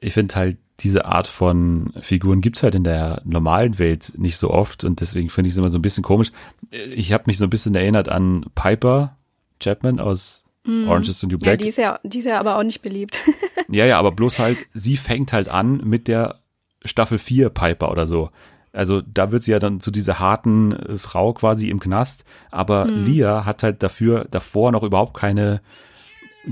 Ich 0.00 0.14
finde 0.14 0.34
halt 0.34 0.58
diese 0.80 1.06
Art 1.06 1.26
von 1.26 1.92
Figuren 2.02 2.42
gibt's 2.42 2.62
halt 2.62 2.74
in 2.74 2.84
der 2.84 3.22
normalen 3.24 3.78
Welt 3.78 4.12
nicht 4.16 4.36
so 4.36 4.50
oft 4.50 4.84
und 4.84 5.00
deswegen 5.00 5.30
finde 5.30 5.48
ich 5.48 5.54
es 5.54 5.58
immer 5.58 5.70
so 5.70 5.78
ein 5.78 5.82
bisschen 5.82 6.02
komisch. 6.04 6.32
Ich 6.70 7.12
habe 7.12 7.24
mich 7.26 7.38
so 7.38 7.44
ein 7.44 7.50
bisschen 7.50 7.74
erinnert 7.74 8.08
an 8.08 8.44
Piper 8.54 9.16
Chapman 9.58 10.00
aus 10.00 10.45
mm. 10.66 10.88
Orange 10.88 11.10
is 11.10 11.20
the 11.20 11.26
New 11.26 11.38
Black. 11.38 11.52
Ja, 11.52 11.56
die 11.56 11.68
ist 11.68 11.78
ja, 11.78 12.00
die 12.02 12.18
ist 12.18 12.24
ja 12.26 12.38
aber 12.38 12.58
auch 12.58 12.62
nicht 12.62 12.82
beliebt. 12.82 13.20
Ja, 13.68 13.84
ja, 13.84 13.98
aber 13.98 14.12
bloß 14.12 14.38
halt, 14.38 14.64
sie 14.74 14.96
fängt 14.96 15.32
halt 15.32 15.48
an 15.48 15.78
mit 15.78 16.06
der 16.06 16.38
Staffel 16.84 17.18
4 17.18 17.50
Piper 17.50 17.90
oder 17.90 18.06
so. 18.06 18.30
Also 18.72 19.00
da 19.00 19.32
wird 19.32 19.42
sie 19.42 19.52
ja 19.52 19.58
dann 19.58 19.80
zu 19.80 19.90
dieser 19.90 20.18
harten 20.18 20.72
äh, 20.72 20.98
Frau 20.98 21.32
quasi 21.32 21.70
im 21.70 21.80
Knast, 21.80 22.24
aber 22.50 22.84
hm. 22.84 23.04
Lia 23.04 23.44
hat 23.44 23.62
halt 23.62 23.82
dafür 23.82 24.26
davor 24.30 24.70
noch 24.70 24.82
überhaupt 24.82 25.16
keine 25.16 25.62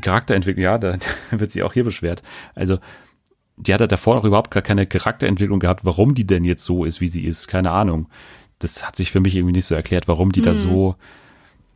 Charakterentwicklung. 0.00 0.64
Ja, 0.64 0.78
da 0.78 0.96
wird 1.30 1.52
sie 1.52 1.62
auch 1.62 1.74
hier 1.74 1.84
beschwert. 1.84 2.22
Also 2.54 2.78
die 3.56 3.72
hat 3.72 3.80
halt 3.80 3.92
davor 3.92 4.16
noch 4.16 4.24
überhaupt 4.24 4.50
gar 4.50 4.62
keine 4.62 4.86
Charakterentwicklung 4.86 5.60
gehabt, 5.60 5.84
warum 5.84 6.14
die 6.14 6.26
denn 6.26 6.44
jetzt 6.44 6.64
so 6.64 6.84
ist, 6.84 7.00
wie 7.00 7.08
sie 7.08 7.24
ist. 7.24 7.46
Keine 7.46 7.70
Ahnung. 7.70 8.08
Das 8.58 8.86
hat 8.86 8.96
sich 8.96 9.12
für 9.12 9.20
mich 9.20 9.36
irgendwie 9.36 9.52
nicht 9.52 9.66
so 9.66 9.74
erklärt, 9.74 10.08
warum 10.08 10.32
die 10.32 10.40
hm. 10.40 10.44
da 10.44 10.54
so 10.54 10.96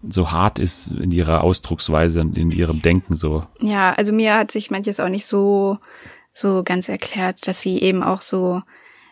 so 0.02 0.30
hart 0.30 0.58
ist 0.58 0.88
in 0.88 1.10
ihrer 1.10 1.42
Ausdrucksweise 1.42 2.20
und 2.20 2.38
in 2.38 2.50
ihrem 2.50 2.82
Denken 2.82 3.14
so. 3.14 3.44
Ja, 3.60 3.92
also 3.92 4.12
mir 4.12 4.34
hat 4.34 4.50
sich 4.50 4.70
manches 4.70 5.00
auch 5.00 5.08
nicht 5.08 5.26
so 5.26 5.78
so 6.32 6.62
ganz 6.62 6.88
erklärt, 6.88 7.48
dass 7.48 7.60
sie 7.60 7.80
eben 7.80 8.02
auch 8.02 8.22
so 8.22 8.62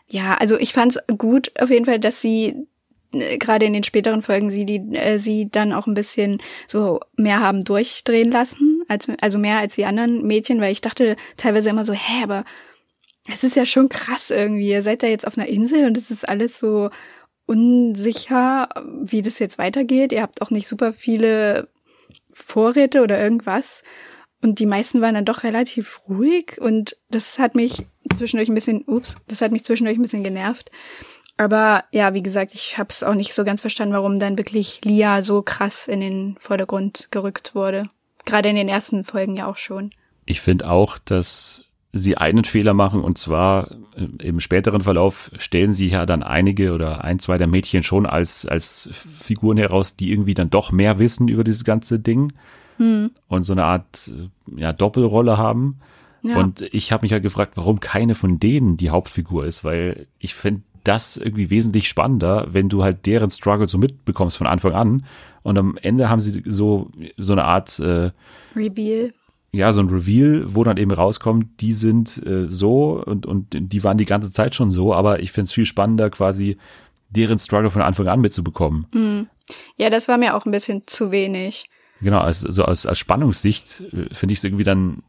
ja, 0.08 0.34
also 0.34 0.56
ich 0.56 0.72
fand 0.72 0.94
es 0.94 1.18
gut 1.18 1.50
auf 1.60 1.70
jeden 1.70 1.84
Fall, 1.84 1.98
dass 1.98 2.20
sie 2.20 2.66
äh, 3.12 3.38
gerade 3.38 3.66
in 3.66 3.72
den 3.72 3.82
späteren 3.82 4.22
Folgen 4.22 4.50
sie 4.50 4.64
die 4.64 4.94
äh, 4.94 5.18
sie 5.18 5.50
dann 5.50 5.72
auch 5.72 5.86
ein 5.86 5.94
bisschen 5.94 6.38
so 6.68 7.00
mehr 7.16 7.40
haben 7.40 7.64
durchdrehen 7.64 8.30
lassen, 8.30 8.84
als 8.88 9.08
also 9.20 9.38
mehr 9.38 9.58
als 9.58 9.74
die 9.74 9.84
anderen 9.84 10.26
Mädchen, 10.26 10.60
weil 10.60 10.72
ich 10.72 10.80
dachte 10.80 11.16
teilweise 11.36 11.70
immer 11.70 11.84
so, 11.84 11.92
hä, 11.92 12.22
aber 12.22 12.44
es 13.28 13.42
ist 13.42 13.56
ja 13.56 13.66
schon 13.66 13.88
krass 13.88 14.30
irgendwie. 14.30 14.68
Ihr 14.68 14.82
seid 14.82 15.02
da 15.02 15.08
jetzt 15.08 15.26
auf 15.26 15.36
einer 15.36 15.48
Insel 15.48 15.86
und 15.86 15.96
es 15.96 16.10
ist 16.10 16.28
alles 16.28 16.58
so 16.58 16.90
unsicher, 17.46 18.68
wie 19.02 19.22
das 19.22 19.38
jetzt 19.38 19.58
weitergeht. 19.58 20.12
Ihr 20.12 20.22
habt 20.22 20.42
auch 20.42 20.50
nicht 20.50 20.68
super 20.68 20.92
viele 20.92 21.68
Vorräte 22.32 23.02
oder 23.02 23.20
irgendwas. 23.20 23.82
Und 24.42 24.58
die 24.58 24.66
meisten 24.66 25.00
waren 25.00 25.14
dann 25.14 25.24
doch 25.24 25.44
relativ 25.44 26.00
ruhig 26.08 26.58
und 26.60 26.96
das 27.10 27.38
hat 27.38 27.54
mich 27.54 27.86
zwischendurch 28.14 28.48
ein 28.48 28.54
bisschen, 28.54 28.84
ups, 28.86 29.16
das 29.28 29.40
hat 29.40 29.50
mich 29.50 29.64
zwischendurch 29.64 29.98
ein 29.98 30.02
bisschen 30.02 30.24
genervt. 30.24 30.70
Aber 31.38 31.84
ja, 31.90 32.14
wie 32.14 32.22
gesagt, 32.22 32.54
ich 32.54 32.78
habe 32.78 32.88
es 32.90 33.02
auch 33.02 33.14
nicht 33.14 33.34
so 33.34 33.44
ganz 33.44 33.60
verstanden, 33.60 33.94
warum 33.94 34.18
dann 34.18 34.38
wirklich 34.38 34.80
Lia 34.84 35.22
so 35.22 35.42
krass 35.42 35.86
in 35.88 36.00
den 36.00 36.36
Vordergrund 36.38 37.08
gerückt 37.10 37.54
wurde. 37.54 37.88
Gerade 38.24 38.48
in 38.48 38.56
den 38.56 38.68
ersten 38.68 39.04
Folgen 39.04 39.36
ja 39.36 39.46
auch 39.46 39.58
schon. 39.58 39.92
Ich 40.24 40.40
finde 40.40 40.68
auch, 40.68 40.98
dass 40.98 41.65
sie 41.96 42.16
einen 42.16 42.44
Fehler 42.44 42.74
machen 42.74 43.00
und 43.00 43.18
zwar 43.18 43.70
äh, 43.96 44.04
im 44.22 44.40
späteren 44.40 44.82
Verlauf 44.82 45.30
stellen 45.38 45.72
sie 45.72 45.88
ja 45.88 46.06
dann 46.06 46.22
einige 46.22 46.72
oder 46.72 47.04
ein, 47.04 47.18
zwei 47.18 47.38
der 47.38 47.46
Mädchen 47.46 47.82
schon 47.82 48.06
als, 48.06 48.46
als 48.46 48.90
Figuren 48.92 49.56
heraus, 49.56 49.96
die 49.96 50.12
irgendwie 50.12 50.34
dann 50.34 50.50
doch 50.50 50.72
mehr 50.72 50.98
wissen 50.98 51.28
über 51.28 51.44
dieses 51.44 51.64
ganze 51.64 51.98
Ding 51.98 52.32
hm. 52.78 53.10
und 53.28 53.42
so 53.42 53.52
eine 53.52 53.64
Art 53.64 54.10
äh, 54.14 54.60
ja, 54.60 54.72
Doppelrolle 54.72 55.38
haben. 55.38 55.78
Ja. 56.22 56.38
Und 56.38 56.62
ich 56.72 56.92
habe 56.92 57.04
mich 57.04 57.12
halt 57.12 57.22
gefragt, 57.22 57.52
warum 57.56 57.80
keine 57.80 58.14
von 58.14 58.40
denen 58.40 58.76
die 58.76 58.90
Hauptfigur 58.90 59.46
ist, 59.46 59.64
weil 59.64 60.06
ich 60.18 60.34
finde 60.34 60.62
das 60.82 61.16
irgendwie 61.16 61.50
wesentlich 61.50 61.88
spannender, 61.88 62.48
wenn 62.50 62.68
du 62.68 62.82
halt 62.82 63.06
deren 63.06 63.30
Struggle 63.30 63.68
so 63.68 63.78
mitbekommst 63.78 64.36
von 64.36 64.46
Anfang 64.46 64.72
an. 64.72 65.04
Und 65.42 65.58
am 65.58 65.76
Ende 65.80 66.08
haben 66.08 66.20
sie 66.20 66.42
so, 66.46 66.90
so 67.16 67.32
eine 67.32 67.44
Art 67.44 67.78
äh, 67.78 68.10
Reveal 68.54 69.12
ja, 69.56 69.72
so 69.72 69.80
ein 69.80 69.88
Reveal, 69.88 70.44
wo 70.46 70.64
dann 70.64 70.76
eben 70.76 70.90
rauskommt, 70.90 71.60
die 71.60 71.72
sind 71.72 72.24
äh, 72.26 72.48
so 72.48 73.02
und, 73.04 73.26
und 73.26 73.48
die 73.50 73.84
waren 73.84 73.98
die 73.98 74.04
ganze 74.04 74.30
Zeit 74.30 74.54
schon 74.54 74.70
so, 74.70 74.94
aber 74.94 75.20
ich 75.20 75.32
finde 75.32 75.44
es 75.44 75.52
viel 75.52 75.66
spannender, 75.66 76.10
quasi 76.10 76.56
deren 77.10 77.38
Struggle 77.38 77.70
von 77.70 77.82
Anfang 77.82 78.08
an 78.08 78.20
mitzubekommen. 78.20 78.86
Mhm. 78.92 79.26
Ja, 79.76 79.90
das 79.90 80.08
war 80.08 80.18
mir 80.18 80.34
auch 80.34 80.44
ein 80.44 80.50
bisschen 80.50 80.82
zu 80.86 81.10
wenig. 81.10 81.68
Genau, 82.00 82.20
als, 82.20 82.40
so 82.40 82.64
als, 82.64 82.86
als 82.86 82.98
Spannungssicht 82.98 83.82
äh, 83.92 84.14
finde 84.14 84.32
ich 84.32 84.38
es 84.38 84.44
irgendwie 84.44 84.64
dann 84.64 85.02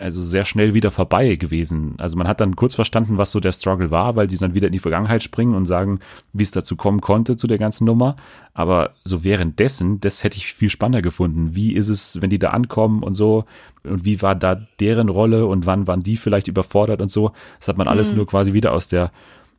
also 0.00 0.22
sehr 0.22 0.46
schnell 0.46 0.72
wieder 0.72 0.90
vorbei 0.90 1.36
gewesen. 1.36 1.94
Also 1.98 2.16
man 2.16 2.26
hat 2.26 2.40
dann 2.40 2.56
kurz 2.56 2.74
verstanden, 2.74 3.18
was 3.18 3.32
so 3.32 3.38
der 3.38 3.52
Struggle 3.52 3.90
war, 3.90 4.16
weil 4.16 4.30
sie 4.30 4.38
dann 4.38 4.54
wieder 4.54 4.68
in 4.68 4.72
die 4.72 4.78
Vergangenheit 4.78 5.22
springen 5.22 5.54
und 5.54 5.66
sagen, 5.66 6.00
wie 6.32 6.42
es 6.42 6.50
dazu 6.50 6.74
kommen 6.74 7.02
konnte 7.02 7.36
zu 7.36 7.46
der 7.46 7.58
ganzen 7.58 7.84
Nummer. 7.84 8.16
Aber 8.54 8.94
so 9.04 9.24
währenddessen, 9.24 10.00
das 10.00 10.24
hätte 10.24 10.38
ich 10.38 10.54
viel 10.54 10.70
spannender 10.70 11.02
gefunden. 11.02 11.54
Wie 11.54 11.74
ist 11.74 11.88
es, 11.88 12.20
wenn 12.22 12.30
die 12.30 12.38
da 12.38 12.50
ankommen 12.50 13.02
und 13.02 13.14
so? 13.14 13.44
Und 13.84 14.04
wie 14.04 14.22
war 14.22 14.34
da 14.34 14.60
deren 14.80 15.10
Rolle 15.10 15.46
und 15.46 15.66
wann 15.66 15.86
waren 15.86 16.02
die 16.02 16.16
vielleicht 16.16 16.48
überfordert 16.48 17.02
und 17.02 17.10
so? 17.10 17.32
Das 17.58 17.68
hat 17.68 17.76
man 17.76 17.86
alles 17.86 18.10
mhm. 18.10 18.18
nur 18.18 18.26
quasi 18.26 18.54
wieder 18.54 18.72
aus 18.72 18.88
der, 18.88 19.12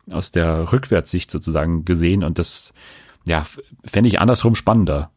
aus 0.09 0.31
der 0.31 0.71
Rückwärtssicht 0.71 1.29
sozusagen 1.29 1.85
gesehen 1.85 2.23
und 2.23 2.39
das, 2.39 2.73
ja, 3.25 3.45
fände 3.85 4.07
ich 4.07 4.19
andersrum 4.19 4.55
spannender. 4.55 5.11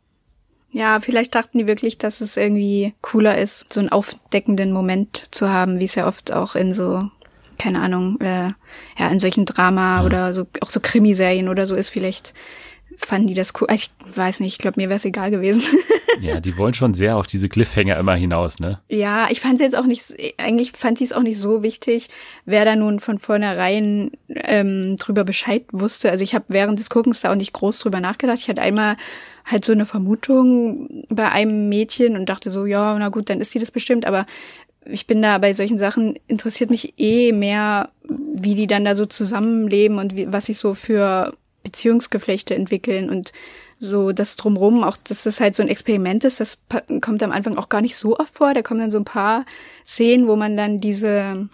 Ja, 0.75 0.99
vielleicht 0.99 1.37
dachten 1.37 1.59
die 1.59 1.69
wirklich, 1.69 1.99
dass 1.99 2.21
es 2.21 2.37
irgendwie 2.37 2.95
cooler 3.01 3.39
ist, 3.39 3.73
so 3.73 3.79
einen 3.79 3.91
aufdeckenden 3.91 4.73
Moment 4.73 5.29
zu 5.31 5.49
haben, 5.49 5.79
wie 5.79 5.85
es 5.85 5.95
ja 5.95 6.09
oft 6.09 6.33
auch 6.33 6.57
in 6.57 6.75
so, 6.75 7.09
keine 7.61 7.81
Ahnung, 7.81 8.21
äh, 8.21 8.51
ja, 8.99 9.09
in 9.09 9.21
solchen 9.21 9.47
Drama 9.47 10.01
ja. 10.01 10.05
oder 10.05 10.35
so, 10.35 10.49
auch 10.61 10.71
so 10.71 10.81
Krimiserien 10.81 11.49
oder 11.49 11.67
so 11.67 11.77
ist. 11.77 11.91
Vielleicht 11.91 12.35
fanden 12.99 13.29
die 13.29 13.35
das 13.35 13.53
cool. 13.61 13.69
Also 13.69 13.87
ich 14.05 14.17
weiß 14.17 14.41
nicht, 14.41 14.55
ich 14.55 14.59
glaube, 14.59 14.81
mir 14.81 14.89
wäre 14.89 14.97
es 14.97 15.05
egal 15.05 15.31
gewesen. 15.31 15.63
ja, 16.21 16.41
die 16.41 16.57
wollen 16.57 16.75
schon 16.75 16.93
sehr 16.93 17.17
auf 17.19 17.29
diese 17.29 17.49
Cliffhanger 17.49 17.97
immer 17.97 18.17
hinaus, 18.17 18.59
ne? 18.59 18.81
Ja, 18.89 19.29
ich 19.31 19.41
fand 19.41 19.55
es 19.55 19.61
jetzt 19.61 19.77
auch 19.77 19.87
nicht, 19.87 20.03
eigentlich 20.39 20.73
fand 20.73 21.01
ich 21.01 21.11
es 21.11 21.13
auch 21.13 21.23
nicht 21.23 21.39
so 21.39 21.63
wichtig, 21.63 22.09
wer 22.47 22.65
da 22.65 22.75
nun 22.75 22.99
von 22.99 23.21
vornherein 23.21 24.11
ähm, 24.29 24.97
drüber 24.97 25.23
Bescheid 25.23 25.67
wusste. 25.71 26.11
Also 26.11 26.25
ich 26.25 26.35
habe 26.35 26.47
während 26.49 26.81
des 26.81 26.91
Guckens 26.91 27.21
da 27.21 27.31
auch 27.31 27.37
nicht 27.37 27.53
groß 27.53 27.79
drüber 27.79 28.01
nachgedacht. 28.01 28.39
Ich 28.39 28.49
hatte 28.49 28.61
einmal 28.63 28.97
halt 29.45 29.65
so 29.65 29.73
eine 29.73 29.87
Vermutung 29.87 31.05
bei 31.09 31.31
einem 31.31 31.69
Mädchen 31.69 32.17
und 32.17 32.29
dachte 32.29 32.51
so, 32.51 32.67
ja, 32.67 32.99
na 32.99 33.09
gut, 33.09 33.29
dann 33.29 33.41
ist 33.41 33.53
sie 33.53 33.59
das 33.59 33.71
bestimmt, 33.71 34.07
aber 34.07 34.27
ich 34.87 35.07
bin 35.07 35.23
da 35.23 35.39
bei 35.39 35.55
solchen 35.55 35.79
Sachen 35.79 36.19
interessiert 36.27 36.71
mich 36.71 36.95
eh 36.99 37.33
mehr, 37.33 37.91
wie 38.09 38.55
die 38.55 38.67
dann 38.67 38.85
da 38.85 38.95
so 38.95 39.07
zusammenleben 39.07 39.99
und 39.99 40.17
wie, 40.17 40.33
was 40.33 40.47
sich 40.47 40.59
so 40.59 40.75
für 40.75 41.35
Beziehungsgeflechte 41.63 42.55
entwickeln 42.55 43.09
und 43.09 43.33
so 43.79 44.13
das 44.13 44.37
drumrum, 44.37 44.85
auch 44.85 44.97
dass 44.97 45.25
das 45.25 45.41
halt 45.41 45.57
so 45.57 45.63
ein 45.63 45.69
Experiment 45.69 46.25
ist, 46.25 46.41
das 46.41 46.59
kommt 47.01 47.23
am 47.23 47.33
Anfang 47.33 47.57
auch 47.57 47.69
gar 47.69 47.81
nicht 47.81 47.97
so 47.97 48.19
oft 48.19 48.37
vor. 48.37 48.55
Da 48.55 48.63
kommen 48.63 48.81
dann 48.81 48.91
so 48.91 48.99
ein 48.99 49.05
paar 49.05 49.45
Szenen, 49.87 50.29
wo 50.29 50.37
man 50.37 50.57
dann 50.57 50.81
diese, 50.81 51.49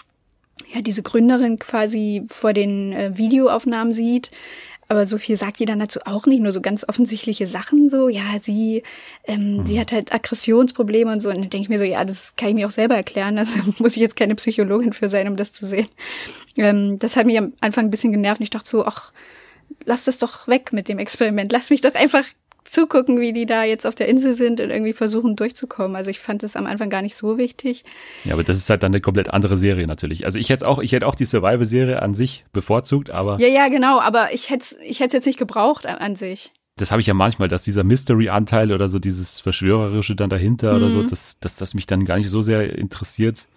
ja, 0.73 0.81
diese 0.81 1.03
Gründerin 1.03 1.59
quasi 1.59 2.25
vor 2.29 2.53
den 2.53 2.93
äh, 2.93 3.17
Videoaufnahmen 3.17 3.95
sieht. 3.95 4.31
Aber 4.91 5.07
so 5.07 5.19
viel 5.19 5.37
sagt 5.37 5.61
die 5.61 5.67
dann 5.67 5.79
dazu 5.79 6.01
auch 6.05 6.27
nicht, 6.27 6.43
nur 6.43 6.53
so 6.53 6.61
ganz 6.61 6.85
offensichtliche 6.89 7.47
Sachen 7.47 7.89
so, 7.89 8.09
ja, 8.09 8.41
sie, 8.41 8.83
ähm, 9.25 9.59
mhm. 9.59 9.67
sie 9.67 9.79
hat 9.79 9.93
halt 9.93 10.13
Aggressionsprobleme 10.13 11.13
und 11.13 11.21
so. 11.21 11.29
Und 11.29 11.37
dann 11.37 11.49
denke 11.49 11.63
ich 11.63 11.69
mir 11.69 11.79
so, 11.79 11.85
ja, 11.85 12.05
das 12.05 12.35
kann 12.35 12.49
ich 12.49 12.55
mir 12.57 12.67
auch 12.67 12.73
selber 12.73 12.97
erklären. 12.97 13.39
Also 13.39 13.61
muss 13.79 13.93
ich 13.93 14.03
jetzt 14.03 14.17
keine 14.17 14.35
Psychologin 14.35 14.93
für 14.93 15.09
sein, 15.09 15.29
um 15.29 15.37
das 15.37 15.53
zu 15.53 15.65
sehen. 15.65 15.87
Ähm, 16.57 16.99
das 16.99 17.15
hat 17.15 17.27
mich 17.27 17.39
am 17.39 17.53
Anfang 17.61 17.85
ein 17.85 17.91
bisschen 17.93 18.11
genervt. 18.11 18.41
Und 18.41 18.45
ich 18.45 18.51
dachte 18.51 18.69
so, 18.69 18.85
ach, 18.85 19.13
lass 19.85 20.03
das 20.03 20.19
doch 20.19 20.49
weg 20.49 20.73
mit 20.73 20.89
dem 20.89 20.99
Experiment. 20.99 21.53
Lass 21.53 21.71
mich 21.71 21.83
doch 21.83 21.95
einfach 21.95 22.25
zugucken, 22.71 23.21
wie 23.21 23.33
die 23.33 23.47
da 23.47 23.65
jetzt 23.65 23.87
auf 23.87 23.95
der 23.95 24.09
Insel 24.09 24.35
sind 24.35 24.61
und 24.61 24.71
irgendwie 24.71 24.93
versuchen 24.93 25.37
durchzukommen. 25.37 25.97
Also 25.97 26.11
ich 26.11 26.21
fand 26.21 26.43
das 26.43 26.57
am 26.57 26.67
Anfang 26.67 26.89
gar 26.89 27.03
nicht 27.03 27.17
so 27.17 27.37
wichtig. 27.37 27.85
Ja, 28.25 28.35
aber 28.35 28.45
das 28.45 28.57
ist 28.57 28.71
halt 28.71 28.83
dann 28.83 28.93
eine 28.93 29.01
komplett 29.01 29.31
andere 29.31 29.57
Serie 29.57 29.87
natürlich. 29.87 30.25
Also 30.25 30.39
ich 30.39 30.49
hätte 30.51 30.67
auch, 30.67 30.79
ich 30.79 30.93
hätte 30.93 31.07
auch 31.07 31.15
die 31.15 31.25
Survival-Serie 31.25 32.01
an 32.01 32.15
sich 32.15 32.45
bevorzugt, 32.53 33.11
aber. 33.11 33.39
Ja, 33.41 33.49
ja, 33.49 33.69
genau, 33.69 34.01
aber 34.01 34.33
ich 34.33 34.51
hätte 34.51 34.77
ich 34.85 35.01
hätte 35.01 35.09
es 35.09 35.13
jetzt 35.15 35.27
nicht 35.27 35.39
gebraucht 35.39 35.87
an 35.87 36.17
sich. 36.17 36.53
Das 36.77 36.91
habe 36.91 37.01
ich 37.01 37.07
ja 37.07 37.15
manchmal, 37.15 37.49
dass 37.49 37.63
dieser 37.63 37.85
Mystery-Anteil 37.85 38.73
oder 38.73 38.89
so 38.89 38.99
dieses 38.99 39.41
Verschwörerische 39.41 40.17
dann 40.17 40.31
dahinter 40.31 40.73
mhm. 40.73 40.77
oder 40.77 40.91
so, 40.91 40.99
mhm. 41.03 41.09
dass, 41.09 41.41
dass 41.41 41.57
das 41.57 41.75
mich 41.75 41.87
dann 41.87 42.05
gar 42.05 42.17
nicht 42.17 42.31
so 42.31 42.41
sehr 42.41 42.79
interessiert. 42.79 43.49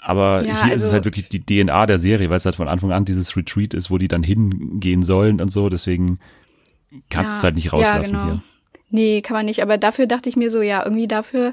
Aber 0.00 0.42
ja, 0.42 0.54
hier 0.54 0.62
also, 0.62 0.66
ist 0.66 0.76
es 0.76 0.84
also 0.84 0.92
halt 0.94 1.04
wirklich 1.04 1.28
die 1.28 1.44
DNA 1.44 1.86
der 1.86 1.98
Serie, 1.98 2.30
weil 2.30 2.36
es 2.36 2.44
halt 2.44 2.56
von 2.56 2.68
Anfang 2.68 2.92
an 2.92 3.04
dieses 3.04 3.36
Retreat 3.36 3.74
ist, 3.74 3.90
wo 3.90 3.98
die 3.98 4.08
dann 4.08 4.22
hingehen 4.22 5.02
sollen 5.02 5.40
und 5.40 5.50
so. 5.50 5.68
Deswegen 5.68 6.18
kannst 7.10 7.30
du 7.30 7.34
ja, 7.34 7.38
es 7.38 7.44
halt 7.44 7.54
nicht 7.56 7.72
rauslassen 7.72 8.14
ja, 8.14 8.22
genau. 8.22 8.24
hier. 8.24 8.42
Nee, 8.90 9.20
kann 9.20 9.36
man 9.36 9.46
nicht. 9.46 9.62
Aber 9.62 9.76
dafür 9.76 10.06
dachte 10.06 10.28
ich 10.28 10.36
mir 10.36 10.50
so, 10.50 10.62
ja, 10.62 10.82
irgendwie 10.82 11.08
dafür 11.08 11.52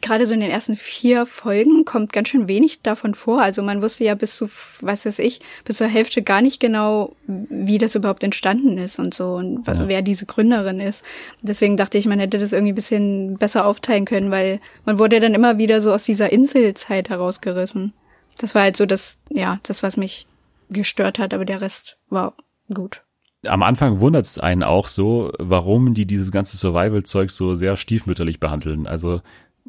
gerade 0.00 0.26
so 0.26 0.32
in 0.32 0.40
den 0.40 0.50
ersten 0.50 0.76
vier 0.76 1.26
Folgen 1.26 1.84
kommt 1.84 2.12
ganz 2.12 2.28
schön 2.28 2.48
wenig 2.48 2.80
davon 2.80 3.14
vor. 3.14 3.42
Also 3.42 3.62
man 3.62 3.82
wusste 3.82 4.04
ja 4.04 4.14
bis 4.14 4.36
zu, 4.36 4.48
was 4.80 5.04
weiß 5.04 5.18
ich, 5.18 5.40
bis 5.64 5.76
zur 5.76 5.86
Hälfte 5.86 6.22
gar 6.22 6.40
nicht 6.40 6.60
genau, 6.60 7.14
wie 7.26 7.78
das 7.78 7.94
überhaupt 7.94 8.22
entstanden 8.22 8.78
ist 8.78 8.98
und 8.98 9.12
so 9.12 9.34
und 9.34 9.66
ja. 9.66 9.86
wer 9.86 10.02
diese 10.02 10.24
Gründerin 10.24 10.80
ist. 10.80 11.04
Deswegen 11.42 11.76
dachte 11.76 11.98
ich, 11.98 12.06
man 12.06 12.18
hätte 12.18 12.38
das 12.38 12.52
irgendwie 12.52 12.72
ein 12.72 12.76
bisschen 12.76 13.36
besser 13.36 13.66
aufteilen 13.66 14.06
können, 14.06 14.30
weil 14.30 14.60
man 14.86 14.98
wurde 14.98 15.20
dann 15.20 15.34
immer 15.34 15.58
wieder 15.58 15.82
so 15.82 15.92
aus 15.92 16.04
dieser 16.04 16.32
Inselzeit 16.32 17.10
herausgerissen. 17.10 17.92
Das 18.38 18.54
war 18.54 18.62
halt 18.62 18.76
so 18.76 18.86
das, 18.86 19.18
ja, 19.28 19.60
das, 19.62 19.82
was 19.82 19.96
mich 19.96 20.26
gestört 20.70 21.18
hat, 21.18 21.34
aber 21.34 21.44
der 21.44 21.60
Rest 21.60 21.98
war 22.08 22.34
gut 22.72 23.02
am 23.48 23.62
Anfang 23.62 24.00
wundert 24.00 24.26
es 24.26 24.38
einen 24.38 24.62
auch 24.62 24.88
so, 24.88 25.32
warum 25.38 25.94
die 25.94 26.06
dieses 26.06 26.30
ganze 26.30 26.56
Survival-Zeug 26.56 27.30
so 27.30 27.54
sehr 27.54 27.76
stiefmütterlich 27.76 28.40
behandeln. 28.40 28.86
Also 28.86 29.20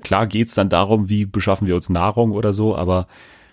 Klar 0.01 0.27
geht's 0.27 0.53
dann 0.53 0.69
darum, 0.69 1.09
wie 1.09 1.25
beschaffen 1.25 1.67
wir 1.67 1.75
uns 1.75 1.89
Nahrung 1.89 2.31
oder 2.31 2.53
so, 2.53 2.75
aber 2.75 3.07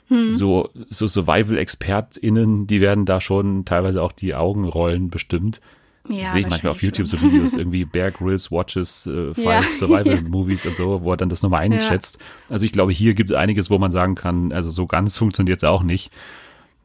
hm. 0.09 0.33
so, 0.33 0.71
so 0.91 1.09
Survival-ExpertInnen, 1.09 2.67
die 2.67 2.81
werden 2.81 3.07
da 3.07 3.21
schon 3.21 3.65
teilweise 3.65 4.03
auch 4.03 4.13
die 4.13 4.35
Augenrollen 4.35 5.09
bestimmt. 5.09 5.61
Ja, 6.07 6.27
Sehe 6.27 6.43
ich 6.43 6.49
manchmal 6.49 6.73
auf 6.73 6.83
YouTube 6.83 7.07
so 7.07 7.21
Videos, 7.23 7.57
irgendwie 7.57 7.87
Bear 7.87 8.11
Grylls 8.11 8.51
Watches 8.51 9.07
äh, 9.07 9.33
Five 9.33 9.45
ja. 9.47 9.63
Survival 9.79 10.21
Movies 10.21 10.67
und 10.67 10.77
so, 10.77 11.03
wo 11.03 11.13
er 11.13 11.17
dann 11.17 11.31
das 11.31 11.43
nochmal 11.43 11.63
einschätzt. 11.63 12.19
Ja. 12.21 12.55
Also 12.55 12.67
ich 12.67 12.73
glaube, 12.73 12.93
hier 12.93 13.15
gibt 13.15 13.31
es 13.31 13.37
einiges, 13.37 13.71
wo 13.71 13.79
man 13.79 13.91
sagen 13.91 14.15
kann, 14.15 14.53
also 14.53 14.69
so 14.69 14.87
ganz 14.87 15.17
funktioniert 15.19 15.59
es 15.59 15.65
auch 15.65 15.83
nicht. 15.83 16.13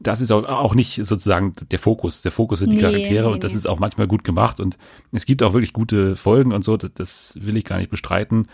Das 0.02 0.22
ist 0.22 0.30
auch, 0.30 0.44
auch 0.44 0.74
nicht 0.74 0.96
sozusagen 1.04 1.54
der 1.70 1.78
Fokus. 1.78 2.22
Der 2.22 2.32
Fokus 2.32 2.60
sind 2.60 2.70
die 2.70 2.76
nee, 2.76 2.82
Charaktere 2.82 3.28
nee, 3.28 3.34
und 3.34 3.44
das 3.44 3.52
nee. 3.52 3.58
ist 3.58 3.68
auch 3.68 3.78
manchmal 3.78 4.06
gut 4.06 4.24
gemacht 4.24 4.58
und 4.58 4.78
es 5.12 5.26
gibt 5.26 5.42
auch 5.42 5.52
wirklich 5.52 5.74
gute 5.74 6.16
Folgen 6.16 6.52
und 6.52 6.64
so, 6.64 6.76
das, 6.76 6.90
das 6.94 7.34
will 7.38 7.56
ich 7.56 7.64
gar 7.64 7.78
nicht 7.78 7.90
bestreiten 7.90 8.48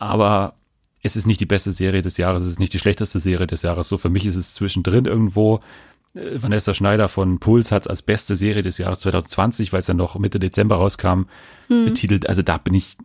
aber 0.00 0.54
es 1.02 1.14
ist 1.14 1.26
nicht 1.26 1.40
die 1.40 1.46
beste 1.46 1.70
Serie 1.70 2.02
des 2.02 2.16
Jahres, 2.16 2.42
es 2.42 2.48
ist 2.48 2.58
nicht 2.58 2.72
die 2.72 2.78
schlechteste 2.78 3.20
Serie 3.20 3.46
des 3.46 3.62
Jahres. 3.62 3.88
So 3.88 3.98
für 3.98 4.08
mich 4.08 4.26
ist 4.26 4.36
es 4.36 4.54
zwischendrin 4.54 5.04
irgendwo. 5.04 5.60
Äh, 6.14 6.42
Vanessa 6.42 6.74
Schneider 6.74 7.08
von 7.08 7.38
Puls 7.38 7.70
hat 7.70 7.82
es 7.82 7.88
als 7.88 8.02
beste 8.02 8.34
Serie 8.34 8.62
des 8.62 8.78
Jahres 8.78 9.00
2020, 9.00 9.72
weil 9.72 9.80
es 9.80 9.86
ja 9.86 9.94
noch 9.94 10.18
Mitte 10.18 10.40
Dezember 10.40 10.76
rauskam, 10.76 11.26
hm. 11.68 11.84
betitelt. 11.84 12.28
Also 12.28 12.42
da 12.42 12.56
bin 12.58 12.74
ich 12.74 12.96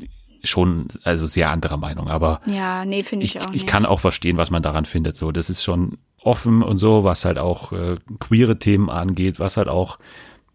schon 0.44 0.88
also 1.04 1.28
sehr 1.28 1.50
anderer 1.50 1.78
Meinung. 1.78 2.08
Aber 2.08 2.42
ja, 2.50 2.86
nee, 2.86 3.04
finde 3.04 3.26
ich, 3.26 3.36
ich, 3.36 3.42
auch. 3.42 3.48
Nicht. 3.48 3.64
Ich 3.64 3.68
kann 3.68 3.86
auch 3.86 4.00
verstehen, 4.00 4.38
was 4.38 4.52
man 4.52 4.64
daran 4.64 4.86
findet. 4.86 5.18
So, 5.18 5.32
das 5.32 5.50
ist 5.50 5.64
schon 5.64 5.98
offen 6.26 6.64
und 6.64 6.78
so, 6.78 7.04
was 7.04 7.24
halt 7.26 7.38
auch 7.38 7.72
äh, 7.72 7.98
queere 8.20 8.58
Themen 8.58 8.90
angeht, 8.90 9.40
was 9.40 9.58
halt 9.58 9.68
auch 9.68 10.00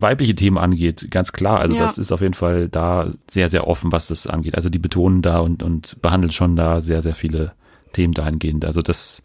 weibliche 0.00 0.34
Themen 0.34 0.58
angeht, 0.58 1.10
ganz 1.10 1.32
klar. 1.32 1.60
Also 1.60 1.76
ja. 1.76 1.82
das 1.82 1.98
ist 1.98 2.10
auf 2.10 2.22
jeden 2.22 2.34
Fall 2.34 2.68
da 2.68 3.08
sehr, 3.30 3.48
sehr 3.48 3.66
offen, 3.66 3.92
was 3.92 4.08
das 4.08 4.26
angeht. 4.26 4.54
Also 4.54 4.68
die 4.70 4.78
betonen 4.78 5.22
da 5.22 5.38
und, 5.38 5.62
und 5.62 6.00
behandeln 6.02 6.32
schon 6.32 6.56
da 6.56 6.80
sehr, 6.80 7.02
sehr 7.02 7.14
viele 7.14 7.52
Themen 7.92 8.14
dahingehend. 8.14 8.64
Also 8.64 8.82
das, 8.82 9.22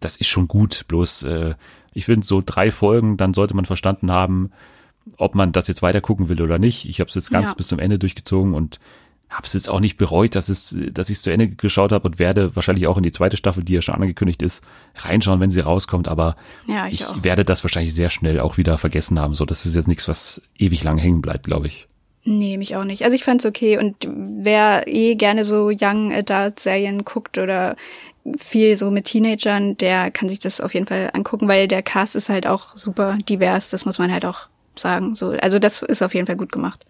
das 0.00 0.16
ist 0.16 0.28
schon 0.28 0.48
gut. 0.48 0.84
Bloß, 0.88 1.24
äh, 1.24 1.54
ich 1.92 2.06
finde, 2.06 2.26
so 2.26 2.42
drei 2.44 2.70
Folgen, 2.70 3.16
dann 3.16 3.34
sollte 3.34 3.54
man 3.56 3.64
verstanden 3.64 4.10
haben, 4.10 4.52
ob 5.18 5.34
man 5.34 5.52
das 5.52 5.68
jetzt 5.68 5.82
weiter 5.82 6.00
gucken 6.00 6.28
will 6.28 6.40
oder 6.40 6.58
nicht. 6.58 6.88
Ich 6.88 7.00
habe 7.00 7.08
es 7.08 7.14
jetzt 7.14 7.30
ganz 7.30 7.50
ja. 7.50 7.54
bis 7.54 7.68
zum 7.68 7.80
Ende 7.80 7.98
durchgezogen 7.98 8.54
und 8.54 8.80
habe 9.30 9.46
es 9.46 9.54
jetzt 9.54 9.68
auch 9.68 9.80
nicht 9.80 9.96
bereut, 9.96 10.34
dass 10.36 10.48
es, 10.48 10.76
dass 10.92 11.10
ich 11.10 11.16
es 11.16 11.22
zu 11.22 11.30
Ende 11.30 11.48
geschaut 11.48 11.92
habe 11.92 12.06
und 12.06 12.18
werde 12.18 12.54
wahrscheinlich 12.54 12.86
auch 12.86 12.96
in 12.96 13.02
die 13.02 13.12
zweite 13.12 13.36
Staffel, 13.36 13.64
die 13.64 13.74
ja 13.74 13.82
schon 13.82 13.96
angekündigt 13.96 14.40
ist, 14.42 14.62
reinschauen, 14.96 15.40
wenn 15.40 15.50
sie 15.50 15.60
rauskommt. 15.60 16.06
Aber 16.06 16.36
ja, 16.68 16.86
ich, 16.86 17.00
ich 17.00 17.24
werde 17.24 17.44
das 17.44 17.64
wahrscheinlich 17.64 17.94
sehr 17.94 18.10
schnell 18.10 18.38
auch 18.38 18.56
wieder 18.56 18.78
vergessen 18.78 19.18
haben. 19.18 19.34
So, 19.34 19.44
das 19.44 19.66
ist 19.66 19.74
jetzt 19.74 19.88
nichts, 19.88 20.06
was 20.06 20.40
ewig 20.58 20.84
lang 20.84 20.98
hängen 20.98 21.22
bleibt, 21.22 21.46
glaube 21.46 21.66
ich. 21.66 21.88
Nee, 22.24 22.56
mich 22.56 22.76
auch 22.76 22.84
nicht. 22.84 23.04
Also 23.04 23.14
ich 23.14 23.24
fand's 23.24 23.46
okay 23.46 23.78
und 23.78 24.08
wer 24.08 24.88
eh 24.88 25.14
gerne 25.14 25.44
so 25.44 25.70
Young 25.70 26.12
Adult 26.12 26.58
Serien 26.58 27.04
guckt 27.04 27.38
oder 27.38 27.76
viel 28.36 28.76
so 28.76 28.90
mit 28.90 29.04
Teenagern, 29.04 29.76
der 29.76 30.10
kann 30.10 30.28
sich 30.28 30.40
das 30.40 30.60
auf 30.60 30.74
jeden 30.74 30.86
Fall 30.86 31.10
angucken, 31.12 31.46
weil 31.46 31.68
der 31.68 31.82
Cast 31.82 32.16
ist 32.16 32.28
halt 32.28 32.46
auch 32.46 32.76
super 32.76 33.18
divers, 33.28 33.70
das 33.70 33.84
muss 33.84 34.00
man 34.00 34.12
halt 34.12 34.24
auch 34.24 34.48
sagen. 34.74 35.14
So, 35.14 35.30
also 35.30 35.60
das 35.60 35.82
ist 35.82 36.02
auf 36.02 36.14
jeden 36.14 36.26
Fall 36.26 36.36
gut 36.36 36.50
gemacht. 36.50 36.84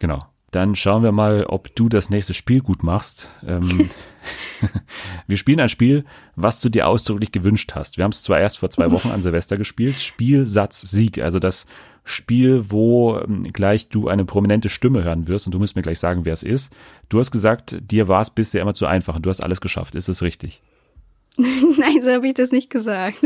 Genau. 0.00 0.24
Dann 0.50 0.76
schauen 0.76 1.02
wir 1.02 1.12
mal, 1.12 1.44
ob 1.44 1.74
du 1.74 1.88
das 1.88 2.08
nächste 2.08 2.32
Spiel 2.32 2.60
gut 2.60 2.82
machst. 2.82 3.30
Ähm, 3.46 3.90
wir 5.26 5.36
spielen 5.36 5.60
ein 5.60 5.68
Spiel, 5.68 6.04
was 6.36 6.60
du 6.60 6.68
dir 6.68 6.88
ausdrücklich 6.88 7.32
gewünscht 7.32 7.72
hast. 7.74 7.96
Wir 7.96 8.04
haben 8.04 8.12
es 8.12 8.22
zwar 8.22 8.40
erst 8.40 8.58
vor 8.58 8.70
zwei 8.70 8.90
Wochen 8.90 9.10
an 9.10 9.22
Silvester 9.22 9.56
gespielt. 9.56 10.00
Spielsatz 10.00 10.80
Sieg, 10.80 11.18
also 11.18 11.38
das 11.38 11.66
Spiel, 12.04 12.70
wo 12.70 13.18
ähm, 13.18 13.44
gleich 13.52 13.88
du 13.88 14.08
eine 14.08 14.24
prominente 14.24 14.68
Stimme 14.68 15.04
hören 15.04 15.28
wirst 15.28 15.46
und 15.46 15.52
du 15.52 15.58
musst 15.58 15.76
mir 15.76 15.82
gleich 15.82 15.98
sagen, 15.98 16.24
wer 16.24 16.32
es 16.32 16.42
ist. 16.42 16.72
Du 17.08 17.18
hast 17.18 17.30
gesagt, 17.30 17.76
dir 17.80 18.08
war 18.08 18.22
es 18.22 18.30
bisher 18.30 18.62
immer 18.62 18.74
zu 18.74 18.86
einfach 18.86 19.16
und 19.16 19.26
du 19.26 19.30
hast 19.30 19.42
alles 19.42 19.60
geschafft. 19.60 19.94
Ist 19.94 20.08
es 20.08 20.22
richtig? 20.22 20.62
Nein, 21.78 22.02
so 22.02 22.10
habe 22.10 22.26
ich 22.26 22.34
das 22.34 22.50
nicht 22.50 22.68
gesagt. 22.68 23.18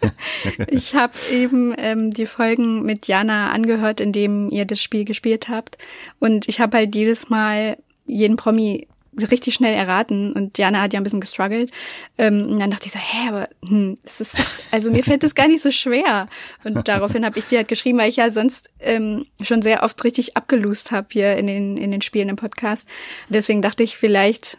ich 0.66 0.94
habe 0.94 1.14
eben 1.30 1.72
ähm, 1.78 2.10
die 2.10 2.26
Folgen 2.26 2.82
mit 2.82 3.06
Jana 3.06 3.50
angehört, 3.50 4.00
in 4.00 4.12
dem 4.12 4.50
ihr 4.50 4.64
das 4.64 4.82
Spiel 4.82 5.04
gespielt 5.04 5.48
habt. 5.48 5.78
Und 6.18 6.48
ich 6.48 6.58
habe 6.58 6.76
halt 6.76 6.94
jedes 6.94 7.30
Mal 7.30 7.78
jeden 8.04 8.36
Promi 8.36 8.88
richtig 9.30 9.54
schnell 9.54 9.74
erraten 9.74 10.32
und 10.32 10.56
Jana 10.56 10.80
hat 10.80 10.92
ja 10.92 11.00
ein 11.00 11.02
bisschen 11.02 11.20
gestruggelt. 11.20 11.70
Ähm, 12.18 12.46
und 12.48 12.58
dann 12.58 12.70
dachte 12.70 12.86
ich 12.86 12.92
so, 12.92 12.98
hä, 12.98 13.28
aber 13.28 13.48
hm, 13.64 13.98
das 14.02 14.20
ist 14.20 14.42
also 14.70 14.90
mir 14.90 15.04
fällt 15.04 15.22
das 15.22 15.34
gar 15.34 15.46
nicht 15.48 15.62
so 15.62 15.70
schwer. 15.70 16.28
Und 16.64 16.88
daraufhin 16.88 17.24
habe 17.24 17.38
ich 17.38 17.44
dir 17.44 17.58
halt 17.58 17.68
geschrieben, 17.68 17.98
weil 17.98 18.08
ich 18.08 18.16
ja 18.16 18.30
sonst 18.30 18.70
ähm, 18.80 19.26
schon 19.40 19.62
sehr 19.62 19.82
oft 19.82 20.02
richtig 20.02 20.36
abgelust 20.36 20.90
habe 20.90 21.08
hier 21.12 21.36
in 21.36 21.46
den 21.46 21.76
in 21.76 21.90
den 21.90 22.02
Spielen 22.02 22.30
im 22.30 22.36
Podcast. 22.36 22.88
Und 23.28 23.34
deswegen 23.34 23.62
dachte 23.62 23.82
ich 23.82 23.96
vielleicht 23.96 24.58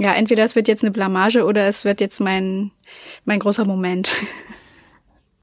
ja, 0.00 0.12
entweder 0.14 0.44
es 0.44 0.56
wird 0.56 0.68
jetzt 0.68 0.82
eine 0.82 0.90
Blamage 0.90 1.44
oder 1.44 1.66
es 1.66 1.84
wird 1.84 2.00
jetzt 2.00 2.20
mein, 2.20 2.70
mein 3.24 3.38
großer 3.38 3.64
Moment. 3.64 4.12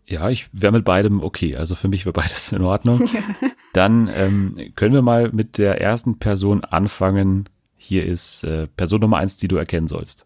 Ja, 0.10 0.28
ich 0.32 0.50
wäre 0.52 0.74
mit 0.74 0.86
beidem 0.86 1.22
okay. 1.22 1.56
Also 1.56 1.76
für 1.76 1.88
mich 1.88 2.04
wäre 2.04 2.14
beides 2.14 2.52
in 2.52 2.64
Ordnung. 2.64 3.08
Ja. 3.14 3.50
Dann 3.74 4.12
ähm, 4.12 4.74
können 4.76 4.96
wir 4.96 5.04
mal 5.04 5.30
mit 5.32 5.60
der 5.60 5.80
ersten 5.80 6.18
Person 6.18 6.64
anfangen. 6.64 7.48
Hier 7.78 8.08
ist 8.08 8.44
äh, 8.44 8.66
Person 8.66 9.02
Nummer 9.02 9.18
eins, 9.18 9.38
die 9.38 9.48
du 9.48 9.58
erkennen 9.58 9.88
sollst. 9.88 10.26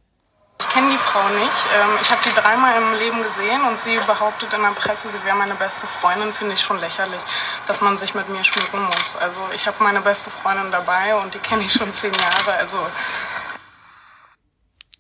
Ich 0.62 0.70
kenne 0.70 0.92
die 0.92 0.98
Frau 0.98 1.28
nicht. 1.28 1.68
Ähm, 1.76 2.00
ich 2.02 2.10
habe 2.10 2.22
die 2.26 2.34
dreimal 2.34 2.82
im 2.82 2.98
Leben 2.98 3.22
gesehen 3.22 3.62
und 3.70 3.82
sie 3.82 3.98
behauptet 4.08 4.54
in 4.54 4.62
der 4.62 4.70
Presse, 4.70 5.10
sie 5.10 5.22
wäre 5.26 5.36
meine 5.36 5.56
beste 5.56 5.86
Freundin. 6.00 6.32
Finde 6.32 6.54
ich 6.54 6.62
schon 6.62 6.80
lächerlich, 6.80 7.20
dass 7.68 7.82
man 7.82 7.98
sich 7.98 8.16
mit 8.16 8.30
mir 8.30 8.46
schmücken 8.46 8.82
muss. 8.86 9.18
Also 9.18 9.40
ich 9.54 9.68
habe 9.68 9.84
meine 9.84 10.00
beste 10.00 10.30
Freundin 10.30 10.72
dabei 10.72 11.16
und 11.18 11.34
die 11.34 11.40
kenne 11.40 11.64
ich 11.64 11.74
schon 11.74 11.92
zehn 11.94 12.14
Jahre. 12.14 12.58
Also 12.58 12.78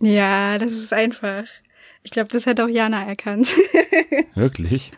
ja, 0.03 0.57
das 0.57 0.71
ist 0.71 0.93
einfach. 0.93 1.43
Ich 2.03 2.11
glaube, 2.11 2.30
das 2.31 2.45
hätte 2.45 2.65
auch 2.65 2.69
Jana 2.69 3.05
erkannt. 3.05 3.53
Wirklich? 4.35 4.91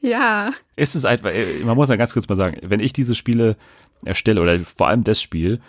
Ja. 0.00 0.52
Ist 0.76 0.94
es 0.94 1.04
einfach, 1.04 1.30
äh, 1.30 1.64
man 1.64 1.76
muss 1.76 1.88
ja 1.88 1.96
ganz 1.96 2.12
kurz 2.12 2.28
mal 2.28 2.36
sagen, 2.36 2.58
wenn 2.62 2.80
ich 2.80 2.92
diese 2.92 3.14
Spiele 3.14 3.56
erstelle 4.04 4.40
oder 4.40 4.58
vor 4.60 4.88
allem 4.88 5.04
das 5.04 5.20
Spiel, 5.20 5.60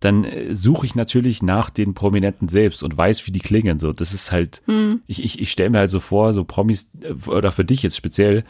dann 0.00 0.24
äh, 0.24 0.54
suche 0.54 0.86
ich 0.86 0.94
natürlich 0.94 1.42
nach 1.42 1.70
den 1.70 1.94
Prominenten 1.94 2.48
selbst 2.48 2.82
und 2.82 2.96
weiß, 2.96 3.26
wie 3.26 3.32
die 3.32 3.40
klingen. 3.40 3.78
So, 3.78 3.92
das 3.92 4.12
ist 4.12 4.32
halt, 4.32 4.62
hm. 4.66 5.02
ich, 5.06 5.22
ich, 5.24 5.40
ich 5.40 5.50
stelle 5.50 5.70
mir 5.70 5.78
halt 5.78 5.90
so 5.90 6.00
vor, 6.00 6.32
so 6.32 6.44
Promis, 6.44 6.90
äh, 7.02 7.12
oder 7.28 7.52
für 7.52 7.64
dich 7.64 7.82
jetzt 7.82 7.96
speziell, 7.96 8.44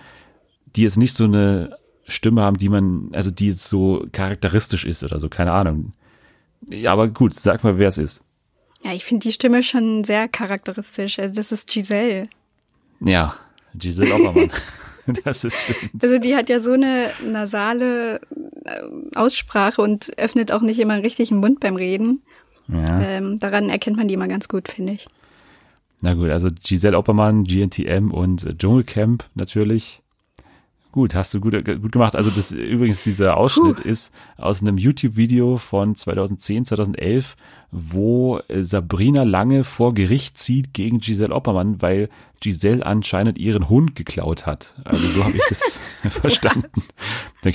die 0.77 0.83
jetzt 0.83 0.99
nicht 0.99 1.15
so 1.15 1.25
eine 1.25 1.77
Stimme 2.07 2.43
haben, 2.43 2.59
die 2.59 2.69
man, 2.69 3.11
also 3.13 3.31
die 3.31 3.49
jetzt 3.49 3.69
so 3.69 4.07
charakteristisch 4.13 4.85
ist 4.85 5.05
oder 5.05 5.19
so, 5.19 5.29
keine 5.29 5.53
Ahnung. 5.53 5.93
Ja, 6.69 6.93
aber 6.93 7.09
gut, 7.09 7.35
sag 7.35 7.65
mal, 7.65 7.79
wer 7.79 7.89
es 7.89 7.99
ist. 7.99 8.25
Ja, 8.85 8.93
ich 8.93 9.05
finde 9.05 9.25
die 9.25 9.33
Stimme 9.33 9.63
schon 9.63 10.05
sehr 10.05 10.29
charakteristisch. 10.29 11.19
Also 11.19 11.35
das 11.35 11.53
ist 11.53 11.69
Giselle. 11.69 12.29
Ja, 13.01 13.37
Giselle 13.75 14.15
Oppermann. 14.15 14.51
das 15.25 15.45
ist 15.45 15.57
stimmt. 15.57 16.03
Also 16.03 16.19
die 16.19 16.35
hat 16.35 16.49
ja 16.49 16.61
so 16.61 16.73
eine 16.73 17.11
nasale 17.25 18.21
äh, 18.65 19.17
Aussprache 19.17 19.83
und 19.83 20.19
öffnet 20.19 20.53
auch 20.53 20.63
nicht 20.63 20.79
immer 20.79 20.95
einen 20.95 21.03
richtigen 21.03 21.37
Mund 21.37 21.61
beim 21.61 21.77
Reden. 21.77 22.23
Ja. 22.69 23.01
Ähm, 23.01 23.39
daran 23.39 23.69
erkennt 23.69 23.97
man 23.97 24.09
die 24.09 24.15
immer 24.15 24.29
ganz 24.29 24.49
gut, 24.49 24.69
finde 24.69 24.95
ich. 24.95 25.09
Na 26.01 26.15
gut, 26.15 26.31
also 26.31 26.49
Giselle 26.63 26.97
Oppermann, 26.97 27.45
GNTM 27.45 28.11
und 28.11 28.59
Dschungelcamp 28.59 29.25
natürlich. 29.35 30.01
Gut, 30.93 31.15
hast 31.15 31.33
du 31.33 31.41
gut, 31.41 31.65
gut 31.65 31.93
gemacht. 31.93 32.17
Also 32.17 32.31
das 32.31 32.51
übrigens 32.51 33.05
dieser 33.05 33.37
Ausschnitt 33.37 33.83
Puh. 33.83 33.89
ist 33.89 34.13
aus 34.37 34.61
einem 34.61 34.77
YouTube-Video 34.77 35.57
von 35.57 35.95
2010, 35.95 36.65
2011, 36.65 37.37
wo 37.71 38.41
Sabrina 38.49 39.23
Lange 39.23 39.63
vor 39.63 39.95
Gericht 39.95 40.37
zieht 40.37 40.75
gegen 40.75 40.99
Giselle 40.99 41.33
Oppermann, 41.33 41.81
weil 41.81 42.09
Giselle 42.41 42.85
anscheinend 42.85 43.39
ihren 43.39 43.69
Hund 43.69 43.95
geklaut 43.95 44.47
hat. 44.47 44.75
Also 44.83 45.07
so 45.07 45.25
habe 45.25 45.37
ich 45.37 45.45
das 45.49 45.79
verstanden. 46.11 46.71
das 47.43 47.55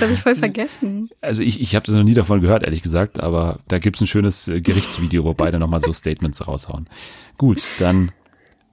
habe 0.00 0.12
ich 0.14 0.22
voll 0.22 0.36
vergessen. 0.36 1.10
Also 1.20 1.42
ich, 1.42 1.60
ich 1.60 1.74
habe 1.74 1.84
das 1.84 1.94
noch 1.94 2.04
nie 2.04 2.14
davon 2.14 2.40
gehört, 2.40 2.62
ehrlich 2.62 2.82
gesagt, 2.82 3.20
aber 3.20 3.58
da 3.68 3.78
gibt's 3.78 4.00
ein 4.00 4.06
schönes 4.06 4.48
äh, 4.48 4.62
Gerichtsvideo, 4.62 5.24
wo 5.24 5.34
beide 5.34 5.58
nochmal 5.58 5.80
so 5.80 5.92
Statements 5.92 6.48
raushauen. 6.48 6.88
Gut, 7.36 7.62
dann 7.78 8.12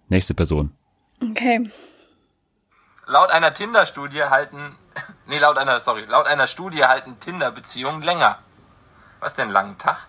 nächste 0.08 0.34
Person. 0.34 0.72
Okay. 1.22 1.68
Laut 3.10 3.32
einer 3.32 3.54
Tinder-Studie 3.54 4.24
halten, 4.24 4.76
nee, 5.28 5.40
laut 5.40 5.58
einer, 5.58 5.80
sorry, 5.80 6.04
laut 6.04 6.28
einer 6.28 6.46
Studie 6.46 6.84
halten 6.84 7.18
Tinder-Beziehungen 7.22 8.02
länger. 8.02 8.40
Was 9.22 9.34
denn 9.34 9.50
langen 9.50 9.78
Tag? 9.78 10.08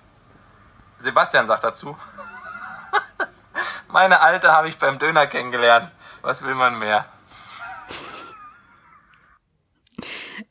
Sebastian 0.98 1.46
sagt 1.46 1.62
dazu. 1.62 1.96
Meine 3.88 4.20
Alte 4.20 4.50
habe 4.50 4.68
ich 4.68 4.78
beim 4.78 4.98
Döner 4.98 5.28
kennengelernt. 5.28 5.92
Was 6.22 6.42
will 6.42 6.56
man 6.56 6.80
mehr? 6.80 7.06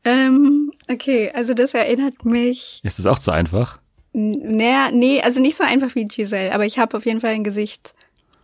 Ähm, 0.06 0.72
okay, 0.90 1.32
also 1.36 1.54
das 1.54 1.74
erinnert 1.74 2.24
mich. 2.24 2.80
Ist 2.82 2.98
das 2.98 3.08
auch 3.08 3.20
zu 3.20 3.32
einfach? 3.32 3.78
Naja, 4.14 4.90
nee, 4.92 5.22
also 5.22 5.42
nicht 5.42 5.58
so 5.58 5.66
einfach 5.66 5.96
wie 5.96 6.06
Giselle, 6.06 6.54
aber 6.54 6.66
ich 6.66 6.80
habe 6.80 6.96
auf 6.96 7.06
jeden 7.06 7.20
Fall 7.20 7.32
ein 7.32 7.44
Gesicht 7.44 7.94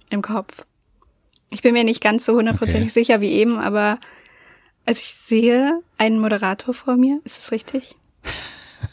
im 0.10 0.22
Kopf. 0.22 0.66
Ich 1.54 1.62
bin 1.62 1.74
mir 1.74 1.84
nicht 1.84 2.02
ganz 2.02 2.26
so 2.26 2.34
hundertprozentig 2.34 2.90
okay. 2.90 2.90
sicher 2.90 3.22
wie 3.22 3.32
eben, 3.32 3.60
aber 3.60 4.00
also 4.86 5.00
ich 5.00 5.14
sehe 5.14 5.82
einen 6.00 6.20
Moderator 6.20 6.74
vor 6.74 6.98
mir. 6.98 7.22
Ist 7.26 7.38
das 7.38 7.52
richtig? 7.52 7.96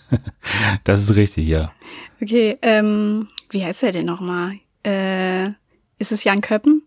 das 0.84 1.00
ist 1.00 1.16
richtig, 1.16 1.46
ja. 1.46 1.72
Okay, 2.20 2.58
ähm, 2.60 3.28
wie 3.48 3.64
heißt 3.64 3.82
er 3.82 3.92
denn 3.92 4.04
nochmal? 4.04 4.56
Äh, 4.84 5.48
ist 5.98 6.12
es 6.12 6.22
Jan 6.22 6.42
Köppen? 6.42 6.82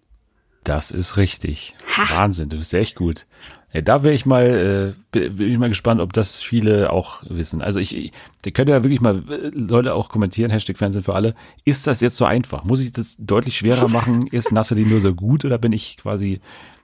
Das 0.63 0.91
ist 0.91 1.17
richtig. 1.17 1.75
Ha. 1.97 2.17
Wahnsinn, 2.17 2.49
du 2.49 2.57
bist 2.57 2.73
echt 2.75 2.95
gut. 2.95 3.25
Ja, 3.73 3.81
da 3.81 4.03
wäre 4.03 4.13
ich 4.13 4.27
mal, 4.27 4.93
äh, 5.13 5.19
bin 5.29 5.51
ich 5.51 5.57
mal 5.57 5.69
gespannt, 5.69 5.99
ob 5.99 6.13
das 6.13 6.39
viele 6.39 6.91
auch 6.91 7.23
wissen. 7.27 7.61
Also 7.63 7.79
ich, 7.79 7.97
ich 7.97 8.13
der 8.45 8.51
könnte 8.51 8.71
ja 8.71 8.83
wirklich 8.83 9.01
mal 9.01 9.23
äh, 9.29 9.49
Leute 9.49 9.95
auch 9.95 10.09
kommentieren, 10.09 10.51
Hashtag 10.51 10.77
Fernsehen 10.77 11.03
für 11.03 11.15
alle. 11.15 11.33
Ist 11.65 11.87
das 11.87 11.99
jetzt 11.99 12.15
so 12.15 12.25
einfach? 12.25 12.63
Muss 12.63 12.79
ich 12.81 12.91
das 12.91 13.15
deutlich 13.17 13.57
schwerer 13.57 13.87
machen? 13.87 14.27
Ist 14.31 14.51
Nathalie 14.51 14.85
nur 14.85 15.01
so 15.01 15.15
gut 15.15 15.43
oder 15.43 15.57
bin 15.57 15.71
ich 15.71 15.97
quasi 15.97 16.39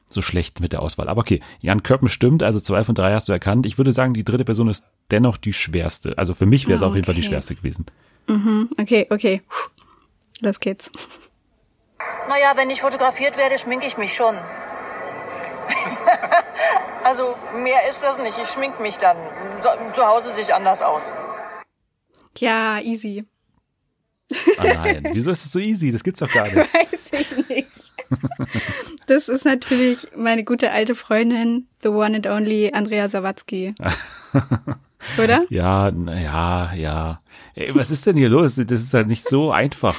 so 0.07 0.23
schlecht 0.23 0.61
mit 0.61 0.73
der 0.73 0.81
Auswahl? 0.81 1.09
Aber 1.09 1.21
okay, 1.21 1.41
Jan 1.61 1.83
Köppen 1.83 2.09
stimmt, 2.09 2.41
also 2.41 2.59
zwei 2.59 2.83
von 2.83 2.95
drei 2.95 3.13
hast 3.13 3.29
du 3.29 3.33
erkannt. 3.33 3.67
Ich 3.67 3.77
würde 3.77 3.91
sagen, 3.91 4.15
die 4.15 4.23
dritte 4.23 4.45
Person 4.45 4.67
ist 4.67 4.83
dennoch 5.11 5.37
die 5.37 5.53
schwerste. 5.53 6.17
Also 6.17 6.33
für 6.33 6.47
mich 6.47 6.67
wäre 6.67 6.77
es 6.77 6.81
oh, 6.81 6.85
okay. 6.85 6.89
auf 6.89 6.95
jeden 6.95 7.05
Fall 7.05 7.15
die 7.15 7.23
schwerste 7.23 7.53
gewesen. 7.53 7.85
Mhm, 8.27 8.69
okay, 8.79 9.05
okay. 9.11 9.43
Los 10.41 10.59
geht's. 10.59 10.91
Naja, 12.27 12.53
wenn 12.55 12.71
ich 12.71 12.81
fotografiert 12.81 13.37
werde, 13.37 13.59
schminke 13.59 13.85
ich 13.85 13.97
mich 13.97 14.13
schon. 14.13 14.35
also 17.03 17.35
mehr 17.55 17.87
ist 17.87 18.03
das 18.03 18.17
nicht. 18.19 18.37
Ich 18.37 18.47
schmink 18.49 18.79
mich 18.79 18.97
dann. 18.97 19.17
Zu 19.93 20.05
Hause 20.05 20.31
sehe 20.31 20.43
ich 20.43 20.53
anders 20.53 20.81
aus. 20.81 21.11
Ja, 22.37 22.79
easy. 22.79 23.25
Ah 24.57 24.63
nein, 24.63 25.09
wieso 25.13 25.31
ist 25.31 25.43
das 25.43 25.51
so 25.51 25.59
easy? 25.59 25.91
Das 25.91 26.03
gibt's 26.03 26.19
doch 26.19 26.31
gar 26.31 26.45
nicht. 26.45 26.55
Weiß 26.73 27.11
ich 27.11 27.49
nicht. 27.49 27.67
Das 29.07 29.27
ist 29.27 29.45
natürlich 29.45 30.07
meine 30.15 30.43
gute 30.43 30.71
alte 30.71 30.95
Freundin, 30.95 31.67
the 31.81 31.89
one 31.89 32.15
and 32.15 32.27
only 32.27 32.71
Andrea 32.73 33.09
Sawatzki. 33.09 33.75
Oder? 35.21 35.45
Ja, 35.49 35.89
ja, 35.89 36.73
ja. 36.73 37.21
Ey, 37.55 37.73
was 37.73 37.91
ist 37.91 38.05
denn 38.05 38.17
hier 38.17 38.29
los? 38.29 38.55
Das 38.55 38.81
ist 38.81 38.93
halt 38.93 39.07
nicht 39.07 39.23
so 39.23 39.51
einfach. 39.51 39.95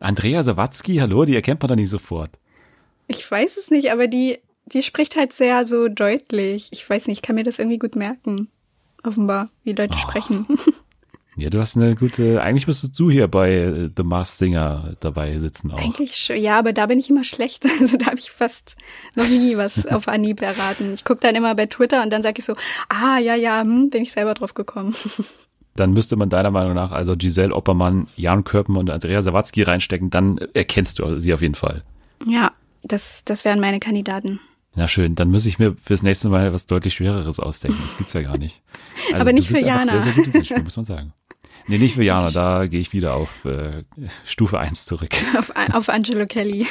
Andrea 0.00 0.42
Sawatzki, 0.42 0.96
hallo, 0.96 1.24
die 1.24 1.34
erkennt 1.34 1.62
man 1.62 1.68
doch 1.70 1.76
nicht 1.76 1.90
sofort. 1.90 2.38
Ich 3.06 3.30
weiß 3.30 3.56
es 3.56 3.70
nicht, 3.70 3.90
aber 3.90 4.06
die 4.06 4.38
die 4.66 4.82
spricht 4.82 5.16
halt 5.16 5.32
sehr 5.32 5.66
so 5.66 5.88
deutlich. 5.88 6.68
Ich 6.72 6.88
weiß 6.88 7.06
nicht, 7.06 7.18
ich 7.18 7.22
kann 7.22 7.36
mir 7.36 7.44
das 7.44 7.58
irgendwie 7.58 7.78
gut 7.78 7.96
merken. 7.96 8.48
Offenbar, 9.02 9.50
wie 9.62 9.72
Leute 9.72 9.94
oh. 9.94 9.98
sprechen. 9.98 10.46
Ja, 11.36 11.50
du 11.50 11.58
hast 11.58 11.76
eine 11.76 11.96
gute, 11.96 12.40
eigentlich 12.42 12.66
müsstest 12.66 12.98
du 12.98 13.10
hier 13.10 13.26
bei 13.26 13.52
äh, 13.52 13.90
The 13.96 14.04
Masked 14.04 14.38
Singer 14.38 14.94
dabei 15.00 15.36
sitzen 15.38 15.72
auch. 15.72 15.78
Eigentlich 15.78 16.16
schon, 16.16 16.36
ja, 16.36 16.58
aber 16.58 16.72
da 16.72 16.86
bin 16.86 16.98
ich 16.98 17.10
immer 17.10 17.24
schlecht. 17.24 17.64
Also 17.80 17.96
da 17.96 18.06
habe 18.06 18.18
ich 18.18 18.30
fast 18.30 18.76
noch 19.16 19.26
nie 19.26 19.56
was 19.56 19.84
auf 19.90 20.06
Anhieb 20.06 20.40
erraten. 20.40 20.94
Ich 20.94 21.04
gucke 21.04 21.20
dann 21.20 21.34
immer 21.34 21.54
bei 21.56 21.66
Twitter 21.66 22.02
und 22.02 22.10
dann 22.10 22.22
sage 22.22 22.38
ich 22.38 22.44
so, 22.44 22.54
ah, 22.88 23.18
ja, 23.18 23.34
ja, 23.34 23.62
hm, 23.62 23.90
bin 23.90 24.04
ich 24.04 24.12
selber 24.12 24.34
drauf 24.34 24.54
gekommen. 24.54 24.94
Dann 25.74 25.92
müsste 25.92 26.14
man 26.14 26.30
deiner 26.30 26.52
Meinung 26.52 26.74
nach 26.74 26.92
also 26.92 27.16
Giselle 27.16 27.52
Oppermann, 27.52 28.06
Jan 28.14 28.44
Körpen 28.44 28.76
und 28.76 28.90
Andrea 28.90 29.22
Sawatzki 29.22 29.62
reinstecken, 29.62 30.08
dann 30.08 30.38
erkennst 30.54 31.00
du 31.00 31.18
sie 31.18 31.34
auf 31.34 31.42
jeden 31.42 31.56
Fall. 31.56 31.82
Ja, 32.24 32.52
das, 32.84 33.24
das 33.24 33.44
wären 33.44 33.58
meine 33.58 33.80
Kandidaten. 33.80 34.38
Ja, 34.76 34.88
schön. 34.88 35.14
Dann 35.14 35.30
muss 35.30 35.46
ich 35.46 35.58
mir 35.58 35.76
fürs 35.76 36.02
nächste 36.02 36.28
Mal 36.28 36.52
was 36.52 36.66
deutlich 36.66 36.94
Schwereres 36.94 37.38
ausdenken. 37.38 37.78
Das 37.82 37.96
gibt's 37.96 38.12
ja 38.12 38.22
gar 38.22 38.38
nicht. 38.38 38.62
Also, 39.08 39.20
Aber 39.20 39.32
nicht 39.34 39.48
für 39.48 39.60
Jana. 39.60 40.00
Sehr, 40.00 40.02
sehr 40.02 40.24
gut 40.24 40.34
in 40.34 40.44
Spiel, 40.44 40.62
muss 40.62 40.76
man 40.76 40.86
sagen. 40.86 41.12
Nee, 41.66 41.78
nicht 41.78 41.94
für 41.94 42.04
Jana. 42.04 42.30
Da 42.30 42.66
gehe 42.66 42.80
ich 42.80 42.92
wieder 42.92 43.14
auf 43.14 43.44
äh, 43.44 43.84
Stufe 44.24 44.58
1 44.58 44.86
zurück. 44.86 45.10
Auf, 45.38 45.52
auf 45.72 45.88
Angelo 45.88 46.26
Kelly. 46.26 46.66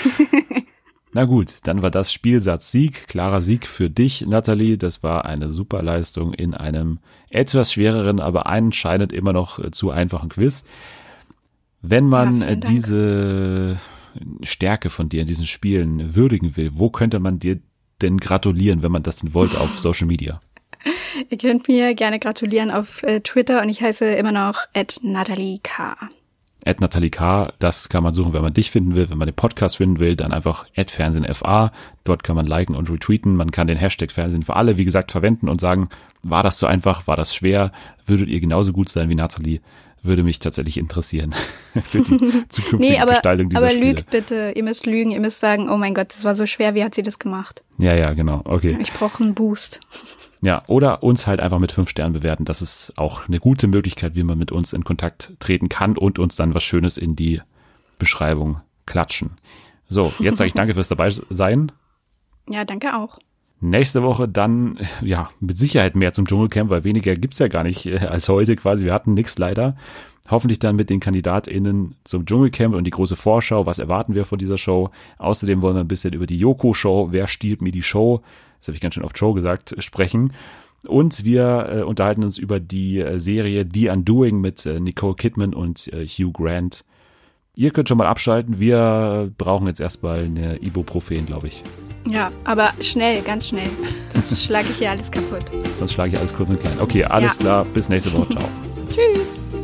Na 1.13 1.25
gut, 1.25 1.57
dann 1.63 1.83
war 1.83 1.91
das 1.91 2.11
Spielsatz 2.11 2.71
Sieg. 2.71 3.07
Klarer 3.07 3.41
Sieg 3.41 3.67
für 3.67 3.89
dich, 3.89 4.25
Nathalie. 4.25 4.79
Das 4.79 5.03
war 5.03 5.25
eine 5.25 5.49
super 5.49 5.83
Leistung 5.83 6.33
in 6.33 6.55
einem 6.55 6.97
etwas 7.29 7.73
schwereren, 7.73 8.19
aber 8.19 8.47
anscheinend 8.47 9.13
immer 9.13 9.31
noch 9.31 9.59
äh, 9.59 9.69
zu 9.69 9.91
einfachen 9.91 10.29
Quiz. 10.29 10.65
Wenn 11.81 12.07
man 12.07 12.41
ja, 12.41 12.55
diese 12.55 13.77
Stärke 14.41 14.89
von 14.89 15.09
dir 15.09 15.21
in 15.21 15.27
diesen 15.27 15.45
Spielen 15.45 16.15
würdigen 16.15 16.57
will, 16.57 16.71
wo 16.73 16.89
könnte 16.89 17.19
man 17.19 17.37
dir 17.37 17.59
denn 18.01 18.17
gratulieren, 18.17 18.83
wenn 18.83 18.91
man 18.91 19.03
das 19.03 19.17
denn 19.17 19.33
wollte 19.33 19.59
auf 19.59 19.79
Social 19.79 20.07
Media? 20.07 20.41
Ihr 21.29 21.37
könnt 21.37 21.67
mir 21.67 21.93
gerne 21.95 22.19
gratulieren 22.19 22.71
auf 22.71 23.03
äh, 23.03 23.21
Twitter 23.21 23.61
und 23.61 23.69
ich 23.69 23.81
heiße 23.81 24.05
immer 24.05 24.31
noch 24.31 24.61
at 24.73 24.99
Nathalie 25.01 25.59
K. 25.63 25.95
At 26.65 26.79
Nathalie 26.79 27.09
K. 27.09 27.51
Das 27.59 27.89
kann 27.89 28.03
man 28.03 28.13
suchen, 28.13 28.33
wenn 28.33 28.41
man 28.41 28.53
dich 28.53 28.71
finden 28.71 28.95
will. 28.95 29.09
Wenn 29.09 29.17
man 29.17 29.27
den 29.27 29.35
Podcast 29.35 29.77
finden 29.77 29.99
will, 29.99 30.15
dann 30.15 30.31
einfach 30.31 30.65
at 30.75 30.89
Fernsehen 30.89 31.31
FA. 31.33 31.71
Dort 32.03 32.23
kann 32.23 32.35
man 32.35 32.45
liken 32.45 32.75
und 32.75 32.89
retweeten. 32.89 33.35
Man 33.35 33.51
kann 33.51 33.67
den 33.67 33.77
Hashtag 33.77 34.11
Fernsehen 34.11 34.43
für 34.43 34.55
alle, 34.55 34.77
wie 34.77 34.85
gesagt, 34.85 35.11
verwenden 35.11 35.49
und 35.49 35.59
sagen, 35.59 35.89
war 36.21 36.43
das 36.43 36.59
so 36.59 36.67
einfach, 36.67 37.05
war 37.05 37.17
das 37.17 37.35
schwer? 37.35 37.71
Würdet 38.05 38.29
ihr 38.29 38.39
genauso 38.39 38.71
gut 38.71 38.89
sein 38.89 39.09
wie 39.09 39.15
Nathalie? 39.15 39.59
Würde 40.03 40.23
mich 40.23 40.39
tatsächlich 40.39 40.77
interessieren 40.77 41.33
für 41.83 42.01
die 42.01 42.17
zukünftige 42.49 42.77
nee, 42.77 42.99
aber, 42.99 43.11
Gestaltung 43.11 43.49
dieser 43.49 43.61
aber 43.61 43.71
Spiele. 43.71 43.89
lügt 43.89 44.09
bitte, 44.09 44.53
ihr 44.55 44.63
müsst 44.63 44.85
lügen, 44.85 45.11
ihr 45.11 45.19
müsst 45.19 45.39
sagen, 45.39 45.69
oh 45.69 45.77
mein 45.77 45.93
Gott, 45.93 46.09
das 46.09 46.23
war 46.23 46.35
so 46.35 46.45
schwer, 46.45 46.75
wie 46.75 46.83
hat 46.83 46.95
sie 46.95 47.03
das 47.03 47.19
gemacht? 47.19 47.63
Ja, 47.77 47.95
ja, 47.95 48.13
genau, 48.13 48.41
okay. 48.45 48.77
Ich 48.81 48.93
brauche 48.93 49.23
einen 49.23 49.33
Boost. 49.33 49.79
Ja, 50.45 50.61
oder 50.67 51.03
uns 51.03 51.25
halt 51.25 51.39
einfach 51.39 51.59
mit 51.59 51.71
fünf 51.71 51.89
Sternen 51.89 52.11
bewerten. 52.11 52.43
Das 52.43 52.61
ist 52.61 52.91
auch 52.97 53.29
eine 53.29 53.39
gute 53.39 53.65
Möglichkeit, 53.65 54.13
wie 54.13 54.23
man 54.23 54.37
mit 54.37 54.51
uns 54.51 54.73
in 54.73 54.83
Kontakt 54.83 55.31
treten 55.39 55.69
kann 55.69 55.97
und 55.97 56.19
uns 56.19 56.35
dann 56.35 56.53
was 56.53 56.65
Schönes 56.65 56.97
in 56.97 57.15
die 57.15 57.41
Beschreibung 57.97 58.59
klatschen. 58.85 59.37
So, 59.87 60.11
jetzt 60.19 60.37
sage 60.39 60.49
ich 60.49 60.53
danke 60.53 60.73
fürs 60.73 60.89
dabei 60.89 61.11
sein. 61.11 61.71
Ja, 62.49 62.65
danke 62.65 62.97
auch. 62.97 63.19
Nächste 63.65 64.03
Woche 64.03 64.27
dann, 64.27 64.77
ja, 65.01 65.29
mit 65.39 65.57
Sicherheit 65.57 65.95
mehr 65.95 66.11
zum 66.11 66.27
Dschungelcamp, 66.27 66.69
weil 66.69 66.83
weniger 66.83 67.15
gibt's 67.15 67.39
ja 67.39 67.47
gar 67.47 67.63
nicht 67.63 67.85
äh, 67.85 67.97
als 67.97 68.27
heute 68.27 68.57
quasi. 68.57 68.83
Wir 68.83 68.93
hatten 68.93 69.13
nix 69.13 69.37
leider. 69.37 69.77
Hoffentlich 70.29 70.59
dann 70.59 70.75
mit 70.75 70.89
den 70.89 70.99
KandidatInnen 70.99 71.95
zum 72.03 72.25
Dschungelcamp 72.25 72.75
und 72.75 72.83
die 72.83 72.89
große 72.89 73.15
Vorschau. 73.15 73.65
Was 73.65 73.79
erwarten 73.79 74.15
wir 74.15 74.25
von 74.25 74.37
dieser 74.37 74.57
Show? 74.57 74.89
Außerdem 75.17 75.61
wollen 75.61 75.77
wir 75.77 75.79
ein 75.79 75.87
bisschen 75.87 76.11
über 76.11 76.27
die 76.27 76.37
Yoko-Show, 76.39 77.13
wer 77.13 77.27
stiehlt 77.27 77.61
mir 77.61 77.71
die 77.71 77.83
Show, 77.83 78.21
das 78.59 78.67
habe 78.67 78.75
ich 78.75 78.81
ganz 78.81 78.95
schön 78.95 79.05
oft 79.05 79.17
Show 79.17 79.31
gesagt, 79.31 79.75
sprechen. 79.79 80.33
Und 80.85 81.23
wir 81.23 81.69
äh, 81.71 81.81
unterhalten 81.83 82.25
uns 82.25 82.37
über 82.37 82.59
die 82.59 82.99
äh, 82.99 83.17
Serie 83.17 83.65
The 83.73 83.87
Undoing 83.87 84.41
mit 84.41 84.65
äh, 84.65 84.81
Nicole 84.81 85.15
Kidman 85.15 85.53
und 85.53 85.87
äh, 85.93 86.05
Hugh 86.05 86.33
Grant. 86.33 86.83
Ihr 87.55 87.71
könnt 87.71 87.87
schon 87.87 87.97
mal 87.97 88.07
abschalten. 88.07 88.59
Wir 88.59 89.31
brauchen 89.37 89.67
jetzt 89.67 89.79
erstmal 89.79 90.25
eine 90.25 90.57
Ibuprofen, 90.61 91.25
glaube 91.25 91.47
ich. 91.47 91.63
Ja, 92.07 92.31
aber 92.43 92.71
schnell, 92.81 93.21
ganz 93.21 93.47
schnell. 93.47 93.69
Sonst 94.13 94.43
schlage 94.45 94.67
ich 94.71 94.77
hier 94.77 94.91
alles 94.91 95.09
kaputt. 95.11 95.45
Sonst 95.79 95.93
schlage 95.93 96.13
ich 96.13 96.19
alles 96.19 96.33
kurz 96.35 96.49
und 96.49 96.59
klein. 96.59 96.79
Okay, 96.79 97.03
alles 97.05 97.35
Ja. 97.35 97.39
klar. 97.39 97.65
Bis 97.65 97.89
nächste 97.89 98.11
Woche. 98.13 98.29
Ciao. 98.29 98.43
Tschüss. 98.89 99.62